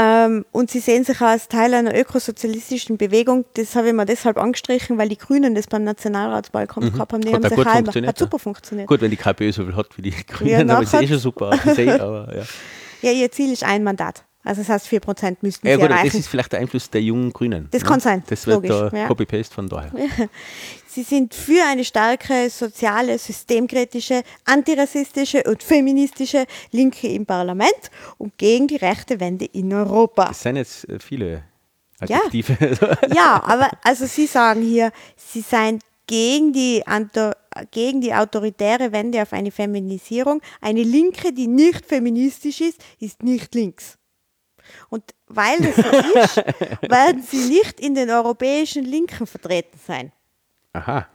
[0.00, 3.46] Ähm, und sie sehen sich auch als Teil einer ökosozialistischen Bewegung.
[3.54, 7.22] Das habe ich mir deshalb angestrichen, weil die Grünen das beim Nationalratswahlkampf gehabt haben.
[7.22, 7.34] Die Mhm.
[7.34, 8.86] Hat haben sich funktioniert, Hat super funktioniert.
[8.86, 11.18] Gut, wenn die KPÖ so viel hat wie die Grünen, Ja, aber ist eh schon
[11.18, 11.58] super.
[11.74, 12.42] See, aber, ja.
[13.00, 14.24] Ja, ihr Ziel ist ein Mandat.
[14.48, 16.20] Also das heißt, 4% müssten ja sie gut, aber das erreichen.
[16.20, 17.68] ist vielleicht der Einfluss der jungen Grünen.
[17.70, 17.88] Das ne?
[17.88, 19.06] kann sein, Das wird logisch, da ja.
[19.06, 19.92] Copy-Paste von daher.
[20.86, 28.66] Sie sind für eine starke soziale, systemkritische, antirassistische und feministische Linke im Parlament und gegen
[28.68, 30.30] die rechte Wende in Europa.
[30.30, 31.44] Es sind jetzt äh, viele
[32.06, 32.16] Ja.
[32.16, 32.56] Adjektive.
[33.14, 36.82] Ja, aber also Sie sagen hier, Sie seien gegen die,
[37.70, 40.40] gegen die autoritäre Wende auf eine Feminisierung.
[40.62, 43.98] Eine Linke, die nicht feministisch ist, ist nicht links.
[44.88, 45.82] Und weil das so
[46.20, 46.36] ist,
[46.90, 50.12] werden Sie nicht in den europäischen Linken vertreten sein.
[50.72, 51.06] Aha.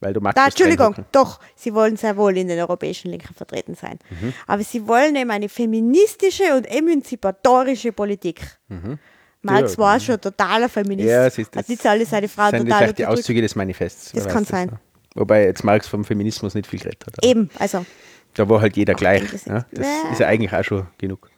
[0.00, 1.06] Weil du magst Da, das Entschuldigung, hocken.
[1.12, 3.98] doch, sie wollen sehr wohl in den europäischen Linken vertreten sein.
[4.10, 4.34] Mhm.
[4.46, 8.42] Aber sie wollen eben eine feministische und emanzipatorische Politik.
[8.68, 8.98] Marx Mhm.
[9.42, 9.78] Ja.
[9.78, 11.08] war schon totaler Feminist.
[11.08, 13.06] Ja, es ist Hat nicht alle seine Frauen sind total vielleicht die.
[13.06, 14.12] Auszüge des Manifests.
[14.12, 14.66] Das kann weiß sein.
[14.68, 14.80] ne?
[15.14, 17.24] Wobei jetzt Marx vom Feminismus nicht viel geredet hat.
[17.24, 17.86] Eben, also
[18.34, 19.22] Da war halt jeder gleich.
[19.22, 19.64] das ist- Ja?
[19.72, 21.30] Das ist ja eigentlich auch schon genug.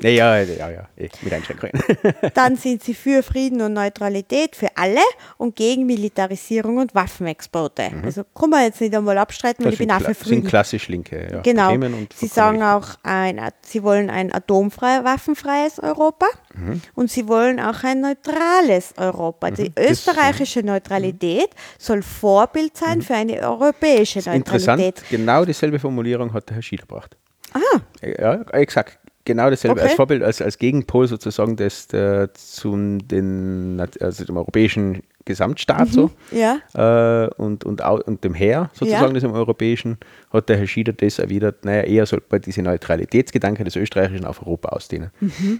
[0.00, 1.72] Ja, ja, ja, ja, eh, mit Einschränkungen.
[2.34, 5.00] dann sind sie für Frieden und Neutralität für alle
[5.36, 7.90] und gegen Militarisierung und Waffenexporte.
[8.04, 9.76] Also kann man jetzt nicht einmal abstreiten, weil Mhm.
[9.76, 10.46] Das ich bin sind, auch für kla- sind Frieden.
[10.48, 11.76] klassisch linke ja, Genau.
[12.14, 16.80] Sie sagen auch, ein, sie wollen ein atomfrei, waffenfreies Europa Mhm.
[16.94, 19.50] und sie wollen auch ein neutrales Europa.
[19.50, 24.36] Die das- österreichische Neutralität soll Vorbild sein für eine europäische Mhm.
[24.36, 25.10] Interessant, Neutralität.
[25.10, 27.16] genau dieselbe Formulierung hat der Herr Schieder gebracht.
[27.54, 28.97] Ah, Ja, exakt.
[29.28, 29.88] Genau dasselbe Okay.
[29.88, 36.10] als Vorbild, als, als Gegenpol sozusagen des, der, zum den, also dem europäischen Gesamtstaat so.
[36.32, 36.58] ja.
[36.74, 39.12] äh, und, und, und dem Heer sozusagen, Ja.
[39.12, 39.98] das im Europäischen,
[40.32, 44.42] hat der Herr Schieder das erwidert, naja, eher sollte man diese Neutralitätsgedanke des Österreichischen auf
[44.42, 45.10] Europa ausdehnen.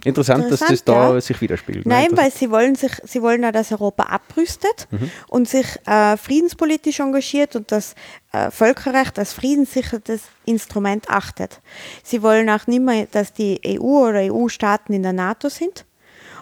[0.03, 0.73] Interessant, dass das Mhm.
[0.73, 1.21] Interessant, da ja.
[1.21, 1.85] sich widerspiegelt.
[1.85, 1.93] ne?
[1.93, 5.09] Nein, weil sie wollen sich, sie wollen ja, dass Europa abrüstet Mhm.
[5.29, 7.95] und sich äh, friedenspolitisch engagiert und das
[8.33, 11.61] äh, Völkerrecht als friedenssichertes Instrument achtet.
[12.03, 15.85] Sie wollen auch nicht mehr, dass die EU oder EU-Staaten in der NATO sind.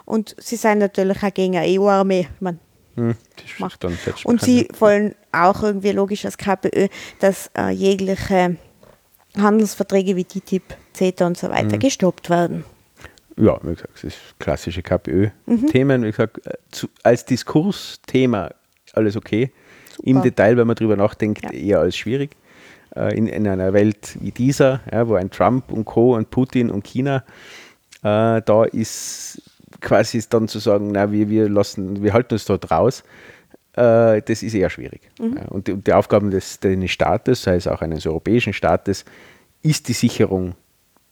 [0.05, 2.27] Und sie sind natürlich auch gegen eine EU-Armee.
[2.33, 2.41] Ich
[2.97, 3.15] Hm,
[3.59, 3.83] macht.
[3.83, 6.87] dann Und sie wollen auch irgendwie logisch als KPÖ,
[7.19, 8.57] dass äh, jegliche
[9.37, 10.63] Handelsverträge wie TTIP,
[10.93, 11.79] CETA und so weiter Mhm.
[11.79, 12.63] gestoppt werden.
[13.39, 16.03] Ja, wie gesagt, das ist klassische KPÖ-Themen.
[16.03, 18.49] Wie gesagt, äh, zu, als Diskursthema
[18.93, 19.51] alles okay.
[20.03, 20.23] Im Super.
[20.29, 21.51] Detail, wenn man drüber nachdenkt, Ja.
[21.51, 22.35] eher als schwierig.
[22.95, 26.15] Äh, in, in einer Welt wie dieser, ja, wo ein Trump und Co.
[26.15, 27.23] und Putin und China,
[28.01, 29.41] äh, da ist
[29.81, 33.03] quasi dann zu sagen, na, wir, wir, lassen, wir halten uns dort raus,
[33.73, 35.01] äh, das ist eher schwierig.
[35.19, 39.05] Ja, und, die, und die Aufgaben des, des Staates, sei es auch eines europäischen Staates,
[39.61, 40.55] ist die Sicherung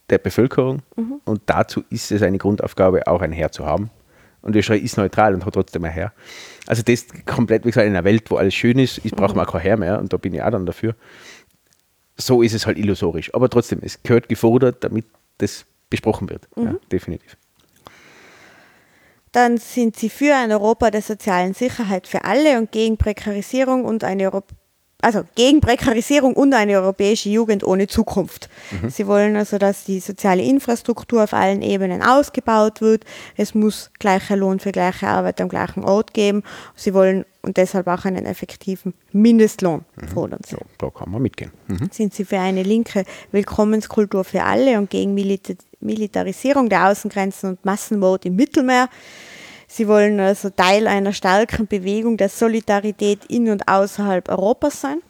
[0.09, 0.81] der Bevölkerung
[1.25, 3.89] und dazu ist es eine Grundaufgabe, auch ein Heer zu haben.
[4.41, 6.13] Und Österreich ist neutral und hat trotzdem ein Heer.
[6.67, 9.45] Also das komplett, wie gesagt, in einer Welt, wo alles schön ist, ist braucht man
[9.45, 10.95] auch kein Heer mehr und da bin ich auch dann dafür.
[12.15, 13.33] So ist es halt illusorisch.
[13.33, 15.05] Aber trotzdem, es gehört gefordert, damit
[15.39, 16.47] das besprochen wird.
[16.55, 17.37] Ja, definitiv.
[19.35, 24.05] Dann sind sie für ein Europa der sozialen Sicherheit für alle und gegen Prekarisierung und
[24.05, 24.43] eine Euro
[25.01, 28.49] also gegen Prekarisierung und eine europäische Jugend ohne Zukunft.
[28.87, 33.03] Sie wollen also, dass die soziale Infrastruktur auf allen Ebenen ausgebaut wird.
[33.35, 36.41] Es muss gleicher Lohn für gleiche Arbeit am gleichen Ort geben.
[36.75, 40.55] Sie wollen und deshalb auch einen effektiven Mindestlohn fordern sie.
[40.55, 41.51] So, da kann man mitgehen.
[41.67, 41.89] Mhm.
[41.91, 45.53] Sind sie für eine linke Willkommenskultur für alle und gegen Milita
[45.85, 48.89] Militarisierung der Außengrenzen und Massenmord im Mittelmeer?
[49.67, 55.01] Sie wollen also Teil einer starken Bewegung der Solidarität in und außerhalb Europas sein.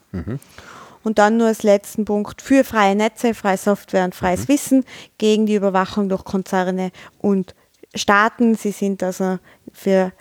[1.03, 4.83] Und dann nur als letzten Punkt für freie Netze, freie Software und freies Wissen
[5.17, 7.53] gegen die Überwachung durch Konzerne und
[7.93, 8.55] Staaten.
[8.55, 9.37] Sie sind also
[9.71, 10.11] für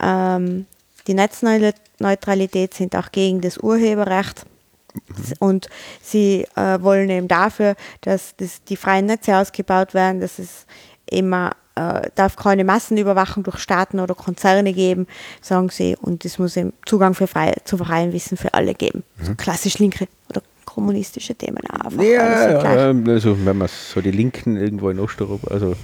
[0.00, 0.66] ähm,
[1.08, 4.44] die Netzneutralität, sind auch gegen das Urheberrecht.
[5.38, 5.68] Und
[6.02, 10.66] sie äh, wollen eben dafür, dass das, die freien Netze ausgebaut werden, dass es
[11.06, 15.06] immer äh, darf keine Massenüberwachung durch Staaten oder Konzerne geben,
[15.40, 19.04] sagen sie, und es muss eben Zugang für frei, zu freiem Wissen für alle geben.
[19.22, 22.02] So klassisch linke oder kommunistische Themen auch einfach.
[22.02, 25.74] Ja, so also wenn man so die Linken irgendwo in Osteuropa, also,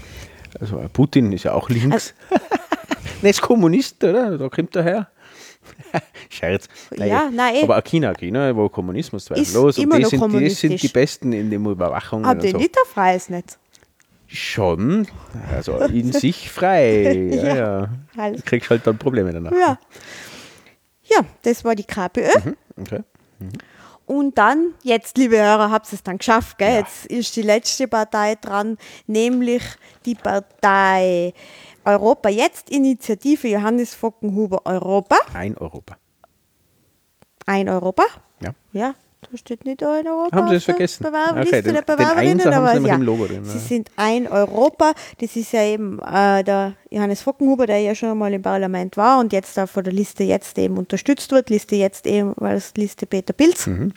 [0.61, 2.15] also Putin ist ja auch links.
[3.23, 4.37] ne, ist Kommunist, oder?
[4.37, 5.09] Da kommt er her.
[6.29, 6.69] Scherz.
[6.97, 7.63] Ja, nein.
[7.63, 9.79] Aber auch China, China, wo Kommunismus zweifellos.
[9.79, 12.27] immer und die noch sind, die sind die Besten in der Überwachung.
[12.27, 12.59] Habt und ihr so.
[12.59, 13.59] nicht ein freies Netz?
[14.27, 15.07] Schon,
[15.55, 17.29] also in sich frei.
[17.31, 17.89] Ja, Ja.
[18.17, 18.31] ja.
[18.31, 19.53] Du kriegst halt dann Probleme danach.
[19.53, 19.79] Ja.
[21.05, 22.31] Ja, das war die KPÖ.
[22.81, 23.01] Okay.
[24.07, 26.75] Und dann, jetzt, liebe Hörer, habt ihr es dann geschafft, gell?
[26.81, 28.77] Jetzt ist die letzte Partei dran,
[29.07, 29.63] nämlich
[30.05, 31.33] die Partei
[31.85, 35.17] Europa Jetzt, Initiative Johannes Fockenhuber Europa.
[35.35, 35.97] Ein Europa.
[37.47, 38.05] Ein Europa?
[38.41, 38.51] Ja.
[38.73, 38.95] Ja,
[39.31, 40.37] da steht nicht ein Europa.
[40.37, 41.03] Haben Sie das vergessen?
[41.05, 43.61] Bewerberliste Okay, den- der den Bewerberinnen, haben aber ja, Logo drin, Sie ja.
[43.61, 44.93] sind ein Europa.
[45.21, 49.21] Das ist ja eben äh, der Johannes Fockenhuber, der ja schon einmal im Parlament war
[49.21, 51.51] und jetzt da von der Liste jetzt eben unterstützt wird.
[51.51, 53.67] Liste jetzt eben als Liste Peter Pilz.
[53.67, 53.93] Mhm.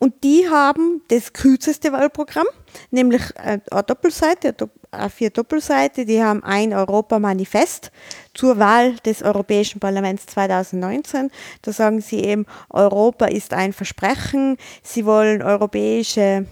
[0.00, 2.46] Und die haben das kürzeste Wahlprogramm,
[2.90, 4.54] nämlich äh, eine Doppelseite,
[4.90, 6.06] eine vier Doppelseite.
[6.06, 7.92] Die haben ein Europa-Manifest
[8.32, 11.30] zur Wahl des Europäischen Parlaments 2019.
[11.60, 14.56] Da sagen sie eben, Europa ist ein Versprechen.
[14.82, 16.46] Sie wollen europäische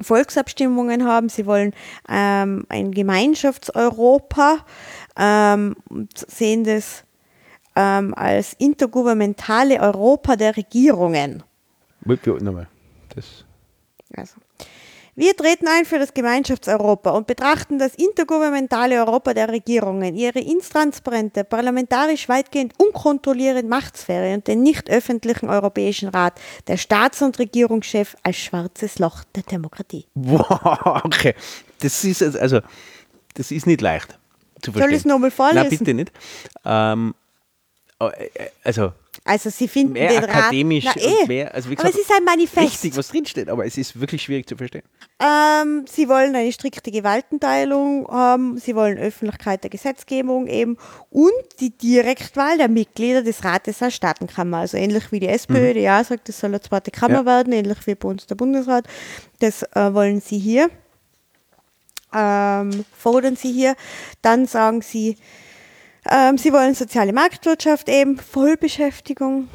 [0.00, 1.28] Volksabstimmungen haben.
[1.30, 1.74] Sie wollen
[2.08, 4.58] ähm, ein Gemeinschaftseuropa
[5.18, 7.02] ähm, und sehen das
[7.74, 11.42] ähm, als intergouvernementale Europa der Regierungen.
[12.04, 12.68] Nochmal.
[13.14, 13.44] Das.
[14.16, 14.34] Also.
[15.14, 21.44] Wir treten ein für das Gemeinschaftseuropa und betrachten das intergouvernementale Europa der Regierungen, ihre intransparente,
[21.44, 28.38] parlamentarisch weitgehend unkontrollierte Machtsphäre und den nicht öffentlichen Europäischen Rat, der Staats- und Regierungschef als
[28.38, 30.06] schwarzes Loch der Demokratie.
[30.14, 31.34] Wow, okay.
[31.80, 32.60] Das ist also,
[33.34, 34.18] das ist nicht leicht
[34.62, 34.82] zu verstehen.
[34.82, 35.68] Soll ich es nochmal vorlesen?
[35.68, 36.12] Nein, bitte nicht.
[36.64, 37.14] Ähm,
[38.64, 38.92] also,
[39.24, 40.96] also sie finden mehr den akademisch Rat.
[40.96, 41.26] Na, eh.
[41.26, 42.58] mehr, also wie aber gesagt, es ist ein Manifest.
[42.58, 44.82] richtig, was drinsteht, aber es ist wirklich schwierig zu verstehen.
[45.20, 50.76] Ähm, sie wollen eine strikte Gewaltenteilung haben, sie wollen Öffentlichkeit der Gesetzgebung eben
[51.10, 51.30] und
[51.60, 54.58] die Direktwahl der Mitglieder des Rates als Staatenkammer.
[54.58, 57.26] Also ähnlich wie die SPÖ, die ja sagt, das soll eine zweite Kammer Ja.
[57.26, 58.86] werden, ähnlich wie bei uns der Bundesrat.
[59.38, 60.70] Das äh, wollen sie hier.
[62.14, 63.74] Ähm, fordern sie hier.
[64.20, 65.16] Dann sagen sie,
[66.10, 69.48] ähm, sie wollen soziale Marktwirtschaft eben, Vollbeschäftigung.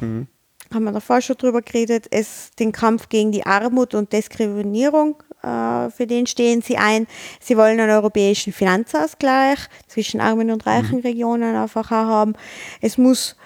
[0.72, 2.06] Haben wir davor schon drüber geredet.
[2.10, 7.06] Es, den Kampf gegen die Armut und Diskriminierung, äh, für den stehen sie ein.
[7.40, 12.34] Sie wollen einen europäischen Finanzausgleich zwischen armen und reichen Regionen einfach auch haben.
[12.80, 13.36] Es muss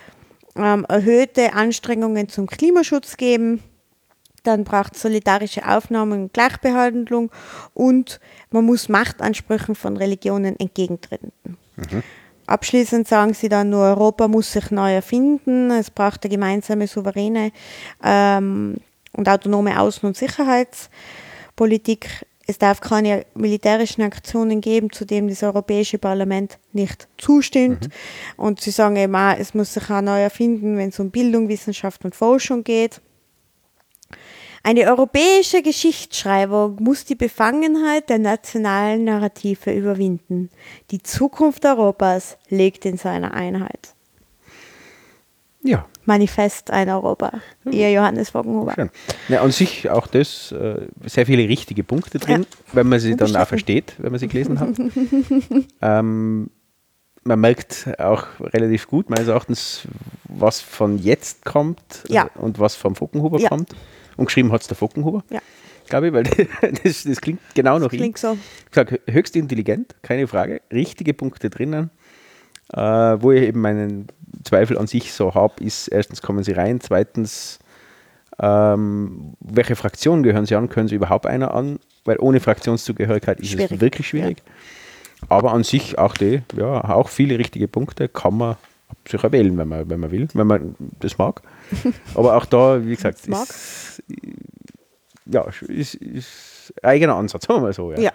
[0.57, 3.63] ähm, erhöhte Anstrengungen zum Klimaschutz geben.
[4.43, 7.31] Dann braucht es solidarische Aufnahme und Gleichbehandlung
[7.75, 8.19] und
[8.51, 11.33] man muss Machtansprüchen von Religionen entgegentreten.
[12.47, 17.53] Abschließend sagen sie dann nur, Europa muss sich neu erfinden, es braucht eine gemeinsame, souveräne
[18.03, 18.77] ähm,
[19.13, 22.27] und autonome Außen- und Sicherheitspolitik.
[22.47, 27.89] Es darf keine militärischen Aktionen geben, zu denen das Europäische Parlament nicht zustimmt.
[28.37, 31.49] Und sie sagen eben auch, es muss sich auch neu erfinden, wenn es um Bildung,
[31.49, 33.01] Wissenschaft und Forschung geht.
[34.65, 40.51] Eine europäische Geschichtsschreibung muss die Befangenheit der nationalen Narrative überwinden.
[40.93, 43.95] Die Zukunft Europas liegt in seiner Einheit.
[45.65, 47.33] Ja, Manifest ein Europa.
[47.71, 48.73] Ihr Johannes Wagenhuber.
[48.75, 48.91] schön.
[49.29, 53.35] Ja, an sich auch das, äh, sehr viele richtige Punkte drin, wenn man sie dann
[53.37, 54.71] auch versteht, wenn man sie gelesen hat.
[55.81, 56.51] ähm,
[57.23, 59.83] man merkt auch relativ gut, meines Erachtens,
[60.25, 62.25] was von jetzt kommt Ja.
[62.35, 63.49] äh, und was vom Fockenhuber Ja.
[63.49, 63.71] kommt.
[64.23, 65.41] Und geschrieben hat es der Fockenhuber, Ja.
[65.89, 66.23] glaube ich, weil
[66.85, 67.99] das, das klingt genau nach ihm.
[67.99, 68.39] Klingt so.
[68.69, 70.61] Ich sage, höchst intelligent, keine Frage.
[70.73, 71.91] Richtige Punkte drinnen.
[72.73, 74.07] Äh, wo ich eben meinen
[74.45, 77.59] Zweifel an sich so habe, ist erstens kommen sie rein, zweitens,
[78.41, 83.49] ähm, welche Fraktion gehören sie an, können sie überhaupt einer an, weil ohne Fraktionszugehörigkeit ist
[83.49, 83.81] es Schwierig.
[83.81, 84.43] wirklich schwierig.
[85.29, 88.57] Aber an sich auch die, ja, auch viele richtige Punkte kann man
[89.09, 91.43] sich wählen, wenn man, wenn man will, wenn man das mag.
[92.15, 94.03] Aber auch da, wie gesagt, ist,
[95.27, 97.93] ja, ist, ist eigener Ansatz, sagen wir mal so.
[97.93, 98.01] Ja.
[98.01, 98.13] Ja.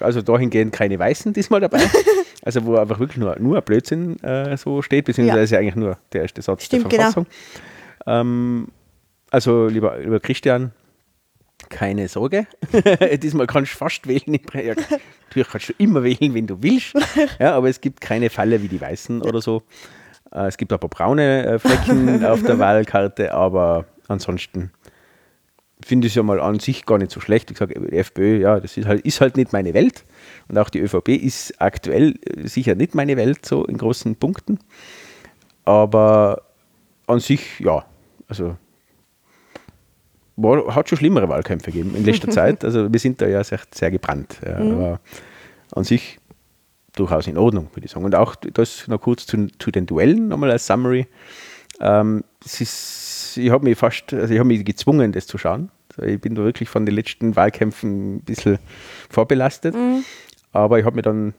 [0.00, 1.80] Also dahingehend keine Weißen diesmal dabei.
[2.42, 6.22] also wo einfach wirklich nur, nur ein Blödsinn äh, so steht, beziehungsweise eigentlich nur der
[6.22, 7.02] erste Satz Stimmt, der genau.
[7.02, 7.26] Verfassung.
[8.06, 8.68] Ähm,
[9.30, 10.72] also lieber, lieber Christian,
[11.68, 12.46] keine Sorge.
[13.22, 14.38] Diesmal kannst du fast wählen.
[14.54, 16.94] Ja, natürlich kannst du immer wählen, wenn du willst.
[17.38, 19.62] Ja, aber es gibt keine Falle wie die Weißen oder so.
[20.32, 24.70] Äh, es gibt ein paar braune äh, Flecken auf der Wahlkarte, aber ansonsten
[25.84, 27.50] finde ich es ja mal an sich gar nicht so schlecht.
[27.50, 30.04] Ich sage, die FPÖ, ja, das ist halt, ist halt nicht meine Welt.
[30.48, 34.58] Und auch die ÖVP ist aktuell äh, sicher nicht meine Welt, so in großen Punkten.
[35.64, 36.42] Aber
[37.06, 37.84] an sich, ja,
[38.28, 38.56] also
[40.36, 42.64] war, hat schon schlimmere Wahlkämpfe gegeben in letzter Zeit.
[42.64, 44.40] Also wir sind da ja sehr, sehr gebrannt.
[44.44, 45.00] Ja, Aber
[45.72, 46.18] an sich
[46.96, 48.04] durchaus in Ordnung, würde ich sagen.
[48.04, 51.06] Und auch das noch kurz zu, zu den Duellen, nochmal als Summary.
[51.80, 55.70] Ähm, ist, ich habe mich fast, also ich habe mich gezwungen, das zu schauen.
[55.96, 58.58] Also ich bin da wirklich von den letzten Wahlkämpfen ein bisschen
[59.10, 59.74] vorbelastet.
[60.52, 61.34] Aber ich habe mir dann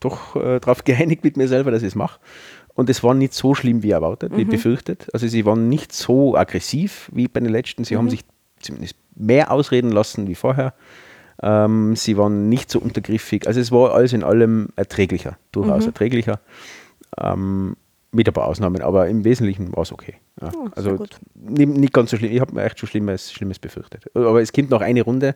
[0.00, 2.18] doch äh, darauf geeinigt mit mir selber, dass ich es mache.
[2.74, 5.08] Und es war nicht so schlimm wie erwartet, wie befürchtet.
[5.14, 7.84] Also sie waren nicht so aggressiv wie bei den letzten.
[7.84, 8.22] Sie haben sich
[8.60, 10.74] zumindest mehr ausreden lassen wie vorher.
[11.42, 13.46] Ähm, sie waren nicht so untergriffig.
[13.46, 16.40] Also es war alles in allem erträglicher, durchaus erträglicher.
[17.18, 17.76] Ähm,
[18.12, 20.14] mit ein paar Ausnahmen, aber im Wesentlichen war es okay.
[20.40, 22.32] Ja, Oh, also nicht, nicht ganz so schlimm.
[22.32, 24.04] Ich habe mir echt schon Schlimmes, Schlimmes befürchtet.
[24.14, 25.34] Aber es kommt noch eine Runde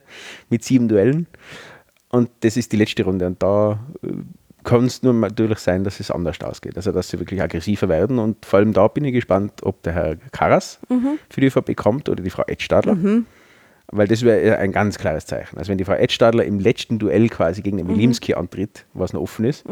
[0.49, 1.27] mit sieben Duellen
[2.09, 4.09] und das ist die letzte Runde und da äh,
[4.65, 6.77] kann es nur natürlich sein, dass es anders ausgeht.
[6.77, 9.93] Also dass sie wirklich aggressiver werden und vor allem da bin ich gespannt, ob der
[9.95, 10.79] Herr Karas
[11.29, 12.95] für die ÖVP kommt oder die Frau Edstadler.
[13.93, 15.59] Weil das wäre ein ganz klares Zeichen.
[15.59, 19.20] Also wenn die Frau Edstadler im letzten Duell quasi gegen den Wilimski antritt, was noch
[19.20, 19.65] offen ist,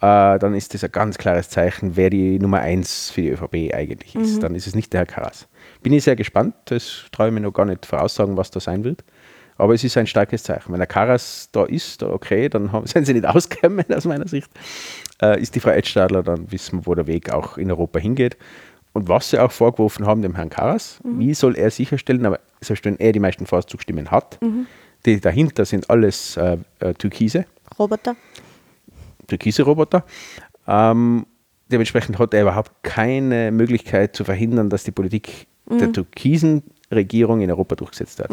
[0.00, 3.74] äh, dann ist das ein ganz klares Zeichen, wer die Nummer eins für die ÖVP
[3.74, 4.42] eigentlich ist.
[4.42, 5.48] Dann ist es nicht der Herr Karas.
[5.82, 6.54] Bin ich sehr gespannt.
[6.66, 9.02] Das traue ich mir noch gar nicht voraussagen, was da sein wird.
[9.56, 10.72] Aber es ist ein starkes Zeichen.
[10.72, 14.50] Wenn der Karas da ist, okay, dann haben, sind sie nicht ausgekommen aus meiner Sicht.
[15.20, 18.36] Äh, ist die Frau Edstadler, dann wissen wir, wo der Weg auch in Europa hingeht.
[18.92, 22.84] Und was sie auch vorgeworfen haben dem Herrn Karas, wie soll er sicherstellen, aber selbst
[22.84, 24.38] wenn er die meisten Fahrzeugstimmen hat,
[25.06, 27.46] die dahinter sind alles äh, äh, Türkise,
[27.78, 28.16] Roboter.
[29.26, 30.04] türkise Roboter.
[30.66, 31.26] Ähm,
[31.70, 37.50] dementsprechend hat er überhaupt keine Möglichkeit zu verhindern, dass die Politik der türkisen Regierung in
[37.50, 38.30] Europa durchgesetzt wird.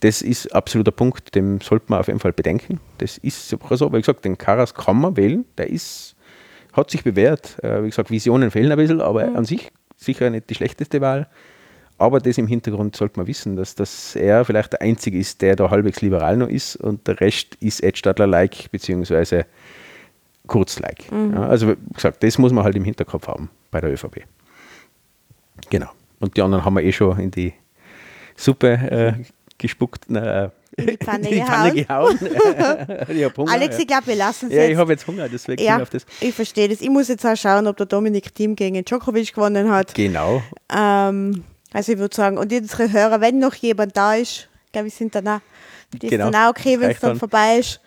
[0.00, 2.80] Das ist absoluter Punkt, den sollte man auf jeden Fall bedenken.
[2.98, 3.58] Das ist so,
[3.92, 6.14] wie gesagt, den Karas kann man wählen, der ist,
[6.72, 7.62] hat sich bewährt.
[7.62, 11.28] Äh, wie gesagt, Visionen fehlen ein bisschen, aber an sich sicher nicht die schlechteste Wahl.
[12.00, 15.54] Aber das im Hintergrund sollte man wissen, dass, dass er vielleicht der Einzige ist, der
[15.54, 19.44] da halbwegs liberal noch ist und der Rest ist Edstadler-like, beziehungsweise
[20.46, 21.04] Kurz-like.
[21.12, 24.22] Ja, also wie gesagt, das muss man halt im Hinterkopf haben bei der ÖVP.
[25.68, 25.90] Genau.
[26.18, 27.52] Und die anderen haben wir eh schon in die
[28.34, 29.12] Suppe äh,
[29.58, 32.18] gespuckt, na, äh, In die Pfanne in die Pfanne gehauen.
[33.36, 34.70] Hunger, Alex, ich glaube, wir lassen es Ja, jetzt.
[34.72, 36.06] ich habe jetzt Hunger, deswegen ja, ich auf das.
[36.20, 36.80] ich verstehe das.
[36.80, 39.94] Ich muss jetzt auch schauen, ob der Dominik Thiem gegen Djokovic gewonnen hat.
[39.94, 40.42] Genau.
[40.74, 44.94] Ähm, also ich würde sagen, und unsere Hörer, wenn noch jemand da ist, glaube ich,
[44.94, 45.40] sind dann auch,
[45.92, 46.30] die ist Genau.
[46.30, 47.18] dann auch okay, wenn es dann dann.
[47.18, 47.80] vorbei ist.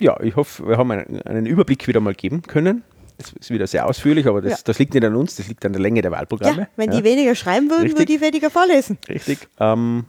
[0.00, 2.82] Ja, ich hoffe, wir haben einen, einen Überblick wieder mal geben können.
[3.18, 4.58] Es ist wieder sehr ausführlich, aber das, Ja.
[4.64, 6.58] das liegt nicht an uns, das liegt an der Länge der Wahlprogramme.
[6.62, 7.98] Ja, wenn die weniger schreiben würden, Richtig.
[8.00, 8.98] würde ich weniger vorlesen.
[9.08, 9.38] Richtig.
[9.58, 10.04] Ähm,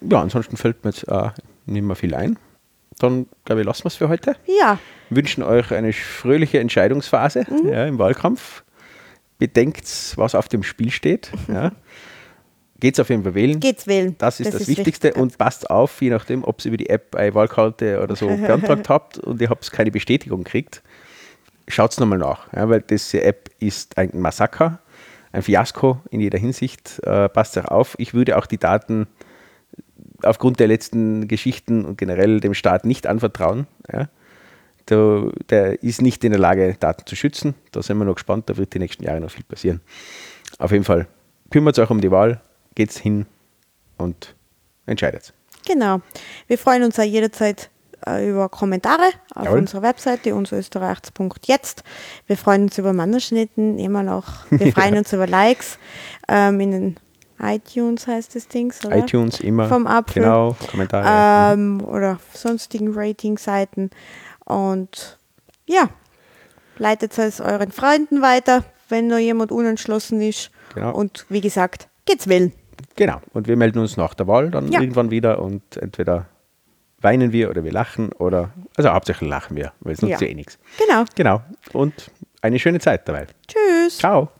[0.00, 1.30] ja, ansonsten fällt mir jetzt äh,
[1.66, 2.38] nicht mehr viel ein.
[2.98, 4.34] Dann, glaube ich, lassen wir es für heute.
[4.46, 4.78] Ja,
[5.10, 7.68] Wünschen euch eine fröhliche Entscheidungsphase Mhm.
[7.68, 8.64] ja, im Wahlkampf.
[9.42, 11.32] Bedenkt, was auf dem Spiel steht.
[11.48, 11.72] Ja.
[12.78, 13.58] Geht's auf jeden Fall wählen.
[13.58, 14.14] geht's wählen.
[14.18, 14.78] Das ist das, wichtig.
[14.78, 18.28] Wichtigste und passt auf, je nachdem, ob ihr über die App eine Wahlkarte oder so
[18.36, 20.80] beantragt habt und ihr habt keine Bestätigung gekriegt,
[21.66, 24.78] schaut es nochmal nach, ja, weil diese App ist ein Massaker,
[25.32, 27.00] ein Fiasko in jeder Hinsicht.
[27.02, 27.96] Äh, passt auch auf.
[27.98, 29.08] Ich würde auch die Daten
[30.22, 33.66] aufgrund der letzten Geschichten und generell dem Staat nicht anvertrauen.
[33.92, 34.08] Ja.
[34.88, 37.54] Der, der ist nicht in der Lage, Daten zu schützen.
[37.70, 39.80] Da sind wir noch gespannt, da wird die nächsten Jahre noch viel passieren.
[40.58, 41.06] Auf jeden Fall
[41.50, 42.40] kümmert euch um die Wahl,
[42.74, 43.26] geht's hin
[43.96, 44.34] und
[44.86, 45.32] entscheidet.
[45.66, 46.00] Genau.
[46.48, 47.70] Wir freuen uns auch jederzeit
[48.06, 49.58] äh, über Kommentare auf Jawohl.
[49.60, 51.84] unserer Webseite unserösterreichs.jetzt.
[52.26, 54.50] Wir freuen uns über Mannerschnitten immer noch.
[54.50, 55.78] Wir freuen uns über Likes
[56.28, 56.96] ähm, in den
[57.42, 58.98] iTunes heißt das Ding, oder?
[58.98, 59.68] iTunes immer.
[59.68, 60.22] Vom Apfel.
[60.22, 61.54] Genau, Kommentare.
[61.54, 63.90] ähm, oder sonstigen Ratingseiten.
[64.44, 65.18] Und
[65.66, 65.88] ja,
[66.78, 70.50] leitet es euren Freunden weiter, wenn noch jemand unentschlossen ist.
[70.74, 70.92] Genau.
[70.94, 72.52] Und wie gesagt, geht's wählen.
[72.96, 73.20] Genau.
[73.32, 74.80] Und wir melden uns nach der Wahl dann Ja.
[74.80, 76.26] irgendwann wieder und entweder
[77.00, 80.26] weinen wir oder wir lachen oder, also hauptsächlich lachen wir, weil es nutzt Ja.
[80.26, 80.58] ja eh nichts.
[80.78, 81.04] Genau.
[81.14, 81.42] Genau.
[81.72, 82.10] Und
[82.42, 83.26] eine schöne Zeit dabei.
[83.48, 83.98] Tschüss.
[83.98, 84.30] Ciao.